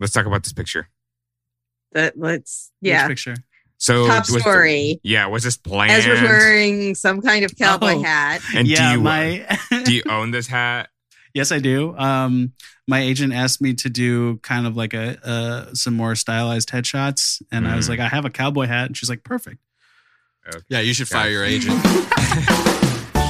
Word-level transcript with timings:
let's 0.00 0.12
talk 0.12 0.26
about 0.26 0.42
this 0.44 0.52
picture. 0.52 0.88
That 1.92 2.18
let's 2.18 2.70
Which 2.80 2.90
yeah. 2.90 3.06
picture. 3.08 3.34
So 3.78 4.06
Top 4.08 4.28
was- 4.30 4.42
story. 4.42 5.00
yeah, 5.02 5.26
was 5.26 5.44
this 5.44 5.56
planned? 5.56 5.92
Ezra's 5.92 6.20
wearing 6.20 6.94
some 6.94 7.20
kind 7.22 7.44
of 7.44 7.56
cowboy 7.56 7.94
Oh. 7.94 8.02
hat. 8.02 8.40
and 8.54 8.66
yeah, 8.66 8.90
do 8.92 8.98
you 8.98 9.02
my 9.04 9.58
do 9.84 9.94
you 9.94 10.02
own 10.08 10.30
this 10.32 10.46
hat? 10.48 10.88
yes, 11.34 11.52
I 11.52 11.58
do. 11.60 11.96
Um, 11.96 12.52
my 12.88 13.00
agent 13.00 13.32
asked 13.32 13.60
me 13.62 13.74
to 13.74 13.88
do 13.90 14.38
kind 14.38 14.66
of 14.66 14.76
like 14.76 14.94
a 14.94 15.18
uh, 15.26 15.74
some 15.74 15.94
more 15.94 16.14
stylized 16.14 16.70
headshots, 16.70 17.40
and 17.52 17.68
I 17.68 17.76
was 17.76 17.86
Mm. 17.86 17.90
like, 17.90 18.00
I 18.00 18.08
have 18.08 18.24
a 18.24 18.30
cowboy 18.30 18.66
hat, 18.66 18.86
and 18.86 18.96
she's 18.96 19.08
like, 19.10 19.22
perfect. 19.24 19.58
Yeah, 20.68 20.80
you 20.80 20.94
should 20.94 21.08
fire 21.08 21.28
your 21.30 21.44
agent. 21.44 21.78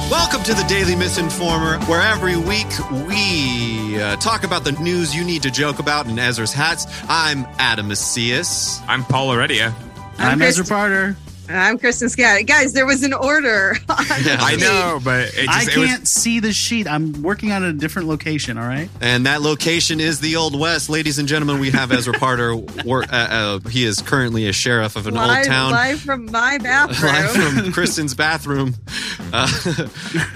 Welcome 0.09 0.41
to 0.43 0.55
the 0.55 0.63
Daily 0.67 0.93
Misinformer, 0.95 1.87
where 1.87 2.01
every 2.01 2.35
week 2.35 2.67
we 3.07 4.01
uh, 4.01 4.15
talk 4.15 4.43
about 4.43 4.63
the 4.63 4.71
news 4.73 5.15
you 5.15 5.23
need 5.23 5.43
to 5.43 5.51
joke 5.51 5.77
about 5.77 6.07
in 6.07 6.17
Ezra's 6.17 6.51
hats. 6.51 6.87
I'm 7.07 7.45
Adam 7.59 7.87
Macias. 7.89 8.81
I'm 8.87 9.03
Paul 9.03 9.31
Heredia. 9.33 9.73
I'm 10.17 10.33
I'm, 10.33 10.41
Ezra 10.41 10.63
Kristen- 10.65 10.75
Parter. 10.77 11.15
I'm 11.49 11.79
Kristen 11.79 12.09
Scatton. 12.09 12.45
Guys, 12.45 12.73
there 12.73 12.85
was 12.85 13.03
an 13.03 13.13
order. 13.13 13.75
on 13.89 14.05
Yeah. 14.23 14.37
I 14.39 14.55
know, 14.55 14.99
but 15.03 15.33
it 15.33 15.49
I 15.49 15.65
just, 15.65 15.75
it 15.75 15.79
was 15.79 15.89
can't 15.89 16.07
see 16.07 16.39
the 16.39 16.53
sheet. 16.53 16.87
I'm 16.87 17.23
working 17.23 17.51
on 17.51 17.63
a 17.63 17.73
different 17.73 18.07
location. 18.07 18.57
All 18.57 18.67
right. 18.67 18.89
And 19.01 19.25
that 19.25 19.41
location 19.41 19.99
is 19.99 20.19
the 20.19 20.35
Old 20.35 20.59
West. 20.59 20.89
Ladies 20.89 21.17
and 21.17 21.27
gentlemen, 21.27 21.59
we 21.59 21.71
have 21.71 21.91
Ezra 21.91 22.13
Parter. 22.13 22.85
Wor- 22.85 23.03
uh, 23.03 23.07
uh, 23.11 23.59
he 23.69 23.83
is 23.83 24.01
currently 24.01 24.47
a 24.47 24.53
sheriff 24.53 24.95
of 24.95 25.07
an 25.07 25.15
live, 25.15 25.37
old 25.39 25.47
town. 25.47 25.71
live 25.71 25.99
from 25.99 26.25
my 26.27 26.57
bathroom. 26.59 27.11
Live 27.11 27.31
from 27.31 27.73
Kristen's 27.73 28.13
bathroom. 28.13 28.75
Uh, 29.31 29.47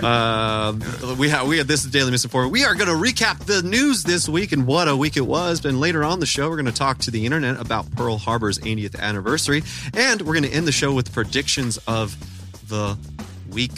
uh, 0.04 1.16
we 1.18 1.30
have 1.30 1.48
we 1.48 1.58
have 1.58 1.66
this 1.66 1.84
is 1.84 1.90
Daily 1.90 2.12
Misinformer. 2.12 2.52
We 2.52 2.64
are 2.64 2.76
going 2.76 2.90
to 2.90 2.94
recap 2.94 3.40
the 3.40 3.64
news 3.64 4.04
this 4.04 4.30
week 4.30 4.52
and 4.52 4.68
what 4.68 4.88
a 4.88 4.96
week 4.96 5.18
it 5.18 5.26
was. 5.26 5.66
And 5.66 5.80
later 5.80 6.04
on 6.04 6.20
the 6.20 6.28
show, 6.28 6.48
we're 6.48 6.58
going 6.58 6.68
to 6.68 6.72
talk 6.72 7.00
to 7.00 7.12
the 7.12 7.26
internet 7.26 7.60
about 7.60 7.90
Pearl 7.96 8.20
Harbor's 8.20 8.60
80th 8.60 9.00
anniversary, 9.00 9.64
and 9.96 10.22
we're 10.22 10.34
going 10.34 10.44
to 10.44 10.52
end 10.54 10.68
the 10.68 10.72
show 10.72 10.94
with 10.94 11.03
predictions 11.12 11.78
of 11.88 12.16
the 12.70 12.98
week 13.50 13.72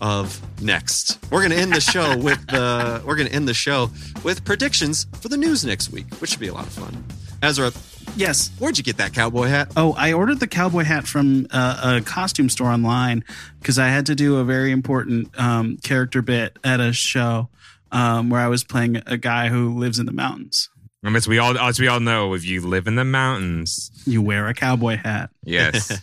of 0.00 0.40
next. 0.62 1.18
We're 1.30 1.40
going 1.40 1.50
to 1.50 1.58
end 1.58 1.72
the 1.72 1.80
show 1.80 2.16
with 2.18 2.46
the 2.46 3.02
we're 3.04 3.16
going 3.16 3.28
to 3.28 3.34
end 3.34 3.48
the 3.48 3.54
show 3.54 3.90
with 4.22 4.44
predictions 4.44 5.06
for 5.20 5.28
the 5.28 5.36
news 5.36 5.64
next 5.64 5.90
week, 5.90 6.06
which 6.20 6.30
should 6.30 6.40
be 6.40 6.48
a 6.48 6.54
lot 6.54 6.66
of 6.66 6.72
fun. 6.72 7.04
Ezra, 7.42 7.72
Yes. 8.16 8.50
where'd 8.58 8.76
you 8.78 8.82
get 8.84 8.96
that 8.96 9.12
cowboy 9.12 9.46
hat? 9.48 9.70
Oh, 9.76 9.94
I 9.96 10.12
ordered 10.12 10.40
the 10.40 10.46
cowboy 10.46 10.82
hat 10.84 11.06
from 11.06 11.46
uh, 11.50 11.98
a 11.98 12.04
costume 12.04 12.48
store 12.48 12.68
online 12.68 13.22
because 13.60 13.78
I 13.78 13.88
had 13.88 14.06
to 14.06 14.14
do 14.14 14.38
a 14.38 14.44
very 14.44 14.72
important 14.72 15.38
um, 15.38 15.76
character 15.78 16.22
bit 16.22 16.58
at 16.64 16.80
a 16.80 16.92
show 16.92 17.48
um, 17.92 18.28
where 18.30 18.40
I 18.40 18.48
was 18.48 18.64
playing 18.64 19.02
a 19.06 19.16
guy 19.16 19.48
who 19.48 19.76
lives 19.78 19.98
in 19.98 20.06
the 20.06 20.12
mountains. 20.12 20.68
And 21.04 21.14
as 21.16 21.28
we 21.28 21.38
all 21.38 21.56
as 21.56 21.78
we 21.78 21.86
all 21.86 22.00
know, 22.00 22.34
if 22.34 22.44
you 22.44 22.60
live 22.60 22.86
in 22.88 22.96
the 22.96 23.04
mountains, 23.04 23.90
You 24.04 24.20
wear 24.22 24.48
a 24.48 24.54
cowboy 24.54 24.96
hat. 24.96 25.30
yes. 25.44 26.00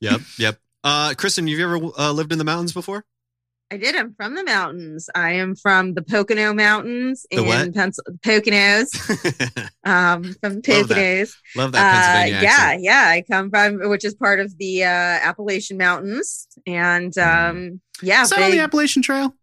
Yep, 0.00 0.20
yep. 0.38 0.58
Uh, 0.84 1.14
Kristen, 1.16 1.46
have 1.48 1.58
you 1.58 1.64
ever 1.64 1.90
uh, 1.98 2.12
lived 2.12 2.32
in 2.32 2.38
the 2.38 2.44
mountains 2.44 2.72
before? 2.72 3.04
I 3.72 3.78
did. 3.78 3.96
I'm 3.96 4.14
from 4.14 4.36
the 4.36 4.44
mountains. 4.44 5.08
I 5.14 5.32
am 5.32 5.56
from 5.56 5.94
the 5.94 6.02
Pocono 6.02 6.54
Mountains 6.54 7.26
The 7.30 7.38
in 7.38 7.46
what? 7.46 7.74
Pencil 7.74 8.04
Poconos. 8.24 8.86
Um, 9.84 10.34
from 10.40 10.60
the 10.60 10.72
Love 10.72 10.88
that. 10.88 10.96
Poconos. 10.96 11.32
Love 11.56 11.72
that 11.72 11.80
Uh, 11.80 11.92
Pennsylvania 11.92 12.42
yeah, 12.42 12.56
accent. 12.64 12.82
yeah. 12.84 13.04
I 13.08 13.24
come 13.28 13.50
from, 13.50 13.88
which 13.88 14.04
is 14.04 14.14
part 14.14 14.38
of 14.40 14.56
the 14.58 14.84
uh, 14.84 14.88
Appalachian 14.88 15.78
Mountains, 15.78 16.46
and 16.66 17.16
um, 17.18 17.80
yeah, 18.02 18.22
Is 18.22 18.30
that 18.30 18.42
on 18.42 18.50
the 18.52 18.60
Appalachian 18.60 19.02
Trail? 19.02 19.34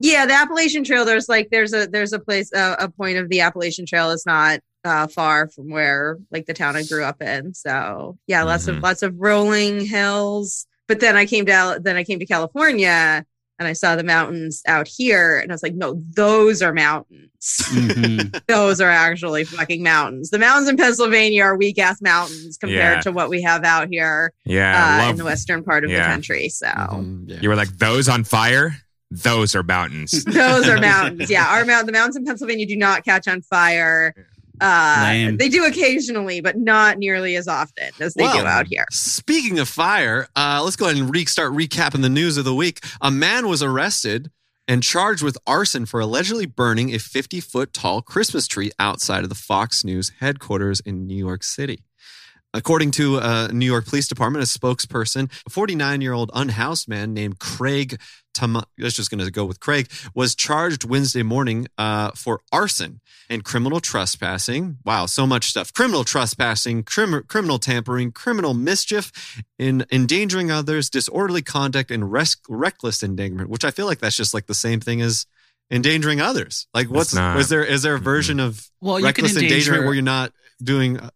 Yeah, 0.00 0.26
the 0.26 0.34
Appalachian 0.34 0.84
Trail. 0.84 1.04
There's 1.04 1.28
like 1.28 1.48
there's 1.50 1.72
a 1.72 1.86
there's 1.86 2.12
a 2.12 2.18
place 2.18 2.52
uh, 2.52 2.76
a 2.78 2.88
point 2.88 3.18
of 3.18 3.28
the 3.28 3.40
Appalachian 3.40 3.86
Trail 3.86 4.10
is 4.10 4.24
not 4.26 4.60
uh, 4.84 5.06
far 5.06 5.48
from 5.48 5.70
where 5.70 6.18
like 6.30 6.46
the 6.46 6.54
town 6.54 6.76
I 6.76 6.84
grew 6.84 7.04
up 7.04 7.22
in. 7.22 7.54
So 7.54 8.18
yeah, 8.26 8.42
lots 8.42 8.66
Mhm. 8.66 8.76
of 8.76 8.82
lots 8.82 9.02
of 9.02 9.14
rolling 9.18 9.84
hills. 9.84 10.66
But 10.88 11.00
then 11.00 11.16
I 11.16 11.24
came 11.26 11.44
down. 11.46 11.82
Then 11.82 11.96
I 11.96 12.04
came 12.04 12.18
to 12.18 12.26
California 12.26 13.24
and 13.60 13.68
I 13.68 13.72
saw 13.72 13.94
the 13.94 14.02
mountains 14.02 14.62
out 14.66 14.88
here, 14.88 15.38
and 15.38 15.52
I 15.52 15.54
was 15.54 15.62
like, 15.62 15.74
no, 15.76 16.02
those 16.16 16.60
are 16.60 16.72
mountains. 16.74 17.30
Mhm. 17.40 18.40
those 18.48 18.80
are 18.80 18.90
actually 18.90 19.44
fucking 19.44 19.80
mountains. 19.80 20.30
The 20.30 20.40
mountains 20.40 20.68
in 20.68 20.76
Pennsylvania 20.76 21.44
are 21.44 21.56
weak 21.56 21.78
ass 21.78 22.02
mountains 22.02 22.56
compared 22.56 22.96
Yeah. 22.96 23.00
to 23.02 23.12
what 23.12 23.30
we 23.30 23.42
have 23.42 23.62
out 23.64 23.86
here 23.88 24.32
Yeah, 24.44 24.72
uh, 24.96 24.98
love, 25.02 25.10
in 25.12 25.16
the 25.18 25.24
western 25.24 25.62
part 25.62 25.84
of 25.84 25.90
the 25.90 25.98
country. 25.98 26.48
So. 26.48 26.66
Mhm, 26.66 27.28
yeah. 27.30 27.36
you 27.40 27.48
were 27.48 27.54
like 27.54 27.68
those 27.78 28.08
on 28.08 28.24
fire. 28.24 28.74
Those 29.22 29.54
are 29.54 29.62
mountains. 29.62 30.24
Those 30.24 30.68
are 30.68 30.78
mountains. 30.78 31.30
Yeah, 31.30 31.46
our 31.46 31.64
mountain, 31.66 31.86
the 31.86 31.92
mountains 31.92 32.16
in 32.16 32.24
Pennsylvania 32.24 32.66
do 32.66 32.76
not 32.76 33.04
catch 33.04 33.28
on 33.28 33.42
fire. 33.42 34.14
Uh, 34.60 35.32
they 35.36 35.48
do 35.48 35.64
occasionally, 35.66 36.40
but 36.40 36.56
not 36.56 36.98
nearly 36.98 37.36
as 37.36 37.48
often 37.48 37.90
as 38.00 38.14
they 38.14 38.22
do 38.22 38.46
out 38.46 38.66
here. 38.68 38.86
Speaking 38.90 39.58
of 39.58 39.68
fire, 39.68 40.28
uh, 40.36 40.60
let's 40.62 40.76
go 40.76 40.86
ahead 40.86 40.96
and 40.96 41.12
re- 41.12 41.24
start 41.24 41.52
recapping 41.52 42.02
the 42.02 42.08
news 42.08 42.36
of 42.36 42.44
the 42.44 42.54
week. 42.54 42.80
A 43.00 43.10
man 43.10 43.48
was 43.48 43.62
arrested 43.62 44.30
and 44.68 44.82
charged 44.82 45.22
with 45.22 45.36
arson 45.46 45.86
for 45.86 46.00
allegedly 46.00 46.46
burning 46.46 46.94
a 46.94 46.98
50 46.98 47.40
foot 47.40 47.72
tall 47.72 48.00
Christmas 48.00 48.46
tree 48.46 48.70
outside 48.78 49.24
of 49.24 49.28
the 49.28 49.34
Fox 49.34 49.84
News 49.84 50.12
headquarters 50.20 50.80
in 50.80 51.06
New 51.06 51.16
York 51.16 51.42
City. 51.42 51.84
According 52.54 52.92
to 52.92 53.18
a 53.18 53.48
New 53.52 53.66
York 53.66 53.86
Police 53.86 54.06
Department, 54.06 54.44
a 54.44 54.46
spokesperson, 54.46 55.28
a 55.44 55.50
49 55.50 56.00
year 56.00 56.12
old 56.12 56.30
unhoused 56.32 56.88
man 56.88 57.12
named 57.12 57.40
Craig 57.40 58.00
Tam- 58.34 58.62
let's 58.78 58.96
just 58.96 59.10
going 59.10 59.24
to 59.24 59.30
go 59.30 59.44
with 59.44 59.60
Craig, 59.60 59.90
was 60.14 60.34
charged 60.34 60.84
Wednesday 60.84 61.22
morning 61.22 61.68
uh, 61.78 62.10
for 62.14 62.40
arson 62.52 63.00
and 63.30 63.44
criminal 63.44 63.80
trespassing. 63.80 64.78
Wow, 64.84 65.06
so 65.06 65.26
much 65.26 65.46
stuff. 65.46 65.72
Criminal 65.72 66.04
trespassing, 66.04 66.82
crim- 66.82 67.22
criminal 67.28 67.58
tampering, 67.58 68.12
criminal 68.12 68.52
mischief, 68.54 69.42
in 69.58 69.86
endangering 69.90 70.50
others, 70.50 70.90
disorderly 70.90 71.42
conduct, 71.42 71.90
and 71.90 72.12
res- 72.12 72.36
reckless 72.48 73.02
endangerment, 73.02 73.48
which 73.48 73.64
I 73.64 73.70
feel 73.70 73.86
like 73.86 74.00
that's 74.00 74.16
just 74.16 74.34
like 74.34 74.46
the 74.46 74.54
same 74.54 74.80
thing 74.80 75.00
as 75.00 75.26
endangering 75.70 76.20
others. 76.20 76.66
Like, 76.74 76.90
what's 76.90 77.14
not. 77.14 77.36
was 77.36 77.48
there? 77.48 77.64
Is 77.64 77.82
there 77.82 77.94
a 77.94 77.98
version 77.98 78.38
of 78.40 78.70
Well, 78.80 78.98
you 78.98 79.04
can 79.12 79.24
reckless 79.24 79.36
endangerment 79.36 79.52
endanger. 79.78 79.84
where 79.84 79.94
you're 79.94 80.02
not 80.02 80.32
doing 80.62 80.98
uh, 80.98 81.10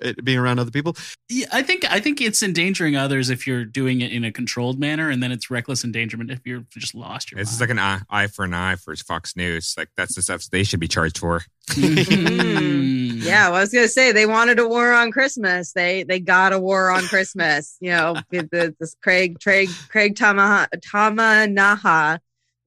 it, 0.00 0.24
being 0.24 0.38
around 0.38 0.58
other 0.58 0.70
people? 0.70 0.96
Yeah, 1.28 1.46
I 1.52 1.62
think 1.62 1.90
I 1.90 2.00
think 2.00 2.20
it's 2.20 2.42
endangering 2.42 2.96
others 2.96 3.30
if 3.30 3.46
you're 3.46 3.64
doing 3.64 4.00
it 4.00 4.12
in 4.12 4.24
a 4.24 4.32
controlled 4.32 4.78
manner, 4.78 5.10
and 5.10 5.22
then 5.22 5.32
it's 5.32 5.50
reckless 5.50 5.84
endangerment 5.84 6.30
if 6.30 6.40
you're 6.44 6.64
just 6.70 6.94
lost 6.94 7.30
your 7.30 7.38
This 7.38 7.52
is 7.52 7.60
like 7.60 7.70
an 7.70 7.78
eye, 7.78 8.00
eye 8.10 8.26
for 8.26 8.44
an 8.44 8.54
eye 8.54 8.76
for 8.76 8.94
Fox 8.96 9.36
News. 9.36 9.74
Like 9.76 9.88
that's 9.96 10.14
the 10.14 10.22
stuff 10.22 10.44
they 10.44 10.64
should 10.64 10.80
be 10.80 10.88
charged 10.88 11.18
for. 11.18 11.42
Mhm. 11.70 12.94
Yeah, 13.24 13.48
well, 13.48 13.56
I 13.56 13.60
was 13.60 13.72
gonna 13.72 13.88
say 13.88 14.12
they 14.12 14.26
wanted 14.26 14.58
a 14.58 14.68
war 14.68 14.92
on 14.92 15.10
Christmas. 15.10 15.72
They 15.72 16.02
they 16.02 16.20
got 16.20 16.52
a 16.52 16.58
war 16.58 16.90
on 16.90 17.04
Christmas. 17.04 17.78
You 17.80 17.90
know, 17.92 18.16
with 18.30 18.50
the, 18.50 18.74
this 18.78 18.96
Craig 19.02 19.38
Craig 19.42 19.70
Craig 19.88 20.14
Tama 20.14 20.68
Tamanaha 20.76 22.18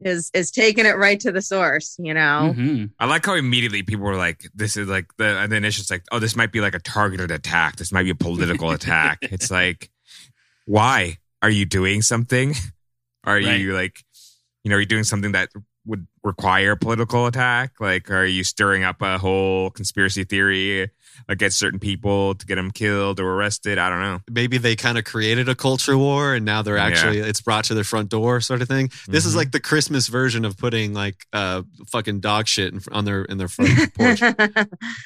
is 0.02 0.30
is 0.34 0.52
taking 0.52 0.86
it 0.86 0.96
right 0.98 1.20
to 1.22 1.32
the 1.32 1.42
source. 1.42 1.96
You 2.00 2.14
know, 2.14 2.54
Mhm. 2.56 2.92
I 3.00 3.06
like 3.06 3.26
how 3.26 3.34
immediately 3.36 3.84
people 3.84 4.06
were 4.06 4.16
like, 4.16 4.48
"This 4.54 4.78
is 4.78 4.88
like 4.88 5.08
the." 5.18 5.38
And 5.40 5.52
then 5.52 5.66
it's 5.66 5.76
just 5.78 5.90
like, 5.92 6.04
"Oh, 6.12 6.20
this 6.20 6.36
might 6.36 6.52
be 6.52 6.62
like 6.62 6.76
a 6.76 6.80
targeted 6.80 7.32
attack. 7.32 7.78
This 7.78 7.92
might 7.92 8.04
be 8.04 8.12
a 8.12 8.16
political 8.16 8.72
attack." 8.72 9.20
It's 9.32 9.50
like, 9.52 9.90
why 10.66 11.18
are 11.42 11.50
you 11.50 11.66
doing 11.66 12.02
something? 12.02 12.54
Are 13.24 13.40
you 13.40 13.74
like, 13.74 14.04
you 14.64 14.70
know, 14.70 14.78
are 14.78 14.80
you 14.80 14.86
doing 14.86 15.04
something 15.04 15.34
that 15.34 15.50
would 15.86 16.08
require 16.24 16.72
a 16.72 16.78
political 16.78 17.28
attack? 17.28 17.74
Like, 17.80 18.10
are 18.10 18.26
you 18.26 18.46
stirring 18.46 18.84
up 18.86 19.02
a 19.02 19.18
whole 19.18 19.70
conspiracy 19.72 20.24
theory 20.24 20.90
against 21.28 21.58
certain 21.58 21.80
people 21.80 22.36
to 22.36 22.46
get 22.46 22.56
them 22.56 22.72
killed 22.72 23.20
or 23.20 23.30
arrested? 23.34 23.78
I 23.78 23.90
don't 23.90 24.02
know. 24.02 24.20
maybe 24.30 24.58
they 24.58 24.76
kind 24.76 24.98
of 24.98 25.04
created 25.04 25.50
a 25.50 25.56
culture 25.56 25.98
war 25.98 26.34
and 26.36 26.46
now 26.46 26.62
they're 26.62 26.78
Yeah. 26.78 26.86
actually 26.86 27.20
it's 27.20 27.42
brought 27.42 27.66
to 27.66 27.74
their 27.74 27.84
front 27.84 28.10
door 28.10 28.42
sort 28.42 28.62
of 28.62 28.68
thing 28.68 28.90
this 29.08 29.26
is 29.26 29.34
Mhm. 29.34 29.38
like 29.38 29.52
the 29.52 29.60
christmas 29.60 30.08
version 30.08 30.46
of 30.46 30.58
putting 30.58 30.94
like 30.94 31.26
uh 31.34 31.64
fucking 31.88 32.20
dog 32.20 32.48
shit 32.48 32.74
in, 32.74 32.82
on 32.92 33.06
their 33.06 33.24
in 33.26 33.38
their 33.38 33.48
front 33.48 33.94
porch 33.94 34.22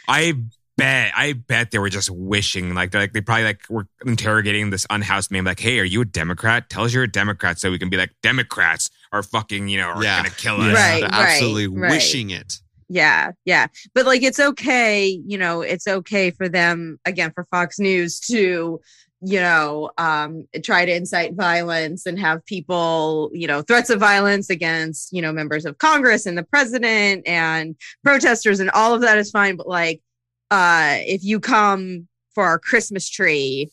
I 0.08 0.34
bet, 0.78 1.12
I 1.16 1.34
bet 1.34 1.72
they 1.72 1.80
were 1.80 1.90
just 1.90 2.10
wishing, 2.10 2.74
like, 2.74 2.92
they're 2.92 3.02
like 3.02 3.14
they 3.14 3.22
probably 3.22 3.44
like 3.44 3.62
were 3.70 3.88
interrogating 4.06 4.70
this 4.70 4.86
unhoused 4.90 5.30
man, 5.32 5.44
like, 5.44 5.60
"Hey, 5.60 5.80
are 5.80 5.84
you 5.84 6.02
a 6.02 6.06
Democrat? 6.06 6.70
Tell 6.70 6.86
us 6.86 6.94
you're 6.94 7.04
a 7.04 7.12
Democrat, 7.12 7.60
so 7.60 7.70
we 7.70 7.78
can 7.78 7.90
be 7.90 7.98
like, 7.98 8.12
Democrats 8.24 8.90
are 9.12 9.22
fucking, 9.22 9.68
you 9.68 9.78
know, 9.80 9.90
are 9.90 10.04
Yeah. 10.04 10.18
gonna 10.18 10.30
kill 10.36 10.62
us." 10.62 10.74
Right, 10.74 11.02
They're 11.02 11.10
absolutely 11.12 11.68
right. 11.68 11.92
wishing 11.92 12.30
it 12.32 12.60
Yeah, 12.94 13.32
yeah. 13.46 13.68
But 13.96 14.06
like 14.06 14.22
it's 14.22 14.40
okay, 14.40 15.08
you 15.26 15.38
know, 15.38 15.62
it's 15.62 15.88
okay 15.88 16.30
for 16.30 16.50
them 16.50 17.00
again 17.06 17.32
for 17.34 17.46
Fox 17.50 17.80
News 17.80 18.20
to 18.22 18.82
you 19.24 19.40
know 19.40 19.92
um 20.00 20.48
try 20.64 20.84
to 20.84 20.94
incite 20.94 21.36
violence 21.36 22.06
and 22.08 22.20
have 22.20 22.44
people 22.46 23.30
you 23.34 23.48
know 23.48 23.62
threats 23.62 23.92
of 23.92 24.00
violence 24.00 24.50
against 24.50 25.14
you 25.14 25.22
know 25.22 25.32
members 25.32 25.64
of 25.64 25.78
congress 25.78 26.26
and 26.26 26.36
the 26.36 26.44
president 26.44 27.22
and 27.28 27.76
protesters 28.04 28.60
and 28.60 28.72
all 28.72 28.96
of 28.96 29.02
that 29.02 29.20
is 29.20 29.30
fine 29.30 29.56
but 29.56 29.68
like 29.68 30.02
uh 30.50 30.96
if 31.02 31.24
you 31.24 31.40
come 31.40 32.08
for 32.34 32.46
our 32.46 32.58
christmas 32.58 33.08
tree 33.08 33.70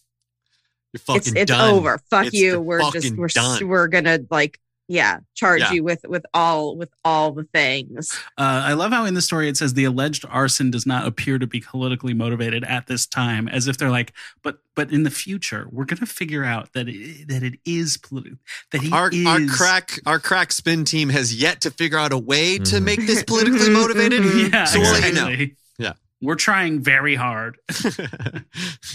you're 0.93 1.01
fucking 1.01 1.19
it's 1.19 1.29
it's 1.33 1.51
done 1.51 1.73
over 1.75 1.99
fuck 2.11 2.27
It's 2.27 2.37
you 2.37 2.61
we're 2.61 2.91
just 2.91 3.17
we're 3.17 3.29
done. 3.29 3.67
we're 3.69 3.89
gonna 3.89 4.19
like 4.31 4.61
yeah, 4.89 5.19
charge 5.35 5.61
Yeah. 5.61 5.73
you 5.73 5.85
with 5.85 6.01
with 6.09 6.25
all 6.33 6.77
with 6.77 6.91
all 7.05 7.31
the 7.33 7.45
things. 7.45 8.13
Uh, 8.39 8.63
I 8.65 8.73
love 8.73 8.91
how 8.91 9.05
in 9.05 9.15
the 9.15 9.21
story 9.23 9.49
it 9.49 9.57
says 9.57 9.75
the 9.75 9.85
alleged 9.85 10.25
arson 10.29 10.71
does 10.71 10.87
not 10.87 11.07
appear 11.07 11.39
to 11.39 11.47
be 11.47 11.61
politically 11.61 12.15
motivated 12.15 12.65
at 12.65 12.87
this 12.87 13.07
time, 13.07 13.49
as 13.49 13.69
if 13.69 13.77
they're 13.79 13.91
like, 13.91 14.13
but 14.43 14.59
but 14.75 14.91
in 14.91 15.03
the 15.03 15.11
future 15.11 15.69
we're 15.71 15.85
going 15.85 15.99
to 15.99 16.07
figure 16.07 16.43
out 16.45 16.73
that 16.73 16.89
it, 16.89 17.29
that 17.29 17.43
it 17.43 17.59
is 17.65 17.97
political. 17.99 18.39
That 18.73 18.81
he 18.81 18.91
Our 18.91 19.11
is 19.13 19.27
our 19.27 19.41
crack 19.47 20.01
our 20.07 20.19
crack 20.19 20.53
spin 20.53 20.85
team 20.85 21.11
has 21.11 21.35
yet 21.35 21.61
to 21.63 21.71
figure 21.71 21.99
out 21.99 22.13
a 22.13 22.19
way 22.19 22.59
to 22.59 22.77
Mhm. 22.77 22.83
make 22.85 23.07
this 23.07 23.23
politically 23.23 23.71
motivated. 23.83 24.25
Yeah, 24.53 24.65
So 24.65 24.81
we'll 24.81 24.93
let 24.93 25.09
you 25.09 25.13
know. 25.15 25.27
exactly. 25.29 25.57
Yeah. 25.79 25.93
we're 26.21 26.35
trying 26.35 26.81
very 26.83 27.15
hard. 27.15 27.59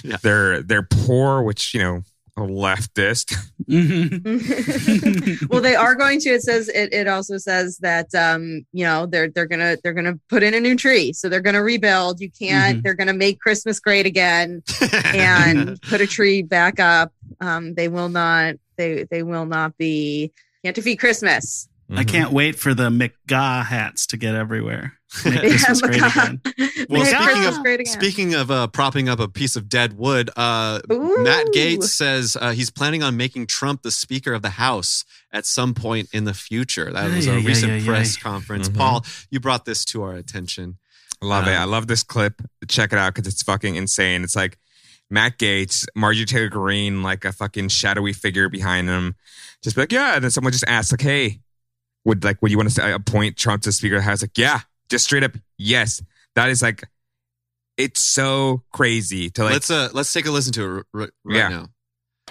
yeah. 0.04 0.18
They're 0.22 0.62
they're 0.62 0.84
poor, 0.90 1.42
which 1.44 1.74
you 1.74 1.80
know, 1.82 2.04
a 2.36 2.42
leftist. 2.42 3.36
Mhm. 3.70 5.48
well, 5.50 5.62
they 5.62 5.76
are 5.76 5.96
going 5.96 6.20
to. 6.22 6.30
It 6.30 6.42
says 6.42 6.68
it. 6.70 6.94
It 6.94 7.08
also 7.08 7.38
says 7.38 7.78
that 7.80 8.14
um, 8.16 8.66
you 8.74 8.84
know 8.86 9.06
they're 9.06 9.30
they're 9.30 9.46
gonna 9.46 9.78
they're 9.84 9.94
gonna 9.94 10.20
put 10.30 10.44
in 10.44 10.54
a 10.54 10.60
new 10.60 10.76
tree, 10.76 11.14
so 11.14 11.30
they're 11.30 11.42
gonna 11.42 11.64
rebuild. 11.64 12.20
You 12.20 12.32
can't. 12.32 12.80
Mhm. 12.80 12.84
They're 12.84 12.96
gonna 12.96 13.14
make 13.14 13.40
Christmas 13.40 13.80
great 13.80 14.06
again 14.06 14.64
and 14.82 15.80
put 15.90 16.02
a 16.02 16.08
tree 16.08 16.42
back 16.42 16.80
up. 16.80 17.14
Um, 17.40 17.76
they 17.76 17.88
will 17.88 18.10
not. 18.10 18.56
They 18.78 19.06
they 19.10 19.24
will 19.24 19.46
not 19.46 19.78
be. 19.78 20.32
Can't 20.64 20.76
defeat 20.76 20.98
Christmas. 21.00 21.68
I 21.92 22.04
Mhm. 22.04 22.08
can't 22.08 22.32
wait 22.32 22.56
for 22.56 22.74
the 22.74 22.90
McGaw 22.90 23.66
hats 23.66 24.08
to 24.08 24.18
get 24.18 24.34
everywhere. 24.34 24.94
Make 25.26 25.34
Yeah, 25.44 25.50
Christmas 25.50 25.82
great 25.82 25.98
again. 26.02 26.42
Well, 26.90 27.06
speaking 27.06 27.46
of- 27.46 27.88
Speaking 27.88 28.34
of 28.36 28.52
uh, 28.52 28.68
propping 28.68 29.10
up 29.10 29.20
a 29.20 29.28
piece 29.28 29.56
of 29.56 29.70
dead 29.70 29.98
wood, 29.98 30.30
uh, 30.36 30.80
Matt 30.90 31.48
Gaetz 31.54 31.84
says 31.86 32.36
uh, 32.40 32.52
he's 32.52 32.70
planning 32.70 33.04
on 33.04 33.16
making 33.18 33.48
Trump 33.48 33.82
the 33.84 33.92
Speaker 33.92 34.34
of 34.34 34.42
the 34.42 34.52
House 34.52 35.06
at 35.32 35.46
some 35.46 35.74
point 35.74 36.10
in 36.14 36.24
the 36.26 36.34
future. 36.34 36.92
That 36.92 37.14
was 37.14 37.28
Ay, 37.28 37.32
a 37.32 37.36
ay, 37.40 37.44
recent 37.44 37.72
ay, 37.72 37.78
ay, 37.78 37.86
press 37.86 38.18
ay. 38.18 38.22
conference. 38.22 38.70
Mhm. 38.70 38.78
Paul, 38.78 39.06
you 39.30 39.40
brought 39.40 39.66
this 39.66 39.86
to 39.86 40.04
our 40.04 40.14
attention. 40.16 40.78
I 41.22 41.26
love 41.26 41.48
it. 41.48 41.54
Um, 41.54 41.62
I 41.62 41.64
love 41.66 41.88
this 41.88 42.04
clip. 42.04 42.42
Check 42.68 42.92
it 42.92 43.00
out 43.00 43.14
because 43.16 43.32
it's 43.32 43.44
fucking 43.44 43.76
insane. 43.76 44.24
It's 44.24 44.36
like 44.36 44.58
Matt 45.10 45.38
Gaetz, 45.38 45.86
Marjorie 45.96 46.26
Taylor 46.26 46.50
Greene, 46.50 47.02
like 47.04 47.24
a 47.24 47.32
fucking 47.32 47.70
shadowy 47.70 48.14
figure 48.14 48.50
behind 48.50 48.90
him. 48.90 49.16
Just 49.64 49.76
be 49.76 49.84
like, 49.84 49.92
yeah. 49.92 50.16
And 50.16 50.24
then 50.24 50.32
someone 50.32 50.52
just 50.52 50.66
asks, 50.68 50.92
like, 50.92 51.02
hey, 51.02 51.40
would 52.04 52.24
like, 52.24 52.42
would 52.42 52.52
you 52.52 52.58
want 52.58 52.68
to 52.70 52.76
say, 52.76 52.92
appoint 52.92 53.38
Trump 53.38 53.62
to 53.64 53.72
Speaker 53.72 53.96
of 53.96 54.02
the 54.02 54.06
House? 54.10 54.22
Like, 54.22 54.38
yeah, 54.38 54.62
just 54.90 55.06
straight 55.06 55.24
up, 55.24 55.34
yes. 55.58 56.02
That 56.36 56.50
is 56.50 56.62
like, 56.62 56.84
it's 57.78 58.02
so 58.02 58.64
crazy 58.72 59.30
to 59.32 59.44
like, 59.44 59.54
let's 59.54 59.72
uh, 59.72 59.90
let's 59.94 60.12
take 60.14 60.26
a 60.26 60.32
listen 60.32 60.54
to 60.54 60.64
it 60.64 60.86
r- 60.94 61.02
r- 61.02 61.10
right 61.24 61.38
Yeah. 61.38 61.50
now. 61.50 61.68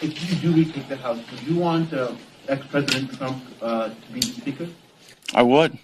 If 0.01 0.31
you 0.31 0.37
do 0.37 0.57
retake 0.57 0.89
the 0.89 0.97
House, 0.97 1.19
would 1.31 1.43
you 1.43 1.57
want 1.57 1.93
uh, 1.93 2.15
ex-President 2.49 3.17
Trump 3.17 3.43
uh, 3.61 3.89
to 3.91 4.13
be 4.13 4.21
the 4.21 4.27
Speaker? 4.27 4.69
I 5.35 5.43
would. 5.43 5.79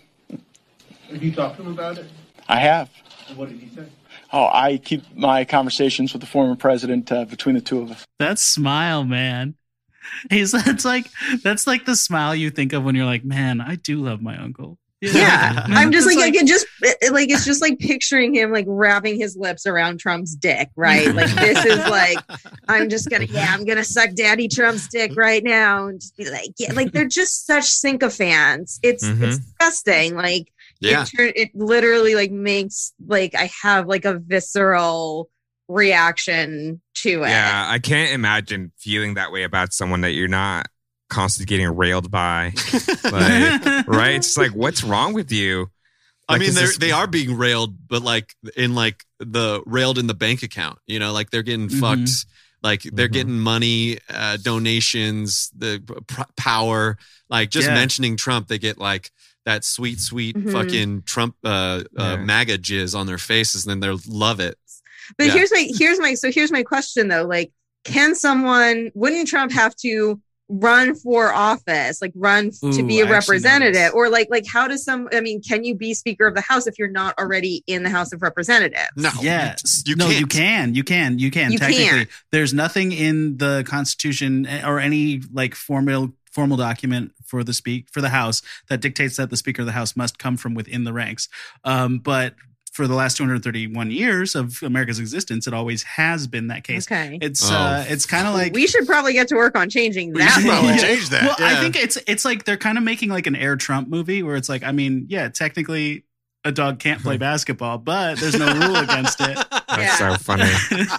Have 1.11 1.23
you 1.23 1.33
talked 1.33 1.57
to 1.57 1.63
him 1.63 1.73
about 1.73 1.99
it? 1.99 2.07
I 2.49 2.59
have. 2.59 2.91
And 3.29 3.37
what 3.37 3.49
did 3.51 3.59
he 3.61 3.69
say? 3.75 3.87
Oh, 4.33 4.49
I 4.53 4.79
keep 4.79 5.03
my 5.17 5.45
conversations 5.45 6.13
with 6.13 6.21
the 6.21 6.27
former 6.27 6.55
president 6.57 7.11
uh, 7.13 7.25
between 7.25 7.55
the 7.55 7.61
two 7.61 7.81
of 7.81 7.91
us. 7.91 8.05
That 8.19 8.39
smile, 8.39 9.05
man. 9.05 9.55
He's 10.31 10.53
that's 10.65 10.85
like 10.85 11.07
that's 11.43 11.67
like 11.67 11.85
the 11.85 11.97
smile 11.97 12.35
you 12.35 12.51
think 12.51 12.73
of 12.73 12.85
when 12.85 12.95
you're 12.95 13.05
like, 13.07 13.25
man, 13.25 13.61
I 13.61 13.75
do 13.77 13.99
love 14.03 14.21
my 14.23 14.37
uncle. 14.39 14.79
Yeah, 15.01 15.65
I'm 15.69 15.93
just 15.93 16.09
It's 16.09 16.17
like, 16.17 16.25
I 16.25 16.31
can 16.37 16.47
just 16.47 16.67
it- 16.83 17.13
like 17.13 17.31
it's 17.31 17.45
just 17.45 17.63
like 17.63 17.79
picturing 17.79 18.35
him 18.35 18.51
like 18.51 18.65
wrapping 18.69 19.17
his 19.19 19.37
lips 19.37 19.65
around 19.67 19.99
Trump's 20.01 20.35
dick, 20.35 20.71
right? 20.75 21.15
Like 21.15 21.31
this 21.37 21.65
is 21.65 21.79
like 21.89 22.19
I'm 22.69 22.89
just 22.89 23.09
gonna 23.09 23.27
yeah, 23.27 23.47
I'm 23.51 23.65
gonna 23.65 23.85
suck 23.85 24.15
Daddy 24.15 24.49
Trump's 24.49 24.89
dick 24.89 25.17
right 25.17 25.45
now 25.45 25.87
and 25.87 26.01
just 26.01 26.17
be 26.17 26.29
like 26.29 26.51
yeah, 26.59 26.73
like 26.73 26.91
they're 26.93 27.07
just 27.07 27.47
such 27.47 27.65
sycophants. 27.67 28.81
It's 28.83 29.05
Mhm. 29.05 29.23
it's 29.23 29.39
disgusting. 29.39 30.17
Like 30.17 30.53
Yeah, 30.81 31.03
it, 31.03 31.09
tur- 31.09 31.33
it 31.37 31.51
literally 31.55 32.15
like 32.17 32.33
makes 32.33 32.93
like 33.07 33.35
I 33.37 33.51
have 33.63 33.87
like 33.87 34.05
a 34.05 34.19
visceral 34.19 35.31
reaction 35.69 36.81
to 36.95 37.23
it. 37.23 37.29
yeah, 37.29 37.67
I 37.69 37.79
can't 37.79 38.13
imagine 38.13 38.73
feeling 38.79 39.15
that 39.15 39.31
way 39.33 39.45
about 39.45 39.73
someone 39.73 40.01
that 40.01 40.13
you're 40.13 40.27
not 40.29 40.67
constantly 41.09 41.47
getting 41.47 41.75
railed 41.77 42.11
by. 42.11 42.53
Like, 43.05 43.87
right? 43.89 44.17
It's 44.17 44.37
like, 44.37 44.53
what's 44.53 44.83
wrong 44.85 45.13
with 45.15 45.33
you? 45.33 45.71
I 46.29 46.39
mean 46.39 46.49
is 46.51 46.55
they 46.57 46.61
this- 46.63 46.77
they 46.79 46.93
are 46.93 47.07
being 47.07 47.37
railed, 47.37 47.89
but 47.89 48.03
like 48.03 48.35
in 48.57 48.75
like 48.75 49.05
the 49.19 49.63
railed 49.67 49.99
in 49.99 50.07
the 50.07 50.15
bank 50.15 50.43
account. 50.43 50.79
You 50.87 50.99
know, 50.99 51.13
like 51.13 51.31
they're 51.31 51.43
getting 51.43 51.69
Mhm. 51.69 51.81
fucked. 51.81 52.27
Like 52.63 52.83
they're 52.83 53.09
Mhm. 53.09 53.13
getting 53.13 53.39
money, 53.39 53.99
uh, 54.11 54.37
donations, 54.37 55.51
the 55.57 55.81
p- 56.07 56.23
power. 56.37 56.99
Like 57.31 57.51
just 57.51 57.69
Yeah. 57.69 57.75
mentioning 57.75 58.17
Trump, 58.17 58.49
they 58.49 58.59
get 58.59 58.79
like 58.79 59.11
that 59.47 59.65
sweet, 59.65 60.01
sweet 60.01 60.37
Mhm. 60.37 60.53
fucking 60.53 61.03
Trump 61.03 61.37
uh, 61.45 61.49
uh, 61.49 61.83
Yeah. 61.97 62.17
MAGA 62.17 62.59
jizz 62.59 62.95
on 62.99 63.07
their 63.07 63.17
faces, 63.19 63.65
and 63.65 63.71
then 63.71 63.81
they'll 63.81 64.01
love 64.07 64.41
it. 64.41 64.59
But 65.17 65.29
Yeah. 65.29 65.33
here's 65.35 65.51
my 65.53 65.69
here's 65.79 65.99
my 65.99 66.13
so 66.15 66.31
here's 66.31 66.53
my 66.53 66.63
question 66.63 67.09
though. 67.09 67.25
Like, 67.25 67.53
can 67.85 68.15
someone 68.15 68.91
wouldn't 68.95 69.29
Trump 69.29 69.53
have 69.53 69.75
to 69.77 70.21
run 70.49 70.95
for 70.95 71.33
office, 71.33 72.01
like 72.01 72.13
run 72.15 72.49
f- 72.49 72.75
to 72.75 72.83
be 72.83 73.01
a 73.01 73.07
I 73.07 73.09
actually 73.09 73.09
know 73.09 73.13
representative? 73.13 73.93
Or 73.95 74.09
like 74.09 74.29
like 74.31 74.47
how 74.47 74.67
does 74.69 74.85
some 74.85 75.09
I 75.13 75.21
mean, 75.21 75.43
can 75.43 75.65
you 75.65 75.75
be 75.75 75.95
Speaker 75.95 76.27
of 76.27 76.35
the 76.35 76.41
House 76.41 76.67
if 76.67 76.79
you're 76.79 76.89
not 76.91 77.19
already 77.19 77.63
in 77.67 77.83
the 77.83 77.91
House 77.91 78.13
of 78.13 78.23
Representatives? 78.23 78.89
No, 78.97 79.11
Yes. 79.21 79.83
you 79.87 79.97
no, 79.97 80.07
can't. 80.09 80.21
you 80.21 80.27
can. 80.27 80.75
You 80.75 80.85
can. 80.85 81.19
You 81.19 81.31
can. 81.31 81.53
You 81.53 81.59
Technically, 81.59 81.85
can't. 81.85 82.09
there's 82.33 82.55
nothing 82.55 82.93
in 82.93 83.37
the 83.39 83.65
Constitution 83.67 84.47
eh, 84.47 84.67
or 84.67 84.79
any 84.81 85.21
like 85.33 85.55
formal 85.55 86.13
formal 86.33 86.57
document 86.57 87.13
for 87.25 87.43
the 87.43 87.53
speak 87.53 87.89
for 87.91 88.01
the 88.01 88.09
House 88.11 88.43
that 88.69 88.81
dictates 88.81 89.17
that 89.17 89.31
the 89.31 89.37
Speaker 89.37 89.63
of 89.63 89.67
the 89.67 89.73
House 89.73 89.97
must 89.97 90.19
come 90.19 90.37
from 90.37 90.55
within 90.55 90.85
the 90.85 90.93
ranks. 90.93 91.29
Um, 91.65 91.99
but 91.99 92.35
for 92.79 92.87
the 92.87 92.95
last 92.95 93.17
231 93.17 93.91
years 93.91 94.37
of 94.37 94.63
America's 94.63 95.01
existence, 95.01 95.49
it 95.49 95.53
always 95.53 95.83
has 95.83 96.29
been 96.29 96.47
that 96.47 96.63
case. 96.63 96.87
Okay. 96.87 97.19
It's 97.21 97.51
Oh. 97.51 97.55
uh, 97.57 97.85
it's 97.89 98.07
kind 98.07 98.29
of 98.29 98.35
like 98.35 98.55
we 98.55 98.69
should 98.69 98.87
probably 98.87 99.13
get 99.13 99.27
to 99.29 99.35
work 99.35 99.59
on 99.59 99.69
changing 99.69 100.13
that. 100.13 100.15
We 100.15 100.21
that. 100.23 100.31
should 100.35 100.45
probably 100.49 100.71
rule. 100.71 100.79
change 100.79 101.09
that. 101.09 101.23
Well, 101.25 101.37
I 101.41 101.61
think 101.61 101.75
it's 101.75 101.99
it's 102.07 102.25
like 102.25 102.45
they're 102.45 102.57
kind 102.57 102.79
of 102.79 102.85
making 102.85 103.09
like 103.09 103.27
an 103.27 103.35
Air 103.35 103.57
Trump 103.57 103.89
movie 103.89 104.23
where 104.23 104.37
it's 104.37 104.49
like, 104.49 104.63
I 104.63 104.71
mean, 104.71 105.07
yeah, 105.09 105.29
technically 105.29 106.05
a 106.45 106.53
dog 106.53 106.79
can't 106.79 107.03
play 107.03 107.17
basketball, 107.29 107.79
but 107.79 108.21
there's 108.21 108.39
no 108.39 108.47
rule 108.55 108.77
against 108.77 109.21
it. 109.21 109.37
That's 109.51 110.01
Yeah. 110.01 110.15
so 110.15 110.15
funny. 110.23 110.45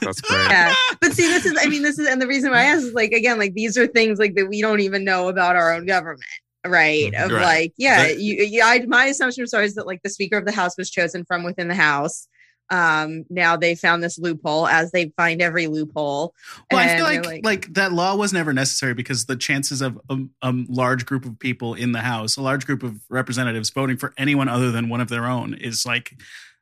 That's 0.01 0.19
great. 0.19 0.49
yeah 0.49 0.73
but 1.01 1.13
see 1.13 1.27
this 1.27 1.45
is 1.45 1.57
i 1.61 1.67
mean 1.67 1.81
this 1.81 1.97
is 1.97 2.07
and 2.07 2.21
the 2.21 2.27
reason 2.27 2.51
why 2.51 2.57
i 2.59 2.63
ask 2.63 2.83
is 2.83 2.93
like 2.93 3.11
again 3.13 3.37
like 3.39 3.53
these 3.53 3.77
are 3.77 3.87
things 3.87 4.19
like 4.19 4.35
that 4.35 4.47
we 4.49 4.61
don't 4.61 4.79
even 4.81 5.03
know 5.05 5.27
about 5.29 5.55
our 5.55 5.73
own 5.73 5.85
government 5.85 6.21
right 6.67 7.13
of 7.15 7.31
Right. 7.31 7.41
like 7.43 7.73
yeah 7.77 8.07
But- 8.07 8.19
you 8.19 8.43
yeah 8.43 8.65
I, 8.67 8.85
my 8.85 9.05
assumption 9.05 9.41
was 9.43 9.53
always 9.53 9.75
that 9.75 9.87
like 9.87 10.01
the 10.03 10.09
speaker 10.09 10.37
of 10.37 10.45
the 10.45 10.51
house 10.51 10.77
was 10.77 10.89
chosen 10.89 11.23
from 11.25 11.43
within 11.43 11.67
the 11.69 11.75
house 11.75 12.27
um 12.71 13.23
now 13.29 13.55
they 13.57 13.73
found 13.75 14.03
this 14.03 14.19
loophole 14.19 14.67
as 14.67 14.91
they 14.91 15.11
find 15.17 15.41
every 15.41 15.65
loophole 15.67 16.35
Well, 16.71 16.79
I 16.81 16.95
feel 16.97 17.05
they're 17.07 17.23
like, 17.23 17.45
like 17.45 17.73
that 17.73 17.93
law 17.93 18.15
was 18.15 18.31
never 18.33 18.53
necessary 18.53 18.93
because 18.93 19.25
the 19.25 19.35
chances 19.35 19.81
of 19.81 19.99
a, 20.09 20.17
a 20.43 20.53
large 20.67 21.05
group 21.07 21.25
of 21.25 21.39
people 21.39 21.73
in 21.73 21.93
the 21.93 22.01
House, 22.01 22.37
a 22.37 22.43
large 22.43 22.67
group 22.67 22.83
of 22.83 23.01
representatives 23.09 23.71
voting 23.71 23.97
for 23.97 24.13
anyone 24.17 24.47
other 24.49 24.69
than 24.71 24.87
one 24.87 25.01
of 25.01 25.09
their 25.09 25.25
own 25.25 25.55
is 25.55 25.83
like 25.83 26.15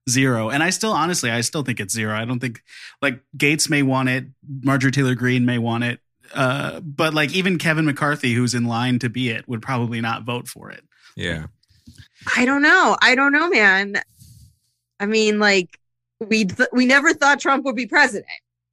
zero. 0.09 0.49
And 0.49 0.63
I 0.63 0.69
still, 0.69 0.93
honestly, 0.93 1.29
I 1.29 1.41
still 1.41 1.63
think 1.63 1.81
it's 1.81 1.93
zero. 1.93 2.15
I 2.15 2.23
don't 2.23 2.39
think 2.39 2.61
like 3.01 3.19
Gaetz 3.35 3.69
may 3.69 3.83
want 3.83 4.07
it, 4.07 4.27
Marjorie 4.63 4.91
Taylor 4.91 5.15
Greene 5.15 5.45
may 5.45 5.57
want 5.57 5.83
it, 5.83 5.99
uh, 6.37 6.79
but 6.79 7.13
like 7.13 7.33
even 7.33 7.57
Kevin 7.57 7.85
McCarthy, 7.85 8.33
who's 8.33 8.53
in 8.53 8.65
line 8.65 8.99
to 8.99 9.09
be 9.09 9.29
it, 9.29 9.47
would 9.47 9.61
probably 9.61 9.99
not 9.99 10.23
vote 10.23 10.47
for 10.47 10.69
it. 10.71 10.83
Yeah. 11.17 11.47
i 12.35 12.45
don't 12.45 12.61
know 12.61 12.95
i 13.01 13.15
don't 13.15 13.31
know 13.31 13.49
man 13.49 14.01
i 14.99 15.05
mean 15.05 15.39
like 15.39 15.79
we 16.19 16.45
th- 16.45 16.69
we 16.71 16.85
never 16.85 17.13
thought 17.13 17.39
trump 17.39 17.63
would 17.65 17.75
be 17.75 17.85
president 17.87 18.27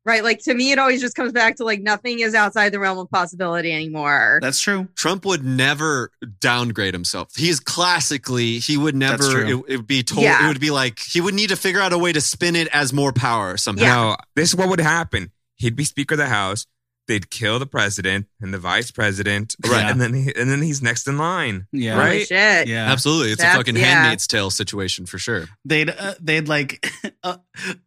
right 0.04 0.22
like 0.24 0.40
to 0.40 0.52
me 0.54 0.72
it 0.72 0.78
always 0.78 1.00
just 1.00 1.14
comes 1.14 1.32
back 1.32 1.56
to 1.56 1.64
like 1.64 1.80
nothing 1.80 2.20
is 2.20 2.34
outside 2.34 2.70
the 2.72 2.78
realm 2.78 2.98
of 2.98 3.10
possibility 3.10 3.72
anymore 3.72 4.38
That's 4.42 4.60
true. 4.60 4.88
Trump 4.96 5.24
would 5.24 5.44
never 5.44 6.10
downgrade 6.40 6.92
himself. 6.94 7.34
He's 7.36 7.60
classically 7.60 8.58
he 8.58 8.76
would 8.76 8.94
never. 8.94 9.46
It, 9.46 9.64
it 9.68 9.76
would 9.78 9.86
be 9.86 10.02
told. 10.02 10.24
Yeah. 10.24 10.44
It 10.44 10.48
would 10.48 10.60
be 10.60 10.70
like 10.70 10.98
he 10.98 11.20
would 11.20 11.34
need 11.34 11.48
to 11.50 11.56
figure 11.56 11.80
out 11.80 11.92
a 11.92 11.98
way 11.98 12.12
to 12.12 12.20
spin 12.20 12.56
it 12.56 12.68
as 12.72 12.92
more 12.92 13.12
power 13.12 13.56
somehow. 13.56 13.84
No, 14.10 14.16
this 14.34 14.50
is 14.50 14.56
what 14.56 14.68
would 14.68 14.80
happen. 14.80 15.30
He'd 15.56 15.76
be 15.76 15.84
Speaker 15.84 16.14
of 16.14 16.18
the 16.18 16.26
House. 16.26 16.66
They'd 17.06 17.28
kill 17.30 17.58
the 17.58 17.66
president 17.66 18.26
and 18.40 18.54
the 18.54 18.58
vice 18.58 18.90
president, 18.90 19.54
Right. 19.66 19.90
And 19.90 20.00
then, 20.00 20.14
he, 20.14 20.32
and 20.34 20.48
then 20.50 20.62
he's 20.62 20.80
next 20.80 21.06
in 21.06 21.18
line. 21.18 21.66
Yeah. 21.70 21.96
Holy 21.96 22.04
right? 22.06 22.26
shit 22.26 22.66
Yeah. 22.68 22.90
Absolutely, 22.90 23.32
it's 23.32 23.40
That's- 23.42 23.56
a 23.56 23.58
fucking 23.58 23.76
yeah. 23.76 23.84
Handmaid's 24.02 24.26
Tale 24.26 24.50
situation 24.50 25.04
for 25.06 25.18
sure. 25.18 25.46
they'd 25.66 25.90
uh, 25.90 26.14
they'd 26.20 26.48
like 26.48 26.86
uh, 27.22 27.36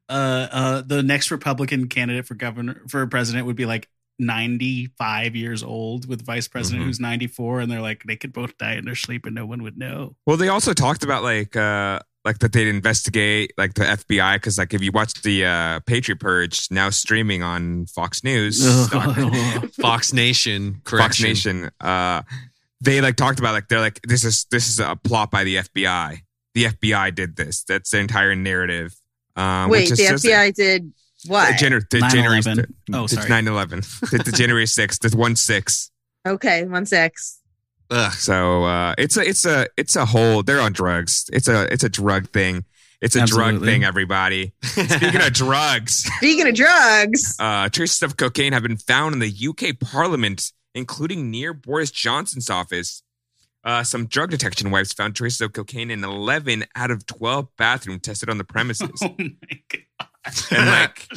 uh 0.10 0.12
uh 0.52 0.82
the 0.86 1.02
next 1.04 1.32
republican 1.32 1.88
candidate 1.88 2.26
for 2.26 2.36
governor 2.36 2.82
for 2.88 3.06
president 3.08 3.46
would 3.48 3.56
be 3.56 3.66
like 3.66 3.90
95 4.20 5.36
years 5.36 5.64
old 5.64 6.08
with 6.08 6.26
vice 6.26 6.48
president 6.48 6.84
Mhm. 6.84 6.88
who's 6.88 7.00
94 7.00 7.62
and 7.62 7.72
they're 7.72 7.82
like 7.82 8.04
they 8.04 8.16
could 8.16 8.34
both 8.34 8.58
die 8.58 8.74
in 8.76 8.86
their 8.86 8.96
sleep 8.96 9.26
and 9.26 9.36
no 9.36 9.46
one 9.46 9.64
would 9.64 9.78
know 9.78 10.16
Well, 10.26 10.38
they 10.38 10.48
also 10.50 10.74
talked 10.74 11.04
about 11.04 11.24
like 11.24 11.56
uh 11.56 12.00
like 12.28 12.40
that 12.40 12.52
they'd 12.52 12.68
investigate 12.68 13.54
like 13.58 13.74
the 13.74 13.84
FBI 13.84 14.36
because 14.36 14.58
like 14.58 14.74
if 14.74 14.82
you 14.84 14.92
watch 14.92 15.14
the 15.22 15.46
uh 15.46 15.80
Patriot 15.88 16.20
Purge 16.20 16.68
now 16.70 16.90
streaming 16.90 17.42
on 17.42 17.86
Fox 17.88 18.24
News, 18.24 18.62
Fox 19.80 20.12
Nation, 20.14 20.82
Fox. 20.86 21.22
Nation, 21.22 21.72
uh, 21.80 22.22
they 22.82 23.00
like 23.00 23.16
talked 23.16 23.40
about 23.40 23.54
like 23.54 23.70
they're 23.70 23.80
like 23.80 24.02
this 24.04 24.26
is 24.26 24.46
this 24.52 24.68
is 24.68 24.80
a 24.80 24.96
plot 24.98 25.32
by 25.32 25.44
the 25.46 25.56
FBI. 25.58 26.20
The 26.54 26.66
FBI 26.66 27.16
did 27.16 27.36
this. 27.38 27.64
That's 27.64 27.92
the 27.92 28.00
entire 28.00 28.36
narrative. 28.36 28.94
Um, 29.36 29.70
Wait, 29.70 29.90
which 29.90 29.92
is 29.92 29.98
the 30.00 30.08
just- 30.10 30.26
FBI 30.26 30.54
did 30.54 30.92
what? 31.28 31.48
The, 31.54 31.58
January, 31.58 31.84
the 31.90 32.00
January 32.12 32.42
9/11. 32.42 32.74
Oh, 32.94 33.08
the 33.08 33.16
sorry. 33.16 33.30
9/11. 33.30 34.10
the, 34.12 34.18
the 34.24 34.32
January 34.32 34.66
6th, 34.66 35.00
the 35.10 35.18
1 35.18 35.36
6. 35.36 35.92
okay, 36.28 36.66
one 36.66 36.86
six. 36.86 37.37
Ugh. 37.90 38.14
So 38.14 38.64
uh, 38.66 38.96
it's 38.98 39.18
a 39.18 39.22
it's 39.28 39.46
a 39.46 39.68
it's 39.78 39.96
a 39.96 40.06
whole 40.06 40.44
they're 40.44 40.60
on 40.62 40.74
drugs. 40.74 41.30
It's 41.32 41.48
a 41.48 41.72
it's 41.72 41.84
a 41.84 41.90
drug 41.90 42.30
thing. 42.30 42.66
It's 43.02 43.16
a 43.16 43.26
drug 43.26 43.62
thing, 43.64 43.84
everybody. 43.84 44.54
Speaking 44.64 45.22
of 45.22 45.32
drugs, 45.34 46.04
Speaking 46.18 46.48
of 46.48 46.56
drugs, 46.56 47.36
uh, 47.40 47.70
traces 47.70 48.02
of 48.02 48.18
cocaine 48.18 48.54
have 48.54 48.64
been 48.64 48.78
found 48.78 49.14
in 49.14 49.20
the 49.20 49.48
UK 49.50 49.80
Parliament, 49.80 50.52
including 50.74 51.30
near 51.30 51.54
Boris 51.54 51.92
Johnson's 51.92 52.50
office. 52.50 53.04
Uh, 53.64 53.84
some 53.84 54.08
drug 54.08 54.32
detection 54.32 54.72
wipes 54.72 54.94
found 54.94 55.16
traces 55.16 55.42
of 55.42 55.54
cocaine 55.54 55.92
in 55.92 56.04
11 56.04 56.66
out 56.76 56.90
of 56.90 57.06
12 57.06 57.48
bathrooms 57.58 58.02
tested 58.02 58.30
on 58.30 58.38
the 58.38 58.44
premises. 58.44 59.02
Oh 59.04 59.16
my 59.18 59.60
god. 59.70 60.34
and 60.52 60.70
like 60.70 61.08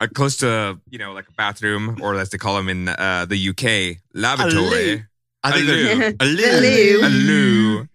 uh, 0.00 0.06
close 0.14 0.36
to 0.38 0.78
you 0.88 0.98
know 0.98 1.12
like 1.12 1.28
a 1.28 1.32
bathroom 1.32 1.98
or 2.00 2.14
as 2.14 2.30
they 2.30 2.38
call 2.38 2.56
them 2.56 2.68
in 2.68 2.88
uh, 2.88 3.26
the 3.28 3.48
UK 3.50 3.98
lavatory. 4.14 5.04
I 5.44 5.52
think 5.52 5.66
Hello. 5.66 5.82
they're 5.82 6.08
a 6.20 6.24
Hello. 6.24 6.60
little. 6.60 7.08
Hello. 7.08 7.86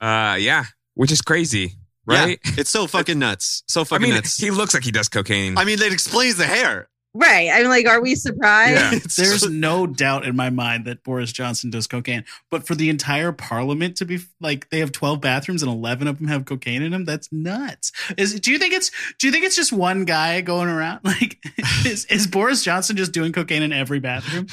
Uh, 0.00 0.36
yeah, 0.36 0.64
which 0.94 1.12
is 1.12 1.22
crazy, 1.22 1.72
right? 2.06 2.38
Yeah, 2.44 2.52
it's 2.58 2.70
so 2.70 2.86
fucking 2.96 3.18
nuts. 3.18 3.62
So 3.68 3.82
I 3.82 3.84
fucking 3.84 4.02
mean, 4.02 4.14
nuts. 4.14 4.36
he 4.36 4.50
looks 4.50 4.74
like 4.74 4.84
he 4.84 4.90
does 4.90 5.08
cocaine. 5.08 5.56
I 5.56 5.64
mean, 5.64 5.78
that 5.78 5.92
explains 5.92 6.36
the 6.36 6.46
hair. 6.46 6.88
Right? 7.14 7.50
I'm 7.52 7.68
like, 7.68 7.86
are 7.86 8.02
we 8.02 8.14
surprised? 8.14 8.64
Yeah. 8.74 8.98
There's 9.16 9.48
no 9.48 9.86
doubt 9.86 10.24
in 10.24 10.34
my 10.34 10.50
mind 10.50 10.86
that 10.86 11.04
Boris 11.04 11.32
Johnson 11.32 11.70
does 11.70 11.86
cocaine, 11.86 12.24
but 12.50 12.66
for 12.66 12.74
the 12.74 12.88
entire 12.88 13.30
parliament 13.30 13.96
to 13.98 14.04
be 14.04 14.18
like 14.40 14.68
they 14.70 14.80
have 14.80 14.90
12 14.90 15.20
bathrooms 15.20 15.62
and 15.62 15.70
11 15.70 16.08
of 16.08 16.18
them 16.18 16.28
have 16.28 16.44
cocaine 16.44 16.82
in 16.82 16.90
them, 16.90 17.04
that's 17.04 17.30
nuts. 17.30 17.92
Is 18.16 18.38
do 18.40 18.50
you 18.50 18.58
think 18.58 18.74
it's 18.74 18.90
do 19.18 19.26
you 19.26 19.32
think 19.32 19.44
it's 19.44 19.56
just 19.56 19.72
one 19.72 20.04
guy 20.04 20.40
going 20.40 20.68
around 20.68 21.00
like 21.04 21.38
is, 21.84 22.04
is 22.06 22.26
Boris 22.26 22.64
Johnson 22.64 22.96
just 22.96 23.12
doing 23.12 23.32
cocaine 23.32 23.62
in 23.62 23.72
every 23.72 24.00
bathroom? 24.00 24.46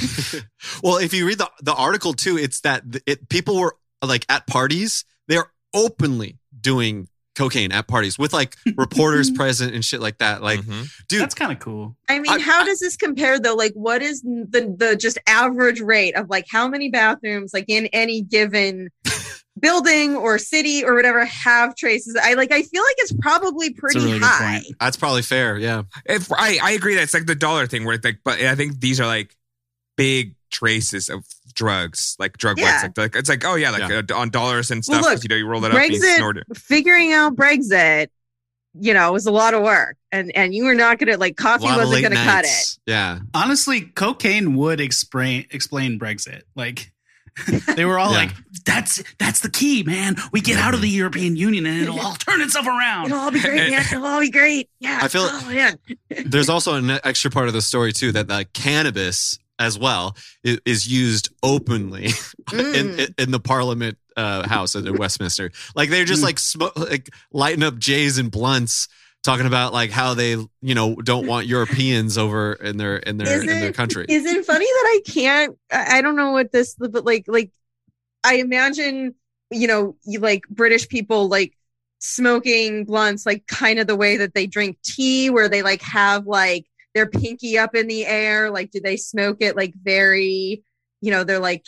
well, 0.83 0.97
if 0.97 1.13
you 1.13 1.25
read 1.27 1.39
the 1.39 1.49
the 1.61 1.73
article 1.73 2.13
too, 2.13 2.37
it's 2.37 2.61
that 2.61 2.83
it 3.05 3.29
people 3.29 3.59
were 3.59 3.75
like 4.03 4.25
at 4.29 4.45
parties, 4.47 5.05
they're 5.27 5.51
openly 5.73 6.39
doing 6.59 7.07
cocaine 7.35 7.71
at 7.71 7.87
parties 7.87 8.19
with 8.19 8.33
like 8.33 8.55
reporters 8.75 9.31
present 9.35 9.73
and 9.73 9.85
shit 9.85 10.01
like 10.01 10.17
that. 10.17 10.41
Like, 10.41 10.59
Mhm. 10.61 10.89
dude, 11.07 11.21
That's 11.21 11.33
kind 11.35 11.51
of 11.51 11.59
cool. 11.59 11.95
I 12.09 12.19
mean, 12.19 12.31
I- 12.31 12.39
how 12.39 12.63
does 12.65 12.79
this 12.79 12.95
compare 12.97 13.39
though? 13.39 13.55
Like, 13.55 13.73
what 13.73 14.01
is 14.01 14.21
the 14.21 14.73
the 14.77 14.95
just 14.95 15.17
average 15.27 15.79
rate 15.81 16.15
of 16.15 16.29
like 16.29 16.45
how 16.49 16.67
many 16.67 16.89
bathrooms 16.89 17.51
like 17.53 17.65
in 17.67 17.87
any 17.93 18.21
given 18.21 18.89
building 19.59 20.15
or 20.15 20.37
city 20.37 20.83
or 20.83 20.93
whatever 20.95 21.23
have 21.25 21.75
traces? 21.75 22.17
I 22.21 22.33
like. 22.33 22.51
I 22.51 22.63
feel 22.63 22.83
like 22.83 22.95
it's 22.99 23.13
probably 23.21 23.71
pretty 23.73 23.99
really 23.99 24.19
high. 24.19 24.61
that's 24.79 24.97
probably 24.97 25.21
fair. 25.21 25.57
Yeah. 25.57 25.83
If 26.05 26.31
I 26.31 26.59
I 26.61 26.71
agree 26.71 26.95
that 26.95 27.03
it's 27.03 27.13
like 27.13 27.25
the 27.27 27.35
dollar 27.35 27.65
thing 27.67 27.85
where 27.85 27.95
it's 27.95 28.03
like, 28.05 28.19
but 28.25 28.39
I 28.41 28.55
think 28.55 28.79
these 28.79 28.99
are 28.99 29.07
like 29.07 29.35
big 29.97 30.35
traces 30.51 31.09
of 31.09 31.25
drugs, 31.53 32.15
like 32.19 32.37
drug 32.37 32.57
Yeah. 32.59 32.71
wipes. 32.83 32.83
Like, 32.83 32.97
like 32.97 33.15
it's 33.15 33.29
like 33.29 33.45
oh 33.45 33.55
yeah, 33.55 33.71
like 33.71 33.89
Yeah. 33.89 34.01
uh, 34.09 34.19
on 34.19 34.29
dollars 34.29 34.71
and 34.71 34.83
Well, 34.87 35.01
look, 35.01 35.23
you 35.23 35.29
know, 35.29 35.35
you 35.35 35.47
roll 35.47 35.63
it 35.65 35.73
up 35.73 35.81
you 35.89 35.99
Brexit- 35.99 36.17
snort 36.17 36.37
it. 36.37 36.43
Figuring 36.55 37.13
out 37.13 37.35
Brexit, 37.35 38.07
you 38.79 38.93
know, 38.93 39.11
was 39.11 39.25
a 39.25 39.31
lot 39.31 39.53
of 39.53 39.63
work, 39.63 39.97
and 40.11 40.31
and 40.35 40.53
you 40.53 40.65
were 40.65 40.75
not 40.75 40.97
gonna 40.99 41.17
like 41.17 41.35
coffee 41.35 41.65
wasn't 41.65 42.03
gonna 42.03 42.15
cut 42.15 42.45
it. 42.45 42.77
Yeah. 42.85 43.19
Honestly, 43.33 43.81
cocaine 43.81 44.55
would 44.55 44.79
explain 44.79 45.45
explain 45.51 45.99
Brexit. 45.99 46.43
Like 46.55 46.91
they 47.75 47.85
were 47.85 47.97
all 47.97 48.11
Yeah. 48.11 48.17
like, 48.17 48.31
"That's 48.65 49.01
that's 49.17 49.39
the 49.39 49.49
key, 49.49 49.83
man. 49.83 50.15
We 50.33 50.41
get 50.41 50.57
out 50.57 50.73
of 50.73 50.81
the 50.81 50.89
European 50.89 51.37
Union 51.37 51.65
and 51.65 51.81
it'll 51.81 51.99
all 51.99 52.15
turn 52.15 52.41
itself 52.41 52.67
around." 52.67 53.05
It'll 53.07 53.19
all 53.19 53.31
be 53.31 53.39
great, 53.39 53.71
man. 53.71 53.81
It'll 53.89 54.05
all 54.05 54.19
be 54.19 54.29
great. 54.29 54.69
Yeah. 54.79 54.99
I 55.01 55.07
feel- 55.07 55.29
Oh 55.31 55.45
man. 55.49 55.77
There's 56.25 56.49
also 56.49 56.75
an 56.75 56.89
extra 57.05 57.31
part 57.31 57.47
of 57.47 57.53
the 57.53 57.61
story 57.61 57.93
too 57.93 58.11
that 58.11 58.27
the 58.27 58.45
cannabis 58.53 59.39
as 59.61 59.77
well 59.79 60.15
is 60.43 60.87
used 60.91 61.29
openly 61.43 62.09
Mm. 62.51 62.75
in, 62.99 63.13
in 63.17 63.31
the 63.31 63.39
Parliament 63.39 63.97
uh, 64.17 64.45
House 64.47 64.75
in 64.75 64.97
Westminster. 64.97 65.51
Like 65.75 65.89
they're 65.89 66.03
just 66.03 66.21
Mm. 66.21 66.25
like 66.25 66.39
sm- 66.39 66.75
like 66.75 67.09
lighting 67.31 67.63
up 67.63 67.77
Jays 67.77 68.17
and 68.17 68.29
blunts, 68.29 68.89
talking 69.23 69.45
about 69.45 69.71
like 69.71 69.91
how 69.91 70.13
they 70.15 70.31
you 70.31 70.75
know 70.75 70.95
don't 70.95 71.27
want 71.27 71.47
Europeans 71.47 72.17
over 72.17 72.53
in 72.53 72.75
their 72.77 72.97
in 72.97 73.17
their 73.17 73.27
Is 73.27 73.41
in 73.43 73.47
their 73.61 73.71
country. 73.71 74.05
Is 74.09 74.25
it 74.25 74.45
funny 74.45 74.65
that 74.65 74.85
I 74.85 74.99
can't? 75.05 75.57
I 75.71 75.97
I 75.97 76.01
don't 76.01 76.15
know 76.17 76.31
what 76.31 76.51
this, 76.51 76.75
but 76.75 77.05
like, 77.05 77.25
like, 77.27 77.51
I 78.23 78.35
imagine, 78.37 79.15
you 79.51 79.67
know, 79.67 79.95
you 80.03 80.19
like 80.19 80.45
British 80.49 80.89
people 80.89 81.29
like 81.29 81.55
smoking 81.99 82.83
blunts, 82.85 83.25
like 83.25 83.47
kind 83.47 83.79
of 83.79 83.87
the 83.87 83.95
way 83.95 84.17
that 84.17 84.33
they 84.33 84.47
drink 84.47 84.77
tea, 84.83 85.29
where 85.29 85.47
they 85.47 85.61
like 85.61 85.81
have 85.83 86.27
like 86.27 86.65
their 86.93 87.07
pinky 87.07 87.57
up 87.57 87.75
in 87.75 87.87
the 87.87 88.05
air. 88.05 88.51
Like, 88.51 88.71
do 88.71 88.79
they 88.79 88.97
smoke 88.97 89.37
it 89.41 89.55
like 89.55 89.73
very, 89.81 90.63
you 91.01 91.11
know, 91.11 91.23
they're 91.23 91.39
like, 91.39 91.63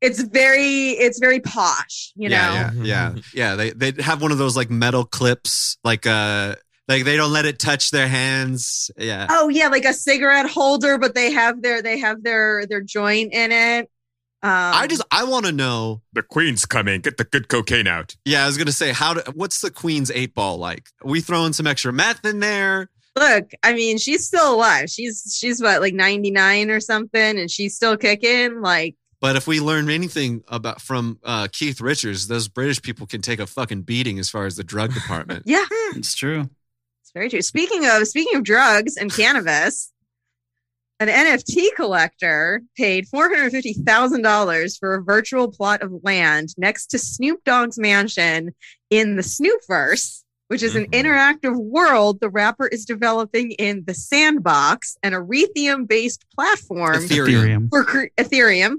it's 0.00 0.20
very, 0.22 0.90
it's 0.90 1.18
very 1.18 1.40
posh, 1.40 2.12
you 2.14 2.28
know? 2.28 2.36
yeah, 2.36 2.70
yeah, 2.74 2.84
yeah, 2.84 3.14
yeah. 3.34 3.54
They 3.56 3.70
they 3.70 4.02
have 4.02 4.22
one 4.22 4.30
of 4.30 4.38
those 4.38 4.56
like 4.56 4.70
metal 4.70 5.04
clips, 5.04 5.76
like 5.82 6.06
uh, 6.06 6.54
like 6.86 7.04
they 7.04 7.16
don't 7.16 7.32
let 7.32 7.46
it 7.46 7.58
touch 7.58 7.90
their 7.90 8.06
hands. 8.06 8.92
Yeah, 8.96 9.26
Oh 9.28 9.48
yeah, 9.48 9.66
like 9.68 9.84
a 9.84 9.92
cigarette 9.92 10.48
holder, 10.48 10.98
but 10.98 11.16
they 11.16 11.32
have 11.32 11.62
their 11.62 11.82
they 11.82 11.98
have 11.98 12.22
their 12.22 12.64
their 12.66 12.80
joint 12.80 13.32
in 13.32 13.50
it. 13.50 13.90
Um, 14.40 14.50
I 14.52 14.86
just 14.86 15.02
I 15.10 15.24
want 15.24 15.46
to 15.46 15.52
know. 15.52 16.00
The 16.12 16.22
queen's 16.22 16.64
coming. 16.64 17.00
Get 17.00 17.16
the 17.16 17.24
good 17.24 17.48
cocaine 17.48 17.88
out. 17.88 18.14
Yeah, 18.24 18.44
I 18.44 18.46
was 18.46 18.56
gonna 18.56 18.70
say 18.70 18.92
how. 18.92 19.14
Do, 19.14 19.22
what's 19.34 19.60
the 19.62 19.70
Queen's 19.72 20.12
eight 20.12 20.32
ball 20.32 20.58
like? 20.58 20.86
Are 21.04 21.10
we 21.10 21.20
throwing 21.20 21.52
some 21.52 21.66
extra 21.66 21.92
meth 21.92 22.24
in 22.24 22.38
there? 22.38 22.88
Look. 23.18 23.50
I 23.62 23.74
mean, 23.74 23.98
she's 23.98 24.26
still 24.26 24.54
alive. 24.54 24.88
She's 24.90 25.36
she's 25.38 25.60
what 25.62 25.80
like 25.80 25.94
ninety 25.94 26.30
nine 26.30 26.70
or 26.70 26.80
something, 26.80 27.38
and 27.38 27.50
she's 27.50 27.74
still 27.74 27.96
kicking. 27.96 28.60
Like 28.60 28.96
But 29.20 29.36
if 29.36 29.46
we 29.46 29.60
learn 29.60 29.90
anything 29.90 30.42
about 30.48 30.80
from 30.80 31.18
uh, 31.24 31.48
Keith 31.52 31.80
Richards, 31.80 32.28
those 32.28 32.48
British 32.48 32.80
people 32.82 33.06
can 33.06 33.20
take 33.22 33.40
a 33.40 33.46
fucking 33.46 33.82
beating 33.82 34.18
as 34.18 34.30
far 34.30 34.46
as 34.46 34.56
the 34.56 34.64
drug 34.64 34.94
department. 34.94 35.42
yeah, 35.46 35.64
It's 35.94 36.14
true. 36.14 36.48
it's 37.02 37.10
very 37.12 37.28
true. 37.28 37.42
Speaking 37.42 37.86
of 37.86 38.06
speaking 38.06 38.36
of 38.36 38.44
drugs 38.44 38.96
and 38.96 39.12
cannabis. 39.12 39.92
An 41.00 41.06
NFT 41.06 41.76
collector 41.76 42.60
paid 42.76 43.06
$450,000 43.14 44.78
for 44.80 44.94
a 44.94 45.02
virtual 45.02 45.48
plot 45.50 45.80
of 45.80 45.92
land 46.02 46.48
next 46.56 46.88
to 46.88 46.98
Snoop 46.98 47.44
Dogg's 47.44 47.78
mansion 47.78 48.52
in 48.90 49.14
the 49.14 49.22
Snoopverse, 49.22 50.24
which 50.48 50.62
is 50.62 50.74
an 50.74 50.86
Mhm. 50.86 51.02
interactive 51.02 51.56
world 51.56 52.20
the 52.20 52.28
rapper 52.28 52.66
is 52.66 52.84
developing 52.84 53.52
in 53.52 53.84
the 53.86 53.94
Sandbox, 53.94 54.96
an 55.02 55.12
Ethereum 55.12 55.86
based 55.86 56.24
platform 56.34 56.96
Ethereum. 56.96 57.68
For 57.70 57.84
cre- 57.84 58.06
Ethereum 58.18 58.76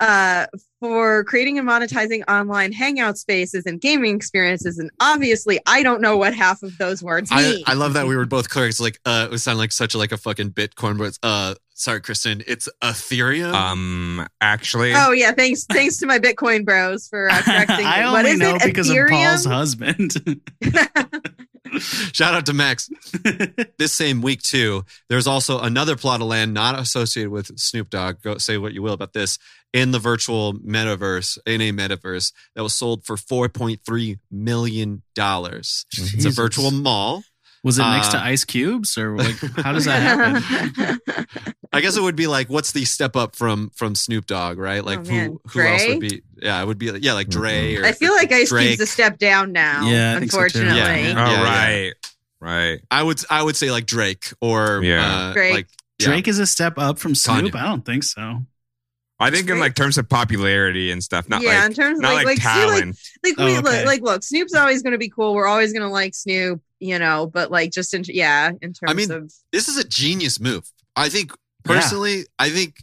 uh, 0.00 0.46
for 0.80 1.24
creating 1.24 1.58
and 1.58 1.68
monetizing 1.68 2.22
online 2.26 2.72
hangout 2.72 3.18
spaces 3.18 3.66
and 3.66 3.82
gaming 3.82 4.16
experiences. 4.16 4.78
And 4.78 4.90
obviously, 4.98 5.60
I 5.66 5.82
don't 5.82 6.00
know 6.00 6.16
what 6.16 6.32
half 6.34 6.62
of 6.62 6.78
those 6.78 7.02
words 7.02 7.28
I, 7.30 7.42
mean. 7.42 7.64
I 7.66 7.74
love 7.74 7.92
that 7.92 8.06
we 8.06 8.16
were 8.16 8.24
both 8.24 8.48
clear. 8.48 8.66
It's 8.66 8.80
like 8.80 8.98
uh, 9.04 9.26
it 9.28 9.30
would 9.30 9.42
sound 9.42 9.58
like 9.58 9.72
such 9.72 9.94
a, 9.94 9.98
like 9.98 10.12
a 10.12 10.16
fucking 10.16 10.52
Bitcoin, 10.52 10.96
but 10.96 11.18
uh, 11.22 11.54
sorry, 11.80 12.00
Kristen, 12.00 12.42
it's 12.46 12.68
Ethereum. 12.82 13.52
Um, 13.52 14.28
actually, 14.40 14.92
oh 14.94 15.12
yeah, 15.12 15.32
thanks 15.32 15.64
thanks 15.64 15.98
to 15.98 16.06
my 16.06 16.18
Bitcoin 16.18 16.64
bros 16.64 17.08
for 17.08 17.30
uh, 17.30 17.42
correcting. 17.42 17.76
I 17.86 18.00
me. 18.00 18.06
only 18.06 18.12
what 18.12 18.26
is 18.26 18.38
know 18.38 18.54
it? 18.56 18.62
because 18.64 18.90
Ethereum? 18.90 19.04
of 19.04 19.10
Paul's 19.10 19.44
husband. 19.44 20.40
Shout 22.12 22.34
out 22.34 22.46
to 22.46 22.52
Max. 22.52 22.90
this 23.78 23.92
same 23.92 24.22
week 24.22 24.42
too, 24.42 24.84
there's 25.08 25.26
also 25.26 25.60
another 25.60 25.96
plot 25.96 26.20
of 26.20 26.26
land 26.26 26.52
not 26.52 26.78
associated 26.78 27.30
with 27.30 27.58
Snoop 27.58 27.90
Dogg. 27.90 28.22
Go 28.22 28.38
say 28.38 28.58
what 28.58 28.72
you 28.72 28.82
will 28.82 28.94
about 28.94 29.12
this 29.12 29.38
in 29.72 29.92
the 29.92 30.00
virtual 30.00 30.54
metaverse, 30.54 31.38
in 31.46 31.60
a 31.60 31.72
metaverse 31.72 32.32
that 32.56 32.62
was 32.62 32.74
sold 32.74 33.04
for 33.04 33.16
4.3 33.16 34.18
million 34.30 35.02
dollars. 35.14 35.86
It's 35.92 36.24
a 36.24 36.30
virtual 36.30 36.72
mall. 36.72 37.22
Was 37.62 37.78
it 37.78 37.82
next 37.82 38.08
to 38.12 38.18
Uh, 38.18 38.22
ice 38.22 38.44
cubes 38.44 38.96
or 38.96 39.16
like 39.16 39.36
how 39.56 39.72
does 39.72 39.84
that 39.84 40.00
happen? 40.00 40.98
I 41.72 41.80
guess 41.80 41.96
it 41.96 42.02
would 42.02 42.16
be 42.16 42.26
like, 42.26 42.48
what's 42.48 42.72
the 42.72 42.84
step 42.84 43.16
up 43.16 43.36
from 43.36 43.70
from 43.76 43.94
Snoop 43.94 44.26
Dogg, 44.26 44.58
right? 44.58 44.84
Like 44.84 45.00
Oh, 45.00 45.04
who 45.04 45.40
who 45.52 45.60
else 45.60 45.86
would 45.86 46.00
be? 46.00 46.22
Yeah, 46.40 46.60
it 46.62 46.66
would 46.66 46.78
be 46.78 46.86
yeah, 47.00 47.12
like 47.12 47.28
Dre. 47.28 47.76
Or 47.76 47.84
I 47.84 47.92
feel 47.92 48.12
like 48.14 48.32
Ice 48.32 48.48
Drake. 48.48 48.68
Cube's 48.68 48.80
a 48.80 48.86
step 48.86 49.18
down 49.18 49.52
now. 49.52 49.86
Yeah, 49.88 50.16
I 50.16 50.18
think 50.20 50.32
so, 50.32 50.38
too. 50.38 50.44
unfortunately. 50.44 51.02
Yeah. 51.02 51.26
oh 51.26 51.30
yeah, 51.32 51.42
right, 51.44 51.92
right. 52.40 52.80
I 52.90 53.02
would 53.02 53.20
I 53.30 53.42
would 53.42 53.56
say 53.56 53.70
like 53.70 53.86
Drake 53.86 54.32
or 54.40 54.80
Yeah. 54.82 55.06
uh, 55.28 55.32
Drake. 55.34 55.52
like 55.54 55.68
yeah. 55.98 56.06
Drake 56.06 56.28
is 56.28 56.38
a 56.38 56.46
step 56.46 56.78
up 56.78 56.98
from 56.98 57.14
Snoop? 57.14 57.52
Kanye. 57.52 57.60
I 57.60 57.66
don't 57.66 57.84
think 57.84 58.04
so. 58.04 58.40
I 59.20 59.30
think 59.30 59.48
in 59.50 59.58
like 59.60 59.74
terms 59.74 59.98
of 59.98 60.08
popularity 60.08 60.90
and 60.90 61.02
stuff, 61.02 61.28
not 61.28 61.42
yeah, 61.42 61.60
like 61.60 61.66
in 61.66 61.74
terms 61.74 61.98
of 61.98 62.02
not 62.02 62.14
like, 62.14 62.26
like, 62.26 62.38
like, 62.38 62.38
see, 62.38 62.64
like 62.66 62.78
talent. 62.80 62.98
like 63.22 63.34
Oh, 63.38 63.44
we 63.44 63.52
okay. 63.58 63.60
look, 63.60 63.86
like 63.86 64.02
look 64.02 64.22
snoop's 64.22 64.54
always 64.54 64.82
going 64.82 64.92
to 64.92 64.98
be 64.98 65.10
cool 65.10 65.34
we're 65.34 65.46
always 65.46 65.72
going 65.72 65.82
to 65.82 65.88
like 65.92 66.14
snoop 66.14 66.60
you 66.78 66.98
know 66.98 67.26
but 67.26 67.50
like 67.50 67.70
just 67.70 67.92
in 67.92 68.02
yeah 68.06 68.50
in 68.62 68.72
terms 68.72 68.78
I 68.88 68.94
mean, 68.94 69.10
of 69.10 69.32
this 69.52 69.68
is 69.68 69.76
a 69.76 69.84
genius 69.86 70.40
move. 70.40 70.64
I 70.96 71.08
think 71.08 71.32
personally, 71.64 72.24
I 72.38 72.50
think 72.50 72.76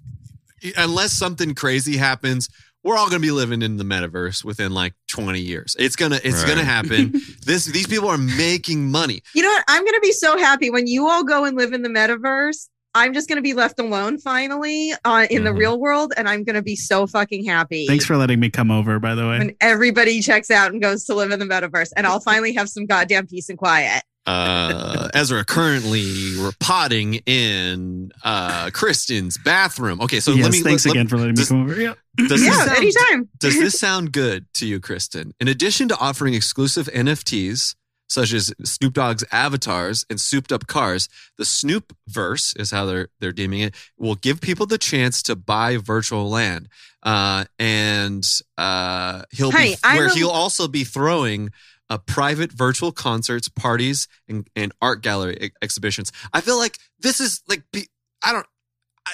unless 0.77 1.13
something 1.13 1.53
crazy 1.55 1.97
happens, 1.97 2.49
we're 2.83 2.95
all 2.95 3.07
going 3.09 3.21
to 3.21 3.25
be 3.27 3.31
living 3.31 3.61
in 3.61 3.77
the 3.77 3.83
metaverse 3.83 4.43
within 4.43 4.73
like 4.73 4.93
20 5.09 5.39
years. 5.39 5.75
It's 5.77 5.95
gonna 5.95 6.19
it's 6.23 6.43
Right. 6.43 6.47
gonna 6.49 6.63
happen. 6.63 7.11
this 7.45 7.65
these 7.65 7.87
people 7.87 8.07
are 8.09 8.17
making 8.17 8.89
money. 8.89 9.21
You 9.33 9.41
know 9.43 9.49
what? 9.49 9.63
I'm 9.67 9.83
going 9.83 9.95
to 9.95 10.01
be 10.01 10.11
so 10.13 10.37
happy 10.37 10.69
when 10.69 10.87
you 10.87 11.07
all 11.09 11.23
go 11.23 11.45
and 11.45 11.57
live 11.57 11.73
in 11.73 11.81
the 11.81 11.89
metaverse. 11.89 12.69
I'm 12.97 13.13
just 13.13 13.29
going 13.29 13.35
to 13.37 13.41
be 13.43 13.53
left 13.53 13.79
alone 13.79 14.17
finally 14.17 14.91
uh, 15.05 15.27
in 15.29 15.43
the 15.43 15.51
Mhm. 15.51 15.57
real 15.59 15.79
world, 15.79 16.13
and 16.17 16.27
I'm 16.27 16.43
going 16.43 16.55
to 16.55 16.61
be 16.63 16.75
so 16.75 17.05
fucking 17.07 17.45
happy. 17.45 17.85
Thanks 17.87 18.05
for 18.05 18.17
letting 18.17 18.39
me 18.39 18.49
come 18.49 18.71
over, 18.71 18.99
by 18.99 19.13
the 19.15 19.27
way. 19.27 19.37
when 19.37 19.55
everybody 19.61 20.19
checks 20.21 20.49
out 20.49 20.71
and 20.71 20.81
goes 20.81 21.05
to 21.05 21.13
live 21.15 21.31
in 21.31 21.39
the 21.39 21.45
metaverse, 21.45 21.91
and 21.95 22.07
I'll 22.07 22.19
finally 22.19 22.53
have 22.53 22.69
some 22.69 22.85
goddamn 22.85 23.27
peace 23.27 23.49
and 23.49 23.57
quiet. 23.57 24.03
Uh, 24.25 25.07
Ezra 25.13 25.45
currently 25.45 26.35
potting 26.59 27.15
in 27.25 28.11
uh, 28.25 28.69
Kristen's 28.73 29.37
bathroom. 29.37 30.01
Okay, 30.01 30.19
so 30.19 30.31
yes, 30.31 30.43
let 30.43 30.51
me. 30.51 30.61
thanks 30.61 30.85
let- 30.85 30.91
again 30.95 31.07
for 31.07 31.17
letting 31.17 31.35
does- 31.35 31.49
me 31.51 31.57
come 31.59 31.69
over. 31.69 31.79
Yeah. 31.79 31.93
Does 32.27 32.43
yeah, 32.43 32.51
sound- 32.65 32.71
anytime. 32.77 33.29
Does 33.39 33.55
this 33.59 33.79
sound 33.79 34.11
good 34.11 34.47
to 34.55 34.65
you, 34.65 34.79
Kristen? 34.81 35.33
In 35.39 35.47
addition 35.47 35.87
to 35.89 35.97
offering 35.97 36.33
exclusive 36.33 36.87
NFTs 36.87 37.75
such 38.07 38.33
as 38.33 38.53
Snoop 38.63 38.93
Dogg's 38.93 39.23
avatars 39.31 40.05
and 40.09 40.19
souped 40.19 40.51
up 40.51 40.67
cars, 40.67 41.09
the 41.37 41.45
Snoop 41.45 41.95
verse 42.07 42.53
is 42.55 42.71
how 42.71 42.85
they're 42.85 43.09
they're 43.19 43.31
deeming 43.31 43.59
it. 43.61 43.75
Will 43.97 44.15
give 44.15 44.41
people 44.41 44.65
the 44.65 44.77
chance 44.77 45.21
to 45.23 45.35
buy 45.35 45.77
virtual 45.77 46.29
land, 46.29 46.69
uh, 47.03 47.45
and 47.59 48.25
uh, 48.57 49.23
he'll 49.31 49.51
Hey, 49.51 49.75
be 49.75 49.97
where 49.97 50.07
a- 50.07 50.13
he'll 50.13 50.29
also 50.29 50.67
be 50.67 50.83
throwing. 50.83 51.51
Uh, 51.89 51.97
private 51.97 52.51
virtual 52.51 52.91
concerts, 52.91 53.47
parties, 53.47 54.09
and, 54.27 54.45
and 54.57 54.73
art 54.81 55.01
gallery 55.01 55.37
ex- 55.39 55.55
exhibitions. 55.61 56.11
I 56.33 56.41
feel 56.41 56.57
like 56.57 56.77
this 56.99 57.21
is 57.21 57.41
like 57.47 57.63
be, 57.71 57.87
I 58.21 58.33
don't. 58.33 58.45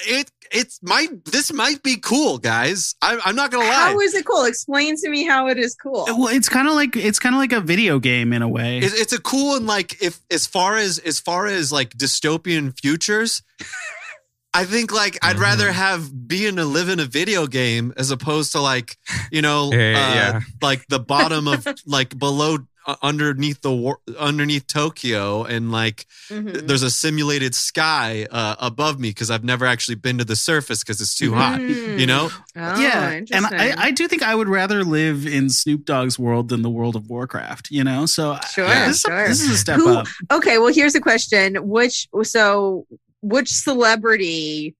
It 0.07 0.31
it's 0.51 0.79
might 0.83 1.25
this 1.25 1.51
might 1.53 1.81
be 1.83 1.97
cool, 1.97 2.37
guys. 2.37 2.95
I, 3.01 3.19
I'm 3.25 3.35
not 3.35 3.51
gonna 3.51 3.65
lie. 3.65 3.73
How 3.73 3.99
is 3.99 4.13
it 4.13 4.25
cool? 4.25 4.45
Explain 4.45 4.95
to 4.97 5.09
me 5.09 5.25
how 5.25 5.47
it 5.47 5.57
is 5.57 5.75
cool. 5.75 6.05
Well, 6.07 6.27
it's 6.27 6.49
kind 6.49 6.67
of 6.67 6.73
like 6.75 6.95
it's 6.95 7.19
kind 7.19 7.33
of 7.35 7.39
like 7.39 7.53
a 7.53 7.61
video 7.61 7.99
game 7.99 8.33
in 8.33 8.41
a 8.41 8.47
way. 8.47 8.79
It's, 8.79 8.93
it's 8.99 9.13
a 9.13 9.21
cool 9.21 9.55
and 9.55 9.65
like 9.67 10.01
if 10.01 10.19
as 10.29 10.45
far 10.47 10.77
as 10.77 10.99
as 10.99 11.19
far 11.19 11.47
as 11.47 11.71
like 11.71 11.91
dystopian 11.97 12.77
futures, 12.79 13.41
I 14.53 14.65
think 14.65 14.91
like 14.93 15.17
I'd 15.23 15.37
Mhm. 15.37 15.41
rather 15.41 15.71
have 15.71 16.27
being 16.27 16.53
in 16.53 16.59
a 16.59 16.65
live 16.65 16.87
in 16.89 16.99
a 16.99 17.05
video 17.05 17.47
game 17.47 17.91
as 17.97 18.11
opposed 18.11 18.51
to 18.51 18.61
like 18.61 18.97
you 19.31 19.41
know 19.41 19.71
Yeah, 19.73 19.77
uh, 19.77 20.15
yeah. 20.15 20.39
like 20.61 20.85
the 20.89 20.99
bottom 20.99 21.47
of 21.47 21.67
like 21.87 22.17
below 22.17 22.59
underneath 23.01 23.61
the 23.61 23.73
war, 23.73 23.99
underneath 24.19 24.67
Tokyo 24.67 25.43
and 25.43 25.71
like 25.71 26.05
Mhm. 26.29 26.67
there's 26.67 26.83
a 26.83 26.89
simulated 26.91 27.55
sky 27.55 28.27
uh, 28.31 28.55
above 28.59 28.99
me 28.99 29.09
because 29.09 29.29
I've 29.31 29.43
never 29.43 29.65
actually 29.65 29.95
been 29.95 30.17
to 30.17 30.25
the 30.25 30.35
surface 30.35 30.79
because 30.83 30.99
it's 31.01 31.15
too 31.17 31.33
hot. 31.33 31.61
You 31.61 32.05
know, 32.05 32.29
Oh, 32.55 32.79
yeah, 32.81 33.11
and. 33.31 33.45
I, 33.45 33.73
I 33.77 33.91
do 33.91 34.07
think 34.07 34.21
I 34.23 34.35
would 34.35 34.47
rather 34.49 34.83
live 34.83 35.25
in 35.25 35.49
Snoop 35.49 35.85
Dogg's 35.85 36.17
world 36.19 36.49
than 36.49 36.61
the 36.61 36.69
world 36.69 36.95
of 36.95 37.09
Warcraft. 37.09 37.69
You 37.71 37.83
know, 37.83 38.05
so 38.05 38.31
I- 38.33 38.45
Sure, 38.47 38.67
this, 38.67 38.97
is 38.97 39.05
a- 39.05 39.09
this 39.27 39.41
is 39.41 39.49
a 39.51 39.57
step 39.57 39.77
Who- 39.77 39.89
up. 39.97 40.07
okay, 40.31 40.57
well, 40.57 40.73
here's 40.73 40.95
a 40.95 41.01
question: 41.01 41.55
which 41.67 42.07
so 42.23 42.85
which 43.21 43.49
celebrity? 43.97 44.75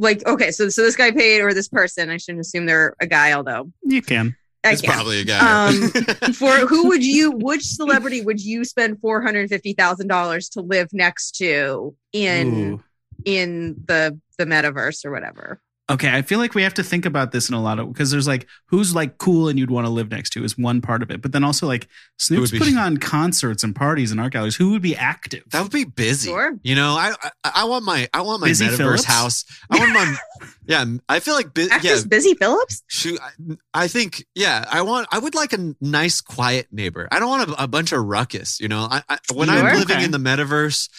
Like, 0.00 0.24
okay, 0.26 0.52
so 0.52 0.68
so 0.68 0.82
this 0.82 0.94
guy 0.96 1.10
paid 1.10 1.40
or 1.40 1.52
this 1.52 1.68
person? 1.68 2.08
I 2.08 2.18
shouldn't 2.18 2.40
assume 2.40 2.66
they're 2.66 2.94
a 3.00 3.06
guy, 3.06 3.32
although 3.32 3.70
You 3.84 4.00
can. 4.00 4.36
I 4.64 4.72
it's 4.72 4.82
can. 4.82 4.92
probably 4.92 5.20
a 5.20 5.24
guy. 5.24 5.68
Um, 5.68 5.88
for 6.34 6.52
who 6.66 6.88
would 6.88 7.04
you 7.04 7.30
which 7.30 7.64
celebrity 7.64 8.22
would 8.22 8.40
you 8.40 8.64
spend 8.64 9.00
four 9.00 9.22
hundred 9.22 9.48
fifty 9.48 9.72
thousand 9.72 10.08
dollars 10.08 10.48
to 10.50 10.62
live 10.62 10.88
next 10.92 11.36
to 11.36 11.94
in 12.12 12.72
Ooh. 12.72 12.82
in 13.24 13.84
the 13.86 14.18
the 14.36 14.44
metaverse 14.44 15.04
or 15.04 15.10
whatever 15.10 15.60
Okay, 15.90 16.14
I 16.14 16.20
feel 16.20 16.38
like 16.38 16.54
we 16.54 16.62
have 16.62 16.74
to 16.74 16.82
think 16.82 17.06
about 17.06 17.32
this 17.32 17.48
in 17.48 17.54
a 17.54 17.62
lot 17.62 17.78
of 17.78 17.90
because 17.90 18.10
there's 18.10 18.26
like 18.26 18.46
who's 18.66 18.94
like 18.94 19.16
cool 19.16 19.48
and 19.48 19.58
you'd 19.58 19.70
want 19.70 19.86
to 19.86 19.90
live 19.90 20.10
next 20.10 20.30
to 20.34 20.44
is 20.44 20.58
one 20.58 20.82
part 20.82 21.02
of 21.02 21.10
it, 21.10 21.22
but 21.22 21.32
then 21.32 21.42
also 21.44 21.66
like 21.66 21.88
Snoop's 22.18 22.50
be- 22.50 22.58
putting 22.58 22.76
on 22.86 22.98
concerts 22.98 23.62
and 23.64 23.74
parties 23.74 24.10
and 24.10 24.20
art 24.20 24.34
galleries. 24.34 24.56
Who 24.56 24.70
would 24.72 24.82
be 24.82 24.94
active? 24.94 25.44
That 25.50 25.62
would 25.62 25.72
be 25.72 25.84
busy. 25.84 26.28
Sure. 26.28 26.52
You 26.62 26.74
know, 26.74 26.90
I, 26.90 27.14
I 27.42 27.52
I 27.56 27.64
want 27.64 27.84
my 27.86 28.06
I 28.12 28.20
want 28.20 28.42
my 28.42 28.48
Busy 28.48 28.66
metaverse 28.66 28.76
Phillips? 28.76 29.04
house. 29.04 29.44
I 29.70 29.78
want 29.78 29.92
my 29.94 30.16
yeah. 30.66 30.84
I 31.08 31.20
feel 31.20 31.34
like 31.34 31.54
bu- 31.54 31.68
yeah. 31.82 31.96
busy 32.06 32.34
phillips 32.34 32.82
Shoot, 32.88 33.18
I, 33.22 33.56
I 33.72 33.88
think 33.88 34.26
yeah. 34.34 34.66
I 34.70 34.82
want 34.82 35.08
I 35.10 35.18
would 35.18 35.34
like 35.34 35.54
a 35.54 35.74
nice 35.80 36.20
quiet 36.20 36.66
neighbor. 36.70 37.08
I 37.10 37.18
don't 37.18 37.28
want 37.30 37.48
a, 37.50 37.64
a 37.64 37.66
bunch 37.66 37.92
of 37.92 38.04
ruckus. 38.04 38.60
You 38.60 38.68
know, 38.68 38.88
I, 38.90 39.02
I 39.08 39.18
when 39.32 39.48
I'm 39.48 39.64
living 39.64 39.96
Okay. 39.96 40.04
in 40.04 40.10
the 40.10 40.18
metaverse 40.18 40.90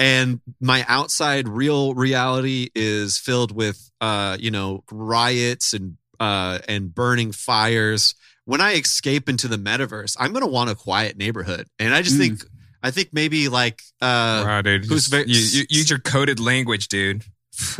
and 0.00 0.40
my 0.60 0.84
outside 0.88 1.46
real 1.48 1.94
reality 1.94 2.70
is 2.74 3.16
filled 3.18 3.52
with 3.54 3.78
uh 4.00 4.36
you 4.40 4.50
know 4.50 4.82
riots 4.90 5.72
and 5.74 5.96
uh 6.18 6.58
and 6.66 6.92
burning 6.92 7.30
fires. 7.30 8.16
When 8.46 8.60
I 8.60 8.72
escape 8.72 9.28
into 9.28 9.46
the 9.46 9.58
metaverse, 9.58 10.16
I'm 10.18 10.32
gonna 10.32 10.48
want 10.48 10.70
a 10.70 10.74
quiet 10.74 11.16
neighborhood, 11.16 11.68
and 11.78 11.94
I 11.94 12.02
just 12.02 12.16
Mm. 12.16 12.18
think 12.18 12.40
I 12.82 12.90
think 12.90 13.10
maybe 13.12 13.48
like 13.48 13.80
uh 14.00 14.42
wow, 14.44 14.62
dude. 14.62 14.86
who's 14.86 15.02
Just- 15.06 15.10
very- 15.10 15.28
you, 15.28 15.38
you, 15.60 15.66
use 15.70 15.90
your 15.90 15.98
coded 16.00 16.40
language, 16.40 16.88
dude. 16.88 17.22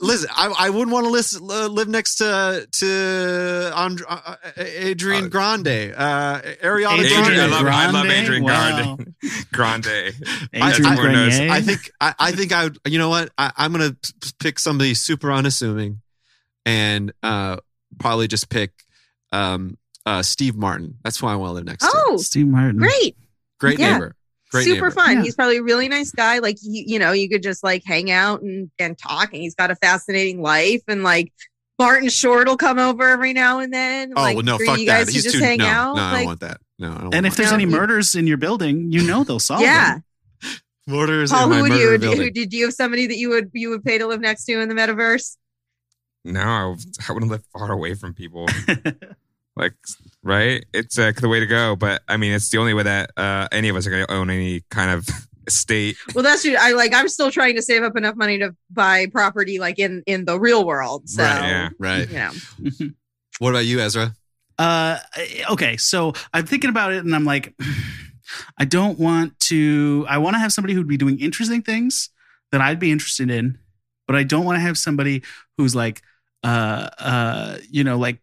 Listen, 0.00 0.28
I, 0.34 0.52
I 0.58 0.70
wouldn't 0.70 0.90
want 0.90 1.06
to 1.06 1.10
listen, 1.10 1.48
uh, 1.48 1.68
live 1.68 1.88
next 1.88 2.16
to 2.16 2.66
to 2.70 3.72
And, 3.76 4.02
uh, 4.08 4.20
uh, 4.26 4.36
Adrian 4.56 5.26
Uh, 5.26 5.28
Grande, 5.28 5.68
uh, 5.96 6.40
Ariana 6.62 6.98
Adrian 6.98 7.22
Adrian, 7.22 7.40
I 7.40 7.48
Grande. 7.48 7.50
love, 7.52 7.66
I 7.66 7.90
love 7.90 8.04
Grande? 8.06 8.10
Adrian 8.24 8.42
Wow. 8.44 8.96
Grande. 8.96 9.08
Grande. 9.52 10.14
Adrian 10.52 10.92
everyone 10.92 11.12
knows. 11.12 11.38
I 11.40 11.60
think 11.60 11.90
I, 12.00 12.14
I 12.18 12.32
think 12.32 12.52
I 12.52 12.64
would. 12.64 12.78
You 12.86 12.98
know 12.98 13.08
what? 13.08 13.30
I, 13.38 13.52
I'm 13.56 13.72
gonna 13.72 13.96
pick 14.40 14.58
somebody 14.58 14.94
super 14.94 15.32
unassuming, 15.32 16.02
and 16.66 17.12
uh, 17.22 17.58
probably 17.98 18.26
just 18.26 18.50
pick 18.50 18.72
um, 19.32 19.78
uh, 20.04 20.22
Steve 20.22 20.56
Martin. 20.56 20.98
That's 21.04 21.18
who 21.20 21.28
I 21.28 21.36
want 21.36 21.50
to 21.50 21.54
live 21.54 21.64
next 21.66 21.84
to. 21.84 21.92
oh 21.94 22.16
Steve 22.16 22.48
Martin. 22.48 22.78
great 22.78 23.16
Great 23.60 23.78
yeah. 23.78 23.92
neighbor. 23.92 24.16
Great 24.54 24.64
super 24.64 24.74
neighbor. 24.88 24.90
fun 24.92 25.16
Yeah. 25.18 25.22
he's 25.22 25.34
probably 25.34 25.58
a 25.58 25.62
really 25.62 25.88
nice 25.88 26.10
guy 26.10 26.38
like 26.38 26.56
you, 26.62 26.84
you 26.86 26.98
know 26.98 27.12
you 27.12 27.28
could 27.28 27.42
just 27.42 27.62
like 27.62 27.82
hang 27.84 28.10
out 28.10 28.42
and 28.42 28.70
and 28.78 28.96
talk 28.98 29.32
and 29.32 29.42
he's 29.42 29.54
got 29.54 29.70
a 29.70 29.76
fascinating 29.76 30.40
life 30.40 30.82
and 30.88 31.02
like 31.02 31.32
martin 31.78 32.08
short 32.08 32.46
will 32.48 32.56
come 32.56 32.78
over 32.78 33.08
every 33.08 33.32
now 33.32 33.58
and 33.58 33.72
then 33.72 34.12
Oh 34.16 34.22
like 34.22 34.36
well, 34.36 34.44
no, 34.44 34.58
for 34.58 34.66
fuck 34.66 34.78
you 34.78 34.86
guys 34.86 35.06
that. 35.06 35.12
to 35.12 35.12
He's 35.12 35.24
just 35.24 35.36
too. 35.36 35.42
hang 35.44 35.58
no, 35.58 35.66
out 35.66 35.96
no, 35.96 36.02
I 36.02 36.16
don't 36.18 36.24
want 36.26 36.40
that. 36.40 36.58
No, 36.78 36.88
I 36.90 36.94
don't 36.94 37.04
And 37.06 37.12
want 37.14 37.26
if 37.26 37.36
there's 37.36 37.50
No, 37.50 37.54
any 37.56 37.66
murders 37.66 38.14
in 38.14 38.26
your 38.26 38.36
building, 38.38 38.90
you 38.92 39.02
know 39.06 39.24
they'll 39.24 39.38
solve 39.40 39.60
it. 39.60 39.64
yeah 39.64 39.94
them. 39.94 40.04
murders 40.86 41.30
paul 41.30 41.44
in 41.44 41.50
my 41.50 41.56
who 41.56 41.62
would 41.62 41.70
murder 41.70 41.82
you 41.82 41.90
who, 41.92 41.98
building. 41.98 42.32
did 42.32 42.52
you 42.52 42.64
have 42.66 42.74
somebody 42.74 43.06
that 43.06 43.16
you 43.16 43.28
would 43.30 43.50
you 43.54 43.70
would 43.70 43.84
pay 43.84 43.98
to 43.98 44.06
live 44.06 44.20
next 44.20 44.44
to 44.44 44.60
in 44.60 44.68
the 44.68 44.74
metaverse 44.74 45.36
No, 46.24 46.40
I, 46.40 46.74
I 47.08 47.12
wouldn't 47.12 47.30
live 47.32 47.42
far 47.52 47.72
away 47.72 47.94
from 47.94 48.14
people. 48.14 48.46
like, 49.56 49.74
right? 50.22 50.64
It's 50.72 50.98
uh, 50.98 51.12
the 51.16 51.28
way 51.28 51.40
to 51.40 51.46
go. 51.46 51.76
But 51.76 52.02
I 52.08 52.16
mean, 52.16 52.32
it's 52.32 52.50
the 52.50 52.58
only 52.58 52.74
way 52.74 52.82
that 52.84 53.10
uh, 53.16 53.48
any 53.52 53.68
of 53.68 53.76
us 53.76 53.86
are 53.86 53.90
going 53.90 54.06
to 54.06 54.12
own 54.12 54.30
any 54.30 54.62
kind 54.70 54.90
of 54.90 55.08
estate. 55.46 55.94
well 56.14 56.24
that's 56.24 56.40
true 56.42 56.56
i 56.58 56.72
like 56.72 56.94
i'm 56.94 57.06
still 57.06 57.30
trying 57.30 57.54
to 57.54 57.60
save 57.60 57.82
up 57.82 57.94
enough 57.98 58.16
money 58.16 58.38
to 58.38 58.56
buy 58.70 59.04
property 59.12 59.58
like 59.58 59.78
in 59.78 60.02
in 60.06 60.24
the 60.24 60.40
real 60.40 60.64
world 60.64 61.06
so 61.06 61.22
Right, 61.22 61.38
yeah. 61.42 61.68
Right. 61.78 62.08
you 62.08 62.16
know 62.16 62.90
What 63.40 63.50
about 63.50 63.66
you, 63.66 63.80
Ezra? 63.80 64.14
Uh, 64.58 64.98
okay, 65.50 65.76
so 65.76 66.12
I'm 66.32 66.46
thinking 66.46 66.70
about 66.70 66.92
it, 66.92 67.04
and 67.04 67.14
I'm 67.14 67.24
like, 67.24 67.52
I 68.58 68.64
don't 68.64 68.98
want 68.98 69.38
to. 69.50 70.06
I 70.08 70.18
want 70.18 70.34
to 70.34 70.38
have 70.38 70.52
somebody 70.52 70.72
who'd 70.72 70.86
be 70.88 70.96
doing 70.96 71.18
interesting 71.18 71.60
things 71.60 72.10
that 72.52 72.60
I'd 72.60 72.78
be 72.78 72.90
interested 72.92 73.30
in, 73.30 73.58
but 74.06 74.14
I 74.16 74.22
don't 74.22 74.44
want 74.44 74.56
to 74.56 74.60
have 74.60 74.78
somebody 74.78 75.22
who's 75.58 75.74
like, 75.74 76.00
uh, 76.44 76.88
uh, 76.98 77.58
you 77.68 77.82
know, 77.84 77.98
like 77.98 78.20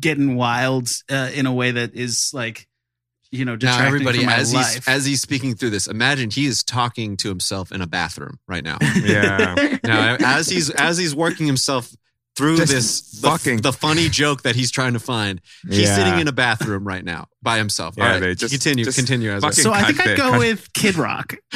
getting 0.00 0.36
wild 0.36 0.90
uh, 1.10 1.30
in 1.34 1.46
a 1.46 1.52
way 1.52 1.70
that 1.72 1.94
is 1.94 2.30
like, 2.32 2.66
you 3.30 3.44
know, 3.44 3.56
Now, 3.60 3.84
everybody, 3.84 4.18
from 4.18 4.26
my 4.26 4.36
as 4.36 4.54
life. 4.54 4.74
he's 4.74 4.88
as 4.88 5.04
he's 5.04 5.20
speaking 5.20 5.54
through 5.54 5.70
this, 5.70 5.86
imagine 5.86 6.30
he 6.30 6.46
is 6.46 6.62
talking 6.62 7.16
to 7.18 7.28
himself 7.28 7.70
in 7.72 7.80
a 7.82 7.86
bathroom 7.86 8.38
right 8.48 8.64
now. 8.64 8.78
Yeah. 8.96 9.76
now, 9.84 10.16
as 10.20 10.48
he's 10.48 10.70
as 10.70 10.96
he's 10.98 11.14
working 11.14 11.46
himself 11.46 11.90
through 12.36 12.56
Just 12.56 12.72
this, 12.72 13.00
the, 13.20 13.28
fucking- 13.28 13.62
the 13.62 13.72
funny 13.72 14.08
joke 14.08 14.42
that 14.44 14.54
he's 14.56 14.70
trying 14.70 14.92
to 14.94 15.00
find, 15.00 15.40
he's 15.68 15.80
Yeah. 15.80 15.96
sitting 15.96 16.20
in 16.20 16.28
a 16.28 16.32
bathroom 16.32 16.86
right 16.86 17.04
now 17.04 17.26
by 17.42 17.58
himself. 17.58 17.96
Yeah, 17.98 18.14
All 18.14 18.20
right, 18.20 18.36
just- 18.38 18.52
continue, 18.52 18.84
just 18.84 18.96
continue, 18.96 19.30
Ezra. 19.30 19.50
fucking- 19.50 19.62
so 19.64 19.72
I 19.72 19.82
think 19.82 20.00
I'd 20.00 20.16
go 20.16 20.38
with 20.38 20.72
Kid 20.72 20.94
Rock. 20.96 21.34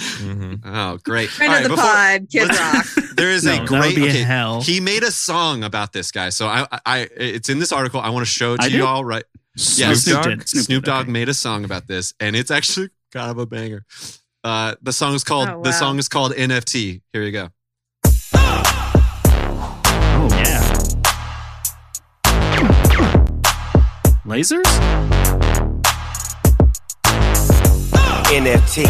hmm 0.00 0.54
oh, 0.64 0.98
great! 1.04 1.28
friend 1.30 1.50
All 1.52 1.56
of 1.58 1.62
the 1.64 1.68
before- 1.70 1.84
pod 1.84 2.26
kid 2.30 2.48
rock 2.48 2.86
There 3.16 3.30
is 3.30 3.44
No, 3.44 3.62
a 3.62 3.66
great. 3.66 3.80
would 3.88 3.94
be 3.96 4.08
okay, 4.08 4.22
hell. 4.22 4.62
He 4.62 4.80
made 4.80 5.02
a 5.02 5.10
song 5.10 5.62
about 5.64 5.92
this 5.92 6.10
guy, 6.10 6.30
so 6.30 6.46
I, 6.46 6.66
I, 6.72 6.80
I 6.86 6.98
it's 7.16 7.48
in 7.48 7.58
this 7.58 7.70
article. 7.72 8.00
I 8.00 8.08
want 8.10 8.24
to 8.26 8.30
show 8.32 8.54
it 8.54 8.58
to 8.58 8.62
I 8.64 8.66
you 8.66 8.78
did? 8.78 8.82
all. 8.82 9.04
Right? 9.04 9.24
Snoop 9.56 9.88
Yeah, 9.88 9.94
Snoop 9.94 10.22
Dogg? 10.22 10.42
Snoop 10.48 10.64
Snoop, 10.64 10.84
Dogg 10.84 11.02
okay. 11.02 11.10
made 11.12 11.28
a 11.28 11.34
song 11.34 11.64
about 11.64 11.86
this, 11.86 12.14
and 12.20 12.34
it's 12.34 12.50
actually 12.50 12.88
kind 13.12 13.30
of 13.30 13.36
a 13.38 13.46
banger. 13.46 13.84
Uh, 14.42 14.74
the 14.80 14.92
song 14.92 15.14
is 15.14 15.22
called 15.24 15.48
Oh, 15.50 15.62
the 15.62 15.72
song 15.72 15.98
is 15.98 16.08
called 16.08 16.32
NFT. 16.32 17.02
Here 17.12 17.22
you 17.22 17.32
go. 17.32 17.48
Oh 18.34 20.28
yeah. 20.30 20.66
Lasers? 24.24 24.64
NFT. 28.30 28.86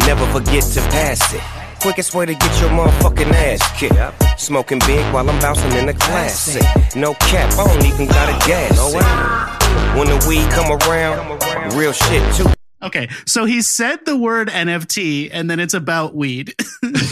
Never 0.00 0.26
forget 0.32 0.62
to 0.74 0.80
pass 0.92 1.32
it. 1.32 1.40
quickest 1.80 2.14
way 2.14 2.26
to 2.26 2.34
get 2.34 2.60
your 2.60 2.70
motherfucking 2.70 3.32
ass 3.32 3.62
kicked. 3.78 4.40
Smoking 4.40 4.80
big 4.86 5.04
while 5.14 5.28
I'm 5.28 5.40
bouncing 5.40 5.72
in 5.72 5.86
the 5.86 5.94
classic. 5.94 6.62
No 6.96 7.14
cap, 7.14 7.52
I 7.58 7.64
don't 7.66 7.86
even 7.86 8.06
got 8.06 8.28
a 8.28 8.46
gas. 8.46 8.76
No 8.76 8.88
way. 8.88 9.98
When 9.98 10.08
the 10.08 10.24
weed 10.28 10.50
come 10.50 10.72
around, 10.82 11.74
real 11.74 11.92
shit 11.92 12.34
too. 12.34 12.46
Okay, 12.86 13.08
so 13.26 13.44
he 13.44 13.62
said 13.62 14.04
the 14.04 14.16
word 14.16 14.48
NFT, 14.48 15.30
and 15.32 15.50
then 15.50 15.60
it's 15.60 15.74
about 15.74 16.14
weed. 16.14 16.54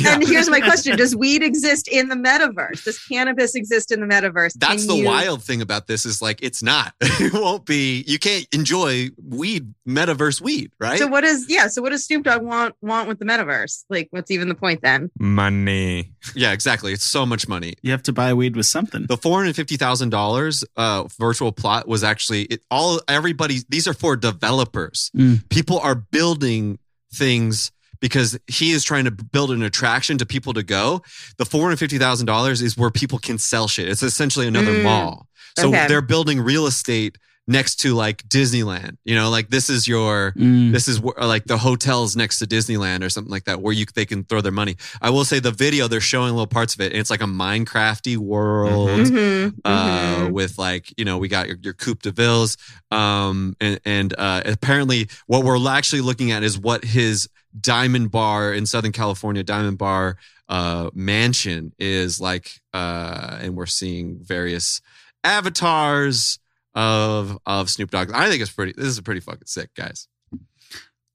And 0.07 0.23
here's 0.29 0.49
my 0.49 0.61
question: 0.61 0.97
Does 0.97 1.17
weed 1.17 1.43
exist 1.43 1.89
in 1.89 2.09
the 2.09 2.15
metaverse? 2.15 2.85
Does 2.85 2.99
cannabis 2.99 3.55
exist 3.55 3.91
in 3.91 4.01
the 4.01 4.07
metaverse? 4.07 4.53
That's 4.57 4.87
Can 4.87 4.89
the 4.89 5.03
you- 5.03 5.07
wild 5.07 5.43
thing 5.43 5.63
about 5.63 5.87
this 5.87 6.07
is 6.07 6.23
like 6.23 6.41
it's 6.43 6.63
not. 6.63 6.93
it 7.01 7.33
won't 7.33 7.65
be. 7.65 8.05
You 8.07 8.19
can't 8.19 8.47
enjoy 8.53 9.09
weed, 9.27 9.73
metaverse 9.89 10.41
weed, 10.41 10.71
right? 10.79 10.99
So 10.99 11.07
what 11.09 11.25
is 11.25 11.47
yeah? 11.49 11.67
So 11.67 11.83
what 11.83 11.91
does 11.91 12.05
Snoop 12.05 12.25
Dogg 12.25 12.43
want 12.43 12.77
want 12.83 13.09
with 13.09 13.19
the 13.19 13.25
metaverse? 13.25 13.85
Like, 13.89 14.09
what's 14.11 14.31
even 14.31 14.49
the 14.49 14.55
point 14.55 14.83
then? 14.83 15.11
Money. 15.19 16.13
yeah, 16.37 16.53
exactly. 16.53 16.93
It's 16.93 17.05
so 17.05 17.27
much 17.27 17.49
money. 17.49 17.75
you 17.83 17.91
have 17.91 18.03
to 18.05 18.13
buy 18.13 18.33
weed 18.35 18.55
with 18.57 18.67
something. 18.67 19.07
The 19.07 19.17
four 19.17 19.39
hundred 19.39 19.57
fifty 19.57 19.77
thousand 19.77 20.11
dollars 20.11 20.63
uh, 20.77 21.05
virtual 21.19 21.51
plot 21.51 21.89
was 21.89 22.05
actually 22.05 22.43
it, 22.43 22.63
all 22.71 23.01
everybody. 23.09 23.59
These 23.69 23.89
are 23.89 23.95
for 23.95 24.15
developers. 24.15 25.11
Mm. 25.17 25.49
People 25.49 25.64
are 25.71 25.95
building 25.95 26.79
things 27.13 27.71
because 28.01 28.39
he 28.49 28.73
is 28.73 28.85
trying 28.85 29.05
to 29.05 29.11
build 29.11 29.51
an 29.51 29.63
attraction 29.63 30.19
to 30.19 30.27
people 30.27 30.53
to 30.53 30.63
go. 30.63 31.03
The 31.39 31.45
four 31.45 31.63
hundred 31.63 31.79
fifty 31.79 31.99
thousand 31.99 32.27
dollars 32.27 32.61
is 32.63 32.77
where 32.77 32.91
people 32.91 33.19
can 33.19 33.39
sell 33.39 33.67
shit. 33.69 33.89
It's 33.89 34.03
essentially 34.03 34.47
another 34.47 34.73
Mm. 34.75 34.83
mall. 34.83 35.29
So 35.57 35.69
Okay. 35.69 35.87
they're 35.87 36.03
building 36.03 36.41
real 36.41 36.67
estate 36.67 37.17
next 37.47 37.77
to 37.77 37.95
like 37.95 38.27
Disneyland. 38.29 38.97
You 39.05 39.15
know, 39.15 39.29
like 39.31 39.51
this 39.51 39.69
is 39.69 39.87
your 39.87 40.33
Mm. 40.37 40.73
this 40.73 40.89
is 40.89 40.99
where, 41.01 41.15
like 41.21 41.45
the 41.45 41.59
hotels 41.59 42.17
next 42.17 42.39
to 42.39 42.47
Disneyland 42.47 43.05
or 43.05 43.11
something 43.11 43.31
like 43.31 43.45
that, 43.45 43.61
where 43.61 43.73
you 43.73 43.85
they 43.95 44.07
can 44.07 44.25
throw 44.25 44.41
their 44.41 44.53
money. 44.53 44.77
I 45.03 45.11
will 45.11 45.25
say 45.25 45.39
the 45.41 45.51
video 45.51 45.87
they're 45.89 46.01
showing 46.01 46.31
little 46.33 46.47
parts 46.47 46.75
of 46.75 46.81
it, 46.81 46.93
and 46.93 47.01
it's 47.01 47.11
like 47.11 47.21
a 47.21 47.27
Minecrafty 47.27 48.17
world 48.17 48.89
Mhm, 49.01 49.55
uh, 49.65 50.17
mhm. 50.27 50.33
with 50.33 50.59
like 50.59 50.93
you 50.97 51.05
know 51.05 51.19
we 51.19 51.29
got 51.29 51.47
your, 51.49 51.59
your 51.63 51.75
Coupe 51.75 52.03
de 52.03 52.13
Villes, 52.13 52.57
um, 52.91 53.55
and 53.61 53.79
and 53.85 54.15
uh, 54.19 54.43
apparently 54.47 55.09
what 55.27 55.45
we're 55.45 55.69
actually 55.69 56.01
looking 56.03 56.31
at 56.33 56.43
is 56.43 56.59
what 56.59 56.85
his 56.85 57.29
Diamond 57.61 58.11
Bar 58.11 58.53
in 58.55 58.67
Southern 58.67 58.93
California, 58.93 59.43
Diamond 59.45 59.79
Bar 59.79 60.17
uh, 60.49 60.91
mansion 60.95 61.73
is 61.79 62.21
like, 62.21 62.61
uh, 62.73 63.39
and 63.41 63.55
we're 63.55 63.67
seeing 63.67 64.19
various 64.23 64.81
avatars 65.23 66.39
of 66.75 67.39
of 67.47 67.71
Snoop 67.71 67.91
Dogg. 67.91 68.11
I 68.13 68.29
think 68.29 68.43
it's 68.43 68.51
pretty. 68.51 68.73
This 68.77 68.87
is 68.87 69.01
pretty 69.01 69.21
fucking 69.21 69.47
sick, 69.47 69.71
guys. 69.75 70.09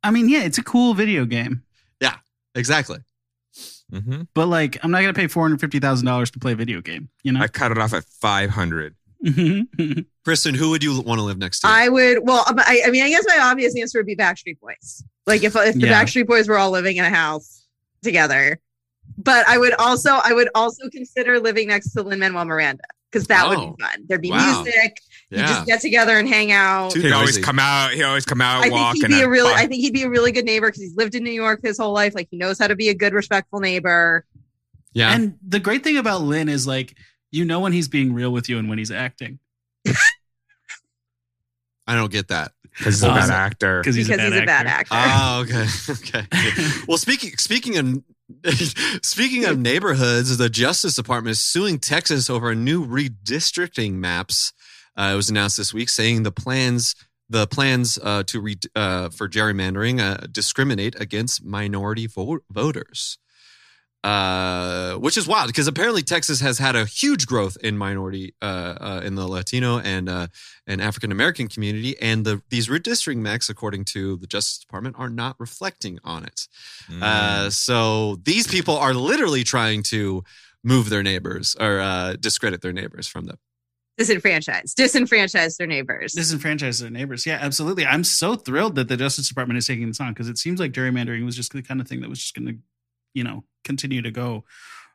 I 0.03 0.11
mean, 0.11 0.29
yeah, 0.29 0.43
it's 0.43 0.57
a 0.57 0.63
cool 0.63 0.93
video 0.93 1.25
game, 1.25 1.63
Yeah, 1.99 2.15
Exactly. 2.55 2.99
hmm 3.91 4.21
but 4.33 4.47
like, 4.47 4.77
I'm 4.83 4.91
not 4.91 5.01
gonna 5.01 5.13
pay 5.13 5.27
four 5.27 5.43
hundred 5.43 5.59
fifty 5.59 5.79
thousand 5.79 6.05
dollars 6.05 6.31
to 6.31 6.39
play 6.39 6.53
a 6.53 6.55
video 6.55 6.79
game. 6.81 7.09
You 7.23 7.33
know, 7.33 7.41
I 7.41 7.47
cut 7.47 7.71
it 7.71 7.77
off 7.77 7.93
at 7.93 8.05
500. 8.05 8.95
Kristen, 10.23 10.55
who 10.55 10.69
would 10.69 10.81
you 10.83 11.01
want 11.01 11.19
to 11.19 11.23
live 11.23 11.37
next 11.37 11.59
to? 11.61 11.67
I 11.67 11.89
would. 11.89 12.19
Well, 12.25 12.45
um, 12.47 12.57
I, 12.59 12.83
I 12.85 12.89
mean, 12.91 13.03
I 13.03 13.09
guess 13.09 13.25
my 13.27 13.39
obvious 13.41 13.75
answer 13.77 13.99
would 13.99 14.05
be 14.05 14.15
Backstreet 14.15 14.59
Boys. 14.61 15.03
Like 15.27 15.43
if 15.43 15.55
if 15.57 15.75
the 15.75 15.87
Yeah. 15.87 16.01
Backstreet 16.03 16.27
Boys 16.27 16.47
were 16.47 16.57
all 16.57 16.71
living 16.71 16.95
in 16.97 17.03
a 17.03 17.09
house 17.09 17.65
together, 18.01 18.59
but 19.17 19.45
I 19.49 19.57
would 19.57 19.73
also 19.73 20.11
I 20.23 20.31
would 20.33 20.47
also 20.55 20.89
consider 20.89 21.39
living 21.39 21.67
next 21.67 21.91
to 21.93 22.03
Lin 22.03 22.19
Manuel 22.19 22.45
Miranda 22.45 22.83
because 23.11 23.27
that 23.27 23.45
Oh. 23.45 23.49
would 23.49 23.75
be 23.77 23.83
fun. 23.83 24.05
There'd 24.07 24.21
be 24.21 24.31
Wow. 24.31 24.63
music. 24.63 24.97
You 25.29 25.37
yeah. 25.37 25.47
just 25.47 25.67
get 25.67 25.81
together 25.81 26.17
and 26.17 26.27
hang 26.27 26.51
out. 26.51 26.93
He'd 26.95 27.11
always 27.11 27.37
come 27.37 27.59
out. 27.59 27.91
He'd 27.91 28.03
always 28.03 28.25
come 28.25 28.41
out, 28.41 28.65
I 28.65 28.69
walk. 28.69 28.93
think 28.93 29.07
he'd 29.07 29.13
be 29.17 29.21
a 29.21 29.29
really, 29.29 29.51
fuck. 29.51 29.59
I 29.59 29.67
think 29.67 29.81
he'd 29.81 29.93
be 29.93 30.03
a 30.03 30.09
really 30.09 30.31
good 30.31 30.45
neighbor 30.45 30.67
because 30.67 30.81
he's 30.81 30.95
lived 30.95 31.13
in 31.13 31.23
New 31.23 31.31
York 31.31 31.59
his 31.63 31.77
whole 31.77 31.93
life. 31.93 32.15
Like 32.15 32.29
he 32.31 32.37
knows 32.37 32.57
how 32.57 32.67
to 32.67 32.75
be 32.75 32.89
a 32.89 32.95
good, 32.95 33.13
respectful 33.13 33.59
neighbor. 33.59 34.25
yeah. 34.93 35.13
and 35.13 35.37
the 35.47 35.59
great 35.59 35.83
thing 35.83 35.97
about 35.97 36.21
Lin 36.21 36.49
is 36.49 36.65
like, 36.65 36.95
you 37.31 37.45
know 37.45 37.59
when 37.59 37.73
he's 37.73 37.87
being 37.87 38.13
real 38.13 38.31
with 38.31 38.49
you 38.49 38.57
and 38.57 38.69
when 38.69 38.79
he's 38.79 38.89
acting 38.91 39.37
I 41.89 41.95
don't 41.95 42.11
get 42.11 42.27
that. 42.27 42.51
because 42.77 42.95
he's 42.95 43.03
a 43.03 43.07
bad 43.07 43.25
um, 43.25 43.31
actor. 43.31 43.79
because 43.81 43.95
he's, 43.95 44.07
because 44.07 44.27
a 44.27 44.29
bad 44.29 44.33
he's 44.33 44.41
a 44.43 44.45
bad 44.45 44.67
actor. 44.67 44.93
actor. 44.93 45.11
Oh, 45.11 45.41
okay. 45.41 45.65
Okay. 46.29 46.83
well, 46.87 46.99
speaking 46.99 47.31
speaking 47.37 47.77
of 47.77 48.03
speaking 49.03 49.45
of 49.45 49.57
neighborhoods, 49.57 50.37
the 50.37 50.49
Justice 50.49 50.95
Department 50.95 51.31
is 51.31 51.39
suing 51.39 51.79
Texas 51.79 52.29
over 52.29 52.51
a 52.51 52.55
new 52.55 52.85
redistricting 52.85 53.93
maps. 53.93 54.53
Uh, 54.99 55.11
it 55.13 55.15
was 55.15 55.29
announced 55.29 55.55
this 55.55 55.73
week, 55.73 55.87
saying 55.87 56.23
the 56.23 56.31
plans 56.31 56.95
the 57.29 57.47
plans 57.47 57.99
uh, 58.01 58.23
to 58.23 58.41
re, 58.41 58.57
uh, 58.75 59.09
for 59.09 59.29
gerrymandering 59.29 60.01
uh, 60.01 60.25
discriminate 60.31 60.99
against 60.99 61.45
minority 61.45 62.07
vo- 62.07 62.39
voters. 62.49 63.17
Uh, 64.01 64.93
which 64.93 65.17
is 65.17 65.27
wild 65.27 65.47
because 65.47 65.67
apparently 65.67 66.01
Texas 66.01 66.39
has 66.39 66.57
had 66.57 66.73
a 66.73 66.85
huge 66.85 67.27
growth 67.27 67.57
in 67.61 67.77
minority, 67.77 68.33
uh, 68.41 68.75
uh, 68.79 69.01
in 69.03 69.15
the 69.15 69.27
Latino 69.27 69.77
and 69.79 70.07
uh, 70.07 70.27
and 70.65 70.81
African 70.81 71.11
American 71.11 71.49
community, 71.49 71.99
and 72.01 72.23
the 72.23 72.41
these 72.49 72.69
redistricting 72.69 73.17
maps, 73.17 73.49
according 73.49 73.83
to 73.85 74.15
the 74.15 74.25
Justice 74.25 74.57
Department, 74.57 74.95
are 74.97 75.09
not 75.09 75.35
reflecting 75.37 75.99
on 76.05 76.23
it. 76.23 76.47
Mm. 76.89 77.03
Uh, 77.03 77.49
so 77.49 78.15
these 78.23 78.47
people 78.47 78.77
are 78.77 78.93
literally 78.93 79.43
trying 79.43 79.83
to 79.83 80.23
move 80.63 80.89
their 80.89 81.03
neighbors 81.03 81.57
or 81.59 81.81
uh, 81.81 82.15
discredit 82.17 82.61
their 82.61 82.73
neighbors 82.73 83.05
from 83.05 83.25
them. 83.25 83.37
Disenfranchised, 83.99 84.77
disenfranchise 84.77 85.57
their 85.57 85.67
neighbors. 85.67 86.15
disenfranchise 86.15 86.81
their 86.81 86.89
neighbors. 86.89 87.25
Yeah, 87.25 87.37
absolutely. 87.41 87.85
I'm 87.85 88.03
so 88.05 88.35
thrilled 88.35 88.75
that 88.75 88.87
the 88.87 88.95
Justice 88.97 89.27
Department 89.27 89.57
is 89.57 89.67
taking 89.67 89.87
this 89.89 89.99
on 89.99 90.13
because 90.13 90.29
it 90.29 90.37
seems 90.37 90.59
like 90.59 90.71
gerrymandering 90.71 91.25
was 91.25 91.35
just 91.35 91.51
the 91.51 91.61
kind 91.61 91.81
of 91.81 91.87
thing 91.87 91.99
that 92.01 92.09
was 92.09 92.19
just 92.19 92.33
going 92.33 92.47
to, 92.47 92.57
you 93.13 93.23
know, 93.25 93.43
continue 93.65 94.01
to 94.01 94.09
go 94.11 94.45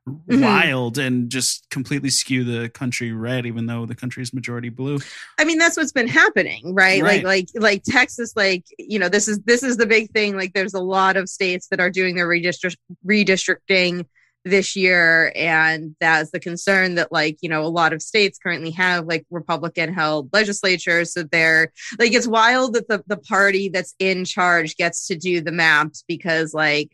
Mhm. 0.06 0.42
wild 0.42 0.98
and 0.98 1.30
just 1.30 1.66
completely 1.70 2.10
skew 2.10 2.44
the 2.44 2.68
country 2.68 3.12
red, 3.12 3.46
even 3.46 3.64
though 3.64 3.86
the 3.86 3.94
country's 3.94 4.34
majority 4.34 4.68
blue. 4.68 4.98
I 5.38 5.44
mean, 5.44 5.56
that's 5.58 5.78
what's 5.78 5.92
been 5.92 6.08
happening, 6.08 6.74
right? 6.74 7.02
Right. 7.02 7.24
Like, 7.24 7.48
like, 7.54 7.62
like 7.62 7.82
Texas, 7.84 8.34
like, 8.36 8.64
you 8.78 8.98
know, 8.98 9.08
this 9.08 9.28
is, 9.28 9.38
this 9.46 9.62
is 9.62 9.78
the 9.78 9.86
big 9.86 10.10
thing. 10.10 10.36
Like, 10.36 10.52
there's 10.52 10.74
a 10.74 10.80
lot 10.80 11.16
of 11.16 11.28
states 11.30 11.68
that 11.68 11.80
are 11.80 11.90
doing 11.90 12.16
their 12.16 12.28
redistrict, 12.28 12.76
redistricting 13.06 14.04
this 14.44 14.76
year. 14.76 15.32
And 15.34 15.96
that's 16.00 16.30
the 16.30 16.40
concern 16.40 16.96
that, 16.96 17.10
like, 17.10 17.38
you 17.40 17.48
know, 17.48 17.64
a 17.64 17.68
lot 17.68 17.92
of 17.92 18.02
states 18.02 18.38
currently 18.38 18.70
have 18.72 19.06
like 19.06 19.24
Republican 19.30 19.92
held 19.92 20.30
legislatures. 20.32 21.12
So 21.14 21.22
they're 21.22 21.72
like, 21.98 22.12
it's 22.12 22.26
wild 22.26 22.74
that 22.74 22.88
the, 22.88 23.02
the 23.06 23.16
party 23.16 23.68
that's 23.70 23.94
in 23.98 24.24
charge 24.24 24.76
gets 24.76 25.06
to 25.08 25.16
do 25.16 25.40
the 25.40 25.52
maps 25.52 26.04
because, 26.06 26.52
like, 26.54 26.90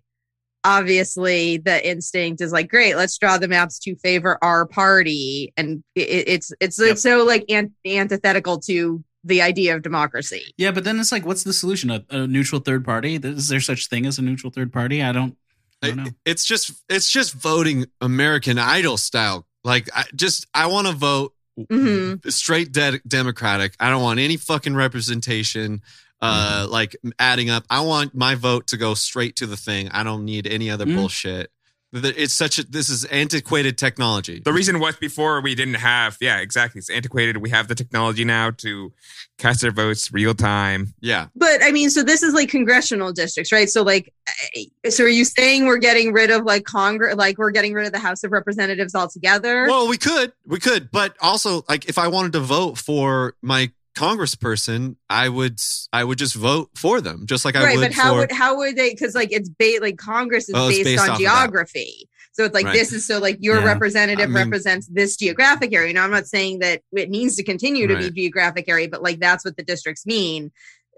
obviously 0.63 1.57
the 1.57 1.89
instinct 1.89 2.43
is 2.43 2.53
like 2.53 2.69
great 2.69 2.95
let's 2.95 3.17
draw 3.17 3.39
the 3.39 3.49
maps 3.49 3.79
to 3.79 3.97
favor 3.97 4.37
our 4.43 4.67
party 4.67 5.53
and 5.57 5.83
it, 5.95 6.29
it's 6.29 6.53
it's 6.61 6.79
Yep. 6.79 6.91
it's 6.91 7.03
so 7.03 7.25
like 7.25 7.47
an- 7.49 7.73
antithetical 7.87 8.59
to 8.61 9.03
the 9.25 9.41
idea 9.41 9.75
of 9.75 9.81
democracy 9.81 10.53
Yeah, 10.59 10.71
but 10.71 10.85
then 10.85 11.01
it's 11.01 11.13
like, 11.13 11.25
what's 11.25 11.45
the 11.45 11.55
solution? 11.55 11.91
A, 11.91 12.05
a 12.11 12.27
neutral 12.27 12.61
third 12.61 12.85
party? 12.85 13.17
Is 13.17 13.49
there 13.49 13.61
such 13.61 13.89
thing 13.89 14.05
as 14.07 14.19
a 14.19 14.23
neutral 14.23 14.53
third 14.53 14.71
party? 14.73 15.03
I 15.03 15.13
don't. 15.13 15.37
I 15.83 15.87
don't 15.89 15.97
know. 15.97 16.05
I- 16.05 16.15
It's 16.25 16.45
just 16.45 16.73
it's 16.89 17.11
just 17.11 17.35
voting 17.35 17.87
American 18.01 18.59
Idol 18.59 18.97
style. 18.97 19.47
Like 19.65 19.89
I 19.95 20.05
just 20.15 20.47
I 20.55 20.67
want 20.67 20.87
to 20.87 20.93
vote 20.93 21.35
Mhm. 21.59 22.33
straight 22.33 22.73
de- 22.73 23.01
Democratic. 23.07 23.75
I 23.81 23.91
don't 23.91 24.03
want 24.03 24.21
any 24.21 24.37
fucking 24.37 24.75
representation. 24.75 25.83
Uh, 26.23 26.67
like 26.71 26.95
adding 27.19 27.49
up. 27.49 27.65
I 27.71 27.81
want 27.81 28.15
my 28.15 28.35
vote 28.35 28.67
to 28.69 28.77
go 28.77 28.93
straight 28.95 29.37
to 29.37 29.47
the 29.47 29.57
thing. 29.57 29.89
I 29.91 30.03
don't 30.03 30.27
need 30.27 30.47
any 30.47 30.69
other 30.71 30.85
Mm. 30.85 30.97
bullshit. 30.97 31.51
Th- 31.93 32.15
It's 32.17 32.35
such 32.35 32.59
a 32.59 32.63
this 32.65 32.89
is 32.89 33.05
antiquated 33.07 33.77
technology. 33.79 34.41
The 34.45 34.53
reason 34.53 34.79
was 34.79 34.97
before 34.97 35.41
we 35.41 35.55
didn't 35.55 35.75
have, 35.75 36.17
yeah, 36.21 36.39
exactly. 36.39 36.79
It's 36.79 36.91
antiquated. 36.91 37.39
We 37.39 37.51
have 37.51 37.69
the 37.69 37.75
technology 37.75 38.25
now 38.25 38.51
to 38.59 38.93
cast 39.39 39.65
our 39.65 39.71
votes 39.71 40.13
real 40.13 40.35
time. 40.35 40.93
Yeah. 41.01 41.29
but 41.35 41.63
i 41.63 41.73
mean 41.73 41.89
so 41.91 42.03
this 42.03 42.23
is 42.23 42.35
like 42.35 42.51
congressional 42.51 43.11
districts 43.13 43.51
right 43.53 43.71
so 43.71 43.83
like 43.83 44.13
eh, 44.55 44.91
so 44.91 45.05
are 45.05 45.09
you 45.09 45.25
saying 45.25 45.65
we're 45.67 45.79
getting 45.79 46.13
rid 46.13 46.31
of 46.31 46.45
like 46.45 46.65
congress 46.65 47.17
like 47.17 47.39
we're 47.39 47.51
getting 47.51 47.73
rid 47.73 47.87
of 47.87 47.93
the 47.93 47.99
house 47.99 48.23
of 48.23 48.33
representatives 48.33 48.95
altogether 48.95 49.67
Well, 49.67 49.89
we 49.89 49.97
could, 49.97 50.33
we 50.47 50.59
could, 50.61 50.91
but 50.91 51.17
also 51.21 51.65
like 51.69 51.89
if 51.89 51.97
I 51.99 52.09
wanted 52.09 52.33
to 52.33 52.41
vote 52.41 52.77
for 52.79 53.35
my 53.41 53.71
congressperson, 54.01 54.97
I 55.09 55.29
would, 55.29 55.61
I 55.93 56.05
would 56.05 56.19
just 56.19 56.35
vote 56.35 56.71
for 56.75 57.01
them, 57.01 57.27
just 57.27 57.45
like 57.45 57.57
I 57.57 57.65
right 57.65 57.77
would 57.79 57.89
but 57.89 57.93
how 57.93 58.13
for. 58.13 58.19
would 58.21 58.33
how 58.33 58.57
would 58.59 58.77
they 58.77 58.91
because 58.91 59.15
like 59.15 59.33
it's 59.33 59.49
ba- 59.49 59.79
like 59.81 59.97
congress 59.97 60.49
is 60.49 60.55
Oh, 60.57 60.69
based, 60.69 60.85
based 60.85 61.09
on 61.09 61.19
geography 61.19 62.09
so 62.33 62.45
it's 62.45 62.55
like 62.55 62.65
Right. 62.67 62.75
this 62.75 62.93
is 62.93 63.07
so 63.07 63.19
like 63.19 63.39
your 63.41 63.59
Yeah. 63.59 63.65
representative 63.65 64.23
I 64.25 64.27
mean- 64.27 64.35
represents 64.37 64.87
this 64.87 65.17
geographic 65.17 65.73
area 65.75 65.93
now 65.93 66.05
i'm 66.05 66.11
not 66.11 66.27
saying 66.27 66.61
that 66.61 66.83
it 66.93 67.11
needs 67.11 67.37
to 67.37 67.43
continue 67.43 67.87
to 67.87 67.95
Right. 67.95 68.15
be 68.15 68.23
geographic 68.23 68.69
area 68.69 68.89
but 68.89 69.03
like 69.03 69.19
that's 69.21 69.45
what 69.45 69.57
the 69.57 69.63
districts 69.65 70.07
mean 70.07 70.51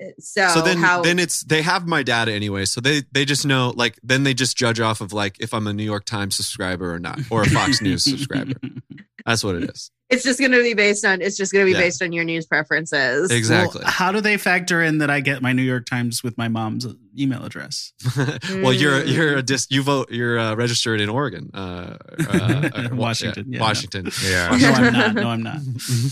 Uh, 0.03 0.07
so, 0.19 0.49
so 0.49 0.63
then, 0.63 0.79
how 0.79 1.03
then 1.03 1.19
it's 1.19 1.43
they 1.45 1.63
have 1.63 1.87
my 1.87 2.03
data 2.03 2.33
anyway, 2.33 2.65
so 2.65 2.81
they 2.81 3.03
they 3.13 3.25
just 3.27 3.45
know 3.45 3.73
like 3.77 3.95
then 4.03 4.25
they 4.25 4.35
just 4.35 4.57
judge 4.57 4.81
off 4.81 5.01
of 5.03 5.13
like 5.13 5.37
if 5.39 5.53
I'm 5.53 5.67
a 5.67 5.73
New 5.73 5.85
York 5.85 6.05
Times 6.07 6.35
subscriber 6.37 6.93
or 6.95 6.99
not, 6.99 7.21
or 7.31 7.43
a 7.43 7.47
Fox 7.51 7.81
News 7.83 8.03
subscriber. 8.05 8.55
That's 9.27 9.45
what 9.45 9.55
it 9.57 9.65
is. 9.71 9.91
It's 10.13 10.23
just 10.23 10.39
going 10.39 10.53
to 10.53 10.63
be 10.63 10.75
based 10.75 11.05
on 11.05 11.21
it's 11.23 11.37
just 11.37 11.53
going 11.53 11.65
to 11.65 11.67
be 11.67 11.73
Yeah. 11.73 11.85
based 11.87 12.03
on 12.03 12.13
your 12.13 12.23
news 12.25 12.47
preferences 12.47 13.31
Exactly. 13.31 13.81
Well, 13.83 13.91
how 13.91 14.13
do 14.13 14.21
they 14.21 14.37
factor 14.37 14.83
in 14.83 14.99
that 14.99 15.11
I 15.11 15.21
get 15.21 15.43
my 15.43 15.53
New 15.53 15.63
York 15.63 15.87
Times 15.87 16.23
with 16.23 16.37
my 16.39 16.49
mom's 16.49 16.87
email 17.19 17.45
address. 17.45 17.93
well, 18.17 18.73
you're 18.73 19.01
Mm. 19.03 19.13
you're 19.15 19.37
a 19.39 19.43
dis, 19.43 19.67
you 19.71 19.83
vote 19.83 20.11
you're 20.11 20.39
uh, 20.39 20.55
registered 20.55 21.01
in 21.01 21.09
Oregon, 21.09 21.51
uh, 21.55 21.97
uh, 22.33 22.71
uh, 22.75 22.89
Washington, 22.93 23.47
yeah, 23.49 23.59
no. 23.59 23.65
Washington. 23.65 24.11
Yeah. 24.25 24.49
no, 24.57 24.69
I'm 24.71 24.93
not. 24.93 25.15
No, 25.15 25.29
I'm 25.29 25.43
not. 25.43 25.57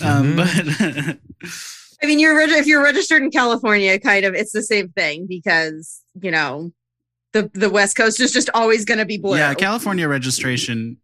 Um, 0.02 0.36
but 0.36 1.16
I 2.02 2.06
mean, 2.06 2.18
you're 2.18 2.38
if 2.40 2.66
you're 2.66 2.82
registered 2.82 3.22
in 3.22 3.30
California, 3.30 3.98
kind 3.98 4.24
of 4.24 4.34
it's 4.34 4.52
the 4.52 4.62
same 4.62 4.88
thing 4.90 5.26
because 5.26 6.02
you 6.20 6.30
know 6.30 6.72
the 7.32 7.50
the 7.54 7.70
West 7.70 7.96
Coast 7.96 8.20
is 8.20 8.32
just 8.32 8.50
always 8.54 8.84
going 8.84 8.98
to 8.98 9.06
be 9.06 9.18
blue. 9.18 9.36
yeah, 9.36 9.54
California 9.54 10.08
registration 10.08 10.98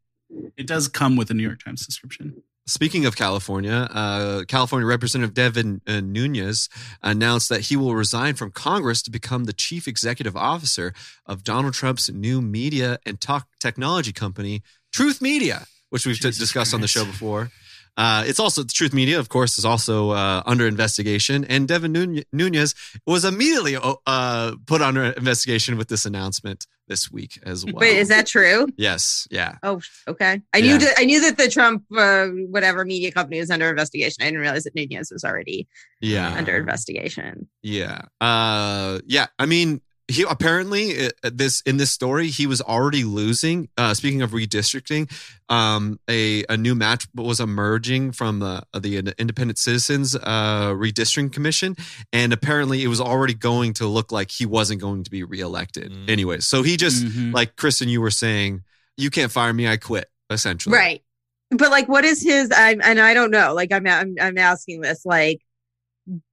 it 0.56 0.66
does 0.66 0.88
come 0.88 1.16
with 1.16 1.30
a 1.30 1.34
New 1.34 1.42
York 1.44 1.62
Times 1.62 1.86
description. 1.86 2.42
Speaking 2.68 3.06
of 3.06 3.14
California, 3.14 3.88
uh, 3.92 4.42
California 4.48 4.88
Representative 4.88 5.32
Devin 5.34 5.82
uh, 5.86 6.00
Nunes 6.00 6.68
announced 7.00 7.48
that 7.48 7.60
he 7.60 7.76
will 7.76 7.94
resign 7.94 8.34
from 8.34 8.50
Congress 8.50 9.02
to 9.02 9.10
become 9.10 9.44
the 9.44 9.52
chief 9.52 9.86
executive 9.86 10.36
officer 10.36 10.92
of 11.26 11.44
Donald 11.44 11.74
Trump's 11.74 12.10
new 12.10 12.42
media 12.42 12.98
and 13.06 13.20
talk 13.20 13.46
technology 13.60 14.12
company, 14.12 14.62
Truth 14.92 15.22
Media, 15.22 15.66
which 15.90 16.06
we've 16.06 16.18
t- 16.18 16.28
discussed 16.28 16.74
on 16.74 16.80
the 16.80 16.88
show 16.88 17.04
before. 17.04 17.52
Uh, 17.96 18.24
it's 18.26 18.40
also 18.40 18.64
Truth 18.64 18.92
Media, 18.92 19.20
of 19.20 19.28
course, 19.28 19.58
is 19.58 19.64
also 19.64 20.10
uh, 20.10 20.42
under 20.44 20.66
investigation, 20.66 21.44
and 21.44 21.68
Devin 21.68 22.24
Nunes 22.32 22.74
was 23.06 23.24
immediately 23.24 23.78
uh, 24.06 24.56
put 24.66 24.82
under 24.82 25.04
investigation 25.04 25.78
with 25.78 25.86
this 25.86 26.04
announcement 26.04 26.66
this 26.88 27.10
week 27.10 27.38
as 27.44 27.64
well. 27.64 27.74
Wait, 27.76 27.96
is 27.96 28.08
that 28.08 28.26
true? 28.26 28.66
yes? 28.76 29.26
Yeah. 29.30 29.56
Oh, 29.62 29.80
okay. 30.08 30.40
I 30.54 30.58
Yeah. 30.58 30.72
knew 30.72 30.78
that. 30.84 30.94
I 30.98 31.04
knew 31.04 31.20
that 31.22 31.36
the 31.36 31.48
Trump 31.48 31.84
uh, 31.96 32.26
whatever 32.48 32.84
media 32.84 33.10
company 33.10 33.40
was 33.40 33.50
under 33.50 33.68
investigation. 33.68 34.22
I 34.22 34.26
didn't 34.26 34.40
realize 34.40 34.64
that 34.64 34.74
Nunes 34.74 35.10
was 35.10 35.24
already 35.24 35.66
Yeah. 36.00 36.32
under 36.34 36.56
investigation. 36.56 37.48
Yeah. 37.62 38.02
Uh 38.20 39.00
yeah, 39.06 39.26
I 39.38 39.46
mean 39.46 39.80
he 40.08 40.24
apparently 40.28 41.06
uh, 41.06 41.10
this 41.24 41.60
in 41.62 41.78
this 41.78 41.90
story 41.90 42.28
he 42.28 42.46
was 42.46 42.60
already 42.62 43.02
losing 43.02 43.68
uh 43.76 43.92
speaking 43.92 44.22
of 44.22 44.30
redistricting 44.30 45.10
um 45.48 45.98
a 46.08 46.44
a 46.48 46.56
new 46.56 46.74
match 46.76 47.06
was 47.14 47.40
emerging 47.40 48.12
from 48.12 48.38
the 48.38 48.62
the 48.78 48.98
independent 49.18 49.58
citizens 49.58 50.14
uh 50.14 50.70
redistricting 50.72 51.32
commission 51.32 51.74
and 52.12 52.32
apparently 52.32 52.84
it 52.84 52.88
was 52.88 53.00
already 53.00 53.34
going 53.34 53.72
to 53.72 53.86
look 53.86 54.12
like 54.12 54.30
he 54.30 54.46
wasn't 54.46 54.80
going 54.80 55.02
to 55.02 55.10
be 55.10 55.24
reelected 55.24 55.90
Mm. 55.90 56.08
anyway 56.10 56.38
so 56.40 56.62
he 56.62 56.76
just 56.76 57.04
Mhm. 57.04 57.34
like 57.34 57.56
Kristen 57.56 57.88
you 57.88 58.00
were 58.00 58.10
saying 58.12 58.62
you 58.96 59.10
can't 59.10 59.32
fire 59.32 59.52
me 59.52 59.66
I 59.68 59.76
quit 59.76 60.08
essentially 60.30 60.76
Right. 60.76 61.02
But 61.50 61.70
like, 61.70 61.88
what 61.88 62.04
is 62.04 62.20
his? 62.20 62.50
I 62.50 62.70
and 62.82 62.98
I 63.00 63.14
don't 63.14 63.30
know. 63.30 63.54
Like, 63.54 63.70
I'm 63.70 63.86
I'm, 63.86 64.16
I'm 64.20 64.36
asking 64.36 64.80
this. 64.80 65.06
Like, 65.06 65.42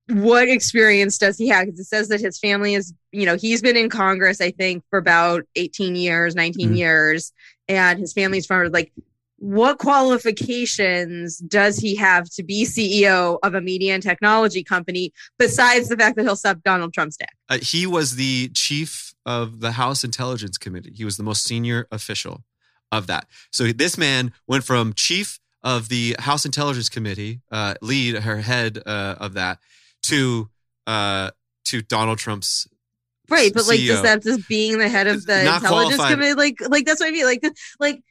what 0.10 0.50
experience 0.50 1.18
does 1.18 1.38
he 1.38 1.48
have? 1.48 1.66
Because 1.66 1.80
it 1.80 1.86
says 1.86 2.08
that 2.10 2.20
his 2.20 2.38
family 2.39 2.74
is, 2.74 2.94
you 3.12 3.26
know, 3.26 3.36
he's 3.36 3.62
been 3.62 3.78
in 3.78 3.89
Congress, 3.89 4.42
I 4.42 4.52
think, 4.52 4.84
for 4.89 5.00
about 5.00 5.44
18 5.56 5.96
years, 5.96 6.36
19 6.36 6.72
Mhm. 6.72 6.78
years, 6.78 7.32
and 7.68 8.00
his 8.00 8.13
family's 8.13 8.46
from 8.46 8.72
like. 8.72 8.92
What 9.38 9.78
qualifications 9.78 11.38
does 11.39 11.78
he 11.78 11.96
have 11.96 12.30
to 12.32 12.44
be 12.44 12.63
CEO 12.63 13.39
of 13.44 13.54
a 13.56 13.60
media 13.62 13.94
and 13.94 14.02
technology 14.02 14.63
company 14.63 15.12
besides 15.38 15.89
the 15.89 15.98
fact 15.98 16.16
that 16.16 16.24
he'll 16.24 16.38
suck 16.38 16.63
Donald 16.63 16.94
Trump's 16.94 17.18
dick? 17.18 17.28
Uh, 17.50 17.58
he 17.62 17.86
was 17.86 18.16
the 18.16 18.50
chief 18.54 19.13
of 19.26 19.60
the 19.60 19.74
House 19.74 20.04
Intelligence 20.06 20.58
Committee. 20.58 20.94
He 20.96 21.04
was 21.04 21.18
the 21.18 21.24
most 21.24 21.44
senior 21.44 21.88
official 21.92 22.46
of 22.92 23.08
that. 23.08 23.28
So 23.52 23.72
this 23.74 23.98
man 23.98 24.32
went 24.48 24.63
from 24.63 24.94
chief 24.94 25.39
of 25.62 25.89
the 25.89 26.16
House 26.20 26.46
Intelligence 26.46 26.88
Committee, 26.88 27.42
uh, 27.52 27.74
lead 27.82 28.16
her 28.24 28.38
head 28.42 28.80
uh, 28.86 29.16
of 29.20 29.34
that, 29.34 29.60
to 30.04 30.50
uh, 30.88 31.32
to 31.66 31.82
Donald 31.82 32.18
Trump's. 32.20 32.68
Right, 33.30 33.54
but 33.54 33.68
like, 33.68 33.80
does 33.80 34.00
CEO. 34.00 34.04
that 34.04 34.22
just 34.24 34.48
being 34.50 34.78
the 34.78 34.89
head 34.89 35.08
of 35.08 35.26
the 35.26 35.44
Not 35.44 35.62
intelligence 35.63 35.96
qualified. 35.96 36.13
committee, 36.13 36.34
like, 36.34 36.58
like 36.70 36.86
that's 36.86 37.00
what 37.00 37.08
I 37.08 37.12
mean, 37.12 37.26
like, 37.26 37.44
like, 37.80 38.02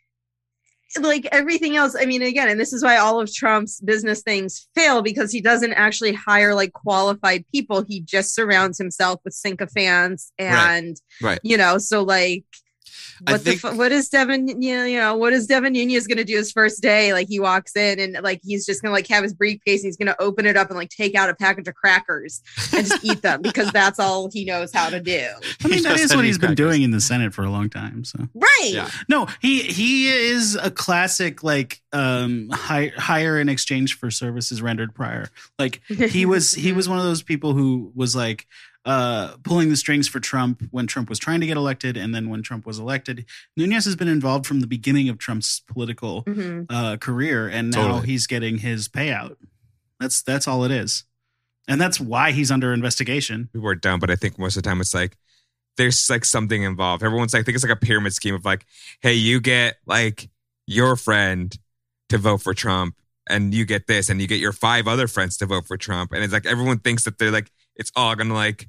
like 1.00 1.28
everything 1.30 1.76
else. 1.76 1.94
I 1.98 2.06
mean, 2.06 2.22
again, 2.22 2.48
and 2.48 2.58
this 2.58 2.72
is 2.72 2.82
why 2.82 2.96
all 2.96 3.20
of 3.20 3.32
Trump's 3.32 3.80
business 3.80 4.22
things 4.22 4.68
fail 4.74 5.02
because 5.02 5.30
he 5.30 5.40
doesn't 5.40 5.74
actually 5.74 6.14
hire 6.14 6.54
like 6.54 6.72
qualified 6.72 7.44
people. 7.52 7.84
He 7.86 8.00
just 8.00 8.34
surrounds 8.34 8.78
himself 8.78 9.20
with 9.24 9.34
sycophants 9.34 10.32
and, 10.38 10.96
Right. 11.20 11.38
you 11.42 11.56
know, 11.56 11.78
so 11.78 12.02
like. 12.02 12.44
I 13.26 13.32
What 13.32 13.44
the 13.44 13.50
think- 13.50 13.60
fu- 13.60 13.76
what 13.76 13.92
is 13.92 14.08
Devin 14.08 14.60
you 14.62 14.74
know, 14.76 14.84
you 14.84 14.98
know 14.98 15.16
what 15.16 15.32
is 15.32 15.46
Devin 15.46 15.72
Nunes 15.74 16.06
gonna 16.06 16.24
do 16.24 16.36
his 16.36 16.50
first 16.50 16.82
day 16.82 17.12
like 17.12 17.28
he 17.28 17.38
walks 17.38 17.76
in 17.76 18.00
and 18.00 18.16
like 18.22 18.40
he's 18.42 18.66
just 18.66 18.82
gonna 18.82 18.92
like 18.92 19.06
have 19.08 19.22
his 19.22 19.32
briefcase 19.34 19.80
and 19.82 19.88
he's 19.88 19.96
gonna 19.96 20.16
open 20.18 20.44
it 20.46 20.56
up 20.56 20.68
and 20.70 20.76
like 20.78 20.88
take 20.90 21.14
out 21.14 21.28
a 21.30 21.34
package 21.34 21.68
of 21.68 21.74
crackers 21.74 22.42
and 22.74 22.86
just 22.86 23.04
eat 23.04 23.22
them 23.22 23.40
because 23.42 23.70
that's 23.70 23.98
all 24.00 24.28
he 24.32 24.44
knows 24.44 24.72
how 24.72 24.88
to 24.88 25.00
do 25.00 25.20
I 25.64 25.68
mean, 25.68 25.78
He 25.78 25.82
that 25.84 25.90
just 25.90 26.04
is 26.04 26.10
had 26.10 26.16
what 26.16 26.22
to 26.22 26.26
he's 26.26 26.36
eat 26.36 26.40
been 26.40 26.54
doing 26.54 26.82
in 26.82 26.90
the 26.90 27.00
Senate 27.00 27.32
for 27.34 27.44
a 27.44 27.50
long 27.50 27.68
time. 27.70 28.04
So 28.04 28.18
right 28.34 28.70
Yeah. 28.72 28.90
no, 29.08 29.26
he 29.40 29.62
he 29.62 30.08
is 30.08 30.56
a 30.60 30.70
classic 30.70 31.42
like 31.42 31.80
um 31.92 32.48
hi- 32.52 32.92
hire 32.96 33.38
in 33.38 33.48
exchange 33.48 33.98
for 33.98 34.10
services 34.10 34.60
rendered 34.62 34.94
prior. 34.94 35.28
Like 35.58 35.80
he 35.88 36.26
was 36.26 36.52
he 36.54 36.72
was 36.72 36.88
one 36.88 36.98
of 36.98 37.04
those 37.04 37.22
people 37.22 37.52
who 37.52 37.92
was 37.94 38.16
like 38.16 38.46
uh 38.84 39.36
pulling 39.44 39.68
the 39.68 39.76
strings 39.76 40.08
for 40.08 40.18
Trump 40.18 40.62
when 40.72 40.86
Trump 40.88 41.08
was 41.08 41.18
trying 41.18 41.40
to 41.40 41.46
get 41.46 41.56
elected 41.56 41.96
and 41.96 42.12
then 42.14 42.28
when 42.28 42.42
Trump 42.42 42.66
was 42.66 42.78
elected. 42.80 43.24
Nunes 43.56 43.84
has 43.84 43.94
been 43.96 44.08
involved 44.08 44.44
from 44.46 44.60
the 44.60 44.66
beginning 44.66 45.08
of 45.08 45.18
Trump's 45.18 45.60
political 45.60 46.24
Mhm. 46.24 46.66
uh 46.68 46.96
career 46.96 47.46
and 47.48 47.70
now 47.70 47.82
Totally. 47.88 48.06
he's 48.08 48.26
getting 48.26 48.58
his 48.58 48.88
payout. 48.88 49.36
That's 50.00 50.20
that's 50.22 50.48
all 50.48 50.64
it 50.64 50.70
is. 50.72 51.04
And 51.68 51.80
that's 51.80 52.00
why 52.00 52.32
he's 52.32 52.50
under 52.50 52.72
investigation. 52.72 53.48
people 53.52 53.68
are 53.68 53.76
dumb, 53.76 54.00
but 54.00 54.10
I 54.10 54.16
think 54.16 54.36
most 54.38 54.56
of 54.56 54.62
the 54.64 54.68
time 54.68 54.80
it's 54.80 54.94
like 54.94 55.16
there's 55.76 56.10
like 56.10 56.24
something 56.24 56.64
involved. 56.64 57.02
Everyone's 57.04 57.32
like, 57.32 57.40
I 57.40 57.44
think 57.44 57.54
it's 57.54 57.64
like 57.64 57.72
a 57.72 57.76
pyramid 57.76 58.12
scheme 58.12 58.34
of 58.34 58.44
like, 58.44 58.66
hey, 59.00 59.14
you 59.14 59.40
get 59.40 59.76
like 59.86 60.28
your 60.66 60.96
friend 60.96 61.56
to 62.08 62.18
vote 62.18 62.38
for 62.42 62.52
Trump, 62.52 62.96
and 63.28 63.54
you 63.54 63.64
get 63.64 63.86
this, 63.86 64.10
and 64.10 64.20
you 64.20 64.26
get 64.26 64.40
your 64.40 64.52
five 64.52 64.86
other 64.88 65.06
friends 65.06 65.36
to 65.38 65.46
vote 65.46 65.66
for 65.66 65.76
Trump, 65.78 66.12
and 66.12 66.22
it's 66.24 66.32
like 66.32 66.44
everyone 66.46 66.78
thinks 66.80 67.04
that 67.04 67.16
they're 67.18 67.30
like 67.30 67.50
it's 67.76 67.90
all 67.96 68.14
gonna 68.16 68.34
like, 68.34 68.68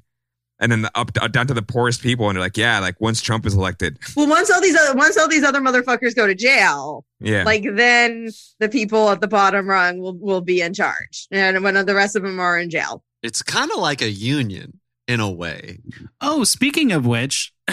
and 0.60 0.70
then 0.70 0.82
the 0.82 0.90
up 0.94 1.10
uh, 1.20 1.28
down 1.28 1.46
to 1.46 1.54
the 1.54 1.62
poorest 1.62 2.02
people, 2.02 2.28
and 2.28 2.36
they're 2.36 2.42
like, 2.42 2.56
yeah, 2.56 2.78
like 2.78 3.00
once 3.00 3.20
Trump 3.20 3.46
is 3.46 3.54
elected, 3.54 3.98
Well, 4.16 4.28
once 4.28 4.50
all 4.50 4.60
these 4.60 4.76
other 4.76 4.96
once 4.96 5.16
all 5.16 5.28
these 5.28 5.44
other 5.44 5.60
motherfuckers 5.60 6.14
go 6.14 6.26
to 6.26 6.34
jail, 6.34 7.04
yeah, 7.20 7.44
like 7.44 7.64
then 7.74 8.30
the 8.60 8.68
people 8.68 9.10
at 9.10 9.20
the 9.20 9.28
bottom 9.28 9.68
rung 9.68 9.98
will 9.98 10.16
will 10.16 10.40
be 10.40 10.60
in 10.60 10.74
charge, 10.74 11.26
and 11.30 11.62
when 11.62 11.74
the 11.86 11.94
rest 11.94 12.16
of 12.16 12.22
them 12.22 12.38
are 12.40 12.58
in 12.58 12.70
jail. 12.70 13.02
It's 13.22 13.42
kind 13.42 13.70
of 13.70 13.78
like 13.78 14.02
a 14.02 14.10
union 14.10 14.80
in 15.08 15.20
a 15.20 15.30
way. 15.30 15.78
Oh, 16.20 16.44
speaking 16.44 16.92
of 16.92 17.06
which, 17.06 17.54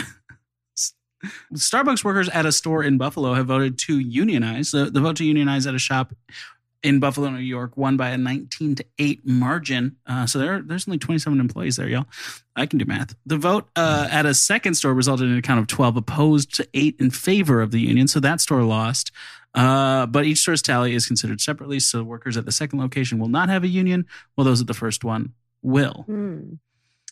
Starbucks 1.54 2.04
workers 2.04 2.30
at 2.30 2.46
a 2.46 2.52
store 2.52 2.84
in 2.84 2.98
Buffalo 2.98 3.34
have 3.34 3.48
voted 3.48 3.78
to 3.80 4.00
unionize. 4.00 4.72
The, 4.72 4.86
the 4.86 5.02
vote 5.02 5.18
to 5.18 5.26
unionize 5.26 5.68
at 5.68 5.76
a 5.76 5.80
shop 5.80 6.14
in 6.84 7.00
Buffalo, 7.00 7.30
New 7.30 7.40
York, 7.40 7.78
won 7.78 7.98
by 7.98 8.10
a 8.10 8.18
19 8.18 8.76
to 8.76 8.86
8 8.98 9.22
margin. 9.26 9.98
Uh, 10.06 10.26
so 10.26 10.40
there, 10.40 10.62
there's 10.62 10.88
only 10.88 10.98
27 10.98 11.40
employees 11.40 11.76
there, 11.76 11.88
y'all. 11.88 12.06
I 12.56 12.66
can 12.66 12.80
do 12.80 12.86
math. 12.86 13.16
The 13.26 13.38
vote 13.38 13.70
uh, 13.76 14.08
at 14.12 14.26
a 14.26 14.34
second 14.34 14.74
store 14.76 14.94
resulted 14.94 15.30
in 15.30 15.38
a 15.38 15.42
count 15.42 15.60
of 15.60 15.68
12 15.68 15.98
opposed 15.98 16.56
to 16.56 16.68
8 16.74 16.96
in 17.00 17.12
favor 17.12 17.62
of 17.62 17.72
the 17.72 17.80
union. 17.80 18.08
So 18.08 18.20
that 18.20 18.42
store 18.42 18.64
lost. 18.64 19.12
Uh, 19.54 20.06
but 20.06 20.26
each 20.26 20.40
store's 20.40 20.62
tally 20.62 20.96
is 20.96 21.06
considered 21.06 21.42
separately. 21.42 21.80
So 21.80 22.04
workers 22.04 22.38
at 22.38 22.46
the 22.46 22.52
second 22.52 22.80
location 22.80 23.20
will 23.20 23.30
not 23.30 23.50
have 23.50 23.64
a 23.64 23.68
union, 23.68 24.06
while 24.36 24.46
those 24.46 24.62
at 24.62 24.68
the 24.68 24.74
first 24.74 25.04
one 25.04 25.34
will. 25.62 26.04
Hmm. 26.08 26.54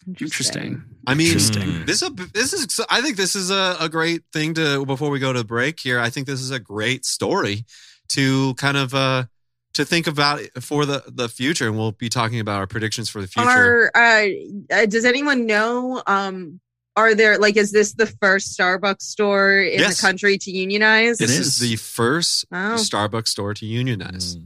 Interesting. 0.07 0.83
I 1.05 1.13
mean, 1.13 1.27
Interesting. 1.27 1.85
this 1.85 2.01
is 2.01 2.09
a, 2.09 2.11
this 2.33 2.53
is 2.53 2.79
I 2.89 3.01
think 3.01 3.17
this 3.17 3.35
is 3.35 3.51
a, 3.51 3.75
a 3.79 3.89
great 3.89 4.21
thing 4.31 4.53
to 4.55 4.85
before 4.85 5.09
we 5.09 5.19
go 5.19 5.33
to 5.33 5.43
break 5.43 5.79
here. 5.79 5.99
I 5.99 6.09
think 6.09 6.25
this 6.25 6.41
is 6.41 6.51
a 6.51 6.59
great 6.59 7.05
story 7.05 7.65
to 8.09 8.53
kind 8.55 8.77
of 8.77 8.93
uh 8.93 9.25
to 9.73 9.85
think 9.85 10.07
about 10.07 10.41
for 10.61 10.85
the 10.85 11.03
the 11.07 11.29
future, 11.29 11.67
and 11.67 11.77
we'll 11.77 11.91
be 11.91 12.09
talking 12.09 12.39
about 12.39 12.57
our 12.59 12.67
predictions 12.67 13.09
for 13.09 13.21
the 13.21 13.27
future. 13.27 13.47
Are 13.49 13.91
uh, 13.95 14.27
uh, 14.73 14.85
does 14.85 15.05
anyone 15.05 15.45
know? 15.45 16.01
Um, 16.07 16.59
are 16.95 17.15
there 17.15 17.37
like 17.37 17.55
is 17.55 17.71
this 17.71 17.93
the 17.93 18.07
first 18.07 18.57
Starbucks 18.57 19.03
store 19.03 19.61
in 19.61 19.79
Yes. 19.79 19.97
the 19.97 20.01
country 20.07 20.37
to 20.37 20.51
unionize? 20.51 21.17
This 21.19 21.31
is. 21.31 21.47
is 21.47 21.59
the 21.59 21.75
first 21.77 22.45
Oh. 22.51 22.75
Starbucks 22.77 23.27
store 23.29 23.53
to 23.53 23.65
unionize. 23.65 24.35
Mm. 24.35 24.45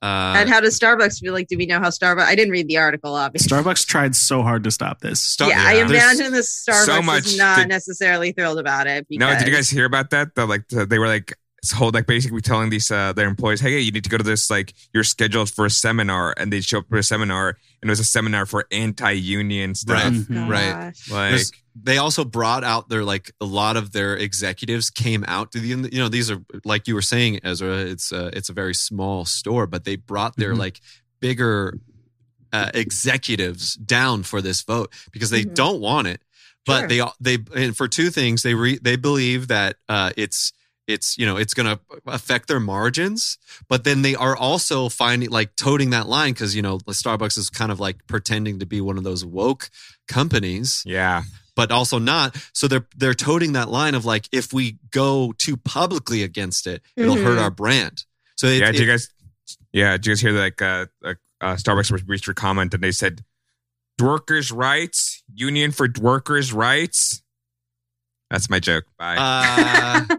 Uh, 0.00 0.34
and 0.38 0.48
how 0.48 0.58
does 0.58 0.76
Starbucks 0.78 1.20
feel 1.20 1.32
like? 1.32 1.46
Do 1.48 1.56
we 1.56 1.66
know 1.66 1.78
how 1.78 1.88
Starbucks? 1.88 2.24
I 2.26 2.34
didn't 2.34 2.50
read 2.50 2.66
the 2.66 2.78
article, 2.78 3.14
obviously. 3.14 3.56
Starbucks 3.56 3.86
tried 3.86 4.16
so 4.16 4.42
hard 4.42 4.64
to 4.64 4.70
stop 4.72 5.00
this. 5.00 5.20
Star- 5.20 5.48
yeah, 5.48 5.62
I 5.64 5.74
yeah. 5.74 5.86
imagine 5.86 6.32
the 6.32 6.38
Starbucks 6.38 6.86
so 6.86 7.02
much 7.02 7.26
is 7.26 7.36
not 7.38 7.58
to- 7.62 7.66
necessarily 7.66 8.32
thrilled 8.32 8.58
about 8.58 8.86
it. 8.88 9.06
No, 9.10 9.36
did 9.38 9.46
you 9.46 9.54
guys 9.54 9.70
hear 9.70 9.84
about 9.84 10.10
that? 10.10 10.34
That 10.34 10.46
like 10.46 10.66
they 10.68 10.98
were 10.98 11.06
like 11.06 11.34
hold 11.70 11.94
like 11.94 12.06
basically 12.06 12.40
telling 12.40 12.70
these 12.70 12.90
uh, 12.90 13.12
their 13.12 13.28
employees, 13.28 13.60
hey, 13.60 13.78
you 13.78 13.92
need 13.92 14.02
to 14.02 14.10
go 14.10 14.18
to 14.18 14.24
this 14.24 14.50
like 14.50 14.74
you're 14.92 15.04
scheduled 15.04 15.48
for 15.48 15.64
a 15.66 15.70
seminar, 15.70 16.34
and 16.36 16.52
they 16.52 16.60
show 16.60 16.78
up 16.78 16.88
for 16.88 16.98
a 16.98 17.02
seminar, 17.04 17.50
and 17.80 17.88
it 17.88 17.92
was 17.92 18.00
a 18.00 18.04
seminar 18.04 18.46
for 18.46 18.66
anti-union 18.72 19.74
stuff. 19.76 20.02
Right. 20.04 20.12
Mhm. 20.12 20.48
right. 20.48 20.84
Like 21.10 21.30
There's- 21.30 21.52
they 21.80 21.98
also 21.98 22.24
brought 22.24 22.64
out 22.64 22.88
their 22.88 23.04
like 23.04 23.30
a 23.40 23.44
lot 23.44 23.76
of 23.76 23.92
their 23.92 24.16
executives 24.16 24.90
came 24.90 25.24
out 25.28 25.52
to 25.52 25.60
the 25.60 25.68
you 25.68 25.98
know 26.00 26.08
these 26.08 26.30
are 26.30 26.42
like 26.64 26.86
you 26.88 26.94
were 26.94 27.00
saying 27.02 27.40
Ezra 27.44 27.78
it's 27.78 28.12
a, 28.12 28.26
it's 28.36 28.50
a 28.50 28.52
very 28.52 28.74
small 28.74 29.24
store 29.24 29.66
but 29.66 29.84
they 29.84 29.96
brought 29.96 30.36
their 30.36 30.52
Mhm. 30.52 30.58
like 30.58 30.80
bigger 31.20 31.78
uh, 32.52 32.70
executives 32.74 33.74
down 33.76 34.22
for 34.22 34.42
this 34.42 34.60
vote 34.62 34.92
because 35.12 35.30
they 35.30 35.44
Mhm. 35.44 35.54
don't 35.54 35.80
want 35.80 36.06
it 36.08 36.20
but 36.66 36.80
Sure. 36.80 36.88
they 36.88 37.00
all 37.00 37.14
they 37.20 37.38
and 37.56 37.74
for 37.74 37.88
two 37.88 38.10
things 38.10 38.42
they 38.42 38.52
re, 38.54 38.78
they 38.82 38.96
believe 38.96 39.48
that 39.48 39.76
uh, 39.88 40.10
it's 40.16 40.52
it's 40.88 41.16
you 41.16 41.24
know 41.26 41.36
it's 41.36 41.54
going 41.54 41.66
to 41.76 41.80
affect 42.06 42.48
their 42.48 42.60
margins, 42.60 43.38
but 43.68 43.84
then 43.84 44.02
they 44.02 44.14
are 44.14 44.36
also 44.36 44.88
finding 44.88 45.30
like 45.30 45.54
toting 45.56 45.90
that 45.90 46.08
line 46.08 46.32
because 46.32 46.54
you 46.56 46.62
know 46.62 46.78
Starbucks 46.78 47.38
is 47.38 47.50
kind 47.50 47.70
of 47.72 47.78
like 47.80 48.06
pretending 48.06 48.58
to 48.58 48.66
be 48.66 48.80
one 48.80 48.98
of 48.98 49.04
those 49.04 49.24
woke 49.24 49.70
companies, 50.08 50.82
Yeah. 50.84 51.22
but 51.54 51.70
also 51.70 51.98
not. 51.98 52.36
So 52.52 52.66
they're 52.68 52.86
they're 52.96 53.14
toting 53.14 53.52
that 53.52 53.68
line 53.68 53.94
of 53.94 54.04
like 54.04 54.28
if 54.32 54.52
we 54.52 54.78
go 54.90 55.32
too 55.38 55.56
publicly 55.56 56.22
against 56.22 56.66
it, 56.66 56.82
it'll 56.96 57.16
hurt 57.16 57.38
Mhm. 57.38 57.42
our 57.42 57.50
brand. 57.50 58.04
So 58.36 58.46
it, 58.48 58.60
yeah. 58.60 58.68
it- 58.68 58.72
Did 58.72 58.80
you 58.80 58.86
guys? 58.86 59.08
Yeah. 59.72 59.92
Did 59.96 60.06
you 60.06 60.12
guys 60.12 60.20
hear 60.20 60.32
like 60.32 60.60
uh, 60.60 60.86
uh, 61.04 61.14
uh 61.40 61.54
Starbucks 61.56 62.02
reached 62.06 62.28
a 62.28 62.34
comment 62.34 62.74
and 62.74 62.82
they 62.82 62.92
said, 62.92 63.24
"Workers' 64.00 64.50
rights, 64.50 65.22
union 65.32 65.70
for 65.72 65.88
workers' 66.00 66.52
rights." 66.52 67.21
That's 68.32 68.48
my 68.48 68.58
joke. 68.60 68.84
Bye. 68.98 69.16
uh, 69.18 70.06
or 70.10 70.18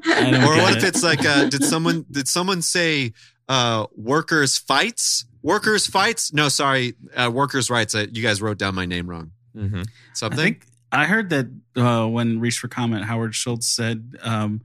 get 0.56 0.62
what 0.62 0.78
if 0.78 0.84
it's 0.84 1.02
like 1.02 1.26
uh 1.26 1.50
did 1.50 1.64
someone 1.64 2.06
did 2.12 2.28
someone 2.28 2.62
say 2.62 3.12
uh 3.50 3.88
workers 3.96 4.58
fights 4.58 5.26
workers 5.42 5.88
fights 5.88 6.32
no 6.32 6.48
sorry 6.48 6.94
uh 7.18 7.30
workers 7.34 7.72
rights 7.72 7.96
uh, 7.96 8.06
you 8.12 8.22
guys 8.22 8.40
wrote 8.40 8.60
down 8.60 8.76
my 8.76 8.86
name 8.86 9.10
wrong 9.10 9.32
hmm 9.54 9.82
I 9.82 9.86
something 10.14 10.38
think 10.38 10.66
I 10.92 11.06
heard 11.06 11.32
that 11.32 11.48
uh, 11.76 12.08
when 12.08 12.40
reached 12.40 12.60
for 12.60 12.68
comment, 12.68 13.06
Howard 13.06 13.34
Schultz 13.34 13.68
said, 13.68 14.16
um, 14.22 14.62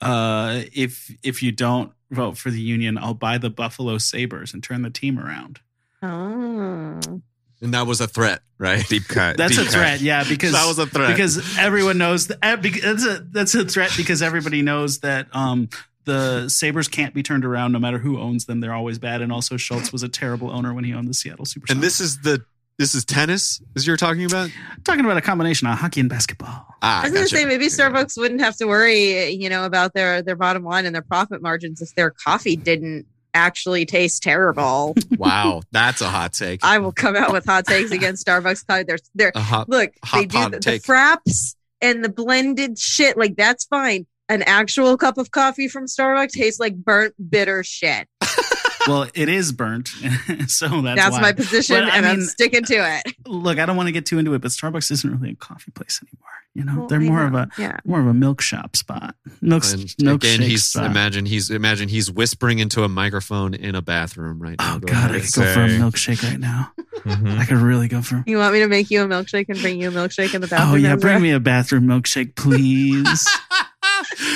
uh, 0.00 0.62
"If 0.72 1.14
if 1.22 1.42
you 1.42 1.52
don't 1.52 1.92
vote 2.10 2.38
for 2.38 2.50
the 2.50 2.60
union, 2.62 2.96
I'll 2.96 3.12
buy 3.12 3.36
the 3.36 3.50
Buffalo 3.50 3.98
Sabres 3.98 4.54
and 4.54 4.64
turn 4.64 4.80
the 4.80 4.88
team 4.88 5.18
around." 5.18 5.60
Oh. 6.02 7.20
And 7.62 7.72
that 7.74 7.86
was 7.86 8.00
a 8.00 8.06
threat 8.06 8.42
right 8.58 8.86
Deep 8.88 9.08
cut. 9.08 9.36
That's 9.36 9.54
a 9.54 9.62
deep 9.62 9.66
cut. 9.66 9.72
threat, 9.72 10.00
yeah, 10.00 10.24
because 10.28 10.52
that 10.52 10.66
was 10.66 10.78
a 10.78 10.86
threat 10.86 11.16
because 11.16 11.58
everyone 11.58 11.98
knows 11.98 12.26
that 12.28 12.38
eh, 12.42 12.56
that's 12.56 13.06
a 13.06 13.26
that's 13.30 13.54
a 13.54 13.64
threat 13.64 13.92
because 13.96 14.22
everybody 14.22 14.62
knows 14.62 15.00
that 15.00 15.28
um, 15.34 15.68
the 16.04 16.48
Sabres 16.48 16.88
can't 16.88 17.14
be 17.14 17.22
turned 17.22 17.44
around 17.44 17.72
no 17.72 17.78
matter 17.78 17.98
who 17.98 18.18
owns 18.20 18.46
them. 18.46 18.60
They're 18.60 18.74
always 18.74 18.98
bad, 18.98 19.22
and 19.22 19.32
also 19.32 19.56
Schultz 19.56 19.92
was 19.92 20.02
a 20.02 20.08
terrible 20.08 20.50
owner 20.50 20.72
when 20.74 20.84
he 20.84 20.94
owned 20.94 21.08
the 21.08 21.14
Seattle 21.14 21.44
Supersonics. 21.44 21.70
and 21.70 21.80
this 21.82 22.00
is 22.00 22.20
the 22.20 22.44
this 22.78 22.94
is 22.94 23.04
tennis 23.06 23.62
is 23.74 23.86
you're 23.86 23.96
talking 23.96 24.26
about 24.26 24.50
talking 24.84 25.04
about 25.04 25.16
a 25.16 25.22
combination 25.22 25.66
of 25.66 25.78
hockey 25.78 26.00
and 26.00 26.10
basketball. 26.10 26.66
ah 26.82 27.00
I 27.00 27.04
was 27.04 27.12
gonna 27.12 27.26
say 27.28 27.44
maybe 27.44 27.66
Starbucks 27.66 28.18
wouldn't 28.18 28.40
have 28.40 28.56
to 28.56 28.66
worry, 28.66 29.30
you 29.30 29.48
know, 29.48 29.64
about 29.64 29.94
their 29.94 30.22
their 30.22 30.36
bottom 30.36 30.62
line 30.62 30.86
and 30.86 30.94
their 30.94 31.02
profit 31.02 31.42
margins 31.42 31.80
if 31.80 31.94
their 31.94 32.10
coffee 32.10 32.56
didn't 32.56 33.06
actually 33.36 33.86
taste 33.86 34.22
terrible. 34.22 34.96
wow 35.18 35.62
that's 35.70 36.00
a 36.00 36.08
hot 36.08 36.32
take 36.32 36.64
I 36.64 36.78
will 36.78 36.92
come 36.92 37.16
out 37.16 37.32
with 37.32 37.44
hot 37.44 37.66
takes 37.66 37.90
against 37.90 38.26
Starbucks 38.26 38.66
coffee. 38.66 38.84
They're 38.84 38.98
they're 39.14 39.32
hot 39.34 39.68
look, 39.68 39.92
hot 40.04 40.18
they 40.18 40.26
do 40.26 40.50
the, 40.50 40.58
the 40.58 40.80
fraps 40.80 41.54
and 41.80 42.04
the 42.04 42.08
blended 42.08 42.78
shit. 42.78 43.16
Like 43.16 43.36
that's 43.36 43.64
fine. 43.64 44.06
An 44.28 44.42
actual 44.42 44.96
cup 44.96 45.18
of 45.18 45.30
coffee 45.30 45.68
from 45.68 45.86
Starbucks 45.86 46.32
tastes 46.32 46.58
like 46.58 46.74
burnt 46.76 47.14
bitter 47.30 47.62
shit. 47.62 48.08
well, 48.88 49.08
it 49.14 49.28
is 49.28 49.52
burnt, 49.52 49.88
so 50.48 50.80
that's, 50.80 51.00
That's, 51.00 51.10
why. 51.12 51.20
my 51.20 51.32
position, 51.32 51.76
But, 51.76 51.84
I 51.84 51.96
and 51.96 52.06
I'm 52.06 52.20
sticking 52.22 52.64
to 52.64 52.74
it. 52.74 53.14
Look, 53.26 53.58
I 53.58 53.66
don't 53.66 53.76
want 53.76 53.86
to 53.88 53.92
get 53.92 54.04
too 54.06 54.18
into 54.18 54.34
it, 54.34 54.42
but 54.42 54.50
Starbucks 54.50 54.90
isn't 54.90 55.10
really 55.10 55.30
a 55.32 55.36
coffee 55.36 55.70
place 55.70 56.00
anymore. 56.02 56.26
You 56.54 56.64
know, 56.64 56.78
Well, 56.80 56.86
they're 56.88 57.00
I 57.00 57.04
more 57.04 57.24
of 57.26 57.34
a 57.34 57.48
yeah. 57.58 57.76
more 57.84 58.00
of 58.00 58.06
a 58.06 58.14
milk 58.14 58.40
shop 58.40 58.76
spot. 58.76 59.14
Milk, 59.42 59.62
and 59.64 59.82
milkshake 59.82 60.14
again 60.14 60.40
he's 60.40 60.64
spot. 60.64 60.86
imagine 60.86 61.26
he's 61.26 61.50
imagine 61.50 61.88
he's 61.90 62.10
whispering 62.10 62.60
into 62.60 62.82
a 62.82 62.88
microphone 62.88 63.52
in 63.52 63.74
a 63.74 63.82
bathroom 63.82 64.40
right 64.40 64.56
now 64.58 64.76
Oh 64.76 64.78
Go 64.78 64.86
God, 64.90 65.10
I 65.10 65.16
ahead. 65.16 65.22
could 65.24 65.34
go 65.34 65.52
for 65.54 65.60
a 65.64 65.68
milkshake 65.68 66.22
right 66.22 66.40
now. 66.40 66.72
Mhm. 67.04 67.38
I 67.38 67.44
could 67.44 67.58
really 67.58 67.88
go 67.88 68.00
for. 68.00 68.24
You 68.26 68.38
want 68.38 68.54
me 68.54 68.60
to 68.60 68.68
make 68.68 68.90
you 68.90 69.02
a 69.02 69.06
milkshake 69.06 69.50
and 69.50 69.60
bring 69.60 69.78
you 69.82 69.88
a 69.90 69.92
milkshake 69.92 70.34
in 70.34 70.40
the 70.40 70.46
bathroom? 70.48 70.72
Oh 70.72 70.76
yeah, 70.76 70.96
bring 70.96 71.20
me 71.20 71.32
a 71.32 71.40
bathroom 71.40 71.84
milkshake, 71.84 72.34
please. 72.36 73.28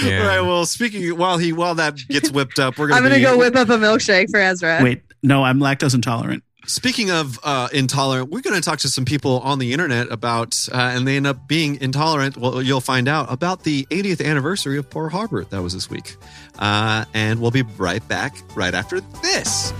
Yeah. 0.04 0.20
All 0.20 0.26
right. 0.26 0.40
Well, 0.40 0.66
speaking 0.66 1.16
while 1.16 1.38
he 1.38 1.52
while 1.52 1.74
that 1.76 1.96
gets 2.08 2.30
whipped 2.32 2.58
up, 2.58 2.78
we're 2.78 2.88
gonna. 2.88 2.98
I'm 2.98 3.02
gonna 3.04 3.16
be- 3.16 3.22
go 3.22 3.38
whip 3.38 3.56
up 3.56 3.68
a 3.68 3.72
milkshake 3.78 4.30
for 4.30 4.40
Ezra. 4.40 4.80
Wait, 4.82 5.02
no, 5.22 5.42
I'm 5.42 5.58
lactose 5.58 5.94
intolerant. 5.94 6.42
Speaking 6.66 7.10
of 7.10 7.38
uh, 7.42 7.68
intolerant, 7.72 8.30
we're 8.30 8.42
going 8.42 8.54
to 8.54 8.60
talk 8.60 8.80
to 8.80 8.88
some 8.88 9.06
people 9.06 9.40
on 9.40 9.58
the 9.58 9.72
internet 9.72 10.12
about, 10.12 10.68
uh, 10.70 10.76
and 10.76 11.08
they 11.08 11.16
end 11.16 11.26
up 11.26 11.48
being 11.48 11.80
intolerant. 11.80 12.36
Well, 12.36 12.60
you'll 12.62 12.82
find 12.82 13.08
out 13.08 13.32
about 13.32 13.64
the 13.64 13.86
80th 13.90 14.24
anniversary 14.24 14.76
of 14.76 14.88
Pearl 14.90 15.08
Harbor. 15.08 15.44
That 15.44 15.62
was 15.62 15.72
this 15.72 15.88
week, 15.88 16.16
uh, 16.58 17.06
and 17.14 17.40
we'll 17.40 17.50
be 17.50 17.62
right 17.62 18.06
back 18.08 18.36
right 18.54 18.74
after 18.74 19.00
this. 19.00 19.72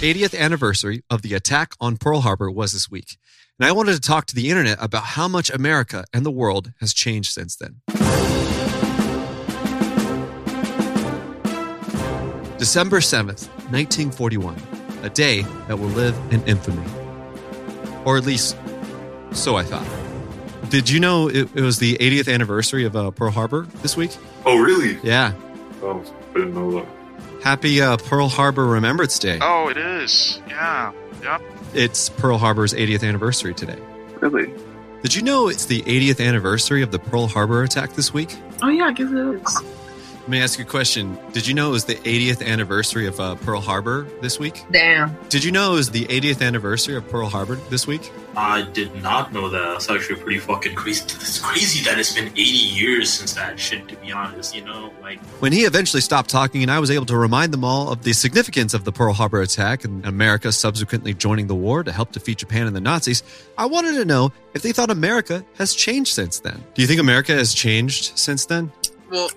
80th 0.00 0.34
anniversary 0.38 1.02
of 1.10 1.20
the 1.20 1.34
attack 1.34 1.74
on 1.78 1.98
Pearl 1.98 2.22
Harbor 2.22 2.50
was 2.50 2.72
this 2.72 2.90
week. 2.90 3.18
And 3.58 3.68
I 3.68 3.72
wanted 3.72 3.92
to 3.96 4.00
talk 4.00 4.24
to 4.26 4.34
the 4.34 4.48
internet 4.48 4.78
about 4.80 5.02
how 5.02 5.28
much 5.28 5.50
America 5.50 6.06
and 6.14 6.24
the 6.24 6.30
world 6.30 6.72
has 6.80 6.94
changed 6.94 7.32
since 7.32 7.54
then. 7.54 7.82
December 12.56 13.00
7th, 13.00 13.48
1941, 13.70 14.56
a 15.02 15.10
day 15.10 15.42
that 15.68 15.78
will 15.78 15.88
live 15.88 16.18
in 16.30 16.42
infamy. 16.44 16.86
Or 18.06 18.16
at 18.16 18.24
least, 18.24 18.56
so 19.32 19.56
I 19.56 19.64
thought. 19.64 19.86
Did 20.70 20.88
you 20.88 20.98
know 20.98 21.28
it, 21.28 21.50
it 21.54 21.60
was 21.60 21.78
the 21.78 21.98
80th 21.98 22.32
anniversary 22.32 22.86
of 22.86 22.96
uh, 22.96 23.10
Pearl 23.10 23.32
Harbor 23.32 23.66
this 23.82 23.98
week? 23.98 24.16
Oh, 24.46 24.58
really? 24.58 24.98
Yeah. 25.02 25.34
Oh, 25.82 26.02
didn't 26.32 26.54
know 26.54 26.72
that. 26.72 26.99
Happy 27.42 27.80
uh, 27.80 27.96
Pearl 27.96 28.28
Harbor 28.28 28.66
Remembrance 28.66 29.18
Day. 29.18 29.38
Oh, 29.40 29.68
it 29.68 29.76
is. 29.76 30.40
Yeah. 30.48 30.92
Yep. 31.22 31.42
It's 31.74 32.08
Pearl 32.08 32.38
Harbor's 32.38 32.74
80th 32.74 33.06
anniversary 33.06 33.54
today. 33.54 33.78
Really? 34.20 34.52
Did 35.02 35.14
you 35.14 35.22
know 35.22 35.48
it's 35.48 35.64
the 35.64 35.80
80th 35.82 36.24
anniversary 36.24 36.82
of 36.82 36.90
the 36.90 36.98
Pearl 36.98 37.26
Harbor 37.26 37.62
attack 37.62 37.94
this 37.94 38.12
week? 38.12 38.36
Oh 38.62 38.68
yeah, 38.68 38.84
I 38.84 38.92
guess 38.92 39.10
it 39.10 39.16
is. 39.16 39.62
Let 40.20 40.28
me 40.28 40.40
ask 40.42 40.58
you 40.58 40.64
a 40.64 40.68
question. 40.68 41.18
Did 41.32 41.46
you 41.46 41.54
know 41.54 41.70
it 41.70 41.72
was 41.72 41.84
the 41.86 41.94
80th 41.96 42.46
anniversary 42.46 43.06
of 43.06 43.18
uh, 43.18 43.34
Pearl 43.36 43.60
Harbor 43.60 44.06
this 44.20 44.38
week? 44.38 44.62
Damn. 44.70 45.16
Did 45.28 45.42
you 45.42 45.50
know 45.50 45.72
it 45.72 45.76
was 45.76 45.90
the 45.90 46.04
80th 46.04 46.40
anniversary 46.46 46.94
of 46.94 47.08
Pearl 47.08 47.28
Harbor 47.28 47.56
this 47.68 47.86
week? 47.86 48.12
I 48.36 48.62
did 48.62 48.94
not 49.02 49.32
know 49.32 49.48
that. 49.48 49.58
That's 49.58 49.90
actually 49.90 50.20
pretty 50.20 50.38
fucking 50.38 50.74
crazy. 50.76 51.02
It's 51.04 51.40
crazy 51.40 51.82
that 51.84 51.98
it's 51.98 52.14
been 52.14 52.28
80 52.28 52.42
years 52.42 53.10
since 53.10 53.32
that 53.34 53.58
shit, 53.58 53.88
to 53.88 53.96
be 53.96 54.12
honest. 54.12 54.54
You 54.54 54.62
know, 54.64 54.92
like, 55.02 55.18
When 55.40 55.52
he 55.52 55.62
eventually 55.62 56.00
stopped 56.00 56.30
talking 56.30 56.62
and 56.62 56.70
I 56.70 56.78
was 56.78 56.90
able 56.90 57.06
to 57.06 57.16
remind 57.16 57.52
them 57.52 57.64
all 57.64 57.90
of 57.90 58.02
the 58.02 58.12
significance 58.12 58.72
of 58.72 58.84
the 58.84 58.92
Pearl 58.92 59.14
Harbor 59.14 59.40
attack 59.40 59.84
and 59.84 60.04
America 60.06 60.52
subsequently 60.52 61.12
joining 61.14 61.46
the 61.48 61.56
war 61.56 61.82
to 61.82 61.90
help 61.90 62.12
defeat 62.12 62.38
Japan 62.38 62.66
and 62.66 62.76
the 62.76 62.80
Nazis, 62.80 63.22
I 63.58 63.66
wanted 63.66 63.94
to 63.94 64.04
know 64.04 64.32
if 64.54 64.62
they 64.62 64.72
thought 64.72 64.90
America 64.90 65.44
has 65.56 65.74
changed 65.74 66.12
since 66.14 66.38
then. 66.40 66.62
Do 66.74 66.82
you 66.82 66.86
think 66.86 67.00
America 67.00 67.32
has 67.32 67.52
changed 67.52 68.16
since 68.18 68.44
then? 68.46 68.70
Well, 69.10 69.30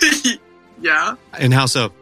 yeah. 0.80 1.14
And 1.38 1.52
how 1.52 1.66
so? 1.66 1.92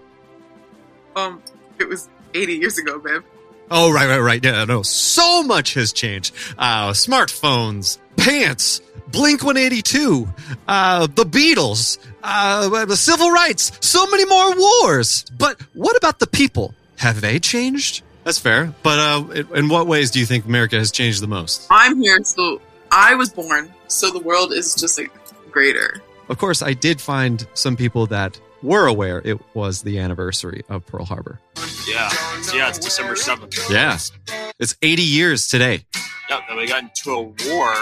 Um, 1.16 1.42
it 1.78 1.88
was 1.88 2.08
80 2.34 2.54
years 2.54 2.78
ago, 2.78 2.98
babe. 2.98 3.22
Oh, 3.70 3.92
right, 3.92 4.08
right, 4.08 4.18
right. 4.18 4.44
Yeah, 4.44 4.64
no. 4.64 4.82
So 4.82 5.42
much 5.42 5.74
has 5.74 5.92
changed. 5.92 6.34
Uh, 6.58 6.90
smartphones, 6.90 7.98
pants, 8.16 8.80
Blink 9.08 9.42
182, 9.42 10.28
uh, 10.68 11.06
the 11.06 11.24
Beatles, 11.24 11.98
uh, 12.22 12.84
the 12.84 12.96
civil 12.96 13.30
rights, 13.30 13.72
so 13.80 14.06
many 14.06 14.24
more 14.24 14.54
wars. 14.56 15.24
But 15.36 15.60
what 15.74 15.96
about 15.96 16.18
the 16.18 16.26
people? 16.26 16.74
Have 16.98 17.20
they 17.20 17.38
changed? 17.38 18.02
That's 18.24 18.38
fair. 18.38 18.72
But 18.82 18.98
uh, 18.98 19.24
in- 19.32 19.56
in 19.56 19.68
what 19.68 19.86
ways 19.86 20.10
do 20.10 20.20
you 20.20 20.26
think 20.26 20.44
America 20.44 20.76
has 20.76 20.90
changed 20.92 21.22
the 21.22 21.26
most? 21.28 21.66
I'm 21.70 22.00
here, 22.00 22.22
so 22.24 22.60
I 22.92 23.14
was 23.14 23.30
born, 23.32 23.72
so 23.88 24.10
the 24.10 24.20
world 24.20 24.52
is 24.52 24.74
just 24.74 24.98
like 24.98 25.10
greater. 25.50 26.02
Of 26.30 26.38
course, 26.38 26.62
I 26.62 26.74
did 26.74 27.00
find 27.00 27.44
some 27.54 27.76
people 27.76 28.06
that 28.06 28.40
were 28.62 28.86
aware 28.86 29.20
it 29.24 29.40
was 29.54 29.82
the 29.82 29.98
anniversary 29.98 30.62
of 30.68 30.86
Pearl 30.86 31.04
Harbor. 31.04 31.40
yeah. 31.88 32.08
Yeah, 32.54 32.68
it's 32.68 32.78
December 32.78 33.14
7th. 33.14 33.68
Yeah. 33.68 33.98
It's 34.60 34.76
80 34.80 35.02
years 35.02 35.48
today. 35.48 35.84
Yeah, 36.30 36.40
then 36.48 36.56
we 36.56 36.68
got 36.68 36.84
into 36.84 37.10
a 37.10 37.22
war 37.22 37.74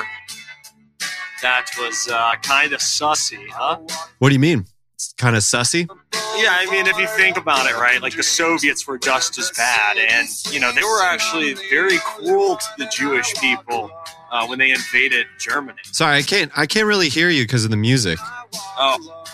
that 1.42 1.66
was 1.78 2.08
uh, 2.10 2.36
kind 2.42 2.72
of 2.72 2.80
sussy, 2.80 3.46
huh? 3.50 3.80
What 4.18 4.30
do 4.30 4.34
you 4.34 4.40
mean? 4.40 4.64
It's 4.94 5.12
kind 5.18 5.36
of 5.36 5.42
sussy. 5.42 5.86
Yeah, 6.14 6.56
I 6.58 6.66
mean, 6.70 6.86
if 6.86 6.96
you 6.96 7.06
think 7.08 7.36
about 7.36 7.66
it, 7.66 7.74
right, 7.74 8.00
like 8.00 8.16
the 8.16 8.22
Soviets 8.22 8.86
were 8.86 8.98
just 8.98 9.38
as 9.38 9.50
bad. 9.56 9.98
And, 9.98 10.26
you 10.50 10.58
know, 10.58 10.72
they 10.72 10.82
were 10.82 11.02
actually 11.02 11.54
very 11.68 11.98
cruel 11.98 12.56
to 12.56 12.66
the 12.78 12.86
Jewish 12.86 13.34
people 13.34 13.90
uh, 14.30 14.46
when 14.46 14.58
they 14.58 14.70
invaded 14.70 15.26
Germany. 15.38 15.78
Sorry, 15.84 16.16
I 16.16 16.22
can't. 16.22 16.50
I 16.56 16.66
can't 16.66 16.86
really 16.86 17.08
hear 17.08 17.28
you 17.28 17.44
because 17.44 17.64
of 17.64 17.70
the 17.70 17.76
music. 17.76 18.18
Oh, 18.54 19.24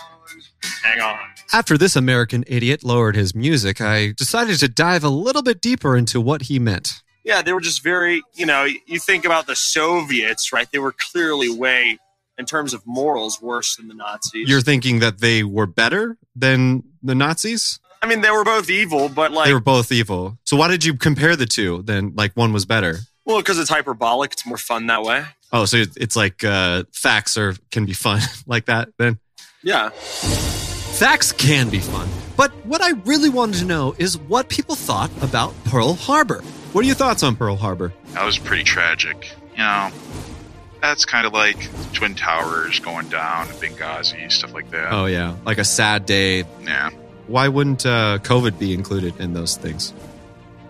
hang 0.83 1.01
on. 1.01 1.19
After 1.53 1.77
this 1.77 1.95
American 1.95 2.43
idiot 2.47 2.83
lowered 2.83 3.15
his 3.15 3.35
music, 3.35 3.79
I 3.81 4.13
decided 4.17 4.59
to 4.59 4.67
dive 4.67 5.03
a 5.03 5.09
little 5.09 5.41
bit 5.41 5.61
deeper 5.61 5.95
into 5.95 6.19
what 6.19 6.43
he 6.43 6.59
meant. 6.59 7.01
Yeah, 7.23 7.41
they 7.41 7.53
were 7.53 7.61
just 7.61 7.83
very, 7.83 8.21
you 8.33 8.45
know, 8.45 8.67
you 8.85 8.99
think 8.99 9.25
about 9.25 9.47
the 9.47 9.55
Soviets, 9.55 10.51
right? 10.53 10.67
They 10.71 10.79
were 10.79 10.93
clearly 11.11 11.49
way, 11.49 11.97
in 12.37 12.45
terms 12.45 12.73
of 12.73 12.85
morals, 12.85 13.41
worse 13.41 13.77
than 13.77 13.87
the 13.87 13.93
Nazis. 13.93 14.47
You're 14.49 14.61
thinking 14.61 14.99
that 14.99 15.19
they 15.21 15.43
were 15.43 15.65
better 15.65 16.17
than 16.35 16.83
the 17.01 17.15
Nazis? 17.15 17.79
I 18.01 18.07
mean, 18.07 18.21
they 18.21 18.29
were 18.29 18.43
both 18.43 18.69
evil, 18.69 19.09
but 19.09 19.31
like, 19.31 19.47
they 19.47 19.53
were 19.53 19.59
both 19.59 19.91
evil. 19.91 20.37
So 20.43 20.57
why 20.57 20.67
did 20.67 20.85
you 20.85 20.93
compare 20.95 21.35
the 21.35 21.47
two? 21.47 21.81
Then 21.81 22.13
like 22.15 22.33
one 22.35 22.53
was 22.53 22.65
better. 22.65 22.99
Well, 23.25 23.37
because 23.37 23.59
it's 23.59 23.69
hyperbolic, 23.69 24.33
it's 24.33 24.45
more 24.45 24.57
fun 24.57 24.87
that 24.87 25.03
way. 25.03 25.23
Oh, 25.51 25.65
so 25.65 25.83
it's 25.95 26.15
like 26.15 26.43
uh, 26.43 26.83
facts 26.93 27.37
are 27.37 27.55
can 27.71 27.85
be 27.85 27.93
fun 27.93 28.21
like 28.47 28.65
that. 28.65 28.89
Then 28.97 29.19
Yeah. 29.63 29.89
facts 29.89 31.31
can 31.31 31.69
be 31.69 31.79
fun. 31.79 32.07
But 32.37 32.51
what 32.65 32.81
I 32.81 32.91
really 33.05 33.29
wanted 33.29 33.59
to 33.59 33.65
know 33.65 33.95
is 33.97 34.17
what 34.17 34.49
people 34.49 34.75
thought 34.75 35.09
about 35.21 35.53
Pearl 35.65 35.93
Harbor. 35.93 36.41
What 36.73 36.83
are 36.83 36.87
your 36.87 36.95
thoughts 36.95 37.23
on 37.23 37.35
Pearl 37.37 37.55
Harbor? 37.55 37.93
That 38.13 38.25
was 38.25 38.37
pretty 38.37 38.63
tragic. 38.63 39.31
You 39.53 39.59
know, 39.59 39.89
that's 40.81 41.05
kind 41.05 41.25
of 41.25 41.31
like 41.31 41.69
Twin 41.93 42.15
Towers 42.15 42.79
going 42.79 43.07
down 43.07 43.47
in 43.47 43.53
Benghazi, 43.55 44.29
stuff 44.29 44.53
like 44.53 44.69
that. 44.71 44.91
Oh 44.91 45.05
yeah, 45.05 45.35
like 45.45 45.57
a 45.57 45.63
sad 45.63 46.05
day. 46.05 46.43
Yeah, 46.63 46.89
Why 47.27 47.47
wouldn't 47.47 47.85
uh, 47.85 48.19
COVID 48.21 48.59
be 48.59 48.73
included 48.73 49.17
in 49.21 49.33
those 49.33 49.55
things? 49.55 49.93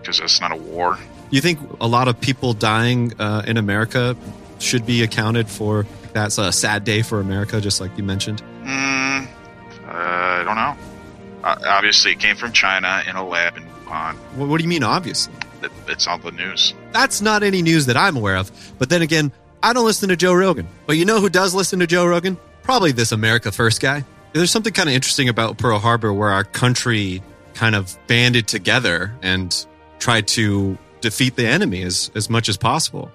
because 0.00 0.20
that's 0.20 0.40
not 0.40 0.52
a 0.52 0.56
war. 0.56 0.96
You 1.30 1.40
think 1.40 1.58
a 1.80 1.86
lot 1.86 2.08
of 2.08 2.20
people 2.20 2.52
dying 2.52 3.12
uh, 3.18 3.42
in 3.46 3.56
America 3.56 4.16
should 4.58 4.86
be 4.86 5.02
accounted 5.02 5.48
for? 5.48 5.86
That's 6.12 6.38
a 6.38 6.52
sad 6.52 6.84
day 6.84 7.02
for 7.02 7.20
America, 7.20 7.60
just 7.60 7.80
like 7.80 7.96
you 7.98 8.04
mentioned. 8.04 8.42
Mm, 8.62 9.26
uh, 9.26 9.28
I 9.88 10.42
don't 10.44 10.56
know. 10.56 10.76
Uh, 11.44 11.56
obviously, 11.66 12.12
it 12.12 12.20
came 12.20 12.36
from 12.36 12.52
China 12.52 13.02
in 13.08 13.16
a 13.16 13.26
lab 13.26 13.56
in 13.56 13.64
Wuhan. 13.64 14.14
What, 14.34 14.48
what 14.48 14.58
do 14.58 14.64
you 14.64 14.68
mean, 14.68 14.82
obviously? 14.82 15.34
It, 15.62 15.70
it's 15.88 16.06
on 16.06 16.20
the 16.22 16.30
news. 16.32 16.74
That's 16.92 17.20
not 17.20 17.42
any 17.42 17.62
news 17.62 17.86
that 17.86 17.96
I'm 17.96 18.16
aware 18.16 18.36
of. 18.36 18.50
But 18.78 18.88
then 18.88 19.02
again, 19.02 19.32
I 19.62 19.72
don't 19.72 19.84
listen 19.84 20.08
to 20.10 20.16
Joe 20.16 20.34
Rogan. 20.34 20.68
But 20.86 20.96
you 20.96 21.04
know 21.04 21.20
who 21.20 21.28
does 21.28 21.54
listen 21.54 21.80
to 21.80 21.86
Joe 21.86 22.06
Rogan? 22.06 22.36
Probably 22.62 22.92
this 22.92 23.12
America 23.12 23.52
First 23.52 23.80
guy. 23.80 24.04
There's 24.32 24.50
something 24.50 24.72
kind 24.72 24.88
of 24.88 24.94
interesting 24.94 25.28
about 25.28 25.58
Pearl 25.58 25.78
Harbor 25.78 26.12
where 26.12 26.30
our 26.30 26.44
country 26.44 27.22
kind 27.54 27.74
of 27.74 27.96
banded 28.06 28.46
together 28.46 29.14
and 29.22 29.66
tried 29.98 30.28
to 30.28 30.76
defeat 31.06 31.36
the 31.36 31.46
enemy 31.46 31.82
as, 31.82 32.10
as 32.14 32.28
much 32.28 32.48
as 32.48 32.56
possible. 32.56 33.10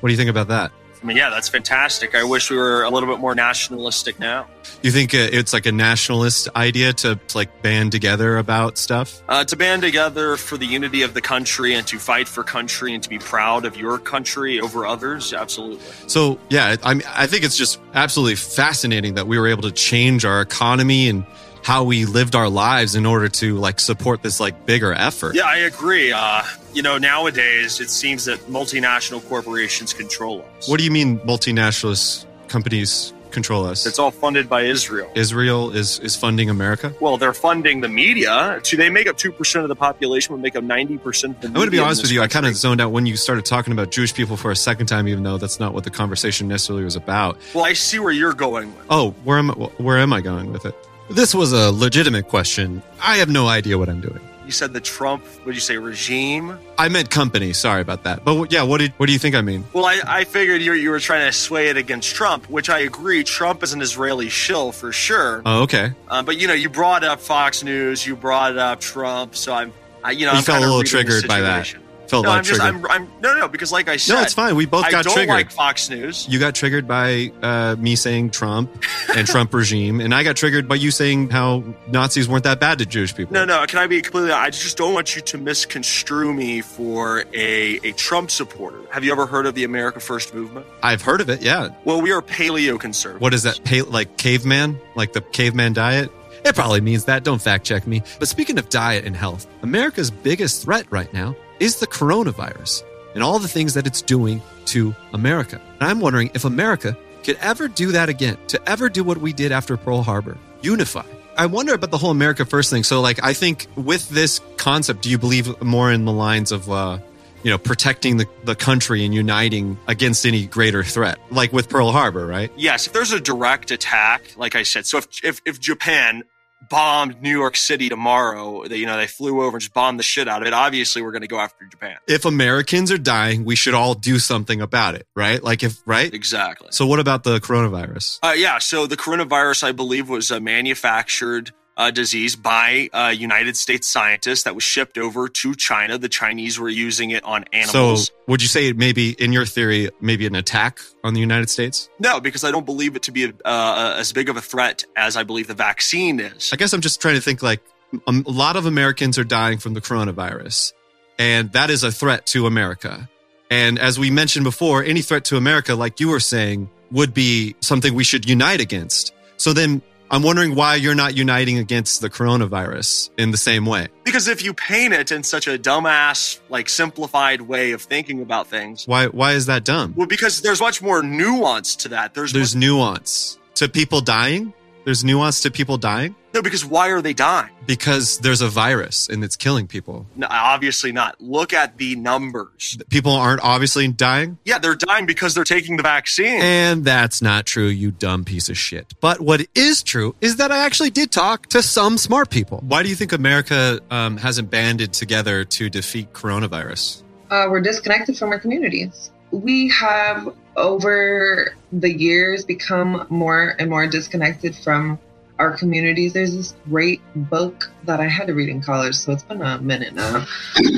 What 0.00 0.08
do 0.08 0.12
you 0.12 0.16
think 0.16 0.30
about 0.30 0.48
that? 0.48 0.72
I 1.04 1.06
mean, 1.06 1.18
yeah, 1.18 1.28
that's 1.28 1.50
fantastic. 1.50 2.14
I 2.14 2.24
wish 2.24 2.50
we 2.50 2.56
were 2.56 2.82
a 2.82 2.88
little 2.88 3.10
bit 3.10 3.18
more 3.18 3.34
nationalistic 3.34 4.18
now. 4.18 4.46
You 4.82 4.90
think 4.90 5.12
uh, 5.12 5.18
it's 5.18 5.52
like 5.52 5.66
a 5.66 5.72
nationalist 5.72 6.48
idea 6.56 6.94
to, 6.94 7.16
to 7.16 7.36
like 7.36 7.60
band 7.60 7.92
together 7.92 8.38
about 8.38 8.78
stuff? 8.78 9.22
Uh, 9.28 9.44
to 9.44 9.54
band 9.54 9.82
together 9.82 10.38
for 10.38 10.56
the 10.56 10.64
unity 10.64 11.02
of 11.02 11.12
the 11.12 11.20
country 11.20 11.74
and 11.74 11.86
to 11.88 11.98
fight 11.98 12.26
for 12.26 12.42
country 12.42 12.94
and 12.94 13.02
to 13.02 13.10
be 13.10 13.18
proud 13.18 13.66
of 13.66 13.76
your 13.76 13.98
country 13.98 14.60
over 14.60 14.86
others, 14.86 15.34
absolutely. 15.34 15.84
So 16.06 16.38
yeah, 16.48 16.76
I 16.82 16.94
mean, 16.94 17.06
I 17.06 17.26
think 17.26 17.44
it's 17.44 17.58
just 17.58 17.78
absolutely 17.92 18.36
fascinating 18.36 19.12
that 19.16 19.26
we 19.26 19.38
were 19.38 19.48
able 19.48 19.64
to 19.64 19.72
change 19.72 20.24
our 20.24 20.40
economy 20.40 21.10
and 21.10 21.26
how 21.64 21.82
we 21.82 22.04
lived 22.04 22.34
our 22.34 22.50
lives 22.50 22.94
in 22.94 23.06
order 23.06 23.26
to 23.26 23.56
like 23.56 23.80
support 23.80 24.22
this 24.22 24.38
like 24.38 24.66
bigger 24.66 24.92
effort. 24.92 25.34
Yeah, 25.34 25.46
I 25.46 25.56
agree. 25.56 26.12
Uh, 26.12 26.42
you 26.74 26.82
know, 26.82 26.98
nowadays 26.98 27.80
it 27.80 27.88
seems 27.88 28.26
that 28.26 28.38
multinational 28.40 29.26
corporations 29.26 29.94
control 29.94 30.44
us. 30.58 30.68
What 30.68 30.78
do 30.78 30.84
you 30.84 30.90
mean 30.90 31.18
multinationalist 31.20 32.26
companies 32.48 33.14
control 33.30 33.64
us? 33.64 33.86
It's 33.86 33.98
all 33.98 34.10
funded 34.10 34.46
by 34.46 34.64
Israel. 34.64 35.10
Israel 35.14 35.70
is 35.70 35.98
is 36.00 36.14
funding 36.16 36.50
America. 36.50 36.94
Well, 37.00 37.16
they're 37.16 37.32
funding 37.32 37.80
the 37.80 37.88
media. 37.88 38.60
So 38.62 38.76
they 38.76 38.90
make 38.90 39.06
up 39.06 39.16
two 39.16 39.32
percent 39.32 39.64
of 39.64 39.70
the 39.70 39.76
population, 39.76 40.34
but 40.34 40.42
make 40.42 40.56
up 40.56 40.64
ninety 40.64 40.98
percent 40.98 41.36
of 41.36 41.40
the. 41.40 41.48
I'm 41.48 41.54
going 41.54 41.66
to 41.66 41.70
be 41.70 41.78
honest 41.78 42.02
with 42.02 42.12
you. 42.12 42.20
I 42.20 42.28
kind 42.28 42.44
of 42.44 42.54
zoned 42.56 42.82
out 42.82 42.92
when 42.92 43.06
you 43.06 43.16
started 43.16 43.46
talking 43.46 43.72
about 43.72 43.90
Jewish 43.90 44.12
people 44.12 44.36
for 44.36 44.50
a 44.50 44.56
second 44.56 44.86
time, 44.86 45.08
even 45.08 45.22
though 45.22 45.38
that's 45.38 45.58
not 45.58 45.72
what 45.72 45.84
the 45.84 45.90
conversation 45.90 46.46
necessarily 46.46 46.84
was 46.84 46.94
about. 46.94 47.38
Well, 47.54 47.64
I 47.64 47.72
see 47.72 47.98
where 47.98 48.12
you're 48.12 48.34
going 48.34 48.76
with. 48.76 48.84
Oh, 48.90 49.12
where 49.24 49.38
am 49.38 49.50
I, 49.50 49.54
where 49.54 49.96
am 49.96 50.12
I 50.12 50.20
going 50.20 50.52
with 50.52 50.66
it? 50.66 50.74
This 51.10 51.34
was 51.34 51.52
a 51.52 51.70
legitimate 51.70 52.28
question. 52.28 52.82
I 53.00 53.16
have 53.16 53.28
no 53.28 53.46
idea 53.46 53.78
what 53.78 53.88
I'm 53.88 54.00
doing. 54.00 54.20
You 54.46 54.52
said 54.52 54.74
the 54.74 54.80
Trump, 54.80 55.24
what 55.24 55.46
did 55.46 55.54
you 55.54 55.60
say, 55.60 55.78
regime? 55.78 56.58
I 56.76 56.88
meant 56.90 57.10
company. 57.10 57.54
Sorry 57.54 57.80
about 57.80 58.02
that. 58.04 58.24
But 58.24 58.52
yeah, 58.52 58.62
what 58.62 58.78
did 58.78 58.92
what 58.98 59.06
do 59.06 59.12
you 59.12 59.18
think 59.18 59.34
I 59.34 59.40
mean? 59.40 59.64
Well, 59.72 59.86
I, 59.86 60.00
I 60.06 60.24
figured 60.24 60.60
you, 60.60 60.74
you 60.74 60.90
were 60.90 61.00
trying 61.00 61.26
to 61.26 61.32
sway 61.32 61.68
it 61.68 61.78
against 61.78 62.14
Trump, 62.14 62.48
which 62.50 62.68
I 62.68 62.80
agree. 62.80 63.24
Trump 63.24 63.62
is 63.62 63.72
an 63.72 63.80
Israeli 63.80 64.28
shill 64.28 64.70
for 64.70 64.92
sure. 64.92 65.40
Oh, 65.46 65.62
okay. 65.62 65.92
Uh, 66.08 66.22
but 66.22 66.38
you 66.38 66.46
know, 66.46 66.52
you 66.52 66.68
brought 66.68 67.04
up 67.04 67.20
Fox 67.20 67.62
News, 67.62 68.06
you 68.06 68.16
brought 68.16 68.58
up 68.58 68.80
Trump, 68.80 69.34
so 69.34 69.54
I'm, 69.54 69.72
I, 70.02 70.10
you 70.10 70.26
know, 70.26 70.32
You 70.32 70.38
I'm 70.38 70.44
felt 70.44 70.62
a 70.62 70.66
little 70.66 70.82
triggered 70.82 71.26
by 71.26 71.40
that. 71.40 71.74
Felt 72.14 72.24
no, 72.26 72.30
like 72.30 72.38
I'm 72.38 72.44
just. 72.44 72.60
I'm, 72.60 72.86
I'm, 72.86 73.12
no, 73.20 73.36
no, 73.36 73.48
because 73.48 73.72
like 73.72 73.88
I 73.88 73.96
said, 73.96 74.14
No, 74.14 74.22
it's 74.22 74.34
fine. 74.34 74.54
We 74.54 74.66
both 74.66 74.84
I 74.84 74.90
got 74.92 75.04
don't 75.04 75.14
triggered. 75.14 75.34
like 75.34 75.50
Fox 75.50 75.90
News. 75.90 76.28
You 76.28 76.38
got 76.38 76.54
triggered 76.54 76.86
by 76.86 77.32
uh, 77.42 77.74
me 77.76 77.96
saying 77.96 78.30
Trump 78.30 78.70
and 79.16 79.26
Trump 79.26 79.52
regime, 79.54 80.00
and 80.00 80.14
I 80.14 80.22
got 80.22 80.36
triggered 80.36 80.68
by 80.68 80.76
you 80.76 80.92
saying 80.92 81.30
how 81.30 81.64
Nazis 81.88 82.28
weren't 82.28 82.44
that 82.44 82.60
bad 82.60 82.78
to 82.78 82.86
Jewish 82.86 83.16
people. 83.16 83.32
No, 83.32 83.44
no. 83.44 83.66
Can 83.66 83.80
I 83.80 83.88
be 83.88 84.00
completely? 84.00 84.30
I 84.30 84.50
just 84.50 84.76
don't 84.76 84.94
want 84.94 85.16
you 85.16 85.22
to 85.22 85.38
misconstrue 85.38 86.32
me 86.32 86.60
for 86.60 87.24
a 87.34 87.80
a 87.82 87.92
Trump 87.92 88.30
supporter. 88.30 88.78
Have 88.92 89.02
you 89.02 89.10
ever 89.10 89.26
heard 89.26 89.46
of 89.46 89.56
the 89.56 89.64
America 89.64 89.98
First 89.98 90.34
movement? 90.34 90.66
I've 90.84 91.02
heard 91.02 91.20
of 91.20 91.28
it. 91.28 91.42
Yeah. 91.42 91.70
Well, 91.84 92.00
we 92.00 92.12
are 92.12 92.22
paleo 92.22 92.78
conservative. 92.78 93.22
What 93.22 93.34
is 93.34 93.42
that? 93.42 93.60
Pa- 93.64 93.90
like 93.90 94.16
caveman? 94.18 94.78
Like 94.94 95.14
the 95.14 95.20
caveman 95.20 95.72
diet? 95.72 96.12
It 96.44 96.54
probably 96.54 96.82
means 96.82 97.06
that. 97.06 97.24
Don't 97.24 97.40
fact 97.40 97.64
check 97.64 97.86
me. 97.86 98.02
But 98.18 98.28
speaking 98.28 98.58
of 98.58 98.68
diet 98.68 99.04
and 99.04 99.16
health, 99.16 99.46
America's 99.62 100.10
biggest 100.10 100.62
threat 100.62 100.86
right 100.90 101.12
now 101.12 101.34
is 101.64 101.76
the 101.76 101.86
coronavirus 101.86 102.84
and 103.14 103.22
all 103.22 103.38
the 103.38 103.48
things 103.48 103.72
that 103.72 103.86
it's 103.86 104.02
doing 104.02 104.42
to 104.66 104.94
America. 105.14 105.58
And 105.80 105.88
I'm 105.88 105.98
wondering 105.98 106.30
if 106.34 106.44
America 106.44 106.94
could 107.24 107.36
ever 107.40 107.68
do 107.68 107.92
that 107.92 108.10
again, 108.10 108.36
to 108.48 108.60
ever 108.68 108.90
do 108.90 109.02
what 109.02 109.16
we 109.16 109.32
did 109.32 109.50
after 109.50 109.78
Pearl 109.78 110.02
Harbor, 110.02 110.36
unify. 110.60 111.06
I 111.38 111.46
wonder 111.46 111.72
about 111.72 111.90
the 111.90 111.96
whole 111.96 112.10
America 112.10 112.44
First 112.44 112.68
thing. 112.68 112.84
So, 112.84 113.00
like, 113.00 113.24
I 113.24 113.32
think 113.32 113.66
with 113.76 114.10
this 114.10 114.42
concept, 114.58 115.00
do 115.00 115.08
you 115.08 115.16
believe 115.16 115.62
more 115.62 115.90
in 115.90 116.04
the 116.04 116.12
lines 116.12 116.52
of, 116.52 116.70
uh, 116.70 116.98
you 117.42 117.50
know, 117.50 117.56
protecting 117.56 118.18
the, 118.18 118.26
the 118.44 118.54
country 118.54 119.02
and 119.06 119.14
uniting 119.14 119.78
against 119.88 120.26
any 120.26 120.46
greater 120.46 120.84
threat, 120.84 121.18
like 121.30 121.50
with 121.50 121.70
Pearl 121.70 121.92
Harbor, 121.92 122.26
right? 122.26 122.52
Yes, 122.56 122.86
if 122.86 122.92
there's 122.92 123.12
a 123.12 123.20
direct 123.20 123.70
attack, 123.70 124.36
like 124.36 124.54
I 124.54 124.64
said, 124.64 124.84
so 124.84 124.98
if 124.98 125.06
if, 125.24 125.40
if 125.46 125.60
Japan 125.60 126.24
bombed 126.68 127.20
New 127.22 127.30
York 127.30 127.56
City 127.56 127.88
tomorrow, 127.88 128.64
they, 128.66 128.76
you 128.76 128.86
know, 128.86 128.96
they 128.96 129.06
flew 129.06 129.42
over 129.42 129.56
and 129.56 129.60
just 129.60 129.74
bombed 129.74 129.98
the 129.98 130.04
shit 130.04 130.28
out 130.28 130.42
of 130.42 130.48
it. 130.48 130.52
Obviously, 130.52 131.02
we're 131.02 131.12
going 131.12 131.22
to 131.22 131.28
go 131.28 131.38
after 131.38 131.64
Japan. 131.66 131.96
if 132.06 132.24
Americans 132.24 132.90
are 132.90 132.98
dying, 132.98 133.44
we 133.44 133.56
should 133.56 133.74
all 133.74 133.94
do 133.94 134.18
something 134.18 134.60
about 134.60 134.94
it, 134.94 135.06
right? 135.14 135.42
Like 135.42 135.62
if 135.62 135.80
right? 135.86 136.12
Exactly. 136.12 136.68
So 136.70 136.86
what 136.86 137.00
about 137.00 137.24
the 137.24 137.38
coronavirus? 137.38 138.18
Uh, 138.22 138.34
yeah, 138.36 138.58
so 138.58 138.86
the 138.86 138.96
coronavirus, 138.96 139.64
I 139.64 139.72
believe, 139.72 140.08
was 140.08 140.30
a 140.30 140.40
manufactured 140.40 141.52
uh, 141.76 141.90
disease 141.90 142.36
by 142.36 142.88
uh, 142.92 143.12
United 143.16 143.56
States 143.56 143.86
scientists 143.86 144.44
that 144.44 144.54
was 144.54 144.64
shipped 144.64 144.98
over 144.98 145.28
to 145.28 145.54
China. 145.54 145.98
The 145.98 146.08
Chinese 146.08 146.58
were 146.58 146.68
using 146.68 147.10
it 147.10 147.24
on 147.24 147.44
animals. 147.52 148.06
So 148.06 148.14
would 148.26 148.42
you 148.42 148.48
say 148.48 148.72
maybe 148.72 149.12
in 149.12 149.32
your 149.32 149.46
theory, 149.46 149.90
maybe 150.00 150.26
an 150.26 150.34
attack 150.34 150.80
on 151.02 151.14
the 151.14 151.20
United 151.20 151.50
States? 151.50 151.88
no, 151.98 152.20
because 152.20 152.44
I 152.44 152.50
don't 152.50 152.66
believe 152.66 152.96
it 152.96 153.02
to 153.02 153.12
be 153.12 153.24
a, 153.24 153.32
uh, 153.44 153.96
as 153.98 154.12
big 154.12 154.28
of 154.28 154.36
a 154.36 154.40
threat 154.40 154.84
as 154.96 155.16
I 155.16 155.24
believe 155.24 155.46
the 155.46 155.54
vaccine 155.54 156.20
is. 156.20 156.50
I 156.52 156.56
guess 156.56 156.72
I'm 156.72 156.80
just 156.80 157.00
trying 157.00 157.16
to 157.16 157.20
think 157.20 157.42
like 157.42 157.60
um, 158.06 158.24
a 158.26 158.30
lot 158.30 158.56
of 158.56 158.66
Americans 158.66 159.18
are 159.18 159.24
dying 159.24 159.58
from 159.58 159.74
the 159.74 159.80
coronavirus, 159.80 160.72
and 161.18 161.52
that 161.52 161.70
is 161.70 161.82
a 161.84 161.92
threat 161.92 162.26
to 162.26 162.46
America. 162.46 163.08
And 163.50 163.78
as 163.78 163.98
we 163.98 164.10
mentioned 164.10 164.44
before, 164.44 164.82
any 164.82 165.02
threat 165.02 165.24
to 165.26 165.36
America, 165.36 165.74
like 165.74 166.00
you 166.00 166.08
were 166.08 166.20
saying, 166.20 166.70
would 166.90 167.14
be 167.14 167.54
something 167.60 167.94
we 167.94 168.04
should 168.04 168.28
unite 168.28 168.60
against. 168.60 169.12
So 169.36 169.52
then 169.52 169.82
I'm 170.10 170.22
wondering 170.22 170.54
why 170.54 170.76
you're 170.76 170.94
not 170.94 171.16
uniting 171.16 171.58
against 171.58 172.00
the 172.00 172.10
coronavirus 172.10 173.10
in 173.18 173.30
the 173.30 173.36
same 173.36 173.66
way. 173.66 173.88
Because 174.04 174.28
if 174.28 174.44
you 174.44 174.52
paint 174.54 174.92
it 174.94 175.10
in 175.10 175.22
such 175.24 175.48
a 175.48 175.58
dumbass, 175.58 176.38
like 176.48 176.68
simplified 176.68 177.40
way 177.40 177.72
of 177.72 177.82
thinking 177.82 178.20
about 178.22 178.46
things, 178.46 178.86
Why 178.86 179.06
why 179.06 179.32
is 179.32 179.46
that 179.46 179.64
dumb? 179.64 179.94
well, 179.96 180.06
because 180.06 180.42
there's 180.42 180.60
much 180.60 180.82
more 180.82 181.02
nuance 181.02 181.74
to 181.76 181.88
that. 181.88 182.14
There's, 182.14 182.32
There's 182.32 182.54
nuance 182.54 183.38
to 183.54 183.68
people 183.68 184.00
dying. 184.00 184.52
There's 184.84 185.04
nuance 185.04 185.40
to 185.42 185.50
people 185.50 185.78
dying 185.78 186.14
no, 186.34 186.42
because 186.42 186.64
why 186.64 186.88
are 186.88 187.00
they 187.00 187.14
dying? 187.14 187.50
because 187.66 188.18
there's 188.18 188.42
a 188.42 188.48
virus 188.48 189.08
and 189.08 189.24
it's 189.24 189.36
killing 189.36 189.66
people. 189.66 190.04
No, 190.16 190.26
obviously 190.28 190.92
not. 190.92 191.18
Look 191.20 191.54
at 191.54 191.78
the 191.78 191.96
numbers. 191.96 192.76
People 192.90 193.12
aren't 193.12 193.42
obviously 193.42 193.88
dying. 193.88 194.36
Yeah, 194.44 194.58
they're 194.58 194.74
dying 194.74 195.06
because 195.06 195.34
they're 195.34 195.44
taking 195.44 195.78
the 195.78 195.82
vaccine. 195.82 196.42
And 196.42 196.84
that's 196.84 197.22
not 197.22 197.46
true, 197.46 197.68
you 197.68 197.90
dumb 197.92 198.24
piece 198.24 198.50
of 198.50 198.58
shit. 198.58 198.92
But 199.00 199.20
what 199.20 199.46
is 199.54 199.82
true 199.82 200.14
is 200.20 200.36
that 200.36 200.52
I 200.52 200.58
actually 200.66 200.90
did 200.90 201.10
talk 201.10 201.46
to 201.46 201.62
some 201.62 201.96
smart 201.96 202.28
people. 202.28 202.58
Why 202.66 202.82
do 202.82 202.90
you 202.90 202.96
think 202.96 203.12
America 203.12 203.80
um, 203.90 204.18
hasn't 204.18 204.50
banded 204.50 204.92
together 204.92 205.44
to 205.44 205.70
defeat 205.70 206.12
coronavirus? 206.12 207.04
uh, 207.30 207.46
we're 207.50 207.60
disconnected 207.60 208.16
from 208.16 208.30
our 208.30 208.38
communities. 208.38 209.10
We 209.34 209.68
have, 209.70 210.34
over 210.56 211.54
the 211.72 211.92
years, 211.92 212.44
become 212.44 213.06
more 213.10 213.54
and 213.58 213.68
more 213.68 213.86
disconnected 213.86 214.54
from 214.54 214.98
our 215.38 215.56
communities. 215.56 216.12
There's 216.12 216.36
this 216.36 216.54
great 216.68 217.00
book 217.16 217.70
that 217.84 218.00
I 218.00 218.06
had 218.06 218.28
to 218.28 218.34
read 218.34 218.48
in 218.48 218.62
college, 218.62 218.94
so 218.94 219.12
it's 219.12 219.24
been 219.24 219.42
a 219.42 219.58
minute 219.58 219.94
now, 219.94 220.24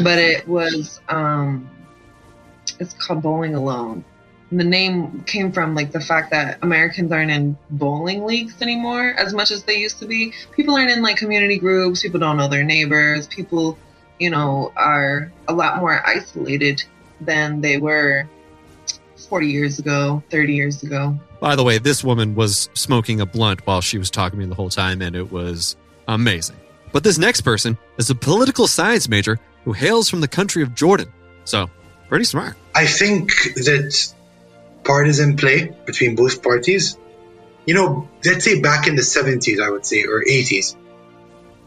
but 0.03 0.19
it 0.19 0.49
was, 0.49 1.01
um, 1.09 1.69
it's 2.81 2.95
called 2.95 3.23
Bowling 3.23 3.55
Alone. 3.55 4.05
the 4.51 4.65
name 4.65 5.23
came 5.25 5.53
from 5.53 5.75
like 5.75 5.93
the 5.93 6.01
fact 6.01 6.31
that 6.31 6.59
Americans 6.63 7.11
aren't 7.13 7.31
in 7.31 7.59
bowling 7.71 8.25
leagues 8.25 8.63
anymore 8.63 9.15
as 9.19 9.35
much 9.35 9.51
as 9.51 9.65
they 9.65 9.77
used 9.77 9.99
to 9.99 10.07
be. 10.07 10.33
People 10.53 10.75
aren't 10.77 10.91
in 10.91 11.03
like 11.03 11.17
community 11.17 11.59
groups. 11.59 12.03
People 12.03 12.21
don't 12.21 12.37
know 12.37 12.49
their 12.49 12.65
neighbors. 12.65 13.27
People, 13.27 13.77
you 14.19 14.31
know, 14.31 14.73
are 14.77 15.33
a 15.49 15.53
lot 15.53 15.79
more 15.79 16.01
isolated 16.07 16.83
than 17.21 17.61
they 17.61 17.77
were 17.79 18.29
40 19.29 19.47
years 19.49 19.79
ago, 19.79 20.23
30 20.31 20.55
years 20.55 20.83
ago. 20.83 21.19
By 21.41 21.57
the 21.57 21.65
way, 21.65 21.79
this 21.79 22.03
woman 22.03 22.35
was 22.35 22.71
smoking 22.75 23.21
a 23.21 23.27
blunt 23.27 23.67
while 23.67 23.81
she 23.81 23.99
was 23.99 24.11
talking 24.11 24.39
to 24.39 24.45
me 24.45 24.49
the 24.49 24.55
whole 24.55 24.71
time, 24.71 25.03
and 25.03 25.15
it 25.15 25.31
was 25.31 25.77
amazing. 26.09 26.57
But 26.93 27.05
this 27.05 27.19
next 27.19 27.43
person 27.43 27.77
is 27.99 28.09
a 28.11 28.15
political 28.15 28.67
science 28.67 29.09
major 29.09 29.39
who 29.65 29.73
hails 29.73 30.09
from 30.09 30.21
the 30.21 30.29
country 30.29 30.63
of 30.63 30.75
Jordan. 30.75 31.13
So, 31.45 31.69
pretty 32.09 32.25
smart. 32.25 32.57
I 32.75 32.87
think 32.87 33.31
that 33.55 34.15
partisan 34.85 35.37
play 35.37 35.77
between 35.85 36.15
both 36.15 36.43
parties, 36.43 36.97
you 37.67 37.75
know, 37.75 38.09
let's 38.25 38.45
say 38.45 38.61
back 38.61 38.87
in 38.87 38.97
the 38.97 39.03
70s, 39.03 39.61
I 39.61 39.71
would 39.71 39.85
say, 39.85 40.05
or 40.05 40.25
80s, 40.25 40.77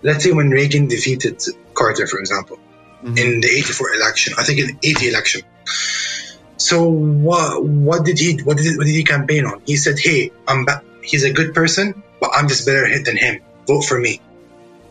let's 0.01 0.23
say 0.23 0.31
when 0.31 0.49
Reagan 0.49 0.87
defeated 0.87 1.43
Carter, 1.73 2.07
for 2.07 2.19
example, 2.19 2.57
mm-hmm. 3.03 3.17
in 3.17 3.41
the 3.41 3.47
84 3.47 3.95
election, 3.95 4.33
I 4.37 4.43
think 4.43 4.59
in 4.59 4.67
the 4.67 4.89
80 4.89 5.09
election. 5.09 5.41
So 6.59 6.83
what 6.89 7.63
what 7.63 8.03
did 8.05 8.19
he 8.19 8.37
what 8.43 8.57
did 8.57 8.77
what 8.77 8.85
did 8.85 8.93
he 8.93 9.03
campaign 9.03 9.45
on? 9.45 9.61
He 9.65 9.77
said, 9.77 9.97
"Hey, 9.97 10.31
I'm 10.45 10.67
he's 11.01 11.23
a 11.23 11.31
good 11.31 11.53
person, 11.55 12.03
but 12.19 12.31
I'm 12.35 12.49
just 12.49 12.65
better 12.65 12.85
than 13.01 13.15
him. 13.15 13.41
Vote 13.65 13.85
for 13.85 13.97
me." 13.97 14.21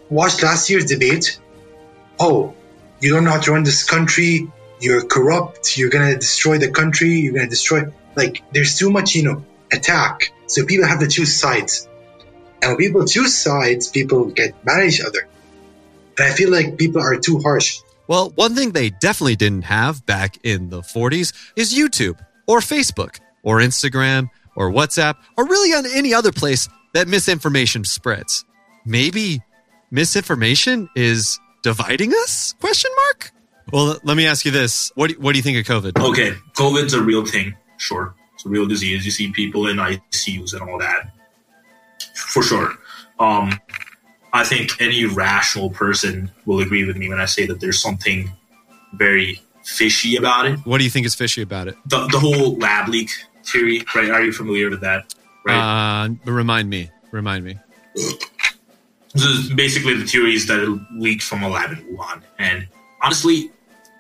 Watch 0.09 0.43
last 0.43 0.71
year's 0.71 0.87
debate. 0.87 1.39
Oh, 2.19 2.55
you 3.01 3.13
don't 3.13 3.25
know 3.25 3.33
how 3.33 3.41
to 3.41 3.53
run 3.53 3.65
this 3.65 3.85
country. 3.85 4.51
You're 4.81 5.05
corrupt. 5.05 5.77
You're 5.77 5.91
gonna 5.91 6.17
destroy 6.17 6.57
the 6.57 6.71
country. 6.71 7.11
You're 7.21 7.35
gonna 7.35 7.51
destroy. 7.51 7.83
Like 8.17 8.43
there's 8.53 8.79
too 8.79 8.91
much, 8.91 9.15
you 9.15 9.25
know, 9.25 9.45
attack. 9.71 10.33
So 10.47 10.65
people 10.65 10.87
have 10.87 11.01
to 11.01 11.07
choose 11.07 11.37
sides, 11.37 11.87
and 12.63 12.71
when 12.71 12.79
people 12.79 13.05
choose 13.05 13.37
sides, 13.37 13.89
people 13.89 14.25
get 14.25 14.55
mad 14.65 14.81
at 14.81 14.87
each 14.87 15.03
other. 15.03 15.29
And 16.17 16.33
I 16.33 16.33
feel 16.33 16.51
like 16.51 16.79
people 16.79 17.03
are 17.03 17.17
too 17.17 17.41
harsh. 17.41 17.81
Well, 18.09 18.31
one 18.31 18.55
thing 18.55 18.73
they 18.73 18.91
definitely 18.91 19.37
didn't 19.37 19.63
have 19.63 20.05
back 20.07 20.39
in 20.43 20.71
the 20.71 20.81
40s 20.81 21.35
is 21.57 21.75
YouTube 21.75 22.19
or 22.47 22.61
Facebook 22.61 23.21
or 23.43 23.59
Instagram 23.59 24.31
or 24.57 24.71
WhatsApp 24.71 25.17
or 25.37 25.47
really 25.47 25.75
on 25.75 25.85
any 25.87 26.15
other 26.15 26.33
place 26.33 26.69
that 26.95 27.07
misinformation 27.07 27.85
spreads. 27.85 28.45
Maybe 28.87 29.43
misinformation 29.91 30.89
is 30.97 31.39
dividing 31.63 32.13
us? 32.13 32.55
Question 32.61 32.91
mark? 32.97 33.31
Well, 33.73 33.99
let 34.03 34.17
me 34.17 34.27
ask 34.27 34.47
you 34.47 34.51
this. 34.51 34.91
What 34.95 35.11
do, 35.11 35.21
what 35.21 35.33
do 35.33 35.39
you 35.39 35.43
think 35.43 35.59
of 35.59 35.83
COVID? 35.83 36.03
Okay, 36.03 36.33
COVID's 36.57 36.95
a 36.95 37.03
real 37.03 37.27
thing. 37.27 37.55
Sure. 37.77 38.15
It's 38.35 38.47
a 38.47 38.49
real 38.49 38.67
disease. 38.67 39.05
You 39.05 39.11
see 39.11 39.31
people 39.33 39.67
in 39.67 39.77
ICUs 39.77 40.55
and 40.55 40.63
all 40.63 40.79
that. 40.79 41.13
For 42.15 42.43
sure. 42.43 42.73
Um, 43.19 43.53
I 44.33 44.45
think 44.45 44.81
any 44.81 45.05
rational 45.05 45.71
person 45.71 46.31
will 46.45 46.61
agree 46.61 46.85
with 46.85 46.97
me 46.97 47.09
when 47.09 47.21
I 47.21 47.25
say 47.25 47.47
that 47.47 47.61
there's 47.61 47.81
something 47.81 48.31
very 48.95 49.41
fishy 49.65 50.17
about 50.17 50.47
it. 50.47 50.59
What 50.61 50.79
do 50.79 50.85
you 50.85 50.91
think 50.91 51.07
is 51.07 51.15
fishy 51.15 51.43
about 51.43 51.69
it? 51.69 51.77
The, 51.87 52.07
the 52.09 52.19
whole 52.19 52.57
lab 52.57 52.89
leak 52.89 53.11
theory, 53.45 53.85
right? 53.95 54.11
Are 54.11 54.23
you 54.23 54.33
familiar 54.33 54.71
with 54.71 54.81
that? 54.81 55.15
Right. 55.47 56.05
Uh, 56.05 56.31
remind 56.31 56.69
me. 56.69 56.91
Remind 57.11 57.45
me. 57.45 57.59
This 57.95 59.25
is 59.25 59.51
basically 59.53 59.95
the 59.95 60.05
theory 60.05 60.35
is 60.35 60.47
that 60.47 60.61
it 60.61 60.79
leaked 60.93 61.23
from 61.23 61.43
a 61.43 61.49
lab 61.49 61.73
in 61.73 61.97
Wuhan. 61.97 62.23
And 62.39 62.69
honestly, 63.03 63.51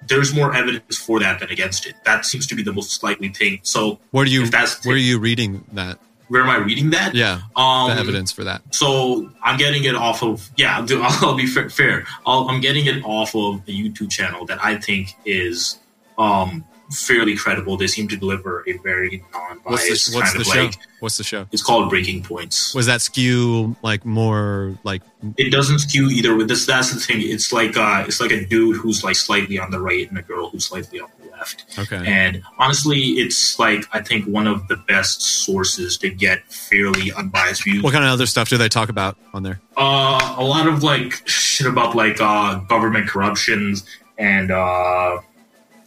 there's 0.06 0.34
more 0.34 0.54
evidence 0.54 0.96
for 0.98 1.18
that 1.20 1.40
than 1.40 1.50
against 1.50 1.86
it. 1.86 1.94
That 2.04 2.24
seems 2.24 2.46
to 2.48 2.54
be 2.54 2.62
the 2.62 2.72
most 2.72 3.02
likely 3.02 3.28
thing. 3.28 3.60
So 3.62 3.98
Where 4.10 4.24
do 4.24 4.30
you 4.30 4.46
where 4.46 4.94
are 4.94 4.96
you 4.96 5.18
reading 5.18 5.64
that? 5.72 5.98
Where 6.28 6.42
am 6.42 6.50
I 6.50 6.56
reading 6.56 6.90
that? 6.90 7.14
Yeah. 7.14 7.40
Um, 7.56 7.90
the 7.90 7.96
evidence 7.96 8.32
for 8.32 8.44
that. 8.44 8.62
So 8.74 9.30
I'm 9.42 9.58
getting 9.58 9.84
it 9.84 9.94
off 9.94 10.22
of 10.22 10.48
yeah. 10.56 10.76
I'll, 10.76 10.86
do, 10.86 11.00
I'll 11.04 11.36
be 11.36 11.46
fair. 11.46 11.70
fair. 11.70 12.06
I'll, 12.26 12.48
I'm 12.48 12.60
getting 12.60 12.86
it 12.86 13.02
off 13.04 13.34
of 13.34 13.56
a 13.66 13.70
YouTube 13.70 14.10
channel 14.10 14.46
that 14.46 14.64
I 14.64 14.76
think 14.76 15.16
is 15.24 15.78
um, 16.18 16.64
fairly 16.90 17.36
credible. 17.36 17.76
They 17.76 17.86
seem 17.86 18.08
to 18.08 18.16
deliver 18.16 18.64
a 18.66 18.72
very 18.78 19.18
What's 19.32 19.32
non-biased 19.32 20.10
the, 20.12 20.16
what's 20.18 20.32
kind 20.32 20.44
the 20.44 20.48
of 20.48 20.54
show? 20.54 20.62
like. 20.64 20.74
What's 21.00 21.16
the 21.16 21.24
show? 21.24 21.46
It's 21.52 21.62
called 21.62 21.90
Breaking 21.90 22.22
Points. 22.24 22.74
Was 22.74 22.86
that 22.86 23.00
skew 23.00 23.76
like 23.82 24.04
more 24.04 24.76
like 24.82 25.02
It 25.36 25.50
doesn't 25.50 25.78
skew 25.80 26.08
either. 26.08 26.34
With 26.34 26.48
this, 26.48 26.66
that's 26.66 26.92
the 26.92 26.98
thing. 26.98 27.18
It's 27.20 27.52
like 27.52 27.76
uh, 27.76 28.04
it's 28.06 28.20
like 28.20 28.32
a 28.32 28.44
dude 28.44 28.76
who's 28.76 29.04
like 29.04 29.14
slightly 29.16 29.58
on 29.58 29.70
the 29.70 29.80
right 29.80 30.08
and 30.08 30.18
a 30.18 30.22
girl 30.22 30.50
who's 30.50 30.64
slightly 30.66 30.98
on 30.98 31.08
the 31.22 31.30
left. 31.30 31.66
okay? 31.78 32.02
And 32.04 32.42
honestly, 32.58 32.98
it's 33.20 33.60
like 33.60 33.84
I 33.92 34.00
think 34.02 34.24
one 34.26 34.48
of 34.48 34.66
the 34.66 34.76
best 34.76 35.22
sources 35.22 35.96
to 35.98 36.10
get 36.10 36.42
fairly 36.52 37.12
unbiased 37.12 37.62
views. 37.62 37.82
What 37.84 37.92
kind 37.92 38.04
of 38.04 38.10
other 38.10 38.26
stuff 38.26 38.48
do 38.48 38.56
they 38.56 38.68
talk 38.68 38.88
about 38.88 39.16
on 39.32 39.44
there? 39.44 39.60
Uh, 39.76 40.34
a 40.36 40.42
lot 40.44 40.66
of 40.66 40.82
like 40.82 41.22
shit 41.28 41.68
about 41.68 41.94
like 41.94 42.20
uh, 42.20 42.56
government 42.68 43.06
corruptions 43.08 43.84
and 44.18 44.50
uh, 44.50 45.18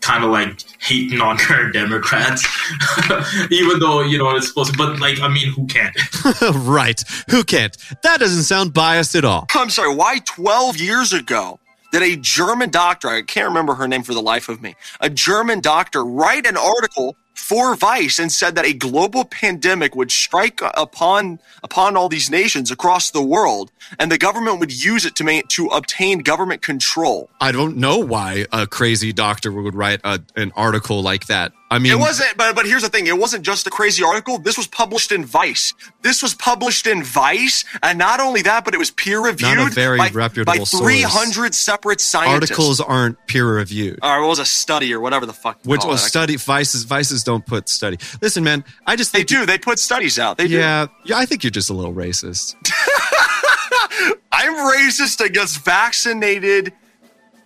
kind 0.02 0.24
of 0.24 0.32
like 0.32 0.64
hating 0.80 1.22
on 1.22 1.38
current 1.38 1.74
Democrats, 1.82 2.46
even 3.52 3.80
though 3.80 4.02
you 4.02 4.18
know 4.18 4.36
it's 4.36 4.50
supposed 4.50 4.72
to. 4.74 4.78
But 4.78 5.00
like, 5.00 5.20
I 5.22 5.28
mean, 5.28 5.52
who 5.54 5.66
can't? 5.68 5.96
right. 6.66 7.02
Who 7.30 7.44
can't? 7.44 7.76
That 8.04 8.20
doesn't 8.20 8.44
sound 8.44 8.74
biased 8.74 9.16
at 9.16 9.26
all. 9.26 9.48
I'm 9.56 9.70
sorry, 9.70 9.96
why 9.96 10.20
12 10.26 10.78
years 10.78 11.14
ago 11.14 11.60
did 11.92 12.02
a 12.02 12.16
German 12.16 12.70
doctor, 12.70 13.10
I 13.10 13.22
can't 13.22 13.48
remember 13.48 13.76
her 13.76 13.88
name 13.88 14.04
for 14.04 14.14
the 14.14 14.22
life 14.22 14.50
of 14.50 14.62
me, 14.62 14.76
a 15.00 15.10
German 15.10 15.60
doctor 15.60 16.04
write 16.06 16.46
an 16.46 16.58
article 16.58 17.16
for 17.34 17.76
Vice 17.76 18.20
and 18.20 18.32
said 18.32 18.56
that 18.56 18.66
a 18.66 18.74
global 18.74 19.26
pandemic 19.26 19.96
would 19.96 20.12
strike 20.12 20.62
upon 20.76 21.40
upon 21.64 21.96
all 21.96 22.10
these 22.10 22.30
nations 22.30 22.72
across 22.72 23.12
the 23.12 23.22
world 23.22 23.72
and 24.00 24.12
the 24.12 24.18
government 24.18 24.60
would 24.60 24.72
use 24.72 25.06
it 25.06 25.16
to 25.16 25.24
make, 25.24 25.48
to 25.50 25.68
obtain 25.68 26.20
government 26.20 26.62
control. 26.62 27.30
I 27.40 27.52
don't 27.52 27.78
know 27.78 27.98
why 27.98 28.46
a 28.52 28.68
crazy 28.68 29.14
doctor 29.14 29.52
would 29.52 29.76
write 29.76 30.02
a, 30.04 30.22
an 30.36 30.52
article 30.56 31.02
like 31.02 31.28
that. 31.28 31.52
I 31.72 31.80
mean, 31.80 31.94
it 31.94 32.00
wasn't, 32.00 32.36
but 32.36 32.54
but 32.54 32.66
here's 32.66 32.82
the 32.82 32.90
thing: 32.90 33.08
it 33.08 33.18
wasn't 33.18 33.46
just 33.46 33.66
a 33.66 33.70
crazy 33.70 34.04
article. 34.04 34.38
This 34.38 34.58
was 34.58 34.68
published 34.68 35.14
in 35.14 35.24
Vice. 35.24 35.74
This 36.02 36.22
was 36.22 36.36
published 36.36 36.86
in 36.86 37.02
Vice, 37.02 37.64
and 37.82 37.98
not 37.98 38.20
only 38.20 38.42
that, 38.42 38.66
but 38.66 38.74
it 38.74 38.78
was 38.78 38.92
peer 38.92 39.24
reviewed 39.24 39.74
very 39.74 39.98
by, 39.98 40.10
reputable 40.10 40.52
by 40.52 40.64
source. 40.66 40.84
300 40.84 41.56
separate 41.56 42.02
scientists. 42.02 42.52
articles 42.52 42.82
aren't 42.82 43.26
peer 43.28 43.56
reviewed. 43.56 44.00
Or 44.04 44.22
it 44.22 44.28
was 44.28 44.40
a 44.40 44.46
study 44.46 44.94
or 44.94 45.00
whatever 45.00 45.26
the 45.26 45.32
fuck. 45.32 45.60
Which 45.64 45.86
was 45.86 46.04
it. 46.04 46.08
study 46.10 46.36
vices 46.36 46.84
vices 46.84 47.24
don't 47.24 47.46
put 47.46 47.70
study. 47.70 47.98
Listen, 48.22 48.44
man, 48.44 48.66
I 48.86 48.98
just 48.98 49.14
They 49.14 49.24
do. 49.24 49.46
They 49.46 49.58
put 49.58 49.80
studies 49.80 50.20
out. 50.20 50.38
They 50.38 50.50
do. 50.50 50.58
yeah, 50.58 50.88
yeah. 51.06 51.18
I 51.18 51.26
think 51.26 51.42
you're 51.46 51.52
just 51.52 51.70
a 51.70 51.74
little 51.74 51.94
racist. 51.94 52.56
I'm 54.34 54.54
racist 54.76 55.24
against 55.24 55.64
vaccinated 55.64 56.74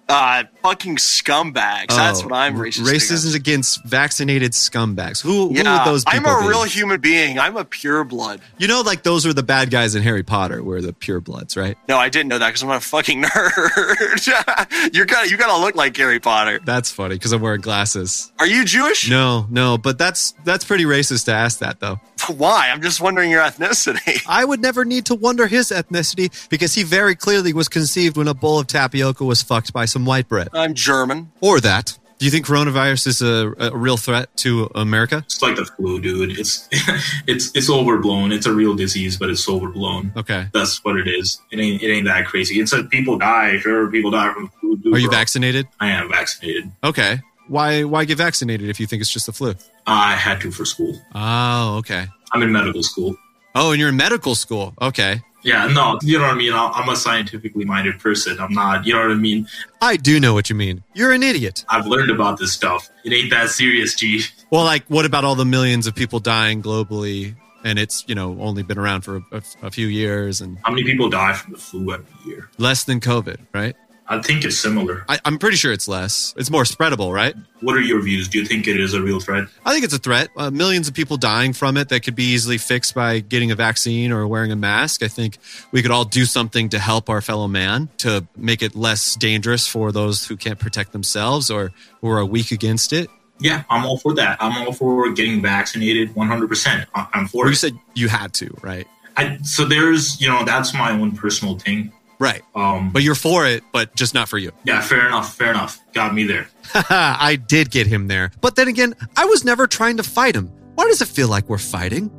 uh 0.07 0.43
fucking 0.61 0.97
scumbags. 0.97 1.87
That's 1.87 2.21
Oh, 2.21 2.25
what 2.27 2.33
I'm 2.33 2.55
racist 2.55 2.81
Racism 2.81 3.35
against. 3.35 3.35
against 3.35 3.83
vaccinated 3.85 4.51
scumbags. 4.51 5.21
Who, 5.21 5.49
who 5.49 5.55
Yeah, 5.55 5.79
would 5.83 5.87
those 5.91 6.05
people 6.05 6.29
I'm 6.29 6.37
a 6.37 6.41
be? 6.43 6.47
real 6.49 6.63
human 6.63 7.01
being. 7.01 7.39
I'm 7.39 7.57
a 7.57 7.65
pure 7.65 8.03
blood. 8.03 8.41
You 8.57 8.67
know, 8.67 8.81
like 8.81 9.03
those 9.03 9.25
were 9.25 9.33
the 9.33 9.43
bad 9.43 9.71
guys 9.71 9.95
in 9.95 10.03
Harry 10.03 10.23
Potter, 10.23 10.63
were 10.63 10.81
the 10.81 10.93
pure 10.93 11.19
bloods, 11.21 11.57
right? 11.57 11.77
No, 11.87 11.97
I 11.97 12.09
didn't 12.09 12.29
know 12.29 12.37
that 12.39 12.47
because 12.49 12.63
I'm 12.63 12.69
a 12.69 12.79
fucking 12.79 13.23
nerd. 13.23 14.93
You're 14.95 15.05
gonna 15.05 15.27
you 15.27 15.37
gotta 15.37 15.59
look 15.61 15.75
like 15.75 15.95
Harry 15.97 16.19
Potter. 16.19 16.59
That's 16.63 16.91
funny 16.91 17.15
because 17.15 17.31
I'm 17.31 17.41
wearing 17.41 17.61
glasses. 17.61 18.31
Are 18.39 18.47
you 18.47 18.65
Jewish? 18.65 19.09
No, 19.09 19.47
no, 19.49 19.77
but 19.77 19.97
that's 19.97 20.33
that's 20.43 20.65
pretty 20.65 20.85
racist 20.85 21.25
to 21.25 21.33
ask 21.33 21.59
that 21.59 21.79
though. 21.79 21.99
Why? 22.37 22.69
I'm 22.71 22.81
just 22.81 23.01
wondering 23.01 23.29
your 23.31 23.41
ethnicity. 23.41 24.23
I 24.27 24.45
would 24.45 24.61
never 24.61 24.85
need 24.85 25.05
to 25.07 25.15
wonder 25.15 25.47
his 25.47 25.69
ethnicity 25.69 26.49
because 26.49 26.73
he 26.73 26.83
very 26.83 27.15
clearly 27.15 27.53
was 27.53 27.69
conceived 27.69 28.17
when 28.17 28.27
a 28.27 28.33
bowl 28.33 28.59
of 28.59 28.67
tapioca 28.67 29.23
was 29.25 29.41
fucked 29.41 29.73
by 29.73 29.85
some 29.85 30.05
white 30.05 30.27
bread. 30.27 30.49
I'm 30.53 30.73
German. 30.73 31.31
Or 31.41 31.59
that. 31.59 31.97
Do 32.17 32.23
you 32.25 32.31
think 32.31 32.45
coronavirus 32.45 33.07
is 33.07 33.21
a, 33.21 33.53
a 33.59 33.75
real 33.77 33.97
threat 33.97 34.29
to 34.37 34.69
America? 34.73 35.17
It's 35.25 35.41
like 35.41 35.57
the 35.57 35.65
flu, 35.65 35.99
dude. 35.99 36.39
It's 36.39 36.67
it's 37.27 37.51
it's 37.53 37.69
overblown. 37.69 38.31
It's 38.31 38.45
a 38.45 38.53
real 38.53 38.73
disease, 38.73 39.17
but 39.17 39.29
it's 39.29 39.47
overblown. 39.49 40.13
Okay. 40.15 40.47
That's 40.53 40.81
what 40.85 40.95
it 40.95 41.09
is. 41.09 41.41
It 41.51 41.59
ain't 41.59 41.83
it 41.83 41.91
ain't 41.91 42.05
that 42.05 42.25
crazy. 42.25 42.61
It's 42.61 42.71
like 42.71 42.89
people 42.89 43.17
die. 43.17 43.57
Sure, 43.59 43.91
people 43.91 44.11
die 44.11 44.31
from 44.33 44.45
the 44.45 44.49
flu. 44.61 44.77
dude, 44.77 44.93
Are 44.93 44.97
you 44.97 45.09
bro. 45.09 45.17
vaccinated? 45.17 45.67
I 45.81 45.89
am 45.89 46.09
vaccinated. 46.09 46.71
Okay. 46.85 47.19
Why 47.49 47.83
why 47.83 48.05
get 48.05 48.17
vaccinated 48.17 48.69
if 48.69 48.79
you 48.79 48.87
think 48.87 49.01
it's 49.01 49.11
just 49.11 49.25
the 49.25 49.33
flu? 49.33 49.53
I 49.85 50.15
had 50.15 50.39
to 50.41 50.51
for 50.51 50.63
school. 50.63 50.97
Oh, 51.13 51.77
okay. 51.79 52.07
I'm 52.31 52.41
in 52.43 52.51
medical 52.51 52.83
school. 52.83 53.15
Oh, 53.53 53.71
and 53.71 53.79
you're 53.79 53.89
in 53.89 53.95
medical 53.97 54.35
school. 54.35 54.73
Okay. 54.81 55.21
Yeah, 55.43 55.67
no, 55.67 55.99
you 56.01 56.17
know 56.17 56.23
what 56.23 56.33
I 56.33 56.37
mean. 56.37 56.53
I'm 56.53 56.89
a 56.89 56.95
scientifically 56.95 57.65
minded 57.65 57.99
person. 57.99 58.39
I'm 58.39 58.51
not. 58.51 58.85
You 58.87 58.95
know 58.95 59.01
what 59.01 59.11
I 59.11 59.13
mean. 59.15 59.47
I 59.79 59.95
do 59.95 60.19
know 60.19 60.33
what 60.33 60.49
you 60.49 60.55
mean. 60.55 60.83
You're 60.95 61.11
an 61.11 61.21
idiot. 61.21 61.63
I've 61.69 61.85
learned 61.85 62.09
about 62.09 62.39
this 62.39 62.51
stuff. 62.51 62.89
It 63.03 63.13
ain't 63.13 63.29
that 63.29 63.49
serious, 63.49 63.93
G. 63.93 64.21
Well, 64.49 64.63
like, 64.63 64.83
what 64.87 65.05
about 65.05 65.23
all 65.23 65.35
the 65.35 65.45
millions 65.45 65.85
of 65.85 65.93
people 65.93 66.19
dying 66.19 66.63
globally? 66.63 67.35
And 67.63 67.77
it's, 67.77 68.03
you 68.07 68.15
know, 68.15 68.35
only 68.41 68.63
been 68.63 68.79
around 68.79 69.01
for 69.01 69.17
a, 69.31 69.41
a 69.61 69.69
few 69.71 69.85
years 69.87 70.41
and 70.41 70.57
How 70.63 70.71
many 70.71 70.83
people 70.83 71.09
die 71.09 71.33
from 71.33 71.53
the 71.53 71.59
flu 71.59 71.93
every 71.93 72.05
year? 72.25 72.49
less 72.57 72.83
than 72.83 72.99
COVID, 72.99 73.37
right? 73.53 73.75
I 74.07 74.21
think 74.21 74.45
it's 74.45 74.57
similar. 74.57 75.03
I, 75.09 75.19
I'm 75.25 75.39
pretty 75.39 75.57
sure 75.57 75.71
it's 75.73 75.87
less. 75.87 76.33
It's 76.37 76.51
more 76.51 76.61
spreadable, 76.63 77.11
right? 77.11 77.35
What 77.61 77.75
are 77.75 77.81
your 77.81 78.01
views? 78.03 78.27
Do 78.27 78.37
you 78.37 78.45
think 78.45 78.67
it 78.67 78.79
is 78.79 78.93
a 78.93 79.01
real 79.01 79.19
threat? 79.19 79.47
I 79.65 79.73
think 79.73 79.83
it's 79.83 79.95
a 79.95 79.97
threat. 79.99 80.29
Uh, 80.37 80.51
millions 80.51 80.87
of 80.87 80.93
people 80.93 81.17
dying 81.17 81.53
from 81.53 81.75
it 81.75 81.89
that 81.89 82.01
could 82.03 82.13
be 82.15 82.25
easily 82.25 82.59
fixed 82.59 82.93
by 82.93 83.19
getting 83.19 83.49
a 83.49 83.55
vaccine 83.55 84.11
or 84.11 84.27
wearing 84.27 84.51
a 84.51 84.55
mask. 84.55 85.01
I 85.01 85.07
think 85.07 85.39
we 85.71 85.81
could 85.81 85.89
all 85.89 86.05
do 86.05 86.25
something 86.25 86.69
to 86.69 86.77
help 86.79 87.09
our 87.09 87.19
fellow 87.21 87.47
man 87.47 87.89
to 87.99 88.27
make 88.37 88.61
it 88.61 88.75
less 88.75 89.15
dangerous 89.15 89.67
for 89.67 89.91
those 89.91 90.27
who 90.27 90.37
can't 90.37 90.59
protect 90.59 90.91
themselves 90.91 91.49
or 91.49 91.71
who 92.01 92.09
are 92.09 92.23
weak 92.23 92.51
against 92.51 92.93
it. 92.93 93.09
Yeah, 93.39 93.63
I'm 93.71 93.85
all 93.85 93.97
for 93.97 94.13
that. 94.13 94.37
I'm 94.39 94.65
all 94.67 94.71
for 94.71 95.11
getting 95.13 95.41
vaccinated 95.41 96.13
100%. 96.13 96.85
I- 96.93 97.07
I'm 97.13 97.27
for 97.27 97.45
Or 97.45 97.47
it. 97.47 97.49
you 97.49 97.55
said 97.55 97.79
you 97.95 98.07
had 98.07 98.33
to, 98.35 98.55
right? 98.61 98.87
I, 99.17 99.37
so 99.43 99.65
there's, 99.65 100.21
you 100.21 100.27
know, 100.29 100.43
that's 100.45 100.73
my 100.73 100.91
own 100.91 101.13
personal 101.17 101.57
thing. 101.57 101.91
Right. 102.19 102.41
Um, 102.55 102.91
But 102.91 103.03
you're 103.03 103.15
for 103.15 103.45
it, 103.45 103.63
but 103.73 103.95
just 103.95 104.13
not 104.13 104.29
for 104.29 104.37
you. 104.37 104.51
yeah, 104.63 104.81
fair 104.81 105.07
enough. 105.07 105.35
Fair 105.35 105.51
enough. 105.51 105.79
Got 105.93 106.13
me 106.13 106.23
there. 106.23 106.47
I 106.89 107.35
did 107.47 107.71
get 107.71 107.87
him 107.87 108.07
there. 108.07 108.31
But 108.41 108.55
then 108.55 108.67
again, 108.67 108.95
I 109.17 109.25
was 109.25 109.43
never 109.43 109.67
trying 109.67 109.97
to 109.97 110.03
fight 110.03 110.35
him. 110.35 110.47
Why 110.75 110.85
does 110.85 111.01
it 111.01 111.07
feel 111.07 111.27
like 111.27 111.49
we're 111.49 111.57
fighting? 111.57 112.09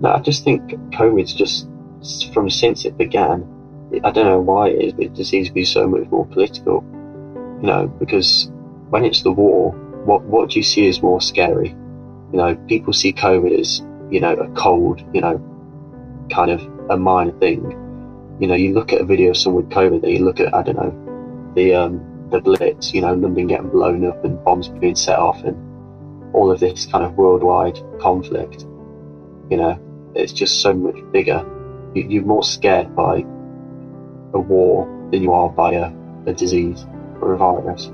No, 0.00 0.10
I 0.12 0.20
just 0.20 0.44
think 0.44 0.62
COVID's 0.92 1.32
just 1.34 1.68
from 2.34 2.50
since 2.50 2.84
it 2.84 2.96
began. 2.98 3.46
I 4.04 4.10
don't 4.10 4.26
know 4.26 4.40
why 4.40 4.68
it 4.70 4.82
is, 4.84 4.92
but 4.92 5.04
it 5.06 5.14
just 5.14 5.30
seems 5.30 5.48
to 5.48 5.54
be 5.54 5.64
so 5.64 5.86
much 5.88 6.08
more 6.10 6.26
political. 6.26 6.84
You 7.62 7.66
know, 7.68 7.86
because 7.86 8.50
when 8.90 9.04
it's 9.04 9.22
the 9.22 9.32
war, 9.32 9.72
what 10.04 10.22
what 10.24 10.50
do 10.50 10.58
you 10.58 10.62
see 10.62 10.86
as 10.88 11.00
more 11.02 11.20
scary? 11.20 11.68
You 12.32 12.38
know, 12.38 12.56
people 12.68 12.92
see 12.92 13.12
COVID 13.12 13.58
as 13.58 13.80
you 14.10 14.20
know 14.20 14.34
a 14.34 14.48
cold, 14.50 15.02
you 15.14 15.20
know, 15.20 15.40
kind 16.30 16.50
of 16.50 16.60
a 16.90 16.96
minor 16.96 17.32
thing. 17.38 17.62
You 18.40 18.48
know, 18.48 18.54
you 18.54 18.74
look 18.74 18.92
at 18.92 19.00
a 19.00 19.04
video 19.04 19.30
of 19.30 19.36
someone 19.36 19.64
with 19.64 19.72
COVID, 19.72 20.02
and 20.02 20.12
you 20.12 20.24
look 20.24 20.40
at 20.40 20.54
I 20.54 20.62
don't 20.62 20.76
know 20.76 21.52
the 21.54 21.74
um, 21.74 22.28
the 22.30 22.40
Blitz, 22.40 22.92
you 22.92 23.00
know, 23.00 23.14
London 23.14 23.46
getting 23.46 23.70
blown 23.70 24.04
up 24.04 24.24
and 24.24 24.42
bombs 24.44 24.68
being 24.68 24.94
set 24.94 25.18
off, 25.18 25.42
and 25.44 25.56
all 26.34 26.50
of 26.50 26.60
this 26.60 26.86
kind 26.86 27.04
of 27.04 27.14
worldwide 27.14 27.78
conflict. 28.00 28.62
You 29.50 29.56
know, 29.56 30.12
it's 30.14 30.32
just 30.32 30.60
so 30.60 30.74
much 30.74 30.96
bigger. 31.12 31.44
You, 31.94 32.06
you're 32.08 32.24
more 32.24 32.42
scared 32.42 32.94
by 32.94 33.24
a 34.34 34.38
war 34.38 34.86
than 35.10 35.22
you 35.22 35.32
are 35.32 35.48
by 35.48 35.72
a, 35.72 35.92
a 36.26 36.32
disease 36.32 36.84
or 37.20 37.32
a 37.32 37.38
virus. 37.38 37.90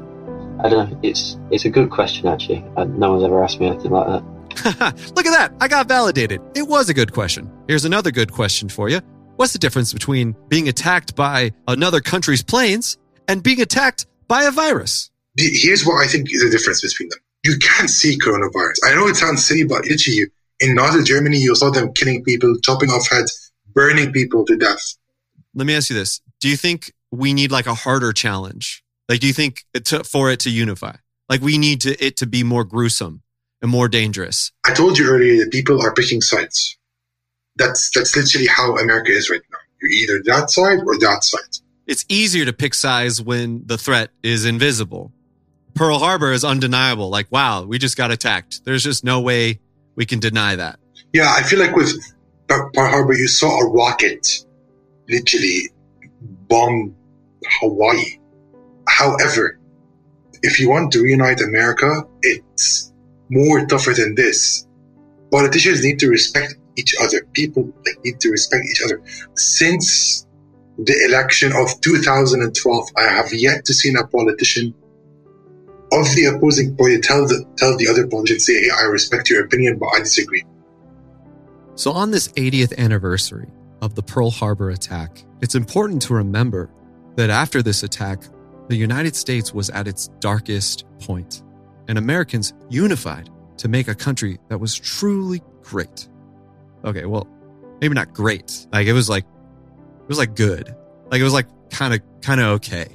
I 0.64 0.68
don't 0.68 0.90
know. 0.90 1.00
It's 1.02 1.38
it's 1.50 1.64
a 1.64 1.70
good 1.70 1.90
question 1.90 2.26
actually, 2.26 2.64
no 2.76 3.12
one's 3.12 3.24
ever 3.24 3.42
asked 3.42 3.60
me 3.60 3.66
anything 3.66 3.90
like 3.90 4.06
that. 4.06 4.24
Look 5.16 5.26
at 5.26 5.32
that. 5.32 5.52
I 5.60 5.68
got 5.68 5.88
validated. 5.88 6.40
It 6.54 6.68
was 6.68 6.88
a 6.88 6.94
good 6.94 7.12
question. 7.12 7.50
Here's 7.68 7.84
another 7.84 8.10
good 8.10 8.32
question 8.32 8.68
for 8.68 8.88
you. 8.88 9.00
What's 9.42 9.54
the 9.54 9.58
difference 9.58 9.92
between 9.92 10.36
being 10.46 10.68
attacked 10.68 11.16
by 11.16 11.50
another 11.66 12.00
country's 12.00 12.44
planes 12.44 12.96
and 13.26 13.42
being 13.42 13.60
attacked 13.60 14.06
by 14.28 14.44
a 14.44 14.52
virus? 14.52 15.10
Here's 15.36 15.84
what 15.84 15.94
I 15.94 16.06
think 16.06 16.32
is 16.32 16.44
the 16.44 16.48
difference 16.56 16.80
between 16.80 17.08
them. 17.08 17.18
You 17.44 17.58
can't 17.58 17.90
see 17.90 18.16
coronavirus. 18.16 18.76
I 18.84 18.94
know 18.94 19.08
it 19.08 19.16
sounds 19.16 19.44
silly, 19.44 19.64
but 19.64 19.82
literally, 19.82 20.16
you 20.16 20.28
in 20.60 20.76
Nazi 20.76 21.02
Germany, 21.02 21.38
you 21.38 21.56
saw 21.56 21.70
them 21.70 21.92
killing 21.92 22.22
people, 22.22 22.54
chopping 22.62 22.90
off 22.90 23.10
heads, 23.10 23.50
burning 23.74 24.12
people 24.12 24.44
to 24.44 24.56
death. 24.56 24.94
Let 25.56 25.66
me 25.66 25.74
ask 25.74 25.90
you 25.90 25.96
this. 25.96 26.20
Do 26.38 26.48
you 26.48 26.56
think 26.56 26.92
we 27.10 27.34
need 27.34 27.50
like 27.50 27.66
a 27.66 27.74
harder 27.74 28.12
challenge? 28.12 28.84
Like, 29.08 29.18
do 29.18 29.26
you 29.26 29.32
think 29.32 29.64
it 29.74 29.86
to, 29.86 30.04
for 30.04 30.30
it 30.30 30.38
to 30.38 30.50
unify? 30.50 30.94
Like, 31.28 31.40
we 31.40 31.58
need 31.58 31.80
to 31.80 32.00
it 32.00 32.16
to 32.18 32.26
be 32.26 32.44
more 32.44 32.62
gruesome 32.62 33.24
and 33.60 33.72
more 33.72 33.88
dangerous. 33.88 34.52
I 34.64 34.72
told 34.72 34.98
you 34.98 35.10
earlier 35.10 35.42
that 35.42 35.50
people 35.50 35.82
are 35.82 35.92
picking 35.92 36.20
sides. 36.20 36.78
That's 37.62 37.90
that's 37.90 38.16
literally 38.16 38.48
how 38.48 38.76
America 38.76 39.12
is 39.12 39.30
right 39.30 39.40
now. 39.52 39.58
You're 39.80 39.90
either 39.90 40.22
that 40.24 40.50
side 40.50 40.78
or 40.84 40.98
that 40.98 41.22
side. 41.22 41.58
It's 41.86 42.04
easier 42.08 42.44
to 42.44 42.52
pick 42.52 42.74
sides 42.74 43.22
when 43.22 43.62
the 43.66 43.78
threat 43.78 44.10
is 44.22 44.44
invisible. 44.44 45.12
Pearl 45.74 45.98
Harbor 45.98 46.32
is 46.32 46.44
undeniable. 46.44 47.08
Like, 47.08 47.30
wow, 47.30 47.64
we 47.64 47.78
just 47.78 47.96
got 47.96 48.10
attacked. 48.10 48.64
There's 48.64 48.82
just 48.82 49.04
no 49.04 49.20
way 49.20 49.60
we 49.94 50.06
can 50.06 50.18
deny 50.18 50.56
that. 50.56 50.78
Yeah, 51.12 51.32
I 51.36 51.42
feel 51.42 51.58
like 51.58 51.74
with 51.74 51.92
Pearl 52.48 52.70
Harbor, 52.76 53.14
you 53.14 53.28
saw 53.28 53.60
a 53.60 53.70
rocket 53.70 54.44
literally 55.08 55.70
bomb 56.48 56.94
Hawaii. 57.60 58.18
However, 58.88 59.58
if 60.42 60.58
you 60.58 60.68
want 60.68 60.92
to 60.92 61.02
reunite 61.02 61.40
America, 61.40 62.02
it's 62.22 62.92
more 63.30 63.64
tougher 63.66 63.92
than 63.92 64.14
this. 64.14 64.66
Politicians 65.30 65.84
need 65.84 65.98
to 66.00 66.08
respect 66.08 66.54
each 66.76 66.94
other. 67.00 67.26
People 67.32 67.72
need 68.04 68.20
to 68.20 68.30
respect 68.30 68.64
each 68.70 68.82
other. 68.84 69.02
Since 69.34 70.26
the 70.78 70.94
election 71.08 71.52
of 71.54 71.80
2012, 71.80 72.88
I 72.96 73.02
have 73.02 73.32
yet 73.32 73.64
to 73.66 73.74
see 73.74 73.92
a 73.94 74.06
politician 74.06 74.74
of 75.92 76.06
the 76.14 76.24
opposing 76.34 76.74
party 76.76 76.98
tell 77.00 77.26
the 77.26 77.44
tell 77.56 77.76
the 77.76 77.88
other 77.88 78.06
politician, 78.06 78.40
say, 78.40 78.62
"Hey, 78.62 78.70
I 78.70 78.84
respect 78.84 79.28
your 79.28 79.44
opinion, 79.44 79.78
but 79.78 79.88
I 79.94 79.98
disagree." 80.00 80.44
So, 81.74 81.92
on 81.92 82.10
this 82.10 82.28
80th 82.36 82.76
anniversary 82.78 83.48
of 83.82 83.94
the 83.94 84.02
Pearl 84.02 84.30
Harbor 84.30 84.70
attack, 84.70 85.24
it's 85.42 85.54
important 85.54 86.00
to 86.02 86.14
remember 86.14 86.70
that 87.16 87.28
after 87.28 87.62
this 87.62 87.82
attack, 87.82 88.22
the 88.68 88.76
United 88.76 89.14
States 89.14 89.52
was 89.52 89.68
at 89.70 89.86
its 89.86 90.08
darkest 90.20 90.84
point, 91.00 91.42
and 91.88 91.98
Americans 91.98 92.54
unified 92.70 93.28
to 93.58 93.68
make 93.68 93.88
a 93.88 93.94
country 93.94 94.38
that 94.48 94.58
was 94.58 94.74
truly 94.74 95.42
great. 95.62 96.08
Okay, 96.84 97.04
well, 97.04 97.26
maybe 97.80 97.94
not 97.94 98.12
great. 98.12 98.66
Like 98.72 98.86
it 98.86 98.92
was 98.92 99.08
like 99.08 99.24
it 99.24 100.08
was 100.08 100.18
like 100.18 100.34
good. 100.34 100.74
Like 101.10 101.20
it 101.20 101.24
was 101.24 101.32
like 101.32 101.46
kind 101.70 101.94
of 101.94 102.00
kind 102.20 102.40
of 102.40 102.46
okay. 102.56 102.88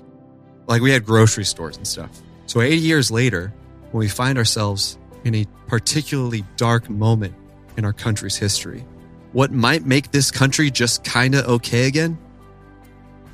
Like 0.68 0.82
we 0.82 0.92
had 0.92 1.06
grocery 1.06 1.46
stores 1.46 1.78
and 1.78 1.88
stuff. 1.88 2.10
So 2.46 2.62
80 2.62 2.78
years 2.78 3.12
later, 3.12 3.54
when 3.92 4.00
we 4.00 4.08
find 4.08 4.38
ourselves 4.38 4.98
in 5.24 5.36
a 5.36 5.46
particularly 5.68 6.44
dark 6.56 6.90
moment 6.90 7.36
in 7.78 7.86
our 7.86 7.94
country's 7.94 8.36
history, 8.36 8.86
what 9.34 9.52
might 9.52 9.86
make 9.86 10.12
this 10.12 10.32
country 10.32 10.72
just 10.72 11.04
kind 11.04 11.36
of 11.36 11.46
okay 11.46 11.88
again 11.88 12.18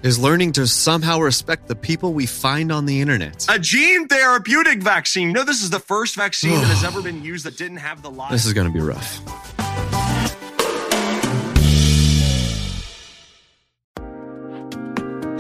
is 0.04 0.20
learning 0.20 0.52
to 0.52 0.68
somehow 0.68 1.20
respect 1.20 1.68
the 1.68 1.76
people 1.76 2.14
we 2.14 2.26
find 2.26 2.72
on 2.72 2.86
the 2.86 3.00
internet. 3.00 3.46
A 3.50 3.58
gene 3.58 4.08
therapeutic 4.08 4.84
vaccine. 4.84 5.32
No, 5.32 5.44
this 5.44 5.64
is 5.64 5.70
the 5.70 5.80
first 5.80 6.16
vaccine 6.16 6.60
that 6.60 6.68
has 6.68 6.84
ever 6.86 7.02
been 7.02 7.24
used 7.24 7.46
that 7.46 7.58
didn't 7.58 7.78
have 7.78 8.02
the 8.02 8.12
lie. 8.12 8.30
This 8.30 8.46
is 8.46 8.54
going 8.54 8.68
to 8.68 8.74
be 8.74 8.82
rough. 8.82 9.22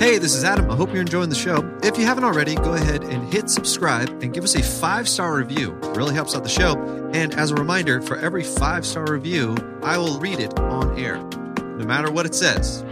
Hey, 0.03 0.17
this 0.17 0.35
is 0.35 0.43
Adam. 0.43 0.69
I 0.69 0.75
hope 0.75 0.91
you're 0.91 0.99
enjoying 0.99 1.29
the 1.29 1.35
show. 1.35 1.63
If 1.81 1.97
you 1.97 2.03
haven't 2.03 2.25
already, 2.25 2.55
go 2.55 2.73
ahead 2.73 3.05
and 3.05 3.33
hit 3.33 3.49
subscribe 3.49 4.09
and 4.21 4.33
give 4.33 4.43
us 4.43 4.53
a 4.53 4.61
five 4.61 5.07
star 5.07 5.33
review. 5.33 5.79
It 5.81 5.95
really 5.95 6.13
helps 6.13 6.35
out 6.35 6.43
the 6.43 6.49
show. 6.49 6.73
And 7.13 7.33
as 7.35 7.51
a 7.51 7.55
reminder, 7.55 8.01
for 8.01 8.17
every 8.17 8.43
five 8.43 8.85
star 8.85 9.09
review, 9.09 9.55
I 9.81 9.97
will 9.97 10.19
read 10.19 10.41
it 10.41 10.59
on 10.59 10.99
air. 10.99 11.23
No 11.77 11.85
matter 11.85 12.11
what 12.11 12.25
it 12.25 12.35
says, 12.35 12.83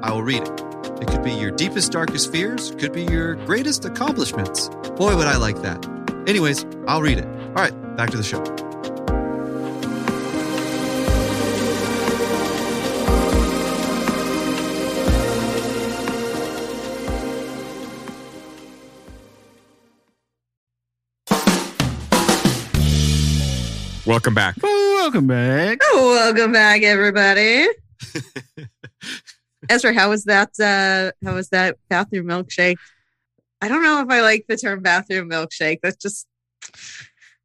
I 0.00 0.12
will 0.12 0.22
read 0.22 0.42
it. 0.42 0.62
It 1.02 1.08
could 1.08 1.24
be 1.24 1.32
your 1.32 1.50
deepest, 1.50 1.90
darkest 1.90 2.30
fears, 2.30 2.70
could 2.78 2.92
be 2.92 3.02
your 3.02 3.34
greatest 3.46 3.84
accomplishments. 3.84 4.68
Boy, 4.96 5.16
would 5.16 5.26
I 5.26 5.38
like 5.38 5.60
that. 5.62 5.84
Anyways, 6.28 6.64
I'll 6.86 7.02
read 7.02 7.18
it. 7.18 7.26
All 7.26 7.64
right, 7.64 7.96
back 7.96 8.10
to 8.10 8.16
the 8.16 8.22
show. 8.22 8.44
Welcome 24.06 24.34
back. 24.34 24.56
Welcome 24.62 25.26
back. 25.26 25.78
Welcome 25.94 26.52
back, 26.52 26.82
everybody. 26.82 27.66
Ezra, 29.70 29.94
how 29.94 30.10
was 30.10 30.24
that? 30.24 30.50
Uh, 30.60 31.12
how 31.26 31.34
was 31.34 31.48
that 31.50 31.76
bathroom 31.88 32.26
milkshake? 32.26 32.76
I 33.62 33.68
don't 33.68 33.82
know 33.82 34.02
if 34.02 34.10
I 34.10 34.20
like 34.20 34.44
the 34.46 34.58
term 34.58 34.82
bathroom 34.82 35.30
milkshake. 35.30 35.80
That 35.82 35.98
just 35.98 36.26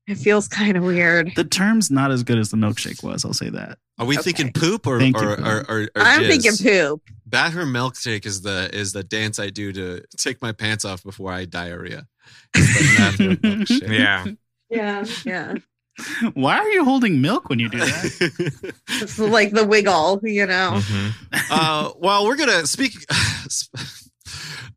it 0.05 0.16
feels 0.16 0.49
kind 0.49 0.76
of 0.76 0.84
weird. 0.84 1.32
The 1.36 1.45
term's 1.45 1.89
not 1.89 2.12
as 2.12 2.24
good 2.24 2.38
as 2.38 2.49
the 2.51 2.57
milkshake 2.57 3.03
was. 3.03 3.24
I'll 3.24 3.34
say 3.34 3.49
that. 3.49 3.78
Are 3.97 4.05
we 4.05 4.18
thinking 4.18 4.51
poop 4.51 4.86
or 4.86 4.99
Thank 4.99 5.18
you, 5.20 5.30
or, 5.30 5.36
Poop. 5.38 5.45
or, 5.45 5.60
or, 5.70 5.82
or 5.95 6.01
I'm 6.01 6.24
jizz? 6.24 6.28
thinking 6.28 6.57
poop. 6.57 7.01
Bathroom 7.26 7.72
milkshake 7.72 8.26
is 8.26 8.41
the 8.41 8.70
is 8.74 8.91
the 8.91 9.03
dance 9.03 9.39
I 9.39 9.49
do 9.49 9.72
to 9.72 10.01
take 10.18 10.41
my 10.41 10.51
pants 10.51 10.84
off 10.84 11.03
before 11.03 11.32
I 11.32 11.45
diarrhea. 11.45 12.05
It's 12.53 12.78
the 12.78 12.97
bathroom 12.97 13.38
milkshake. 13.38 13.89
Yeah. 13.97 14.26
Yeah, 14.70 15.05
yeah. 15.26 15.53
Why 16.34 16.58
are 16.58 16.70
you 16.70 16.84
holding 16.84 17.22
milk 17.22 17.50
when 17.50 17.60
you 17.60 17.70
do 17.70 17.80
that? 17.80 18.74
It's 18.88 19.20
like 19.20 19.52
the 19.52 19.66
wiggle, 19.66 20.20
you 20.24 20.45
know. 20.45 20.82
Uh, 21.52 21.91
well, 21.97 22.26
we're 22.26 22.36
gonna 22.36 22.68
speak. 22.68 22.93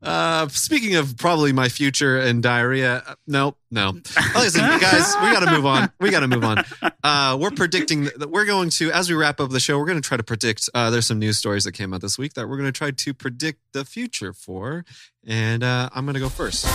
Uh, 0.03 0.49
speaking 0.49 0.97
of 0.97 1.16
probably 1.16 1.53
my 1.53 1.68
future 1.68 2.18
and 2.18 2.43
diarrhea, 2.43 3.03
uh, 3.07 3.14
no, 3.27 3.57
no. 3.70 3.93
Listen, 4.35 4.62
guys, 4.81 5.14
we 5.23 5.31
got 5.31 5.41
to 5.41 5.51
move 5.51 5.64
on. 5.64 5.93
We 6.01 6.11
got 6.11 6.20
to 6.20 6.29
move 6.29 6.43
on. 6.43 6.64
Uh, 7.05 7.39
we're 7.41 7.53
predicting 7.53 8.05
that 8.16 8.31
we're 8.31 8.45
going 8.45 8.70
to, 8.70 8.91
as 8.91 9.09
we 9.09 9.14
wrap 9.14 9.39
up 9.39 9.51
the 9.51 9.61
show, 9.61 9.79
we're 9.79 9.87
going 9.87 10.01
to 10.01 10.07
try 10.07 10.16
to 10.16 10.25
predict. 10.25 10.68
Uh, 10.75 10.91
there's 10.91 11.07
some 11.07 11.20
news 11.20 11.39
stories 11.39 11.64
that 11.64 11.73
came 11.73 11.95
out 11.95 12.01
this 12.01 12.18
week 12.18 12.35
that 12.35 12.49
we're 12.49 12.57
going 12.57 12.68
to 12.68 12.77
try 12.77 12.91
to 12.91 13.14
predict 13.14 13.61
the 13.73 13.85
future 13.85 14.33
for, 14.33 14.85
and 15.25 15.62
uh, 15.62 15.89
I'm 15.95 16.05
going 16.05 16.14
to 16.14 16.20
go 16.20 16.29
first. 16.29 16.66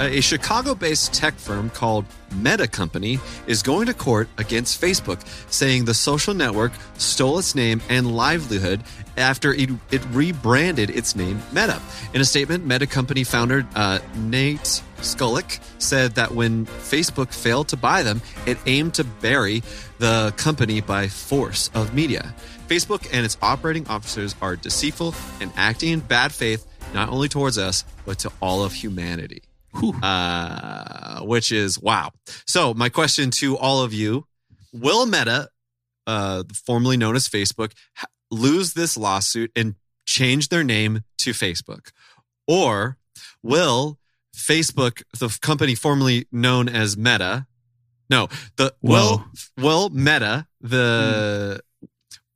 A 0.00 0.20
Chicago 0.20 0.74
based 0.74 1.14
tech 1.14 1.34
firm 1.34 1.70
called 1.70 2.04
Meta 2.34 2.66
Company 2.66 3.20
is 3.46 3.62
going 3.62 3.86
to 3.86 3.94
court 3.94 4.28
against 4.38 4.80
Facebook, 4.80 5.24
saying 5.48 5.84
the 5.84 5.94
social 5.94 6.34
network 6.34 6.72
stole 6.98 7.38
its 7.38 7.54
name 7.54 7.80
and 7.88 8.16
livelihood 8.16 8.82
after 9.16 9.54
it, 9.54 9.70
it 9.92 10.04
rebranded 10.10 10.90
its 10.90 11.14
name 11.14 11.40
Meta. 11.52 11.80
In 12.12 12.20
a 12.20 12.24
statement, 12.24 12.66
Meta 12.66 12.88
Company 12.88 13.22
founder 13.22 13.64
uh, 13.76 14.00
Nate 14.16 14.82
Skulic 14.96 15.60
said 15.78 16.16
that 16.16 16.32
when 16.32 16.66
Facebook 16.66 17.32
failed 17.32 17.68
to 17.68 17.76
buy 17.76 18.02
them, 18.02 18.20
it 18.46 18.58
aimed 18.66 18.94
to 18.94 19.04
bury 19.04 19.62
the 19.98 20.34
company 20.36 20.80
by 20.80 21.06
force 21.06 21.70
of 21.72 21.94
media. 21.94 22.34
Facebook 22.66 23.08
and 23.12 23.24
its 23.24 23.38
operating 23.40 23.86
officers 23.86 24.34
are 24.42 24.56
deceitful 24.56 25.14
and 25.40 25.52
acting 25.54 25.90
in 25.90 26.00
bad 26.00 26.32
faith, 26.32 26.66
not 26.92 27.10
only 27.10 27.28
towards 27.28 27.58
us, 27.58 27.84
but 28.04 28.18
to 28.18 28.32
all 28.42 28.64
of 28.64 28.72
humanity 28.72 29.42
uh, 30.02 31.20
which 31.22 31.52
is 31.52 31.78
wow. 31.78 32.10
So, 32.46 32.74
my 32.74 32.88
question 32.88 33.30
to 33.32 33.56
all 33.56 33.82
of 33.82 33.92
you 33.92 34.26
Will 34.72 35.06
Meta, 35.06 35.48
uh, 36.06 36.44
formerly 36.66 36.96
known 36.96 37.16
as 37.16 37.28
Facebook, 37.28 37.72
lose 38.30 38.74
this 38.74 38.96
lawsuit 38.96 39.50
and 39.54 39.76
change 40.06 40.48
their 40.48 40.64
name 40.64 41.02
to 41.18 41.30
Facebook? 41.30 41.90
Or 42.46 42.98
will 43.42 43.98
Facebook, 44.36 45.02
the 45.18 45.36
company 45.40 45.74
formerly 45.74 46.26
known 46.32 46.68
as 46.68 46.96
Meta, 46.96 47.46
no, 48.10 48.28
the 48.56 48.74
will 48.82 49.24
will 49.56 49.88
Meta, 49.90 50.46
the 50.60 51.60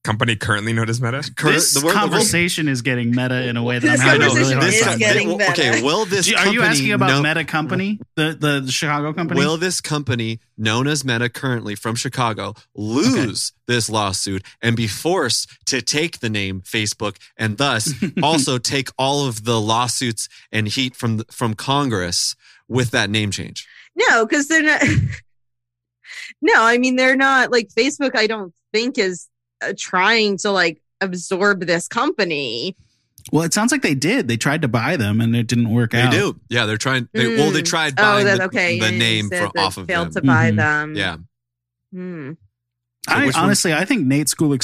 company 0.08 0.36
currently 0.36 0.72
known 0.72 0.88
as 0.88 1.00
Meta. 1.02 1.18
This 1.18 1.34
the 1.74 1.80
word- 1.80 1.82
the 1.82 1.86
word- 1.86 1.94
conversation 1.94 2.66
is 2.68 2.80
getting 2.82 3.10
meta 3.10 3.46
in 3.46 3.56
a 3.58 3.62
way 3.62 3.78
that 3.78 3.86
This 3.86 4.00
I'm 4.00 4.06
having 4.06 4.22
a 4.22 4.34
really 4.34 4.52
conversation 4.54 4.58
hard 4.58 4.72
is 4.74 4.80
time. 4.86 4.98
getting 4.98 5.28
meta. 5.36 5.50
Okay, 5.50 5.82
will 5.82 6.04
this 6.06 6.24
Do 6.26 6.30
you- 6.32 6.36
Are 6.38 6.48
you 6.48 6.62
asking 6.62 6.92
about 6.92 7.10
know- 7.10 7.22
Meta 7.22 7.44
Company, 7.44 8.00
the, 8.16 8.36
the 8.40 8.60
the 8.64 8.72
Chicago 8.72 9.12
company? 9.12 9.38
Will 9.38 9.56
this 9.58 9.80
company, 9.82 10.40
known 10.56 10.86
as 10.88 11.04
Meta 11.04 11.28
currently 11.28 11.74
from 11.74 11.94
Chicago, 11.94 12.54
lose 12.74 13.52
this 13.66 13.90
lawsuit 13.90 14.42
and 14.62 14.76
be 14.76 14.86
forced 14.86 15.48
to 15.66 15.82
take 15.82 16.20
the 16.20 16.30
name 16.30 16.62
Facebook 16.62 17.16
and 17.36 17.58
thus 17.58 17.92
also 18.22 18.56
take 18.58 18.88
all 18.98 19.26
of 19.26 19.44
the 19.44 19.60
lawsuits 19.60 20.28
and 20.50 20.68
heat 20.68 20.96
from 20.96 21.22
from 21.30 21.52
Congress 21.54 22.34
with 22.66 22.90
that 22.92 23.10
name 23.10 23.30
change? 23.30 23.66
No, 23.94 24.24
because 24.24 24.48
they're 24.48 24.62
not. 24.62 24.80
no, 26.40 26.54
I 26.62 26.78
mean 26.78 26.96
they're 26.96 27.16
not 27.16 27.50
like 27.52 27.68
Facebook. 27.76 28.16
I 28.16 28.26
don't 28.26 28.54
think 28.72 28.96
is 28.98 29.28
trying 29.76 30.36
to 30.38 30.50
like 30.50 30.80
absorb 31.00 31.66
this 31.66 31.88
company. 31.88 32.76
Well, 33.32 33.42
it 33.44 33.52
sounds 33.52 33.72
like 33.72 33.82
they 33.82 33.94
did. 33.94 34.26
They 34.26 34.36
tried 34.38 34.62
to 34.62 34.68
buy 34.68 34.96
them 34.96 35.20
and 35.20 35.36
it 35.36 35.46
didn't 35.48 35.70
work 35.70 35.90
They 35.92 36.00
out. 36.00 36.10
They 36.12 36.18
do. 36.18 36.40
Yeah, 36.48 36.64
they're 36.66 36.78
trying. 36.78 37.08
They, 37.12 37.36
Well, 37.36 37.50
they 37.50 37.60
Mm. 37.62 37.66
tried 37.68 37.92
Oh, 37.98 38.02
buying 38.02 38.24
that- 38.26 38.40
okay, 38.40 38.78
the 38.78 38.92
yeah, 38.92 38.98
name 38.98 39.28
said 39.28 39.50
from, 39.54 39.64
off 39.64 39.76
of 39.76 39.86
failed 39.86 40.12
them. 40.14 40.22
to 40.22 40.26
buy 40.26 40.50
Mhm. 40.50 40.56
them. 40.56 40.94
Yeah. 40.96 41.16
Hmm. 41.92 42.32
So 43.08 43.14
I 43.14 43.26
which 43.26 43.34
one- 43.36 43.44
honestly, 43.44 43.72
I 43.72 43.84
think 43.84 44.06
Nate 44.06 44.26
Skulic 44.26 44.62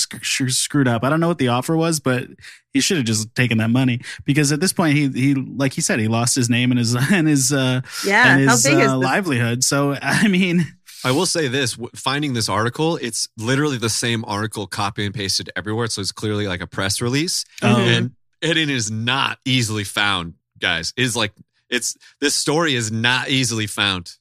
screwed 0.53 0.89
up. 0.89 1.03
I 1.05 1.09
don't 1.09 1.21
know 1.21 1.29
what 1.29 1.39
the 1.39 1.49
offer 1.49 1.77
was, 1.77 2.01
but 2.01 2.29
he 2.73 2.81
should 2.81 2.97
have 2.99 3.07
just 3.07 3.35
taken 3.35 3.59
that 3.59 3.71
money 3.71 4.01
because 4.27 4.53
at 4.53 4.61
this 4.61 4.73
point, 4.73 4.97
he 4.97 5.09
he 5.09 5.35
like 5.35 5.73
he 5.73 5.81
said, 5.81 5.99
he 6.01 6.09
lost 6.09 6.35
his 6.35 6.51
name 6.51 6.71
and 6.71 6.79
his 6.79 6.95
and 7.13 7.27
his 7.29 7.53
uh, 7.53 7.81
Yeah, 8.05 8.37
and 8.37 8.51
his 8.51 8.67
uh, 8.67 8.97
livelihood. 8.99 9.63
So 9.65 9.97
I 10.03 10.29
mean, 10.29 10.67
I 11.05 11.11
will 11.13 11.27
say 11.27 11.49
this: 11.49 11.77
finding 11.95 12.33
this 12.35 12.49
article, 12.49 12.97
it's 12.97 13.29
literally 13.37 13.79
the 13.79 13.91
same 13.91 14.25
article 14.27 14.67
copy 14.67 15.05
and 15.05 15.15
pasted 15.15 15.51
everywhere. 15.57 15.87
So 15.89 16.01
it's 16.01 16.13
clearly 16.13 16.47
like 16.47 16.61
a 16.61 16.67
press 16.67 17.01
release, 17.01 17.45
Oh. 17.63 17.77
and, 17.79 18.13
and 18.43 18.59
it 18.59 18.71
is 18.71 18.91
not 18.91 19.39
easily 19.45 19.85
found, 19.85 20.35
guys. 20.59 20.93
It's 20.97 21.15
like 21.17 21.33
it's 21.71 21.97
this 22.21 22.35
story 22.35 22.75
is 22.75 22.91
not 22.93 23.29
easily 23.29 23.67
found. 23.67 24.13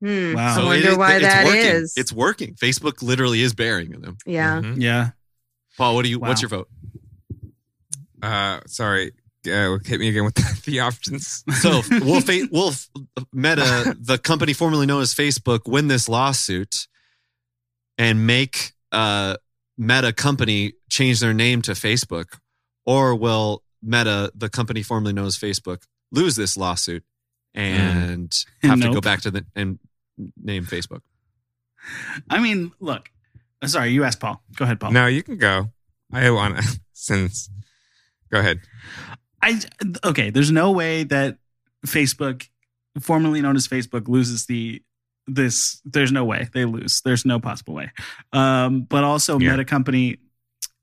Hmm. 0.00 0.34
Wow. 0.34 0.60
I 0.60 0.64
wonder 0.64 0.88
is- 0.90 0.96
why 0.98 1.14
it's 1.16 1.24
that 1.24 1.44
working. 1.46 1.60
is. 1.62 1.94
It's 1.96 2.12
working. 2.12 2.54
Facebook 2.54 3.02
literally 3.02 3.40
is 3.40 3.54
burying 3.54 4.00
them. 4.00 4.18
yeah. 4.26 4.60
Mhm. 4.60 4.80
yeah, 4.80 5.10
Paul, 5.78 5.94
what 5.94 6.02
do 6.04 6.10
you? 6.10 6.18
Wow. 6.18 6.28
What's 6.28 6.42
your 6.42 6.48
vote? 6.50 6.68
Uh, 8.22 8.60
sorry. 8.66 9.12
Uh, 9.46 9.78
hit 9.84 10.00
me 10.00 10.08
again 10.08 10.24
with 10.24 10.34
the, 10.34 10.60
the 10.70 10.80
options. 10.80 11.44
So 11.60 11.82
will 12.00 12.20
fa- 12.20 12.48
will 12.50 12.72
Meta, 13.32 13.96
the 14.00 14.18
company 14.18 14.52
formerly 14.52 14.86
known 14.86 15.02
as 15.02 15.14
Facebook, 15.14 15.60
win 15.66 15.88
this 15.88 16.08
lawsuit 16.08 16.86
and 17.98 18.26
make 18.26 18.72
uh, 18.92 19.36
Meta 19.76 20.12
company 20.12 20.72
change 20.88 21.20
their 21.20 21.34
name 21.34 21.60
to 21.62 21.72
Facebook, 21.72 22.38
or 22.86 23.14
will 23.14 23.62
Meta, 23.82 24.32
the 24.34 24.48
company 24.48 24.82
formerly 24.82 25.12
known 25.12 25.26
as 25.26 25.36
Facebook, 25.36 25.82
lose 26.10 26.36
this 26.36 26.56
lawsuit 26.56 27.04
and 27.54 28.32
have 28.62 28.80
to 28.80 28.92
go 28.92 29.00
back 29.00 29.20
to 29.22 29.30
the 29.30 29.44
and 29.54 29.78
name 30.42 30.64
Facebook? 30.64 31.00
I 32.30 32.40
mean, 32.40 32.72
look. 32.80 33.10
uh, 33.60 33.66
Sorry, 33.66 33.90
you 33.90 34.04
asked 34.04 34.20
Paul. 34.20 34.42
Go 34.56 34.64
ahead, 34.64 34.80
Paul. 34.80 34.92
No, 34.92 35.06
you 35.06 35.22
can 35.22 35.36
go. 35.36 35.70
I 36.12 36.30
want 36.30 36.56
to 36.58 36.80
since. 36.92 37.50
Go 38.30 38.38
ahead. 38.40 38.60
I 39.44 39.60
okay. 40.04 40.30
There's 40.30 40.50
no 40.50 40.72
way 40.72 41.04
that 41.04 41.38
Facebook, 41.86 42.48
formerly 43.00 43.42
known 43.42 43.56
as 43.56 43.68
Facebook, 43.68 44.08
loses 44.08 44.46
the 44.46 44.82
this. 45.26 45.80
There's 45.84 46.12
no 46.12 46.24
way 46.24 46.48
they 46.52 46.64
lose. 46.64 47.02
There's 47.04 47.24
no 47.24 47.38
possible 47.38 47.74
way. 47.74 47.90
Um, 48.32 48.82
but 48.82 49.04
also, 49.04 49.38
Yeah. 49.38 49.50
Meta 49.52 49.64
Company 49.64 50.18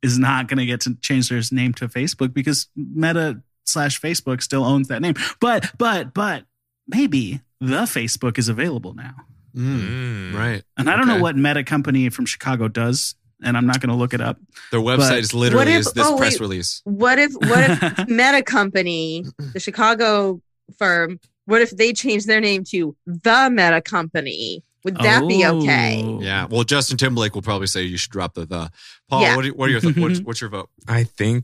is 0.02 0.18
not 0.18 0.48
going 0.48 0.58
to 0.60 0.66
get 0.66 0.82
to 0.82 0.96
change 1.02 1.30
their 1.30 1.42
name 1.52 1.74
to 1.76 1.88
Facebook 1.88 2.34
because 2.34 2.68
Meta 2.76 3.42
slash 3.66 4.00
Facebook 4.00 4.42
still 4.42 4.64
owns 4.64 4.88
that 4.90 5.02
name. 5.02 5.16
But 5.40 5.72
but 5.78 6.14
but 6.14 6.46
maybe 6.88 7.42
the 7.60 7.84
Facebook 7.84 8.38
is 8.38 8.50
available 8.50 8.94
now. 8.94 9.16
Mm, 9.56 10.34
Right. 10.34 10.64
And 10.78 10.90
I 10.90 10.96
don't 10.96 11.08
know 11.08 11.20
what 11.20 11.36
Meta 11.36 11.64
Company 11.64 12.10
from 12.10 12.26
Chicago 12.26 12.68
does, 12.68 13.16
and 13.44 13.58
I'm 13.58 13.66
not 13.66 13.80
going 13.82 13.90
to 13.90 13.96
look 13.96 14.14
it 14.14 14.22
up. 14.22 14.38
Their 14.72 14.80
website 14.80 15.10
But- 15.10 15.20
is 15.20 15.34
literally 15.34 15.74
if- 15.74 15.80
is 15.82 15.94
this 15.94 16.08
oh, 16.08 16.18
press 16.18 16.34
wait. 16.34 16.40
release. 16.42 16.82
What 16.86 17.20
if 17.20 17.34
what 17.34 17.70
if 17.70 17.82
Meta 18.08 18.44
Company, 18.44 19.26
the 19.54 19.60
Chicago 19.60 20.42
firm, 20.78 21.20
what 21.46 21.62
if 21.62 21.72
they 21.72 21.94
change 21.94 22.26
their 22.26 22.40
name 22.42 22.64
to 22.66 22.96
the 23.06 23.50
Meta 23.52 23.82
Company? 23.82 24.64
Would 24.84 24.96
that 24.98 25.28
be 25.28 25.46
okay? 25.46 26.02
Oh. 26.04 26.22
Yeah. 26.22 26.48
Well, 26.50 26.64
Justin 26.64 26.98
Timberlake 26.98 27.36
will 27.36 27.44
probably 27.44 27.68
say 27.68 27.84
you 27.84 27.98
should 27.98 28.12
drop 28.12 28.34
the 28.34 28.46
the. 28.48 28.72
Paul, 29.10 29.22
Yeah. 29.22 29.36
what, 29.36 29.46
are, 29.46 29.50
what 29.50 29.70
are 29.70 29.72
your 29.72 29.80
th- 29.82 29.96
what's, 29.98 30.20
what's 30.24 30.42
your 30.42 30.50
vote? 30.50 30.70
I 30.88 31.04
think 31.04 31.44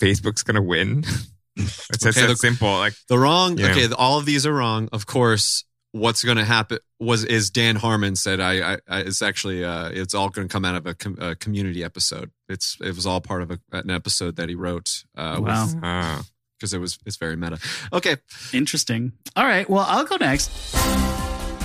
Facebook's 0.00 0.42
gonna 0.44 0.62
win. 0.62 1.04
it's 1.56 1.88
just 1.98 2.16
Okay, 2.16 2.26
that 2.28 2.36
simple. 2.38 2.68
Like 2.68 2.94
The 3.08 3.18
wrong. 3.18 3.58
Yeah. 3.58 3.70
Okay, 3.72 3.88
all 3.98 4.18
of 4.18 4.24
these 4.24 4.46
are 4.46 4.52
wrong. 4.52 4.88
Of 4.92 5.06
course, 5.06 5.64
what's 5.92 6.22
going 6.22 6.36
to 6.36 6.44
happen 6.44 6.78
was 7.00 7.24
is 7.24 7.50
Dan 7.50 7.76
Harmon 7.76 8.14
said 8.16 8.38
I, 8.40 8.74
I, 8.74 8.78
I 8.88 9.00
it's 9.00 9.22
actually 9.22 9.64
uh 9.64 9.88
it's 9.88 10.14
all 10.14 10.28
going 10.28 10.46
to 10.48 10.52
come 10.52 10.64
out 10.64 10.74
of 10.76 10.86
a, 10.86 10.94
com- 10.94 11.18
a 11.20 11.34
community 11.34 11.82
episode. 11.82 12.30
It's 12.48 12.76
it 12.80 12.94
was 12.94 13.06
all 13.06 13.20
part 13.20 13.42
of 13.42 13.50
a, 13.50 13.58
an 13.72 13.90
episode 13.90 14.36
that 14.36 14.48
he 14.48 14.54
wrote. 14.54 15.04
Uh, 15.16 15.38
Wow. 15.40 15.66
uh, 15.82 16.22
because 16.58 16.74
it 16.74 16.78
was 16.78 16.98
it's 17.06 17.16
very 17.16 17.36
meta. 17.36 17.58
Okay, 17.92 18.16
Interesting. 18.52 19.12
All 19.34 19.44
right. 19.46 19.68
Well, 19.68 19.84
I'll 19.88 20.04
go 20.04 20.16
next. 20.16 20.50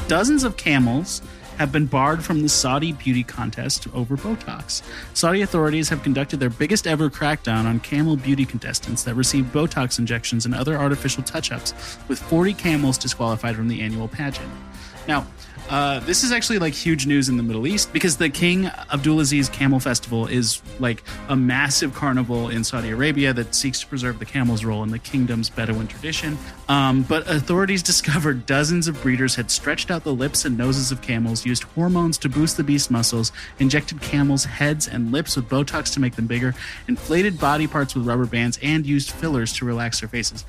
Dozens 0.08 0.44
of 0.44 0.56
camels 0.56 1.22
have 1.58 1.72
been 1.72 1.86
barred 1.86 2.24
from 2.24 2.42
the 2.42 2.50
Saudi 2.50 2.92
beauty 2.92 3.24
contest 3.24 3.88
over 3.94 4.18
Botox. 4.18 4.82
Saudi 5.14 5.42
authorities 5.42 5.90
have 5.90 6.04
conducted 6.04 6.40
their 6.40 6.50
biggest 6.50 6.88
ever 6.88 7.10
crackdown 7.10 7.66
on 7.66 7.80
camel 7.80 8.16
beauty 8.16 8.46
contestants 8.46 9.04
that 9.04 9.16
received 9.16 9.54
Botox 9.54 10.00
injections 10.00 10.46
and 10.46 10.54
other 10.54 10.78
artificial 10.78 11.24
touch 11.24 11.52
ups, 11.52 11.74
with 12.08 12.20
40 12.20 12.54
camels 12.54 12.98
disqualified 12.98 13.56
from 13.56 13.68
the 13.68 13.82
annual 13.82 14.08
pageant. 14.08 14.52
Now, 15.08 15.28
uh, 15.70 16.00
this 16.02 16.24
is 16.24 16.32
actually 16.32 16.60
like 16.60 16.74
huge 16.74 17.08
news 17.08 17.28
in 17.28 17.38
the 17.38 17.44
Middle 17.44 17.66
East 17.66 17.92
because 17.92 18.18
the 18.18 18.30
King 18.30 18.66
Abdulaziz 18.66 19.52
Camel 19.52 19.80
Festival 19.80 20.28
is 20.28 20.62
like 20.80 21.04
a 21.28 21.36
massive 21.36 21.94
carnival 21.94 22.50
in 22.50 22.64
Saudi 22.64 22.92
Arabia 22.92 23.34
that 23.34 23.56
seeks 23.56 23.80
to 23.80 23.88
preserve 23.88 24.20
the 24.20 24.26
camel's 24.26 24.64
role 24.64 24.84
in 24.84 24.90
the 24.90 25.00
kingdom's 25.00 25.50
Bedouin 25.50 25.88
tradition. 25.88 26.38
Um, 26.70 27.04
but 27.04 27.28
authorities 27.30 27.82
discovered 27.96 28.46
dozens 28.46 28.88
of 28.88 29.02
breeders 29.02 29.36
had 29.36 29.50
stretched 29.50 29.90
out 29.90 30.04
the 30.04 30.14
lips 30.14 30.46
and 30.46 30.56
noses 30.58 30.92
of 30.92 31.02
camels, 31.02 31.46
used 31.46 31.64
hormones 31.64 32.18
to 32.20 32.30
boost 32.30 32.58
the 32.58 32.64
beast 32.64 32.92
muscles, 32.92 33.32
injected 33.60 34.02
camels' 34.02 34.46
heads 34.46 34.88
and 34.88 35.12
lips 35.12 35.36
with 35.36 35.50
Botox 35.50 35.92
to 35.94 36.00
make 36.00 36.16
them 36.16 36.28
bigger, 36.28 36.54
inflated 36.88 37.40
body 37.40 37.66
parts 37.66 37.96
with 37.96 38.06
rubber 38.06 38.26
bands, 38.26 38.60
and 38.62 38.86
used 38.86 39.12
fillers 39.12 39.52
to 39.54 39.66
relax 39.66 40.00
their 40.00 40.10
faces 40.10 40.46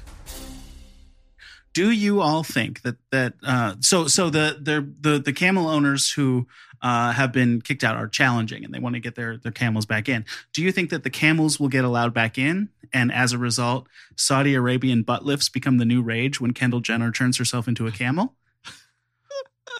do 1.77 1.91
you 1.91 2.23
all 2.23 2.43
think 2.43 2.81
that 2.83 2.97
that 3.11 3.35
uh, 3.43 3.75
so 3.81 4.07
so 4.07 4.31
the 4.31 4.59
the 4.59 4.91
the 4.99 5.19
the 5.19 5.33
camel 5.35 5.69
owners 5.69 6.11
who 6.11 6.47
uh, 6.81 7.13
have 7.13 7.33
been 7.33 7.61
kicked 7.61 7.85
out 7.85 7.97
are 7.97 8.09
challenging 8.09 8.65
and 8.65 8.73
they 8.73 8.79
want 8.79 8.95
to 8.95 9.01
get 9.01 9.15
their 9.15 9.37
their 9.37 9.53
camels 9.53 9.85
back 9.85 10.09
in? 10.09 10.25
Do 10.55 10.63
you 10.63 10.73
think 10.73 10.89
that 10.89 11.03
the 11.03 11.11
camels 11.11 11.61
will 11.61 11.69
get 11.69 11.85
allowed 11.85 12.15
back 12.15 12.39
in 12.39 12.71
and 12.95 13.13
as 13.13 13.35
a 13.35 13.39
result, 13.39 13.89
Saudi 14.17 14.55
Arabian 14.55 15.03
butt 15.03 15.27
lifts 15.27 15.51
become 15.51 15.77
the 15.77 15.85
new 15.85 16.01
rage 16.01 16.41
when 16.41 16.53
Kendall 16.55 16.81
Jenner 16.81 17.13
turns 17.13 17.37
herself 17.37 17.69
into 17.69 17.87
a 17.87 17.93
camel? 17.93 18.33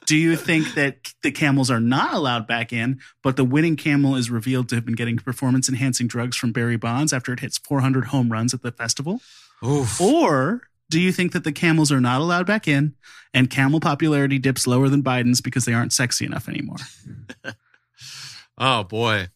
Do 0.05 0.19
you 0.19 0.37
think 0.37 0.75
that 0.75 1.15
the 1.23 1.31
camels 1.31 1.71
are 1.71 1.81
not 1.81 2.13
allowed 2.13 2.47
back 2.47 2.75
in, 2.75 3.01
but 3.23 3.37
the 3.37 3.45
winning 3.45 3.77
camel 3.77 4.17
is 4.17 4.31
revealed 4.31 4.69
to 4.69 4.75
have 4.75 4.85
been 4.85 4.95
getting 4.95 5.17
performance 5.17 5.67
enhancing 5.67 6.09
drugs 6.09 6.37
from 6.37 6.53
Barry 6.53 6.77
Bonds 6.77 7.15
after 7.15 7.33
it 7.33 7.41
hits 7.41 7.57
400 7.57 8.09
home 8.09 8.31
runs 8.31 8.53
at 8.53 8.61
the 8.61 8.71
festival? 8.71 9.23
Or 9.99 10.69
do 10.91 11.01
you 11.01 11.13
think 11.13 11.33
that 11.33 11.45
the 11.45 11.53
camels 11.53 11.91
are 11.91 12.01
not 12.01 12.21
allowed 12.21 12.47
back 12.47 12.69
in 12.69 12.95
and 13.35 13.51
camel 13.51 13.81
popularity 13.81 14.39
dips 14.39 14.67
lower 14.67 14.89
than 14.89 15.03
Biden's 15.03 15.41
because 15.41 15.65
they 15.65 15.73
aren't 15.73 15.93
sexy 15.93 16.25
enough 16.25 16.49
anymore? 16.49 16.77
Oh 18.59 18.85
boy. 18.85 19.29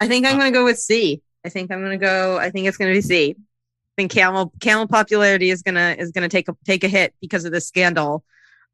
I 0.00 0.08
think 0.08 0.26
I'm 0.26 0.38
going 0.38 0.52
to 0.52 0.56
go 0.56 0.64
with 0.64 0.78
C. 0.78 1.22
I 1.44 1.48
think 1.48 1.70
I'm 1.70 1.80
going 1.80 1.98
to 1.98 2.04
go. 2.04 2.38
I 2.38 2.50
think 2.50 2.66
it's 2.66 2.76
going 2.76 2.92
to 2.92 2.96
be 2.96 3.02
C. 3.02 3.36
I 3.36 3.92
think 3.96 4.12
camel 4.12 4.52
camel 4.60 4.86
popularity 4.86 5.50
is 5.50 5.62
gonna 5.62 5.96
is 5.98 6.10
gonna 6.12 6.28
take 6.28 6.48
a 6.48 6.56
take 6.66 6.84
a 6.84 6.88
hit 6.88 7.14
because 7.20 7.46
of 7.46 7.52
this 7.52 7.66
scandal. 7.66 8.24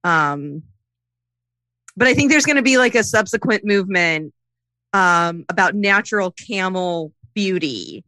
Um, 0.03 0.65
but 1.97 2.09
I 2.09 2.15
think 2.15 2.31
there's 2.31 2.47
going 2.47 2.57
to 2.57 2.63
be 2.63 2.79
like 2.79 2.95
a 2.97 3.05
subsequent 3.05 3.65
movement 3.65 4.33
um, 4.93 5.45
about 5.49 5.75
natural 5.75 6.33
camel 6.33 7.13
beauty. 7.35 8.05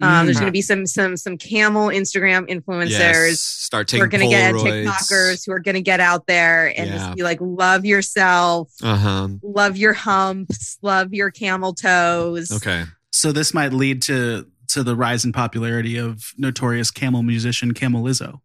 Um, 0.00 0.26
There's 0.26 0.36
Mm. 0.36 0.40
going 0.40 0.46
to 0.48 0.52
be 0.52 0.62
some 0.62 0.86
some 0.86 1.16
some 1.16 1.36
camel 1.36 1.88
Instagram 1.88 2.48
influencers 2.48 2.90
Yes. 2.90 3.40
Start 3.40 3.90
who 3.90 4.00
are 4.00 4.06
going 4.06 4.20
to 4.22 4.28
get 4.28 4.54
Polaroids. 4.54 4.84
TikTokers 4.86 5.46
who 5.46 5.52
are 5.52 5.58
going 5.58 5.74
to 5.74 5.82
get 5.82 5.98
out 6.00 6.26
there 6.26 6.68
and 6.68 6.88
Yeah. 6.88 6.98
just 6.98 7.16
be 7.16 7.22
like, 7.24 7.38
love 7.40 7.84
yourself, 7.84 8.70
Uh 8.82 8.96
huh. 8.96 9.28
love 9.42 9.76
your 9.76 9.92
humps, 9.94 10.78
love 10.82 11.12
your 11.12 11.30
camel 11.32 11.74
toes. 11.74 12.50
Okay. 12.52 12.84
So 13.12 13.32
this 13.32 13.52
might 13.52 13.72
lead 13.72 14.02
to 14.02 14.46
to 14.68 14.82
the 14.82 14.94
rise 14.94 15.24
in 15.24 15.32
popularity 15.32 15.96
of 15.96 16.32
notorious 16.36 16.90
camel 16.90 17.22
musician 17.22 17.72
Camel 17.74 18.04
Lizzo. 18.04 18.40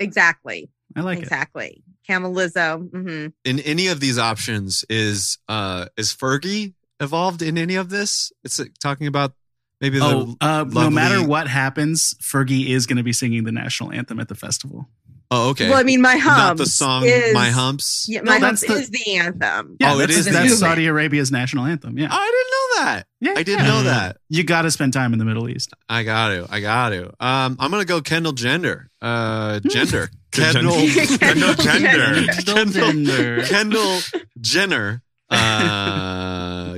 Exactly. 0.00 0.70
I 0.96 1.02
like 1.02 1.18
it. 1.18 1.24
exactly. 1.24 1.82
Camel 2.06 2.32
Lizzo. 2.32 2.90
hmm 2.90 3.26
In 3.44 3.60
any 3.60 3.86
of 3.88 4.00
these 4.00 4.18
options, 4.18 4.84
is 4.88 5.38
uh 5.48 5.86
is 5.96 6.12
Fergie 6.14 6.74
involved 7.00 7.42
in 7.42 7.56
any 7.58 7.74
of 7.76 7.90
this? 7.90 8.32
It's 8.44 8.58
uh, 8.58 8.64
talking 8.82 9.06
about 9.06 9.32
maybe 9.80 9.98
Oh, 10.00 10.36
uh, 10.40 10.64
no 10.68 10.90
matter 10.90 11.22
what 11.26 11.48
happens, 11.48 12.14
Fergie 12.20 12.66
is 12.68 12.86
going 12.86 12.96
to 12.98 13.02
be 13.02 13.12
singing 13.12 13.44
the 13.44 13.52
national 13.52 13.92
anthem 13.92 14.20
at 14.20 14.28
the 14.28 14.34
festival. 14.34 14.88
Oh, 15.30 15.50
okay. 15.50 15.68
Well, 15.68 15.78
I 15.78 15.82
mean, 15.82 16.00
my 16.00 16.16
humps. 16.16 16.38
Not 16.38 16.56
the 16.56 16.64
song 16.64 17.04
is- 17.04 17.34
My 17.34 17.50
Humps. 17.50 18.06
Yeah, 18.08 18.20
No, 18.22 18.32
my 18.32 18.38
that's 18.40 18.66
humps 18.66 18.88
the- 18.88 18.96
is 18.96 19.04
the 19.04 19.16
anthem. 19.16 19.76
Yeah, 19.78 19.92
Oh, 19.92 19.96
it 19.98 20.06
that's, 20.06 20.18
is 20.20 20.24
the 20.24 20.30
that's 20.30 20.44
movement. 20.44 20.58
Saudi 20.60 20.86
Arabia's 20.86 21.30
national 21.30 21.66
anthem. 21.66 21.98
Yeah, 21.98 22.08
I 22.10 22.24
didn't 22.24 22.50
know 22.50 22.84
that. 22.94 23.06
yeah, 23.20 23.30
I 23.38 23.42
didn't 23.42 23.64
yeah. 23.66 23.70
know 23.70 23.82
that. 23.82 24.16
You 24.30 24.42
got 24.44 24.62
to 24.62 24.70
spend 24.70 24.94
time 24.94 25.12
in 25.12 25.18
the 25.18 25.26
Middle 25.26 25.50
East. 25.50 25.74
I 25.86 26.02
got 26.04 26.28
to. 26.28 26.46
I 26.48 26.60
got 26.60 26.88
to. 26.90 27.08
Um, 27.20 27.56
I'm 27.60 27.70
gonna 27.70 27.84
go 27.84 28.00
Kendall 28.00 28.32
Gender. 28.32 28.88
Uh, 29.02 29.60
gender. 29.68 30.08
Kendall- 30.32 30.72
Kendall. 30.72 31.18
Kendall 31.18 31.54
Jenner. 31.56 32.32
Kendall 32.32 33.44
Kendall 33.44 33.98
Jenner. 34.40 35.02
Uh, 35.30 35.36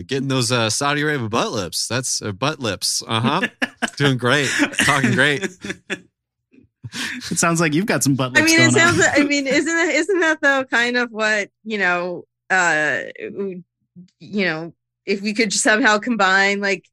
getting 0.02 0.28
those 0.28 0.50
uh, 0.52 0.70
Saudi 0.70 1.02
Arabia 1.02 1.28
butt 1.28 1.52
lips. 1.52 1.86
That's 1.88 2.22
uh, 2.22 2.32
butt 2.32 2.60
lips. 2.60 3.02
Uh 3.06 3.20
huh. 3.20 3.48
Doing 3.96 4.18
great. 4.18 4.48
Talking 4.84 5.12
great. 5.12 5.42
It 7.30 7.38
sounds 7.38 7.60
like 7.60 7.72
you've 7.72 7.86
got 7.86 8.02
some 8.02 8.14
butt 8.14 8.36
I 8.36 8.40
lips 8.40 8.52
mean, 8.52 8.60
it 8.60 8.72
sounds. 8.72 9.00
on. 9.00 9.08
I 9.14 9.24
mean, 9.24 9.46
isn't 9.46 9.64
that 9.66 9.94
isn't 9.94 10.20
that 10.20 10.40
though 10.40 10.64
kind 10.64 10.96
of 10.96 11.10
what 11.10 11.50
you 11.64 11.78
know? 11.78 12.24
Uh, 12.48 13.02
you 14.18 14.44
know, 14.44 14.72
if 15.06 15.20
we 15.20 15.34
could 15.34 15.52
somehow 15.52 15.98
combine 15.98 16.60
like 16.60 16.84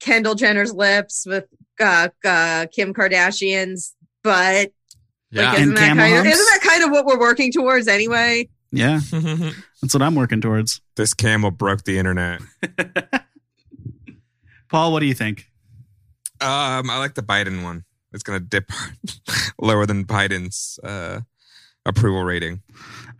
Kendall 0.00 0.34
Jenner's 0.34 0.72
lips 0.72 1.24
with 1.26 1.46
uh, 1.80 2.08
uh, 2.24 2.66
Kim 2.72 2.92
Kardashian's 2.94 3.94
butt. 4.22 4.72
Yeah. 5.30 5.50
Like, 5.50 5.60
isn't 5.60 5.68
And 5.70 5.76
that 5.78 5.96
kind 5.96 6.14
of 6.18 6.26
isn't 6.26 6.46
that 6.52 6.60
kind 6.62 6.84
of 6.84 6.90
what 6.90 7.06
we're 7.06 7.18
working 7.18 7.50
towards 7.52 7.88
anyway? 7.88 8.48
Yeah, 8.72 9.00
that's 9.82 9.94
what 9.94 10.02
I'm 10.02 10.14
working 10.14 10.40
towards. 10.40 10.80
this 10.96 11.14
camel 11.14 11.50
broke 11.50 11.84
the 11.84 11.98
internet. 11.98 12.40
Paul, 14.68 14.92
what 14.92 15.00
do 15.00 15.06
you 15.06 15.14
think? 15.14 15.50
Um, 16.40 16.90
I 16.90 16.98
like 16.98 17.14
the 17.14 17.22
Biden 17.22 17.62
one. 17.62 17.84
It's 18.12 18.22
gonna 18.22 18.40
dip 18.40 18.70
lower 19.60 19.86
than 19.86 20.04
Biden's 20.04 20.78
uh, 20.82 21.20
approval 21.86 22.24
rating. 22.24 22.62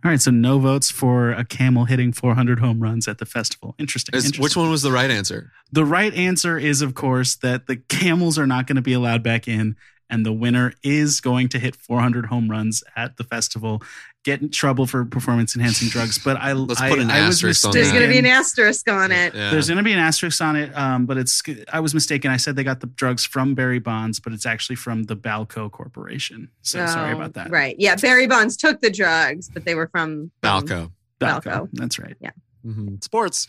All 0.03 0.11
right, 0.11 0.19
so 0.21 0.31
no 0.31 0.59
votes 0.59 0.91
for 0.91 1.31
a 1.31 1.45
camel 1.45 1.85
hitting 1.85 2.11
400 2.11 2.59
home 2.59 2.81
runs 2.81 3.07
at 3.07 3.19
the 3.19 3.25
festival. 3.25 3.73
Interesting. 3.79 4.13
Is- 4.15 4.25
interesting. 4.25 4.43
which 4.43 4.57
one 4.57 4.69
was 4.69 4.81
the 4.81 4.91
right 4.91 5.09
answer? 5.09 5.51
The 5.71 5.85
right 5.85 6.13
answer 6.13 6.57
is, 6.57 6.81
of 6.81 6.93
course, 6.93 7.35
that 7.37 7.67
the 7.67 7.77
camels 7.77 8.37
are 8.37 8.45
not 8.47 8.67
going 8.67 8.75
to 8.75 8.81
be 8.81 8.91
allowed 8.93 9.23
back 9.23 9.47
in, 9.47 9.77
and 10.09 10.25
the 10.25 10.33
winner 10.33 10.73
is 10.83 11.21
going 11.21 11.47
to 11.49 11.59
hit 11.59 11.75
400 11.77 12.25
home 12.25 12.49
runs 12.51 12.83
at 12.97 13.15
the 13.15 13.23
festival, 13.23 13.81
get 14.23 14.41
in 14.41 14.49
trouble 14.49 14.87
for 14.87 15.03
performance 15.05 15.55
enhancing 15.55 15.89
drugs. 15.89 16.17
But 16.17 16.37
I, 16.37 16.53
Let's 16.53 16.79
I, 16.81 16.89
put 16.89 16.99
an 16.99 17.11
I 17.11 17.25
was 17.27 17.35
asterisk 17.37 17.65
on 17.65 17.71
There's 17.73 17.91
going 17.91 18.03
to 18.03 18.09
be 18.09 18.19
an 18.19 18.25
asterisk 18.25 18.89
on 18.89 19.11
it. 19.11 19.35
Yeah. 19.35 19.51
There's 19.51 19.67
going 19.67 19.77
to 19.77 19.83
be 19.83 19.91
an 19.93 19.99
asterisk 19.99 20.41
on 20.41 20.55
it, 20.55 20.75
um, 20.77 21.05
but 21.05 21.17
it's. 21.17 21.41
I 21.71 21.79
was 21.79 21.93
mistaken. 21.93 22.31
I 22.31 22.37
said 22.37 22.55
they 22.55 22.63
got 22.63 22.79
the 22.79 22.87
drugs 22.87 23.25
from 23.25 23.53
Barry 23.55 23.79
Bonds, 23.79 24.19
but 24.19 24.33
it's 24.33 24.45
actually 24.45 24.77
from 24.77 25.03
the 25.03 25.15
Balco 25.15 25.69
Corporation. 25.71 26.49
So 26.61 26.85
sorry 26.85 27.13
Oh, 27.13 27.17
about 27.17 27.33
that. 27.33 27.49
Right. 27.51 27.75
Yeah. 27.77 27.95
Barry 27.95 28.27
Bonds 28.27 28.55
took 28.57 28.81
the 28.81 28.89
drugs, 28.91 29.49
but 29.49 29.65
they 29.65 29.75
were 29.75 29.87
from 29.87 30.31
from 30.41 30.65
Balco. 30.67 30.91
Balco. 31.19 31.43
Balco. 31.43 31.69
That's 31.73 31.99
right. 31.99 32.15
Yeah. 32.19 32.31
Mhm. 32.65 33.03
Sports. 33.03 33.47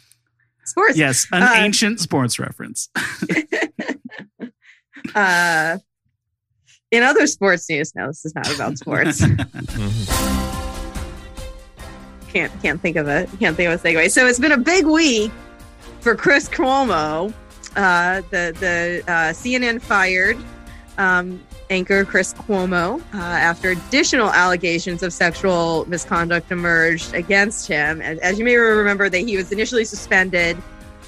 Sports. 0.64 0.96
Yes, 0.96 1.26
an 1.30 1.42
Uh, 1.42 1.52
ancient 1.56 2.00
sports 2.00 2.38
reference. 2.38 2.88
Uh, 5.14 5.78
in 6.94 7.02
other 7.02 7.26
sports 7.26 7.68
news, 7.68 7.94
no, 7.96 8.06
this 8.06 8.24
is 8.24 8.34
not 8.34 8.54
about 8.54 8.78
sports. 8.82 9.18
can't 12.28 12.52
can't 12.62 12.80
think 12.80 12.96
of 12.96 13.08
it. 13.08 13.28
Can't 13.40 13.56
think 13.56 13.68
of 13.68 13.84
a 13.84 13.88
segue. 13.88 14.10
So 14.10 14.26
it's 14.26 14.38
been 14.38 14.52
a 14.52 14.58
big 14.58 14.86
week 14.86 15.32
for 16.00 16.14
Chris 16.14 16.48
Cuomo. 16.48 17.32
Uh, 17.74 18.22
the 18.30 18.54
the 18.60 19.02
uh, 19.08 19.32
CNN 19.32 19.82
fired 19.82 20.38
um, 20.96 21.42
anchor 21.68 22.04
Chris 22.04 22.32
Cuomo 22.32 23.00
uh, 23.12 23.16
after 23.16 23.70
additional 23.70 24.30
allegations 24.30 25.02
of 25.02 25.12
sexual 25.12 25.84
misconduct 25.88 26.52
emerged 26.52 27.12
against 27.14 27.66
him. 27.66 28.00
As, 28.00 28.18
as 28.18 28.38
you 28.38 28.44
may 28.44 28.54
remember, 28.54 29.08
that 29.08 29.18
he 29.18 29.36
was 29.36 29.50
initially 29.50 29.84
suspended 29.84 30.56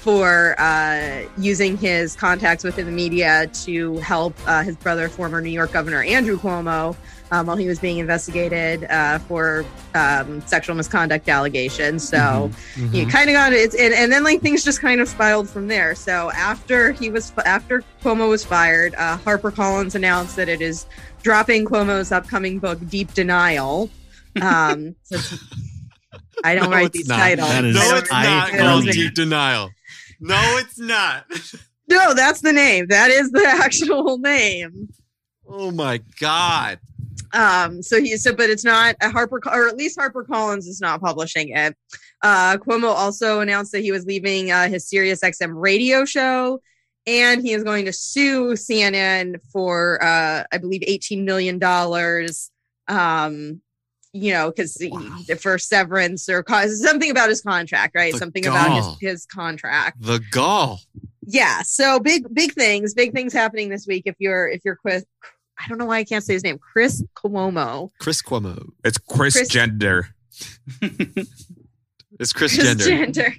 for 0.07 0.55
uh, 0.57 1.23
using 1.37 1.75
his 1.75 2.15
contacts 2.15 2.63
within 2.63 2.85
the 2.85 2.91
media 2.93 3.45
to 3.47 3.97
help 3.97 4.33
uh, 4.47 4.63
his 4.63 4.77
brother, 4.77 5.09
former 5.09 5.41
New 5.41 5.49
York 5.49 5.73
Governor 5.73 6.01
Andrew 6.01 6.39
Cuomo, 6.39 6.95
um, 7.31 7.45
while 7.45 7.57
he 7.57 7.67
was 7.67 7.77
being 7.77 7.97
investigated 7.97 8.85
uh, 8.85 9.19
for 9.19 9.65
um, 9.95 10.39
sexual 10.47 10.77
misconduct 10.77 11.27
allegations. 11.27 12.07
So 12.07 12.49
he 12.93 13.05
kind 13.05 13.29
of 13.29 13.33
got 13.33 13.51
it, 13.51 13.73
and, 13.75 13.93
and 13.93 14.09
then 14.09 14.23
like 14.23 14.39
things 14.39 14.63
just 14.63 14.79
kind 14.79 15.01
of 15.01 15.09
spiraled 15.09 15.49
from 15.49 15.67
there. 15.67 15.93
So 15.93 16.31
after 16.31 16.93
he 16.93 17.09
was 17.09 17.33
after 17.45 17.83
Cuomo 18.01 18.29
was 18.29 18.45
fired, 18.45 18.95
uh, 18.95 19.17
HarperCollins 19.17 19.93
announced 19.95 20.37
that 20.37 20.47
it 20.47 20.61
is 20.61 20.85
dropping 21.21 21.65
Cuomo's 21.65 22.13
upcoming 22.13 22.59
book, 22.59 22.79
Deep 22.87 23.13
Denial. 23.13 23.89
Um, 24.41 24.95
so 25.03 25.17
I 26.45 26.55
don't 26.55 26.69
No, 26.69 26.77
write 26.77 26.93
these 26.93 27.09
not. 27.09 27.17
titles. 27.17 27.49
That 27.49 27.65
is- 27.65 27.75
No, 27.75 27.97
it's 27.97 28.09
not 28.09 28.25
called 28.51 28.51
titles. 28.85 28.85
Deep 28.95 29.13
Denial. 29.13 29.69
No, 30.19 30.57
it's 30.57 30.79
not. 30.79 31.25
No, 31.89 32.13
that's 32.13 32.41
the 32.41 32.51
name. 32.51 32.87
That 32.87 33.11
is 33.11 33.31
the 33.31 33.45
actual 33.47 34.17
name. 34.17 34.89
Oh 35.47 35.71
my 35.71 36.01
God. 36.19 36.79
Um, 37.33 37.81
so 37.81 38.01
he 38.01 38.17
so, 38.17 38.35
but 38.35 38.49
it's 38.49 38.63
not 38.63 38.95
a 39.01 39.09
Harper, 39.09 39.39
or 39.45 39.67
at 39.67 39.77
least 39.77 39.97
Harper 39.97 40.23
Collins 40.23 40.67
is 40.67 40.81
not 40.81 41.01
publishing 41.01 41.49
it. 41.49 41.75
Uh, 42.21 42.57
Cuomo 42.57 42.89
also 42.89 43.39
announced 43.39 43.71
that 43.71 43.81
he 43.81 43.91
was 43.91 44.05
leaving 44.05 44.51
uh, 44.51 44.67
his 44.67 44.87
Sirius 44.87 45.21
XM 45.21 45.53
radio 45.55 46.03
show, 46.03 46.59
and 47.05 47.41
he 47.41 47.53
is 47.53 47.63
going 47.63 47.85
to 47.85 47.93
sue 47.93 48.51
CNN 48.53 49.37
for, 49.51 50.03
uh, 50.03 50.43
I 50.51 50.57
believe, 50.57 50.83
eighteen 50.87 51.25
million 51.25 51.59
dollars. 51.59 52.51
Um, 52.87 53.61
you 54.17 54.33
know, 54.33 54.49
because 54.49 54.73
the 54.75 54.89
for 55.41 55.57
severance 55.57 56.29
or 56.29 56.43
cause 56.43 56.81
something 56.81 57.11
about 57.11 57.29
his 57.29 57.41
contract, 57.41 57.95
right? 57.95 58.13
The 58.13 58.19
something 58.19 58.45
about 58.45 58.75
his 58.75 58.97
his 58.99 59.25
contract. 59.25 60.01
The 60.01 60.21
gall. 60.31 60.81
Yeah. 61.25 61.61
So 61.63 61.99
big, 61.99 62.33
big 62.33 62.53
things, 62.53 62.93
big 62.93 63.13
things 63.13 63.33
happening 63.33 63.69
this 63.69 63.85
week. 63.85 64.03
If 64.05 64.15
you're, 64.19 64.47
if 64.47 64.61
you're 64.63 64.77
Chris, 64.77 65.03
I 65.59 65.67
don't 65.67 65.77
know 65.77 65.85
why 65.85 65.97
I 65.97 66.03
can't 66.03 66.23
say 66.23 66.33
his 66.33 66.43
name, 66.43 66.57
Chris 66.57 67.03
Cuomo. 67.15 67.89
Chris 67.99 68.21
Cuomo. 68.21 68.69
It's 68.85 68.97
Chris, 68.97 69.35
Chris- 69.35 69.49
Gender. 69.49 70.09
It's 72.19 72.33
Chris, 72.33 72.55
Chris 72.55 72.65
Gender. 72.65 73.05
Gender. 73.11 73.35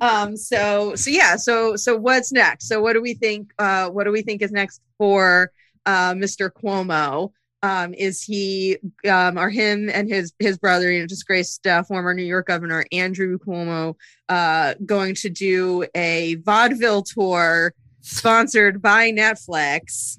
um. 0.00 0.36
So, 0.36 0.94
so 0.94 1.10
yeah. 1.10 1.36
So, 1.36 1.76
so 1.76 1.96
what's 1.96 2.32
next? 2.32 2.66
So, 2.66 2.80
what 2.80 2.94
do 2.94 3.02
we 3.02 3.14
think? 3.14 3.52
Uh, 3.58 3.90
what 3.90 4.04
do 4.04 4.10
we 4.12 4.22
think 4.22 4.40
is 4.42 4.52
next 4.52 4.80
for 4.96 5.52
uh, 5.84 6.14
Mr. 6.14 6.50
Cuomo? 6.50 7.32
Um, 7.62 7.94
is 7.94 8.22
he 8.22 8.76
um, 9.08 9.38
are 9.38 9.50
him 9.50 9.88
and 9.92 10.08
his 10.08 10.32
his 10.38 10.58
brother, 10.58 10.92
you 10.92 11.00
know, 11.00 11.06
disgraced 11.06 11.66
uh, 11.66 11.82
former 11.82 12.14
New 12.14 12.22
York 12.22 12.46
Governor 12.46 12.84
Andrew 12.92 13.38
Cuomo, 13.38 13.96
uh, 14.28 14.74
going 14.84 15.14
to 15.16 15.28
do 15.30 15.84
a 15.94 16.36
vaudeville 16.36 17.02
tour 17.02 17.72
sponsored 18.02 18.80
by 18.82 19.10
Netflix. 19.10 20.18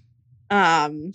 Um, 0.50 1.14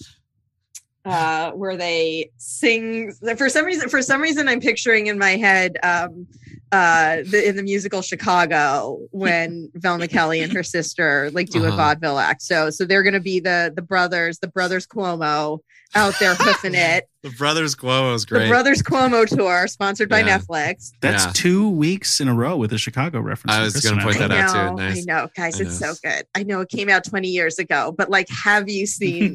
uh, 1.05 1.51
where 1.53 1.77
they 1.77 2.31
sing 2.39 3.13
for 3.37 3.49
some 3.49 3.65
reason. 3.65 3.89
For 3.89 4.01
some 4.03 4.21
reason, 4.21 4.49
I'm 4.49 4.61
picturing 4.61 5.09
in 5.09 5.19
my 5.19 5.31
head 5.37 5.77
um, 5.83 6.29
uh, 6.71 7.17
the, 7.29 7.43
in 7.49 7.57
the 7.57 7.63
musical 7.65 8.03
Chicago 8.03 9.01
when 9.11 9.69
Velma 9.75 10.07
Kelly 10.07 10.41
and 10.43 10.53
her 10.53 10.63
sister 10.63 11.29
like 11.33 11.51
do 11.51 11.65
a 11.65 11.69
Uh-huh. 11.69 11.77
vaudeville 11.77 12.19
act. 12.21 12.43
So, 12.43 12.71
so 12.71 12.85
they're 12.85 13.03
going 13.03 13.15
to 13.15 13.21
be 13.21 13.41
the 13.41 13.73
the 13.75 13.83
brothers, 13.83 14.39
the 14.39 14.47
brothers 14.47 14.87
Cuomo 14.87 15.59
out 15.95 16.15
there 16.19 16.35
hoofing 16.39 16.75
it. 16.75 17.09
The 17.23 17.31
Brothers 17.31 17.77
Cuomo 17.77 18.15
is 18.15 18.25
great. 18.25 18.45
The 18.45 18.49
Brothers 18.49 18.83
Cuomo 18.83 19.27
tour, 19.27 19.67
sponsored 19.69 20.09
by 20.09 20.21
Yeah. 20.21 20.39
Netflix. 20.39 20.91
That's 21.01 21.27
Yeah. 21.27 21.33
two 21.35 21.69
weeks 21.69 22.21
in 22.21 22.29
a 22.29 22.35
row 22.35 22.57
with 22.57 22.73
a 22.73 22.79
Chicago 22.79 23.21
reference. 23.21 23.55
I 23.57 23.63
was 23.63 23.77
gonna 23.81 24.03
point 24.03 24.17
I. 24.17 24.29
that 24.29 24.33
I 24.33 24.41
out 24.41 24.55
know, 24.55 24.71
too. 24.71 24.83
Nice. 24.83 24.99
I 24.99 25.01
know, 25.13 25.29
guys, 25.37 25.61
I 25.61 25.65
it's 25.65 25.81
know. 25.81 25.93
so 25.93 25.99
good. 26.03 26.27
I 26.35 26.43
know 26.43 26.61
it 26.63 26.69
came 26.69 26.89
out 26.89 27.05
20 27.05 27.29
years 27.29 27.59
ago, 27.59 27.95
but 27.97 28.11
like, 28.11 28.29
have 28.29 28.69
you 28.69 28.87
seen 28.87 29.35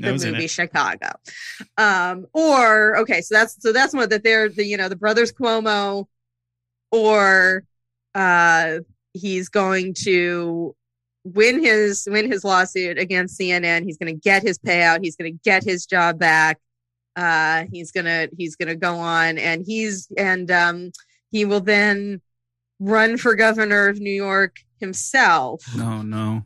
the 0.00 0.12
movie. 0.12 0.46
Chicago? 0.46 1.08
Um, 1.76 2.26
or 2.32 2.96
okay, 2.98 3.20
so 3.20 3.34
that's 3.34 3.60
so 3.62 3.72
that's 3.72 3.92
one 3.94 4.08
that 4.08 4.22
they're 4.24 4.48
the 4.48 4.64
you 4.64 4.76
know 4.76 4.88
the 4.88 4.96
brothers 4.96 5.32
Cuomo, 5.32 6.06
or 6.90 7.64
uh, 8.14 8.78
he's 9.12 9.48
going 9.48 9.92
to 10.04 10.74
win 11.34 11.62
his 11.62 12.06
win 12.10 12.30
his 12.30 12.44
lawsuit 12.44 12.98
against 12.98 13.38
CNN. 13.38 13.84
He's 13.84 13.98
going 13.98 14.14
to 14.14 14.20
get 14.20 14.42
his 14.42 14.58
payout. 14.58 15.02
He's 15.02 15.16
going 15.16 15.32
to 15.32 15.38
get 15.44 15.64
his 15.64 15.86
job 15.86 16.18
back. 16.18 16.58
Uh, 17.16 17.64
he's 17.72 17.92
gonna 17.92 18.28
he's 18.36 18.56
gonna 18.56 18.76
go 18.76 18.96
on 18.96 19.38
and 19.38 19.64
he's 19.66 20.06
and 20.18 20.50
um, 20.50 20.92
he 21.30 21.46
will 21.46 21.60
then 21.60 22.20
run 22.78 23.16
for 23.16 23.34
governor 23.34 23.88
of 23.88 23.98
New 23.98 24.10
York 24.10 24.56
himself. 24.80 25.64
No, 25.74 26.02
no. 26.02 26.44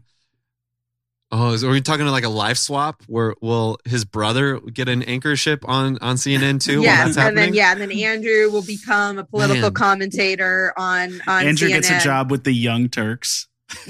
Oh, 1.33 1.53
is, 1.53 1.63
are 1.63 1.71
we 1.71 1.81
talking 1.81 2.07
to 2.07 2.11
like 2.11 2.25
a 2.25 2.29
life 2.29 2.57
swap 2.57 3.03
where 3.07 3.35
will 3.41 3.79
his 3.85 4.05
brother 4.05 4.59
get 4.61 4.89
an 4.89 5.03
anchorship 5.03 5.61
on 5.65 5.99
on 6.01 6.17
CNN 6.17 6.61
too? 6.61 6.79
while 6.79 6.85
yes, 6.85 7.07
and 7.09 7.17
happening? 7.17 7.45
then 7.47 7.55
yeah, 7.55 7.73
and 7.73 7.81
then 7.81 7.93
Andrew 7.93 8.51
will 8.51 8.63
become 8.63 9.19
a 9.19 9.25
political 9.25 9.63
Man. 9.63 9.73
commentator 9.73 10.73
on 10.77 11.21
on 11.27 11.47
Andrew 11.47 11.69
CNN. 11.69 11.73
gets 11.73 11.91
a 11.91 12.01
job 12.01 12.31
with 12.31 12.45
the 12.45 12.53
Young 12.53 12.89
Turks. 12.89 13.49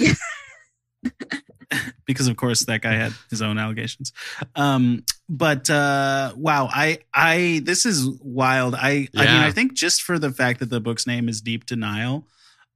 because 2.04 2.28
of 2.28 2.36
course 2.36 2.64
that 2.64 2.82
guy 2.82 2.94
had 2.94 3.12
his 3.30 3.42
own 3.42 3.58
allegations. 3.58 4.12
Um, 4.54 5.04
but 5.28 5.70
uh, 5.70 6.32
wow, 6.36 6.68
I 6.70 6.98
I 7.14 7.62
this 7.64 7.86
is 7.86 8.08
wild. 8.20 8.74
I 8.74 9.08
I 9.16 9.24
mean 9.24 9.42
I 9.42 9.50
think 9.50 9.74
just 9.74 10.02
for 10.02 10.18
the 10.18 10.30
fact 10.30 10.60
that 10.60 10.70
the 10.70 10.80
book's 10.80 11.06
name 11.06 11.28
is 11.28 11.40
Deep 11.40 11.66
Denial, 11.66 12.26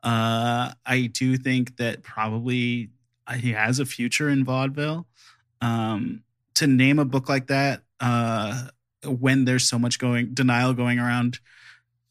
uh, 0.03 0.73
I 0.87 1.11
do 1.13 1.37
think 1.37 1.77
that 1.79 2.03
probably 2.03 2.91
he 3.37 3.53
has 3.53 3.81
a 3.81 3.87
future 3.87 4.29
in 4.29 4.45
vaudeville. 4.45 5.07
Um, 5.61 6.23
to 6.55 6.67
name 6.67 6.99
a 6.99 7.05
book 7.05 7.29
like 7.29 7.49
that, 7.49 7.83
uh, 8.01 8.69
when 9.05 9.45
there's 9.45 9.69
so 9.69 9.79
much 9.79 9.99
going 9.99 10.35
denial 10.35 10.75
going 10.75 10.99
around 10.99 11.39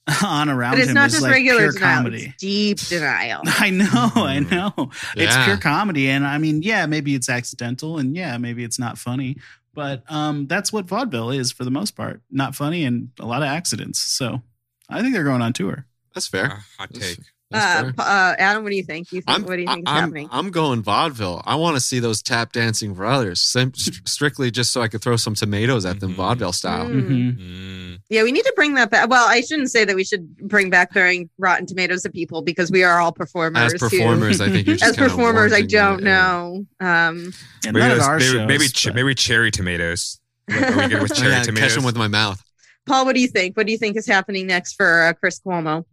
on 0.23 0.49
around 0.49 0.71
But 0.71 0.79
it's 0.79 0.89
him 0.89 0.95
not 0.95 1.07
is 1.07 1.13
just 1.13 1.23
like 1.23 1.31
regular 1.31 1.59
pure 1.59 1.71
denial; 1.71 1.95
comedy. 1.97 2.25
it's 2.25 2.37
deep 2.37 2.77
denial. 2.89 3.41
I 3.45 3.69
know, 3.69 3.87
I 4.15 4.39
know. 4.39 4.89
It's 5.15 5.45
pure 5.45 5.57
comedy. 5.57 6.09
And 6.09 6.27
I 6.27 6.37
mean, 6.37 6.61
yeah, 6.61 6.85
maybe 6.85 7.15
it's 7.15 7.29
accidental 7.29 7.97
and 7.97 8.15
yeah, 8.15 8.37
maybe 8.37 8.63
it's 8.63 8.77
not 8.77 8.97
funny. 8.97 9.37
But 9.73 10.03
um, 10.11 10.45
that's 10.47 10.71
what 10.73 10.85
vaudeville 10.85 11.31
is 11.31 11.51
for 11.51 11.63
the 11.63 11.71
most 11.71 11.95
part. 11.95 12.21
Not 12.29 12.53
funny 12.53 12.83
and 12.83 13.09
a 13.19 13.25
lot 13.25 13.41
of 13.41 13.47
accidents. 13.47 13.99
So 13.99 14.41
I 14.89 15.01
think 15.01 15.13
they're 15.13 15.23
going 15.23 15.41
on 15.41 15.53
tour. 15.53 15.85
That's 16.13 16.27
fair. 16.27 16.63
hot 16.77 16.93
take. 16.93 17.19
That's 17.53 17.99
Uh, 17.99 18.01
uh, 18.01 18.35
Adam, 18.39 18.63
what 18.63 18.69
do 18.71 18.75
you 18.75 18.83
think? 18.83 19.11
You 19.11 19.21
think 19.21 19.37
I'm, 19.39 19.43
what 19.45 19.55
do 19.55 19.61
you 19.61 19.67
think 19.67 19.87
is 19.87 19.93
I'm, 19.93 20.01
happening? 20.01 20.29
I'm 20.31 20.51
going 20.51 20.81
vaudeville. 20.83 21.41
I 21.45 21.55
want 21.55 21.75
to 21.75 21.79
see 21.79 21.99
those 21.99 22.21
tap 22.21 22.51
dancing 22.51 22.93
brothers, 22.93 23.41
sim- 23.41 23.73
strictly 23.75 24.51
just 24.51 24.71
so 24.71 24.81
I 24.81 24.87
could 24.87 25.01
throw 25.01 25.15
some 25.15 25.35
tomatoes 25.35 25.85
at 25.85 25.99
them, 25.99 26.13
vaudeville 26.15 26.51
style. 26.53 26.85
Mm. 26.87 27.99
Yeah, 28.09 28.23
we 28.23 28.31
need 28.31 28.43
to 28.43 28.53
bring 28.55 28.73
that 28.75 28.89
back. 28.89 29.09
Well, 29.09 29.27
I 29.27 29.41
shouldn't 29.41 29.71
say 29.71 29.85
that 29.85 29.95
we 29.95 30.03
should 30.03 30.35
bring 30.37 30.69
back 30.69 30.93
throwing 30.93 31.29
rotten 31.37 31.65
tomatoes 31.65 32.05
at 32.05 32.13
people 32.13 32.41
because 32.41 32.71
we 32.71 32.83
are 32.83 32.99
all 32.99 33.11
performers. 33.11 33.73
As 33.73 33.79
performers, 33.79 34.37
too. 34.39 34.45
I 34.45 34.49
think 34.49 34.67
you're 34.67 34.75
just 34.77 34.97
as 34.99 35.09
performers, 35.09 35.53
I 35.53 35.61
don't 35.61 35.99
it, 35.99 36.03
know. 36.03 36.65
Um, 36.79 37.31
Maybe, 37.65 37.79
those- 37.79 38.07
maybe, 38.07 38.23
shows, 38.23 38.47
maybe, 38.47 38.67
ch- 38.67 38.93
maybe 38.93 39.15
cherry 39.15 39.51
tomatoes. 39.51 40.19
Like, 40.49 40.61
are 40.61 40.77
we 40.77 40.87
good 40.87 41.01
with 41.01 41.11
Oh, 41.13 41.15
cherry 41.15 41.31
yeah, 41.31 41.43
tomatoes? 41.43 41.67
catch 41.69 41.75
them 41.75 41.85
with 41.85 41.95
my 41.95 42.07
mouth. 42.07 42.43
Paul, 42.85 43.05
what 43.05 43.15
do 43.15 43.21
you 43.21 43.29
think? 43.29 43.55
What 43.55 43.65
do 43.65 43.71
you 43.71 43.77
think 43.77 43.95
is 43.95 44.05
happening 44.05 44.45
next 44.47 44.73
for 44.73 45.03
uh, 45.03 45.13
Chris 45.13 45.39
Cuomo? 45.39 45.85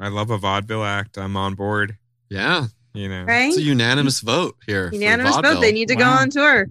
I 0.00 0.08
love 0.08 0.30
a 0.30 0.38
vaudeville 0.38 0.84
act. 0.84 1.18
I'm 1.18 1.36
on 1.36 1.54
board. 1.54 1.96
Yeah, 2.30 2.66
You 2.94 3.08
know, 3.08 3.24
Right? 3.24 3.48
it's 3.48 3.56
a 3.56 3.62
unanimous 3.62 4.20
vote 4.20 4.56
here. 4.66 4.90
Unanimous 4.92 5.36
vote. 5.36 5.60
They 5.60 5.72
need 5.72 5.88
to 5.88 5.96
go 5.96 6.04
on 6.04 6.30
tour. 6.30 6.66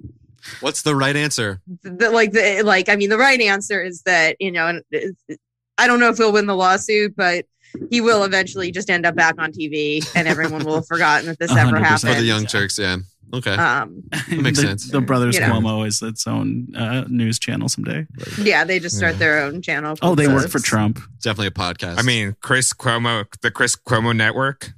What's 0.62 0.82
the 0.84 0.96
right 0.96 1.16
answer? 1.16 1.60
the, 1.84 2.10
like 2.10 2.32
the 2.32 2.62
like 2.64 2.88
I 2.90 2.96
mean 2.96 3.10
the 3.10 3.18
right 3.18 3.42
answer 3.42 3.84
is 3.84 4.02
that 4.04 4.38
you 4.40 4.52
know 4.52 4.68
and 4.68 4.82
uh, 4.96 5.36
I 5.78 5.88
don't 5.88 6.00
know 6.00 6.10
if 6.10 6.18
he'll 6.18 6.32
win 6.32 6.46
the 6.46 6.56
lawsuit 6.56 7.16
but 7.18 7.46
he 7.90 8.00
will 8.00 8.24
eventually 8.24 8.72
just 8.72 8.90
end 8.90 9.06
up 9.06 9.14
back 9.16 9.36
on 9.40 9.52
TV 9.52 10.08
and 10.16 10.26
everyone 10.28 10.64
will 10.64 10.76
have 10.76 10.88
forgotten 10.88 11.26
that 11.28 11.38
this 11.38 11.52
ever 11.52 11.72
100%. 11.78 11.80
happened. 11.84 12.14
For 12.14 12.20
the 12.22 12.26
Young 12.26 12.46
Turks, 12.46 12.80
yeah. 12.80 12.98
Okay. 13.34 13.52
Um, 13.54 14.04
that 14.12 14.30
makes 14.42 14.60
the, 14.60 14.68
sense. 14.68 14.92
The 14.92 15.02
Brothers 15.02 15.36
You 15.36 15.42
know. 15.42 15.54
Cuomo 15.60 15.86
is 15.88 16.02
its 16.02 16.26
own 16.28 16.74
uh, 16.76 17.04
news 17.10 17.40
channel 17.40 17.68
someday. 17.70 18.08
yeah, 18.42 18.64
they 18.64 18.80
just 18.80 18.96
start 18.98 19.20
their 19.20 19.42
own 19.44 19.62
channel. 19.62 19.98
Oh, 20.02 20.16
they 20.16 20.28
work 20.28 20.50
for 20.50 20.60
Trump. 20.60 21.00
Definitely 21.22 21.48
a 21.48 21.52
podcast. 21.52 22.00
I 22.00 22.04
mean, 22.04 22.36
Chris 22.42 22.74
Cuomo, 22.74 23.26
the 23.42 23.52
Chris 23.52 23.76
Cuomo 23.76 24.16
Network, 24.16 24.72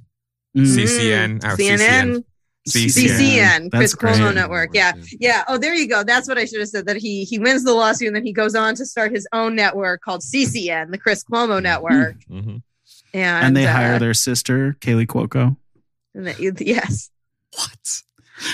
Mm. 0.56 0.64
CCN, 0.66 1.40
oh, 1.44 1.54
CNN. 1.54 2.24
CCN. 2.68 3.04
CCN, 3.08 3.70
Chris 3.70 3.92
That's 3.92 3.94
great. 3.94 4.14
Cuomo 4.16 4.34
Network. 4.34 4.70
Yeah, 4.74 4.92
yeah. 5.20 5.44
Oh, 5.46 5.58
there 5.58 5.74
you 5.74 5.86
go. 5.88 6.02
That's 6.02 6.26
what 6.28 6.38
I 6.38 6.44
should 6.44 6.58
have 6.58 6.68
said. 6.68 6.86
That 6.86 6.96
he 6.96 7.22
he 7.22 7.38
wins 7.38 7.62
the 7.62 7.72
lawsuit 7.72 8.08
and 8.08 8.16
then 8.16 8.26
he 8.26 8.32
goes 8.32 8.56
on 8.56 8.74
to 8.74 8.84
start 8.84 9.12
his 9.12 9.28
own 9.32 9.54
network 9.54 10.00
called 10.02 10.22
CCN, 10.22 10.90
the 10.90 10.98
Chris 10.98 11.22
Cuomo 11.22 11.62
Network. 11.62 12.16
Mm-hmm. 12.28 12.56
And, 13.14 13.46
And 13.46 13.56
they 13.56 13.66
uh, 13.66 13.72
hire 13.72 13.98
their 14.00 14.12
sister, 14.12 14.76
Kaley 14.80 15.06
Cuoco. 15.06 15.56
and 16.14 16.26
they- 16.26 16.64
yes, 16.64 17.10
what? 17.56 18.02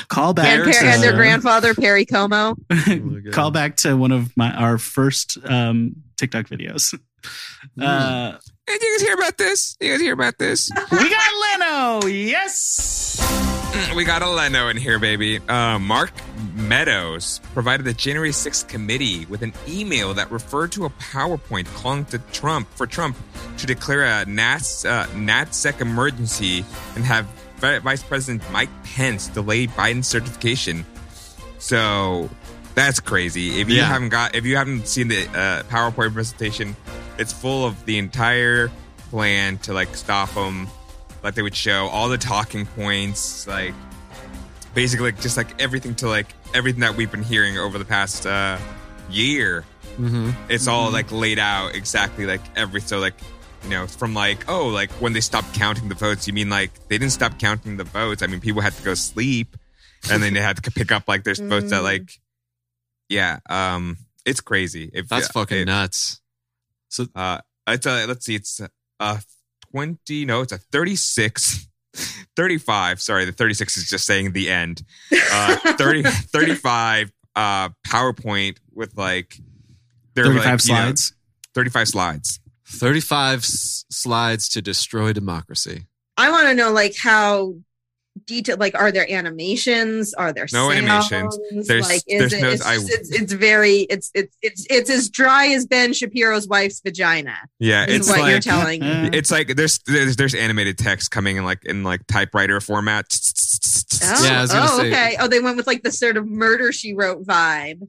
Call 0.09 0.35
back 0.35 0.47
and, 0.47 0.65
per- 0.65 0.73
to, 0.73 0.79
and 0.87 1.03
their 1.03 1.13
grandfather 1.17 1.75
Perry 1.75 2.05
Como. 2.07 2.57
call 3.33 3.51
back 3.51 3.77
to 3.79 3.97
one 3.97 4.13
of 4.13 4.37
my 4.37 4.53
our 4.53 4.79
first 4.79 5.39
um, 5.45 5.97
TikTok 6.17 6.47
videos. 6.47 6.99
Uh, 7.81 8.39
Hey, 8.69 8.79
you 8.83 8.97
guys 8.99 9.07
hear 9.07 9.15
about 9.15 9.39
this? 9.39 9.77
You 9.81 9.91
guys 9.93 10.01
hear 10.01 10.13
about 10.13 10.39
this? 10.39 10.69
we 10.91 11.09
got 11.09 11.61
Leno. 12.01 12.07
Yes. 12.09 13.17
Mm, 13.21 13.95
we 13.95 14.03
got 14.05 14.23
a 14.23 14.29
Leno 14.29 14.67
in 14.69 14.77
here, 14.77 14.99
baby. 14.99 15.39
Uh, 15.49 15.79
Mark 15.79 16.11
Meadows 16.57 17.41
provided 17.55 17.85
the 17.87 17.93
January 17.95 18.31
6th 18.31 18.67
committee 18.67 19.25
with 19.27 19.43
an 19.43 19.53
email 19.69 20.15
that 20.15 20.33
referred 20.33 20.73
to 20.73 20.85
a 20.85 20.91
PowerPoint 20.91 21.73
calling 21.77 22.07
to 22.07 22.19
Trump 22.33 22.67
for 22.75 22.89
Trump 22.89 23.17
to 23.59 23.67
declare 23.67 24.03
a 24.03 24.25
NAS, 24.27 24.85
uh, 24.85 25.07
NatSec 25.13 25.81
emergency 25.81 26.65
and 26.97 27.05
have 27.05 27.27
Vi- 27.27 27.46
Vice 27.59 28.03
President 28.03 28.43
Mike 28.51 28.69
Pence 28.85 29.29
delayed 29.29 29.71
Biden's 29.71 30.07
certification. 30.09 30.85
So 31.59 32.29
that's 32.75 33.01
crazy. 33.01 33.61
If 33.61 33.69
you 33.69 33.77
Yeah. 33.77 33.87
haven't 33.87 34.11
got, 34.11 34.35
if 34.35 34.45
you 34.45 34.57
haven't 34.57 34.87
seen 34.89 35.09
the 35.09 35.23
uh, 35.29 35.63
PowerPoint 35.65 36.13
presentation, 36.13 36.77
it's 37.19 37.33
full 37.33 37.65
of 37.67 37.85
the 37.87 37.99
entire 37.99 38.71
plan 39.11 39.59
to 39.59 39.73
like 39.73 39.95
stop 39.97 40.31
him. 40.31 40.69
Like 41.23 41.35
they 41.35 41.43
would 41.43 41.57
show 41.57 41.87
all 41.89 42.09
the 42.09 42.19
talking 42.19 42.67
points, 42.67 43.47
like 43.47 43.75
basically 44.75 45.07
like, 45.13 45.21
just 45.21 45.37
like 45.37 45.61
everything 45.61 45.95
to 45.97 46.09
like 46.09 46.35
everything 46.55 46.81
that 46.81 46.95
we've 46.95 47.11
been 47.11 47.23
hearing 47.25 47.59
over 47.59 47.79
the 47.79 47.85
past 47.85 48.27
uh, 48.27 48.59
year. 49.11 49.65
Mm-hmm. 49.99 50.31
It's 50.51 50.69
all 50.69 50.91
like 50.91 51.11
laid 51.11 51.39
out 51.39 51.75
exactly 51.75 52.27
like 52.27 52.43
every 52.55 52.83
so 52.83 52.99
like 52.99 53.15
you 53.67 53.73
know 53.73 53.87
from 53.87 54.15
like 54.15 54.49
oh 54.49 54.69
like 54.69 54.91
when 54.93 55.13
they 55.13 55.21
stopped 55.21 55.53
counting 55.55 55.89
the 55.89 55.95
votes. 55.95 56.27
You 56.27 56.33
mean 56.33 56.49
like 56.51 56.71
they 56.89 56.99
didn't 56.99 57.13
stop 57.13 57.39
counting 57.39 57.77
the 57.77 57.85
votes? 57.85 58.23
I 58.23 58.27
mean 58.27 58.41
people 58.41 58.63
had 58.63 58.73
to 58.75 58.83
go 58.83 58.95
sleep, 58.95 59.57
and 60.11 60.23
then 60.23 60.35
they 60.35 60.41
had 60.41 60.63
to 60.63 60.71
pick 60.71 60.91
up 60.93 61.09
like 61.09 61.25
there's 61.25 61.41
votes 61.41 61.71
that 61.71 61.81
Mm. 61.81 61.85
like 61.85 62.21
yeah 63.09 63.39
um 63.51 63.97
it's 64.25 64.41
crazy. 64.41 64.91
If 64.93 65.09
That's 65.09 65.29
uh, 65.29 65.33
fucking 65.33 65.59
it- 65.59 65.65
nuts. 65.67 66.21
So 66.89 67.07
uh, 67.15 67.39
it's 67.67 67.87
a 67.87 68.07
let's 68.07 68.25
see, 68.25 68.37
it's 68.37 68.61
a 69.01 69.21
twenty. 69.71 70.25
No, 70.25 70.41
it's 70.43 70.53
a 70.53 70.59
thirty-six. 70.59 71.67
35 72.37 73.01
sorry 73.01 73.25
the 73.25 73.33
36 73.33 73.79
is 73.79 73.89
just 73.89 74.05
saying 74.05 74.33
the 74.33 74.51
end 74.51 74.83
uh 75.33 75.57
30 75.79 76.03
35 76.03 77.11
uh 77.35 77.71
powerpoint 77.89 78.59
with 78.75 78.95
like 78.99 79.39
they're 80.13 80.27
35 80.27 80.45
like, 80.45 80.45
you 80.67 80.75
know, 80.75 80.79
slides. 80.85 81.15
35 81.55 81.89
slides 81.89 82.41
35 82.69 83.39
s- 83.41 83.85
slides 83.91 84.49
to 84.51 84.63
destroy 84.63 85.13
democracy. 85.13 85.87
I 86.17 86.31
want 86.31 86.49
to 86.49 86.55
know 86.55 86.73
like 86.73 86.97
how 86.97 87.55
detailed. 88.25 88.59
Like, 88.59 88.75
are 88.75 88.91
there 88.91 89.11
animations? 89.13 90.15
Are 90.15 90.33
there 90.33 90.47
No 90.53 90.71
animations. 90.71 91.39
There's- 91.69 91.89
like, 91.89 92.03
is 92.07 92.19
there's 92.19 92.33
it, 92.33 92.41
no- 92.43 92.51
it's, 92.51 92.65
I- 92.65 92.77
just- 92.77 92.91
it's 92.91 93.11
it's 93.11 93.33
very 93.35 93.81
it's 93.91 94.11
it's 94.15 94.37
it's 94.43 94.67
it's 94.71 94.91
as 94.91 95.11
dry 95.11 95.49
as 95.49 95.67
Ben 95.67 95.93
Shapiro's 95.93 96.49
wife's 96.49 96.81
vagina. 96.81 97.37
yeah 97.59 97.85
it's 97.89 98.09
what 98.09 98.21
like 98.21 98.31
you're 98.31 98.41
telling 98.41 98.81
me. 98.81 98.87
Mm-hmm. 98.87 99.15
it's 99.15 99.31
like 99.31 99.55
there's, 99.57 99.79
there's 99.87 100.17
there's 100.17 100.35
animated 100.35 100.79
text 100.79 101.11
coming 101.11 101.37
in 101.37 101.45
like 101.45 101.65
in 101.67 101.83
like 101.85 102.07
typewriter 102.07 102.61
format 102.61 103.07
Oh, 104.03 104.25
Yeah, 104.25 104.39
I 104.39 104.41
was 104.43 104.51
oh, 104.55 104.79
say- 104.79 104.89
okay. 104.91 105.17
Oh, 105.21 105.29
they 105.29 105.41
went 105.41 105.57
with 105.57 105.67
like 105.67 105.83
the 105.83 105.93
sort 105.93 106.17
of 106.17 106.27
murder 106.27 106.73
she 106.73 106.95
wrote 106.95 107.25
vibe. 107.27 107.87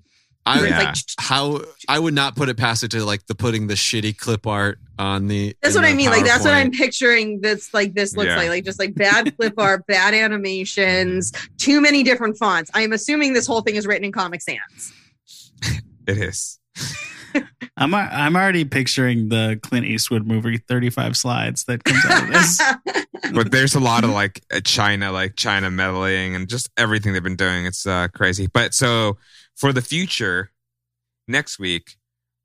I 0.47 0.65
Yeah. 0.67 0.77
like, 0.79 0.95
how 1.19 1.61
I 1.89 1.99
would 1.99 2.13
not 2.13 2.35
put 2.35 2.49
it 2.49 2.57
past 2.57 2.83
it 2.83 2.91
to 2.91 3.03
like 3.03 3.25
the 3.27 3.35
putting 3.35 3.67
the 3.67 3.73
shitty 3.75 4.17
clip 4.17 4.47
art 4.47 4.79
on 4.97 5.27
the. 5.27 5.55
that's 5.61 5.75
in 5.75 5.81
what 5.81 5.87
I 5.87 5.91
the 5.91 5.97
mean. 5.97 6.09
Like 6.09 6.23
that's 6.25 6.43
what 6.45 6.53
I'm 6.53 6.71
picturing. 6.71 7.41
This 7.41 7.73
like 7.73 7.93
this 7.93 8.15
looks 8.15 8.29
Yeah. 8.29 8.37
like 8.37 8.49
like 8.49 8.63
just 8.65 8.79
like 8.79 8.95
bad 8.95 9.35
clip 9.37 9.53
art, 9.59 9.85
bad 9.87 10.13
animations, 10.13 11.31
too 11.57 11.81
many 11.81 12.03
different 12.03 12.37
fonts. 12.37 12.71
I 12.73 12.81
am 12.81 12.93
assuming 12.93 13.33
this 13.33 13.45
whole 13.47 13.61
thing 13.61 13.75
is 13.75 13.85
written 13.85 14.05
in 14.05 14.11
Comic 14.11 14.41
Sans. 14.41 14.93
It 16.07 16.17
is. 16.19 16.57
I'm 17.75 17.93
I'm 17.93 18.35
already 18.35 18.63
picturing 18.65 19.27
the 19.29 19.59
Clint 19.61 19.85
Eastwood 19.85 20.25
movie 20.25 20.57
35 20.57 21.17
slides 21.17 21.65
that 21.65 21.83
comes 21.83 22.05
out 22.05 22.23
of 22.23 22.29
this. 22.29 22.61
But 23.33 23.51
there's 23.51 23.75
a 23.75 23.79
lot 23.81 24.03
of 24.05 24.11
like 24.11 24.41
China, 24.63 25.11
like 25.11 25.35
China 25.35 25.69
meddling 25.69 26.35
and 26.35 26.47
just 26.47 26.69
everything 26.77 27.11
they've 27.11 27.21
been 27.23 27.35
doing. 27.35 27.65
It's 27.65 27.85
uh, 27.85 28.07
crazy. 28.13 28.47
But 28.47 28.73
so 28.73 29.17
for 29.57 29.73
the 29.73 29.81
future, 29.81 30.51
next 31.27 31.59
week, 31.59 31.97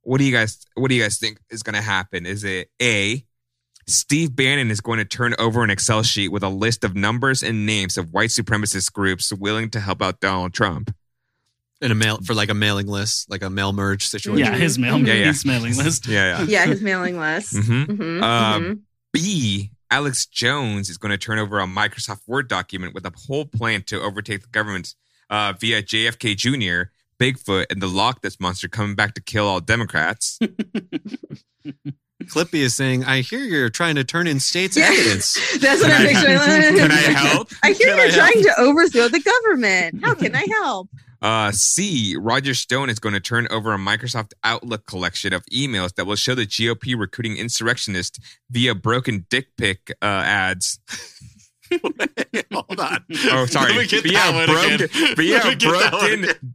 what 0.02 0.18
do 0.18 0.24
you 0.24 0.32
guys 0.32 0.64
what 0.74 0.88
do 0.88 0.96
you 0.96 1.02
guys 1.02 1.18
think 1.18 1.38
is 1.50 1.62
going 1.62 1.74
to 1.76 1.80
happen? 1.82 2.26
Is 2.26 2.42
it 2.42 2.68
a 2.82 3.24
Steve 3.86 4.34
Bannon 4.34 4.70
is 4.70 4.80
going 4.80 4.98
to 4.98 5.04
turn 5.04 5.34
over 5.38 5.62
an 5.62 5.70
Excel 5.70 6.02
sheet 6.02 6.28
with 6.28 6.42
a 6.42 6.48
list 6.48 6.84
of 6.84 6.94
numbers 6.96 7.42
and 7.42 7.66
names 7.66 7.96
of 7.98 8.12
white 8.12 8.30
supremacist 8.30 8.92
groups 8.92 9.32
willing 9.32 9.70
to 9.70 9.80
help 9.80 10.00
out 10.02 10.18
Donald 10.20 10.52
Trump. 10.54 10.94
in 11.80 11.90
a 11.90 11.94
mail 11.96 12.18
for 12.24 12.32
like 12.32 12.48
a 12.48 12.54
mailing 12.54 12.86
list, 12.86 13.28
like 13.28 13.42
a 13.42 13.50
mail 13.50 13.72
merge 13.72 14.06
situation. 14.06 14.38
Yeah, 14.38 14.56
his 14.56 14.78
mail 14.78 14.98
Yeah, 15.00 15.14
yeah. 15.14 15.24
his 15.26 15.44
mailing 15.44 15.76
list. 15.76 16.06
Yeah, 16.08 16.38
yeah. 16.38 16.46
yeah, 16.48 16.66
his 16.66 16.80
mailing 16.80 17.18
list. 17.18 17.54
Mhm. 17.54 17.86
Mhm, 17.86 18.22
Um, 18.22 18.62
mhm. 18.64 18.80
B. 19.12 19.70
Alex 19.90 20.24
Jones 20.26 20.88
is 20.88 20.96
going 20.96 21.10
to 21.10 21.18
turn 21.18 21.38
over 21.40 21.58
a 21.60 21.66
Microsoft 21.66 22.20
Word 22.26 22.48
document 22.48 22.94
with 22.94 23.04
a 23.04 23.12
whole 23.26 23.44
plan 23.44 23.82
to 23.84 24.00
overtake 24.00 24.40
the 24.42 24.48
government 24.48 24.94
uh, 25.28 25.52
via 25.58 25.82
JFK 25.82 26.34
Jr., 26.36 26.90
Bigfoot, 27.18 27.66
and 27.70 27.80
the 27.82 27.86
Loch 27.86 28.22
Ness 28.24 28.38
monster 28.40 28.68
coming 28.68 28.94
back 28.94 29.14
to 29.14 29.22
kill 29.22 29.46
all 29.46 29.60
Democrats. 29.60 30.38
Clippy 32.24 32.60
is 32.60 32.74
saying, 32.76 33.04
"I 33.04 33.20
hear 33.20 33.40
you're 33.40 33.68
trying 33.70 33.96
to 33.96 34.04
turn 34.04 34.26
in 34.26 34.38
state's 34.40 34.76
evidence." 34.76 35.34
That's 35.60 35.82
what 35.82 35.90
Can 35.90 36.00
I'm 36.02 36.06
I- 36.06 36.12
picturing. 36.12 36.76
can 36.78 36.90
I 36.92 36.96
help? 36.96 37.48
I 37.62 37.72
hear 37.72 37.88
Can 37.88 37.96
you're 37.96 38.06
I 38.06 38.10
help? 38.10 38.32
trying 38.32 38.42
to 38.44 38.60
overthrow 38.60 39.08
the 39.08 39.20
government. 39.20 40.04
How 40.04 40.14
can 40.14 40.34
I 40.36 40.46
help? 40.62 40.88
Uh, 41.20 41.52
C. 41.52 42.16
Roger 42.18 42.52
Stone 42.54 42.90
is 42.90 42.98
going 42.98 43.12
to 43.14 43.20
turn 43.20 43.46
over 43.50 43.72
a 43.72 43.78
Microsoft 43.78 44.32
Outlook 44.42 44.86
collection 44.86 45.32
of 45.32 45.44
emails 45.46 45.94
that 45.94 46.04
will 46.04 46.16
show 46.16 46.34
the 46.34 46.46
GOP 46.46 46.98
recruiting 46.98 47.36
insurrectionists 47.36 48.18
via 48.50 48.74
broken 48.74 49.26
dick 49.30 49.46
pic 49.56 49.92
uh, 50.02 50.04
ads. 50.04 50.80
Hold 52.52 52.80
on. 52.80 53.04
Oh, 53.30 53.46
sorry. 53.46 53.72
Let 53.72 53.78
me 53.78 53.86
get 53.86 54.02
via 54.02 54.12
that 54.14 54.34
one 54.34 54.46
broken, 54.46 54.72
again. 54.74 55.16
via 55.16 55.34
Let 55.34 55.44
me 55.46 55.54
get 55.54 55.70
that 55.70 55.92
one 55.92 56.00
broken, 56.00 56.24
again. 56.24 56.54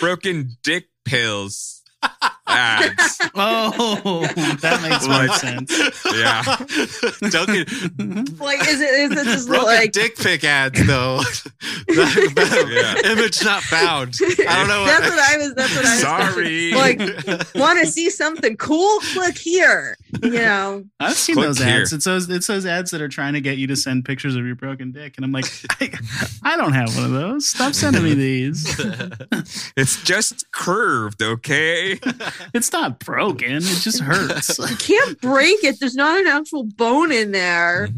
Broken 0.00 0.50
dick 0.62 0.88
pills 1.04 1.82
ads. 2.50 3.18
Oh, 3.42 4.26
that 4.60 4.82
makes 4.82 5.06
more 5.06 5.26
Like- 5.26 5.40
sense. 5.40 6.04
Yeah. 6.14 6.42
Duncan, 7.30 8.36
Like, 8.38 8.60
is 8.68 8.80
it 8.80 8.90
is 8.90 9.12
it 9.12 9.24
just 9.24 9.48
broken 9.48 9.66
like 9.66 9.92
dick 9.92 10.16
pic 10.16 10.44
ads 10.44 10.84
though. 10.86 11.20
That- 11.86 12.32
that- 12.34 13.02
Image 13.06 13.42
not 13.44 13.62
found. 13.62 14.14
I 14.20 14.34
don't 14.34 14.68
know. 14.68 14.84
That's 14.84 15.08
what 15.08 15.18
I 15.18 15.36
was. 15.38 15.54
That's 15.54 15.76
what 15.76 15.86
I 15.86 15.90
was. 15.94 16.00
Sorry. 16.34 16.72
Like, 16.72 16.98
want 17.54 17.78
to 17.80 17.86
see 17.86 18.10
something 18.10 18.56
cool? 18.56 18.98
Click 19.14 19.38
here. 19.38 19.96
You 20.22 20.30
know. 20.30 20.84
I've 20.98 21.14
seen 21.14 21.34
Click 21.36 21.46
those 21.46 21.58
here. 21.58 21.80
ads. 21.82 21.92
It's 21.92 22.04
those 22.04 22.28
it's 22.28 22.46
those 22.46 22.66
ads 22.66 22.90
that 22.90 23.00
are 23.00 23.08
trying 23.08 23.34
to 23.34 23.40
get 23.40 23.58
you 23.58 23.66
to 23.68 23.76
send 23.76 24.04
pictures 24.04 24.36
of 24.36 24.44
your 24.44 24.54
broken 24.56 24.92
dick, 24.92 25.14
and 25.16 25.24
I'm 25.24 25.32
like, 25.32 25.46
I, 25.80 25.90
I 26.42 26.56
don't 26.56 26.72
have 26.72 26.94
one 26.96 27.04
of 27.06 27.12
those. 27.12 27.48
Stop 27.48 27.74
sending 27.74 28.02
me 28.02 28.14
these. 28.14 28.66
It's 29.76 30.02
just 30.02 30.50
curved, 30.52 31.22
okay? 31.22 31.98
It's 32.54 32.72
not 32.72 32.98
broken. 32.98 33.56
It 33.56 33.62
just 33.80 34.00
hurts. 34.00 34.58
You 34.58 34.76
can't 34.76 35.20
break 35.20 35.62
it. 35.64 35.78
There's 35.80 35.94
not 35.96 36.20
an 36.20 36.26
actual 36.26 36.64
bone 36.64 37.12
in 37.12 37.32
there. 37.32 37.88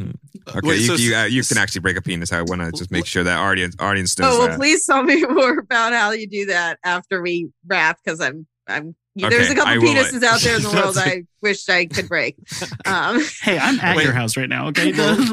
Okay, 0.49 0.61
Wait, 0.65 0.81
you, 0.81 0.87
so- 0.87 0.95
you, 0.95 1.15
uh, 1.15 1.25
you 1.25 1.43
can 1.45 1.59
actually 1.59 1.81
break 1.83 1.97
a 1.97 2.03
penis. 2.03 2.33
I 2.33 2.43
want 2.43 2.61
to 2.63 2.73
just 2.73 2.91
make 2.91 3.07
sure 3.07 3.23
that 3.25 3.39
audience 3.39 3.77
audience 3.79 4.19
knows 4.19 4.35
Oh 4.35 4.39
well, 4.41 4.49
that. 4.49 4.59
please 4.59 4.85
tell 4.87 5.03
me 5.03 5.25
more 5.27 5.59
about 5.61 5.93
how 5.93 6.11
you 6.11 6.27
do 6.27 6.47
that 6.47 6.79
after 6.85 7.23
we 7.23 7.49
wrap, 7.67 7.99
because 8.05 8.21
I'm 8.21 8.47
I'm. 8.67 8.95
Okay, 9.21 9.29
there's 9.29 9.51
a 9.51 9.55
couple 9.55 9.75
will. 9.83 9.95
penises 9.95 10.23
out 10.23 10.41
there 10.41 10.57
in 10.57 10.63
the 10.63 10.71
world 10.75 10.97
I 10.97 11.25
wish 11.43 11.69
I 11.69 11.85
could 11.87 12.09
break. 12.09 12.37
Um, 12.87 13.23
hey, 13.43 13.59
I'm 13.59 13.79
at 13.81 13.97
Wait. 13.97 14.05
your 14.05 14.13
house 14.15 14.37
right 14.37 14.49
now. 14.49 14.67
Okay, 14.69 14.93
Let 14.93 15.19
me 15.19 15.25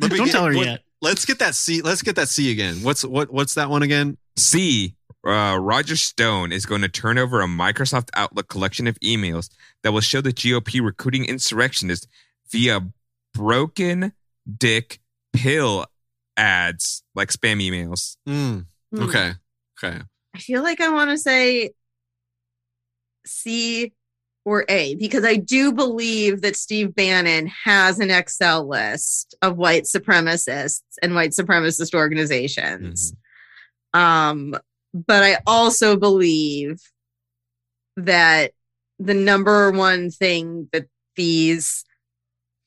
don't 0.00 0.10
get- 0.10 0.30
tell 0.30 0.44
her 0.46 0.54
what- 0.54 0.64
yet. 0.66 0.80
Let's 1.02 1.26
get 1.26 1.38
that 1.40 1.54
C. 1.54 1.82
Let's 1.82 2.00
get 2.00 2.16
that 2.16 2.28
C 2.28 2.50
again. 2.50 2.76
What's 2.82 3.04
what? 3.04 3.30
What's 3.30 3.54
that 3.54 3.68
one 3.68 3.82
again? 3.82 4.16
C. 4.36 4.94
Uh, 5.26 5.56
Roger 5.56 5.96
Stone 5.96 6.52
is 6.52 6.66
going 6.66 6.82
to 6.82 6.88
turn 6.88 7.18
over 7.18 7.40
a 7.40 7.46
Microsoft 7.46 8.10
Outlook 8.14 8.48
collection 8.48 8.86
of 8.86 8.98
emails 9.00 9.50
that 9.82 9.92
will 9.92 10.00
show 10.00 10.20
the 10.20 10.32
GOP 10.32 10.80
recruiting 10.80 11.24
insurrectionists 11.24 12.06
via 12.50 12.80
broken 13.34 14.12
dick 14.56 15.00
pill 15.32 15.86
ads, 16.36 17.02
like 17.14 17.30
spam 17.30 17.60
emails. 17.60 18.16
Mm, 18.28 18.66
hmm. 18.94 19.02
okay. 19.02 19.32
Okay. 19.82 20.00
I 20.34 20.38
feel 20.38 20.62
like 20.62 20.80
I 20.80 20.90
want 20.90 21.10
to 21.10 21.18
say 21.18 21.70
C 23.26 23.92
or 24.44 24.64
A 24.68 24.94
because 24.94 25.24
I 25.24 25.36
do 25.36 25.72
believe 25.72 26.42
that 26.42 26.56
Steve 26.56 26.94
Bannon 26.94 27.48
has 27.64 27.98
an 27.98 28.10
Excel 28.10 28.66
list 28.68 29.34
of 29.42 29.56
white 29.56 29.84
supremacists 29.84 30.82
and 31.02 31.14
white 31.14 31.32
supremacist 31.32 31.94
organizations. 31.94 33.12
Um, 33.92 34.56
but 35.06 35.22
I 35.22 35.38
also 35.46 35.96
believe 35.96 36.80
that 37.96 38.52
the 38.98 39.14
number 39.14 39.70
one 39.70 40.10
thing 40.10 40.68
that 40.72 40.86
these 41.16 41.84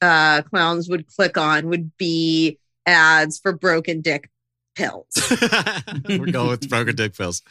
uh, 0.02 0.42
clowns 0.44 0.90
would 0.90 1.08
click 1.08 1.38
on 1.38 1.68
would 1.68 1.96
be 1.98 2.60
ads 2.86 3.40
for 3.40 3.54
broken 3.54 4.02
dick 4.02 4.30
pills. 4.76 5.08
We're 6.10 6.32
going 6.32 6.50
with 6.50 6.70
broken 6.70 6.96
dick 6.96 7.18
pills. 7.18 7.42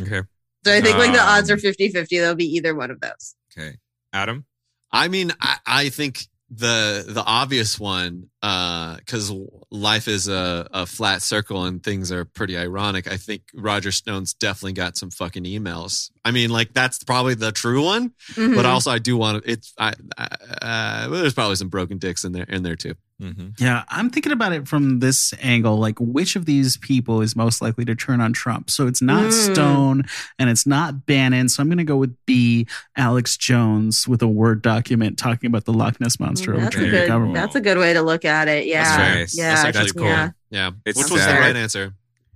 Okay. 0.00 0.22
So 0.64 0.74
I 0.74 0.80
think 0.80 0.98
like 0.98 1.12
the 1.12 1.20
odds 1.20 1.50
Um, 1.50 1.56
are 1.56 1.60
50 1.60 1.90
50. 1.90 2.18
They'll 2.18 2.34
be 2.34 2.56
either 2.56 2.74
one 2.74 2.90
of 2.90 3.00
those. 3.00 3.34
Okay. 3.56 3.76
Adam? 4.12 4.46
I 4.90 5.08
mean, 5.08 5.32
I, 5.40 5.58
I 5.66 5.88
think 5.90 6.26
the 6.50 7.04
the 7.06 7.22
obvious 7.22 7.78
one, 7.78 8.30
because 8.40 9.32
life 9.70 10.08
is 10.08 10.28
a, 10.28 10.66
a 10.72 10.86
flat 10.86 11.20
circle 11.22 11.64
and 11.64 11.82
things 11.82 12.10
are 12.10 12.24
pretty 12.24 12.56
ironic. 12.56 13.06
I 13.10 13.16
think 13.18 13.42
Roger 13.54 13.92
Stone's 13.92 14.32
definitely 14.34 14.72
got 14.72 14.96
some 14.96 15.10
fucking 15.10 15.44
emails. 15.44 16.10
I 16.24 16.30
mean, 16.30 16.50
like 16.50 16.72
that's 16.72 17.04
probably 17.04 17.34
the 17.34 17.52
true 17.52 17.84
one, 17.84 18.12
Mhm. 18.32 18.54
but 18.54 18.64
also 18.64 18.90
I 18.90 18.98
do 18.98 19.16
want 19.16 19.44
to. 19.44 19.50
It's 19.50 19.74
I, 19.78 19.92
I 20.16 20.26
uh, 20.62 21.08
there's 21.08 21.34
probably 21.34 21.56
some 21.56 21.68
broken 21.68 21.98
dicks 21.98 22.24
in 22.24 22.32
there 22.32 22.44
in 22.48 22.62
there 22.62 22.76
too. 22.76 22.94
Mm-hmm. 23.20 23.48
Yeah, 23.58 23.82
I'm 23.88 24.10
thinking 24.10 24.30
about 24.30 24.52
it 24.52 24.68
from 24.68 25.00
this 25.00 25.34
angle. 25.42 25.76
Like, 25.76 25.98
which 25.98 26.36
of 26.36 26.44
these 26.44 26.76
people 26.76 27.20
is 27.20 27.34
most 27.34 27.60
likely 27.60 27.84
to 27.86 27.94
turn 27.96 28.20
on 28.20 28.32
Trump? 28.32 28.70
So 28.70 28.86
it's 28.86 29.02
not 29.02 29.24
Mm. 29.24 29.52
Stone 29.52 30.04
and 30.38 30.48
it's 30.48 30.66
not 30.66 31.04
Bannon. 31.06 31.48
So 31.48 31.60
I'm 31.62 31.68
going 31.68 31.78
to 31.78 31.84
go 31.84 31.96
with 31.96 32.14
B, 32.26 32.66
Alex 32.96 33.36
Jones, 33.36 34.06
with 34.06 34.22
a 34.22 34.28
Word 34.28 34.62
document 34.62 35.18
talking 35.18 35.48
about 35.48 35.64
the 35.64 35.72
Loch 35.72 36.00
Ness 36.00 36.20
monster 36.20 36.56
That's 36.56 36.76
a 36.76 36.78
the 36.78 36.90
good. 36.90 37.08
government. 37.08 37.34
That's 37.34 37.56
a 37.56 37.60
good 37.60 37.78
way 37.78 37.92
to 37.92 38.02
look 38.02 38.24
at 38.24 38.46
it. 38.46 38.66
Yeah. 38.66 38.82
nice. 38.96 39.36
Yeah. 39.36 39.48
That's 39.50 39.62
That's 39.62 39.76
actually 39.78 39.98
cool. 40.00 40.08
Yeah. 40.08 40.30
Yeah, 40.50 40.70
It's 40.86 40.96
which 40.98 41.10
was 41.10 41.26
the 41.26 41.32
right 41.32 41.56
answer? 41.56 41.94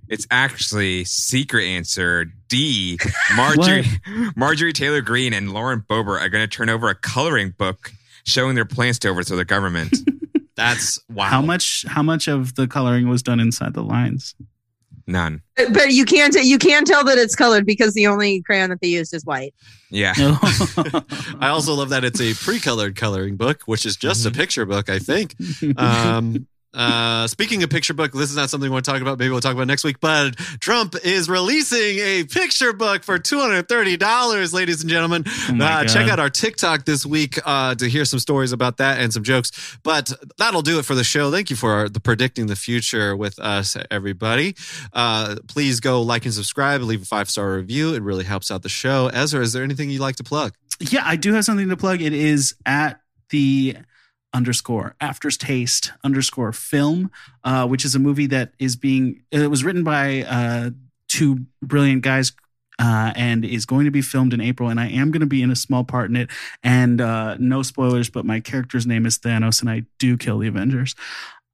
It's 0.09 0.27
actually 0.29 1.05
secret 1.05 1.63
answer 1.63 2.25
D. 2.49 2.99
Marjorie 3.35 3.85
Marjorie 4.35 4.73
Taylor 4.73 4.99
Greene 5.01 5.33
and 5.33 5.53
Lauren 5.53 5.83
Boebert 5.89 6.19
are 6.21 6.29
going 6.29 6.43
to 6.43 6.47
turn 6.53 6.69
over 6.69 6.89
a 6.89 6.95
coloring 6.95 7.53
book 7.57 7.91
showing 8.25 8.53
their 8.55 8.65
plans 8.65 8.99
to 8.99 9.07
overthrow 9.07 9.37
the 9.37 9.45
government. 9.45 9.95
That's 10.55 10.99
wow. 11.09 11.25
How 11.25 11.41
much? 11.41 11.85
How 11.87 12.03
much 12.03 12.27
of 12.27 12.55
the 12.55 12.67
coloring 12.67 13.09
was 13.09 13.23
done 13.23 13.39
inside 13.39 13.73
the 13.73 13.83
lines? 13.83 14.35
None. 15.05 15.41
But 15.57 15.73
but 15.73 15.91
you 15.91 16.05
can't 16.05 16.33
you 16.35 16.57
can 16.57 16.85
tell 16.85 17.03
that 17.03 17.17
it's 17.17 17.35
colored 17.35 17.65
because 17.65 17.93
the 17.93 18.07
only 18.07 18.41
crayon 18.41 18.69
that 18.69 18.79
they 18.81 18.87
used 18.87 19.13
is 19.13 19.25
white. 19.25 19.53
Yeah. 19.89 20.13
I 21.39 21.49
also 21.49 21.73
love 21.73 21.89
that 21.89 22.03
it's 22.05 22.21
a 22.21 22.33
pre-colored 22.33 22.95
coloring 22.95 23.35
book, 23.35 23.63
which 23.65 23.85
is 23.85 23.97
just 23.97 24.25
a 24.25 24.31
picture 24.31 24.65
book, 24.65 24.89
I 24.89 24.99
think. 24.99 25.35
Um, 25.77 26.47
uh, 26.73 27.27
speaking 27.27 27.63
of 27.63 27.69
picture 27.69 27.93
book, 27.93 28.11
this 28.11 28.29
is 28.29 28.35
not 28.35 28.49
something 28.49 28.69
we 28.69 28.73
want 28.73 28.85
to 28.85 28.91
talk 28.91 29.01
about. 29.01 29.19
Maybe 29.19 29.29
we'll 29.29 29.41
talk 29.41 29.53
about 29.53 29.67
next 29.67 29.83
week. 29.83 29.99
But 29.99 30.35
Trump 30.59 30.95
is 31.03 31.29
releasing 31.29 31.99
a 31.99 32.23
picture 32.23 32.73
book 32.73 33.03
for 33.03 33.19
two 33.19 33.39
hundred 33.39 33.67
thirty 33.67 33.97
dollars, 33.97 34.53
ladies 34.53 34.81
and 34.81 34.89
gentlemen. 34.89 35.25
my 35.53 35.81
uh, 35.81 35.85
check 35.85 36.09
out 36.09 36.19
our 36.19 36.29
TikTok 36.29 36.85
this 36.85 37.05
week 37.05 37.37
uh, 37.45 37.75
to 37.75 37.87
hear 37.87 38.05
some 38.05 38.19
stories 38.19 38.51
about 38.51 38.77
that 38.77 38.99
and 38.99 39.13
some 39.13 39.23
jokes. 39.23 39.77
But 39.83 40.11
that'll 40.37 40.61
do 40.63 40.79
it 40.79 40.85
for 40.85 40.95
the 40.95 41.03
show. 41.03 41.31
Thank 41.31 41.49
you 41.49 41.55
for 41.55 41.89
the 41.89 41.99
predicting 41.99 42.47
the 42.47 42.55
future 42.55 43.15
with 43.15 43.37
us, 43.39 43.77
everybody. 43.91 44.55
Uh, 44.91 45.35
please 45.47 45.79
go 45.79 46.01
like 46.01 46.25
and 46.25 46.33
subscribe, 46.33 46.81
leave 46.81 47.03
a 47.03 47.05
five 47.05 47.29
star 47.29 47.53
review. 47.53 47.93
It 47.93 48.01
really 48.01 48.23
helps 48.23 48.49
out 48.49 48.63
the 48.63 48.69
show. 48.69 49.09
Ezra, 49.13 49.41
is 49.41 49.53
there 49.53 49.63
anything 49.63 49.89
you'd 49.89 50.01
like 50.01 50.15
to 50.17 50.23
plug? 50.23 50.53
Yeah, 50.79 51.03
I 51.05 51.15
do 51.15 51.33
have 51.33 51.45
something 51.45 51.69
to 51.69 51.77
plug. 51.77 52.01
It 52.01 52.13
is 52.13 52.55
at 52.65 52.99
the 53.29 53.77
underscore 54.33 54.95
aftertaste 54.99 55.91
underscore 56.03 56.51
film, 56.51 57.11
uh, 57.43 57.67
which 57.67 57.85
is 57.85 57.95
a 57.95 57.99
movie 57.99 58.27
that 58.27 58.53
is 58.59 58.75
being 58.75 59.23
it 59.31 59.49
was 59.49 59.63
written 59.63 59.83
by 59.83 60.23
uh, 60.23 60.71
two 61.07 61.45
brilliant 61.61 62.01
guys. 62.01 62.31
Uh, 62.79 63.13
and 63.15 63.45
is 63.45 63.67
going 63.67 63.85
to 63.85 63.91
be 63.91 64.01
filmed 64.01 64.33
in 64.33 64.41
April, 64.41 64.67
and 64.67 64.79
I 64.79 64.87
am 64.87 65.11
going 65.11 65.21
to 65.21 65.27
be 65.27 65.43
in 65.43 65.51
a 65.51 65.55
small 65.55 65.83
part 65.83 66.09
in 66.09 66.15
it. 66.15 66.31
And 66.63 66.99
uh, 66.99 67.37
no 67.39 67.61
spoilers, 67.61 68.09
but 68.09 68.25
my 68.25 68.39
character's 68.39 68.87
name 68.87 69.05
is 69.05 69.19
Thanos, 69.19 69.61
and 69.61 69.69
I 69.69 69.83
do 69.99 70.17
kill 70.17 70.39
the 70.39 70.47
Avengers. 70.47 70.95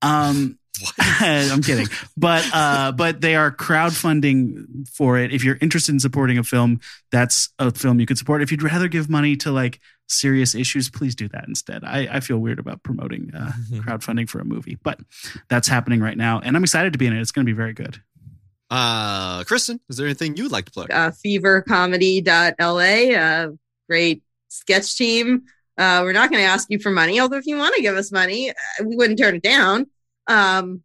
Um, 0.02 0.58
I'm 1.20 1.62
kidding, 1.62 1.88
but 2.16 2.48
uh, 2.54 2.92
but 2.94 3.22
they 3.22 3.36
are 3.36 3.52
crowdfunding 3.52 4.88
for 4.88 5.18
it. 5.18 5.34
If 5.34 5.44
you're 5.44 5.58
interested 5.62 5.92
in 5.92 6.00
supporting 6.00 6.38
a 6.38 6.44
film, 6.44 6.80
that's 7.12 7.50
a 7.60 7.72
film 7.72 8.00
you 8.00 8.06
could 8.06 8.18
support. 8.18 8.42
If 8.42 8.52
you'd 8.52 8.64
rather 8.64 8.88
give 8.88 9.10
money 9.10 9.36
to 9.38 9.52
like 9.52 9.80
serious 10.08 10.56
issues, 10.56 10.90
please 10.90 11.16
do 11.16 11.28
that 11.30 11.46
instead. 11.48 11.84
I, 11.84 12.08
I 12.10 12.20
feel 12.22 12.40
weird 12.40 12.60
about 12.60 12.82
promoting 12.84 13.32
uh, 13.36 13.52
crowdfunding 13.74 14.30
for 14.30 14.40
a 14.40 14.46
movie, 14.46 14.78
but 14.82 15.00
that's 15.50 15.68
happening 15.68 16.00
right 16.00 16.18
now, 16.18 16.40
and 16.40 16.56
I'm 16.56 16.64
excited 16.64 16.94
to 16.94 17.00
be 17.00 17.08
in 17.08 17.14
it. 17.14 17.20
It's 17.20 17.32
going 17.32 17.46
to 17.46 17.52
be 17.52 17.56
very 17.56 17.74
good. 17.74 18.02
Uh, 18.72 19.44
Kristen, 19.46 19.80
is 19.90 19.98
there 19.98 20.06
anything 20.06 20.38
you 20.38 20.44
would 20.44 20.52
like 20.52 20.66
to 20.66 20.72
plug? 20.72 20.92
uh, 20.92 21.12
fevercomedy.la, 21.12 23.20
uh, 23.20 23.48
great 23.90 24.24
sketch 24.48 24.96
team. 24.96 25.44
Uh, 25.80 26.02
we're 26.04 26.12
not 26.12 26.30
going 26.30 26.44
to 26.44 26.48
ask 26.48 26.68
you 26.70 26.78
for 26.78 26.92
money, 26.92 27.22
although 27.22 27.38
if 27.38 27.46
you 27.46 27.58
want 27.58 27.74
to 27.76 27.82
give 27.82 27.96
us 27.96 28.12
money, 28.12 28.50
uh, 28.50 28.84
we 28.84 28.98
wouldn't 28.98 29.18
turn 29.18 29.36
it 29.36 29.42
down. 29.42 29.88
Um, 30.28 30.84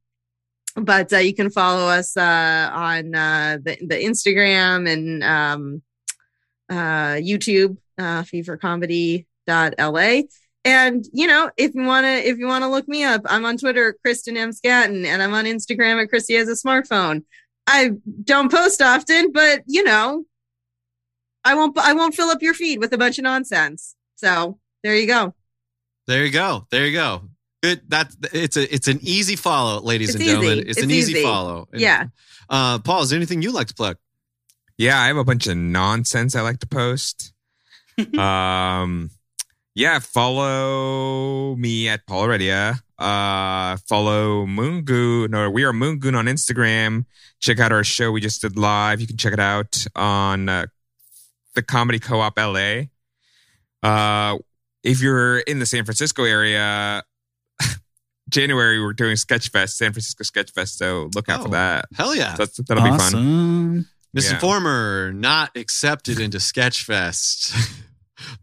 but 0.77 1.12
uh, 1.12 1.19
you 1.19 1.35
can 1.35 1.51
follow 1.51 1.89
us 1.89 2.16
uh, 2.16 2.71
on 2.73 3.15
uh, 3.15 3.59
the, 3.61 3.77
the 3.81 3.97
Instagram 3.97 4.89
and 4.89 5.25
um, 5.25 5.83
uh, 6.71 7.16
YouTube, 7.16 7.77
uh, 7.99 8.23
fevercomedy.la. 8.23 10.23
And 10.66 11.05
you 11.12 11.27
know, 11.27 11.51
if 11.59 11.75
you 11.75 11.83
wanna 11.83 12.09
if 12.09 12.39
you 12.39 12.47
wanna 12.47 12.71
look 12.71 12.89
me 12.89 13.05
up, 13.05 13.21
I'm 13.27 13.45
on 13.45 13.59
Twitter, 13.59 13.91
at 13.91 14.01
Kristen 14.01 14.37
M. 14.37 14.51
Scatton, 14.51 15.05
and 15.05 15.23
I'm 15.23 15.35
on 15.35 15.45
Instagram 15.45 16.03
at 16.03 16.09
Krissy 16.09 16.39
has 16.39 16.49
a 16.49 16.53
smartphone. 16.53 17.25
I 17.66 17.91
don't 18.23 18.51
post 18.51 18.81
often, 18.81 19.33
but 19.33 19.62
you 19.66 19.85
know, 19.85 20.25
I 21.45 21.55
won't 21.55 21.77
I 21.77 21.93
won't 21.93 22.15
fill 22.15 22.31
up 22.31 22.41
your 22.41 22.55
feed 22.55 22.79
with 22.79 22.95
a 22.95 22.99
bunch 22.99 23.19
of 23.19 23.25
nonsense. 23.25 23.95
So 24.15 24.59
there 24.85 24.94
you 24.97 25.09
go. 25.09 25.35
There 26.06 26.24
you 26.24 26.31
go. 26.31 26.66
There 26.70 26.86
you 26.86 26.93
go. 26.93 27.23
Good. 27.62 27.81
That's 27.89 28.16
it's 28.32 28.56
a 28.56 28.73
it's 28.74 28.86
an 28.89 28.98
easy 29.02 29.35
follow, 29.36 29.81
ladies 29.81 30.11
It's 30.11 30.16
and 30.16 30.24
gentlemen. 30.24 30.52
easy. 30.59 30.61
It's, 30.69 30.78
It's 30.78 30.85
an 30.85 30.90
easy, 30.93 31.12
easy. 31.12 31.23
follow. 31.23 31.66
Yeah. 31.73 32.05
Uh, 32.48 32.78
Paul, 32.78 33.02
is 33.02 33.11
there 33.11 33.16
anything 33.16 33.43
you'd 33.43 33.55
like 33.55 33.69
to 33.69 33.74
plug? 33.74 33.97
Yeah, 34.77 35.01
I 35.01 35.06
have 35.06 35.16
a 35.16 35.24
bunch 35.24 35.47
of 35.47 35.56
nonsense 35.56 36.36
I 36.36 36.43
like 36.43 36.59
to 36.61 36.66
post. 36.66 37.32
um, 38.19 39.11
yeah, 39.74 39.98
follow 40.01 41.56
me 41.56 41.89
at 41.89 42.06
Paul 42.06 42.24
Heredia. 42.24 42.81
Uh, 42.98 43.77
follow 43.89 44.47
Moongoon. 44.47 45.31
No, 45.31 45.48
we 45.51 45.65
are 45.65 45.73
Moongoon 45.73 46.16
on 46.16 46.27
Instagram. 46.27 47.06
Check 47.40 47.61
out 47.61 47.73
our 47.73 47.82
show 47.85 48.12
we 48.12 48.20
just 48.20 48.43
did 48.43 48.59
live. 48.59 49.01
You 49.01 49.06
can 49.06 49.16
check 49.16 49.32
it 49.32 49.40
out 49.40 49.85
on 49.97 50.48
uh, 50.48 50.66
the 51.55 51.62
Comedy 51.62 51.98
Co-op 51.98 52.39
LA. 52.39 52.82
Uh, 53.82 54.39
if 54.85 55.01
you're 55.01 55.39
in 55.40 55.59
the 55.59 55.66
San 55.66 55.85
Francisco 55.85 56.24
area, 56.24 57.02
January 58.28 58.81
we're 58.81 58.93
doing 58.93 59.16
Sketchfest, 59.16 59.70
San 59.70 59.93
Francisco 59.93 60.23
Sketchfest. 60.23 60.77
So 60.77 61.11
look 61.15 61.28
out 61.28 61.43
for 61.43 61.48
that. 61.48 61.86
Hell 61.94 62.15
yeah. 62.15 62.36
That's, 62.36 62.59
that'll 62.59 62.85
be 62.85 62.90
fun. 62.90 63.01
Awesome. 63.01 63.89
Misinformer 64.16 65.12
not 65.12 65.56
accepted 65.56 66.20
into 66.20 66.39
Sketchfest. 66.39 67.81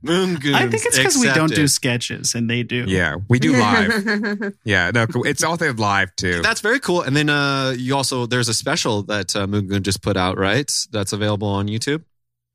Moongoon. 0.06 0.54
I 0.54 0.68
think 0.68 0.86
it's 0.86 0.98
because 0.98 1.18
we 1.18 1.32
don't 1.32 1.54
do 1.54 1.68
sketches, 1.68 2.36
and 2.36 2.50
they 2.50 2.62
do. 2.62 2.86
Yeah, 2.88 3.16
we 3.30 3.40
do 3.40 3.54
live. 3.54 4.54
yeah, 4.64 4.92
no, 4.94 5.08
it's 5.26 5.44
all 5.44 5.58
they 5.58 5.66
have 5.68 5.80
live 5.80 6.16
too. 6.18 6.42
That's 6.42 6.62
very 6.62 6.80
cool. 6.80 7.02
And 7.02 7.16
then 7.16 7.30
uh, 7.30 7.74
you 7.76 7.96
also 7.96 8.26
there's 8.26 8.50
a 8.50 8.54
special 8.54 9.02
that 9.04 9.36
uh, 9.36 9.48
Moongoon 9.48 9.82
just 9.82 10.04
put 10.04 10.18
out, 10.18 10.38
right? 10.38 10.70
That's 10.92 11.14
available 11.14 11.48
on 11.48 11.68
YouTube. 11.68 12.04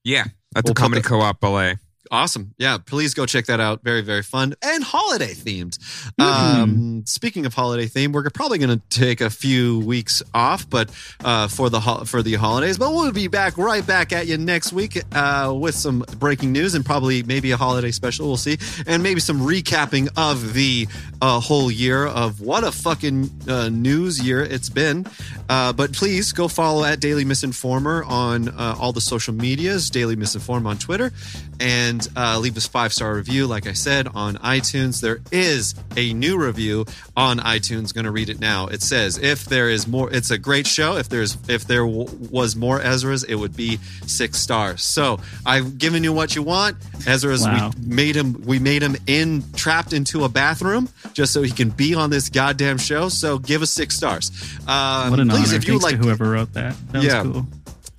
Yeah, 0.04 0.20
at 0.20 0.28
We'll 0.56 0.62
the 0.62 0.68
put 0.74 0.76
Comedy 0.76 1.00
the- 1.02 1.08
Co-op 1.08 1.42
LA. 1.42 1.72
Awesome. 2.10 2.54
Yeah, 2.58 2.78
please 2.78 3.14
go 3.14 3.26
check 3.26 3.46
that 3.46 3.60
out. 3.60 3.82
Very, 3.82 4.02
very 4.02 4.22
fun 4.22 4.54
and 4.62 4.82
holiday 4.82 5.32
themed. 5.32 5.78
Mm-hmm. 6.18 6.22
Um, 6.22 7.06
speaking 7.06 7.46
of 7.46 7.54
holiday 7.54 7.86
theme, 7.86 8.12
we're 8.12 8.28
probably 8.30 8.58
going 8.58 8.78
to 8.78 8.82
take 8.88 9.20
a 9.20 9.30
few 9.30 9.80
weeks 9.80 10.22
off, 10.34 10.68
but 10.68 10.90
uh, 11.24 11.48
for 11.48 11.70
the 11.70 11.80
ho- 11.80 12.04
for 12.04 12.22
the 12.22 12.34
holidays. 12.34 12.78
But 12.78 12.92
we'll 12.92 13.12
be 13.12 13.28
back 13.28 13.58
right 13.58 13.86
back 13.86 14.12
at 14.12 14.26
you 14.26 14.36
next 14.38 14.72
week 14.72 15.00
uh, 15.12 15.54
with 15.58 15.74
some 15.74 16.04
breaking 16.18 16.52
news 16.52 16.74
and 16.74 16.84
probably 16.84 17.22
maybe 17.22 17.50
a 17.50 17.56
holiday 17.56 17.90
special. 17.90 18.26
We'll 18.26 18.36
see, 18.36 18.58
and 18.86 19.02
maybe 19.02 19.20
some 19.20 19.40
recapping 19.40 20.08
of 20.16 20.54
the 20.54 20.86
uh, 21.20 21.40
whole 21.40 21.70
year 21.70 22.06
of 22.06 22.40
what 22.40 22.64
a 22.64 22.72
fucking 22.72 23.30
uh, 23.48 23.68
news 23.68 24.20
year 24.20 24.42
it's 24.42 24.68
been. 24.68 25.06
Uh, 25.48 25.72
but 25.72 25.92
please 25.92 26.32
go 26.32 26.48
follow 26.48 26.84
at 26.84 27.00
Daily 27.00 27.24
Misinformer 27.24 28.06
on 28.06 28.48
uh, 28.48 28.76
all 28.78 28.92
the 28.92 29.00
social 29.00 29.34
medias, 29.34 29.90
Daily 29.90 30.16
Misinformer 30.16 30.66
on 30.66 30.78
Twitter, 30.78 31.12
and 31.60 31.95
uh, 32.16 32.38
leave 32.38 32.56
us 32.56 32.66
five 32.66 32.92
star 32.92 33.14
review. 33.14 33.46
Like 33.46 33.66
I 33.66 33.72
said 33.72 34.08
on 34.14 34.36
iTunes, 34.36 35.00
there 35.00 35.20
is 35.30 35.74
a 35.96 36.12
new 36.12 36.36
review 36.38 36.86
on 37.16 37.38
iTunes. 37.38 37.92
Going 37.94 38.04
to 38.04 38.10
read 38.10 38.28
it 38.28 38.40
now. 38.40 38.66
It 38.66 38.82
says, 38.82 39.18
"If 39.18 39.44
there 39.44 39.68
is 39.68 39.86
more, 39.86 40.10
it's 40.12 40.30
a 40.30 40.38
great 40.38 40.66
show. 40.66 40.96
If 40.96 41.08
there's 41.08 41.36
if 41.48 41.66
there 41.66 41.84
w- 41.86 42.08
was 42.30 42.56
more 42.56 42.80
Ezra's, 42.80 43.24
it 43.24 43.34
would 43.36 43.56
be 43.56 43.78
six 44.06 44.38
stars." 44.40 44.82
So 44.82 45.20
I've 45.44 45.78
given 45.78 46.02
you 46.04 46.12
what 46.12 46.34
you 46.36 46.42
want. 46.42 46.76
Ezra's 47.06 47.42
Wow. 47.42 47.72
we 47.78 47.86
made 47.94 48.16
him 48.16 48.42
we 48.46 48.58
made 48.58 48.82
him 48.82 48.96
in 49.06 49.44
trapped 49.54 49.92
into 49.92 50.24
a 50.24 50.28
bathroom 50.28 50.88
just 51.12 51.32
so 51.32 51.42
he 51.42 51.50
can 51.50 51.70
be 51.70 51.94
on 51.94 52.10
this 52.10 52.28
goddamn 52.28 52.78
show. 52.78 53.08
So 53.08 53.38
give 53.38 53.62
us 53.62 53.70
six 53.70 53.96
stars. 53.96 54.30
Um, 54.66 55.10
What 55.10 55.20
an 55.20 55.28
please, 55.28 55.48
honor. 55.48 55.56
if 55.56 55.64
you 55.66 55.74
Thanks 55.74 55.84
like 55.84 55.96
to 55.96 56.02
whoever 56.02 56.30
wrote 56.30 56.52
that. 56.54 56.74
That 56.92 57.02
Yeah. 57.02 57.22
was 57.22 57.32
cool. 57.32 57.46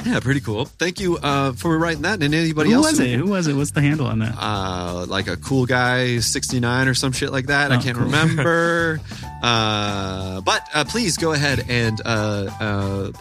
Yeah, 0.05 0.19
pretty 0.19 0.39
cool. 0.41 0.65
Thank 0.65 0.99
you 0.99 1.17
uh, 1.17 1.53
for 1.53 1.77
writing 1.77 2.03
that. 2.03 2.21
And 2.23 2.33
anybody 2.33 2.69
Who 2.69 2.75
else? 2.77 2.91
was 2.91 2.99
it? 2.99 3.17
Who 3.19 3.27
was 3.27 3.47
it? 3.47 3.53
What's 3.55 3.71
the 3.71 3.81
handle 3.81 4.07
on 4.07 4.19
that? 4.19 4.35
Uh, 4.37 5.05
like 5.07 5.27
a 5.27 5.35
cool 5.37 5.65
guy, 5.65 6.19
sixty 6.19 6.59
nine 6.59 6.87
or 6.87 6.93
some 6.93 7.11
shit 7.11 7.31
like 7.31 7.47
that. 7.47 7.71
I 7.71 7.77
Oh, 7.77 7.81
can't 7.81 7.97
cool. 7.97 8.05
remember. 8.05 8.99
uh, 9.43 10.41
but 10.41 10.67
uh, 10.73 10.85
please 10.85 11.17
go 11.17 11.31
ahead 11.33 11.65
and 11.67 11.99
uh, 12.05 12.49
uh, 12.59 13.11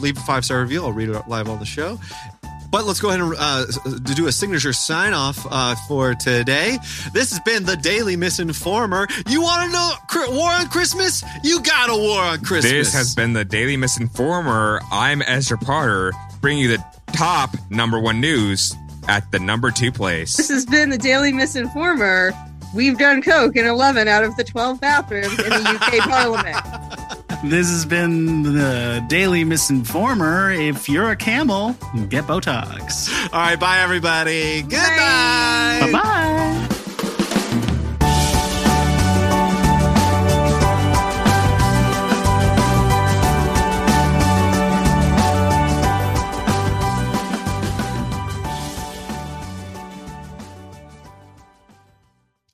leave 0.00 0.16
a 0.16 0.20
five 0.20 0.44
star 0.44 0.60
review. 0.60 0.84
I'll 0.84 0.92
read 0.92 1.08
it 1.08 1.28
live 1.28 1.48
on 1.48 1.58
the 1.60 1.64
show. 1.66 1.98
But 2.74 2.86
let's 2.86 2.98
go 2.98 3.10
ahead 3.10 3.20
and 3.20 3.34
uh, 3.38 3.66
do 4.16 4.26
a 4.26 4.32
signature 4.32 4.72
sign 4.72 5.12
off 5.12 5.46
uh, 5.48 5.76
for 5.86 6.16
today. 6.16 6.76
This 7.12 7.30
has 7.30 7.38
been 7.38 7.62
the 7.62 7.76
Daily 7.76 8.16
Misinformer. 8.16 9.08
You 9.30 9.42
want 9.42 9.66
to 9.66 9.72
know 9.72 10.36
War 10.36 10.50
on 10.50 10.68
Christmas? 10.70 11.22
You 11.44 11.62
got 11.62 11.88
a 11.88 11.96
War 11.96 12.20
on 12.20 12.38
Christmas. 12.40 12.72
This 12.72 12.92
has 12.92 13.14
been 13.14 13.32
the 13.32 13.44
Daily 13.44 13.76
Misinformer. 13.76 14.80
I'm 14.90 15.22
Ezra 15.22 15.56
Parter, 15.56 16.10
bringing 16.40 16.64
you 16.64 16.76
the 16.76 16.84
top 17.12 17.54
number 17.70 18.00
one 18.00 18.20
news 18.20 18.74
at 19.06 19.30
the 19.30 19.38
number 19.38 19.70
two 19.70 19.92
place. 19.92 20.36
This 20.36 20.48
has 20.48 20.66
been 20.66 20.90
the 20.90 20.98
Daily 20.98 21.30
Misinformer. 21.30 22.32
We've 22.74 22.98
done 22.98 23.22
coke 23.22 23.54
in 23.54 23.66
11 23.66 24.08
out 24.08 24.24
of 24.24 24.34
the 24.34 24.42
12 24.42 24.80
bathrooms 24.80 25.38
in 25.38 25.48
the 25.48 25.78
UK 25.80 25.98
Parliament. 26.10 27.23
This 27.50 27.68
has 27.68 27.84
been 27.84 28.42
the 28.42 29.04
Daily 29.08 29.44
Misinformer. 29.44 30.56
If 30.58 30.88
you're 30.88 31.10
a 31.10 31.16
camel, 31.16 31.76
get 32.08 32.24
Botox. 32.24 33.12
All 33.32 33.40
right, 33.40 33.60
bye 33.60 33.80
everybody. 33.80 34.62
Goodbye. 34.62 35.78
Bye 35.82 35.92
bye. 35.92 36.68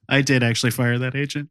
I 0.08 0.22
did 0.22 0.42
actually 0.42 0.72
fire 0.72 0.98
that 0.98 1.14
agent. 1.14 1.50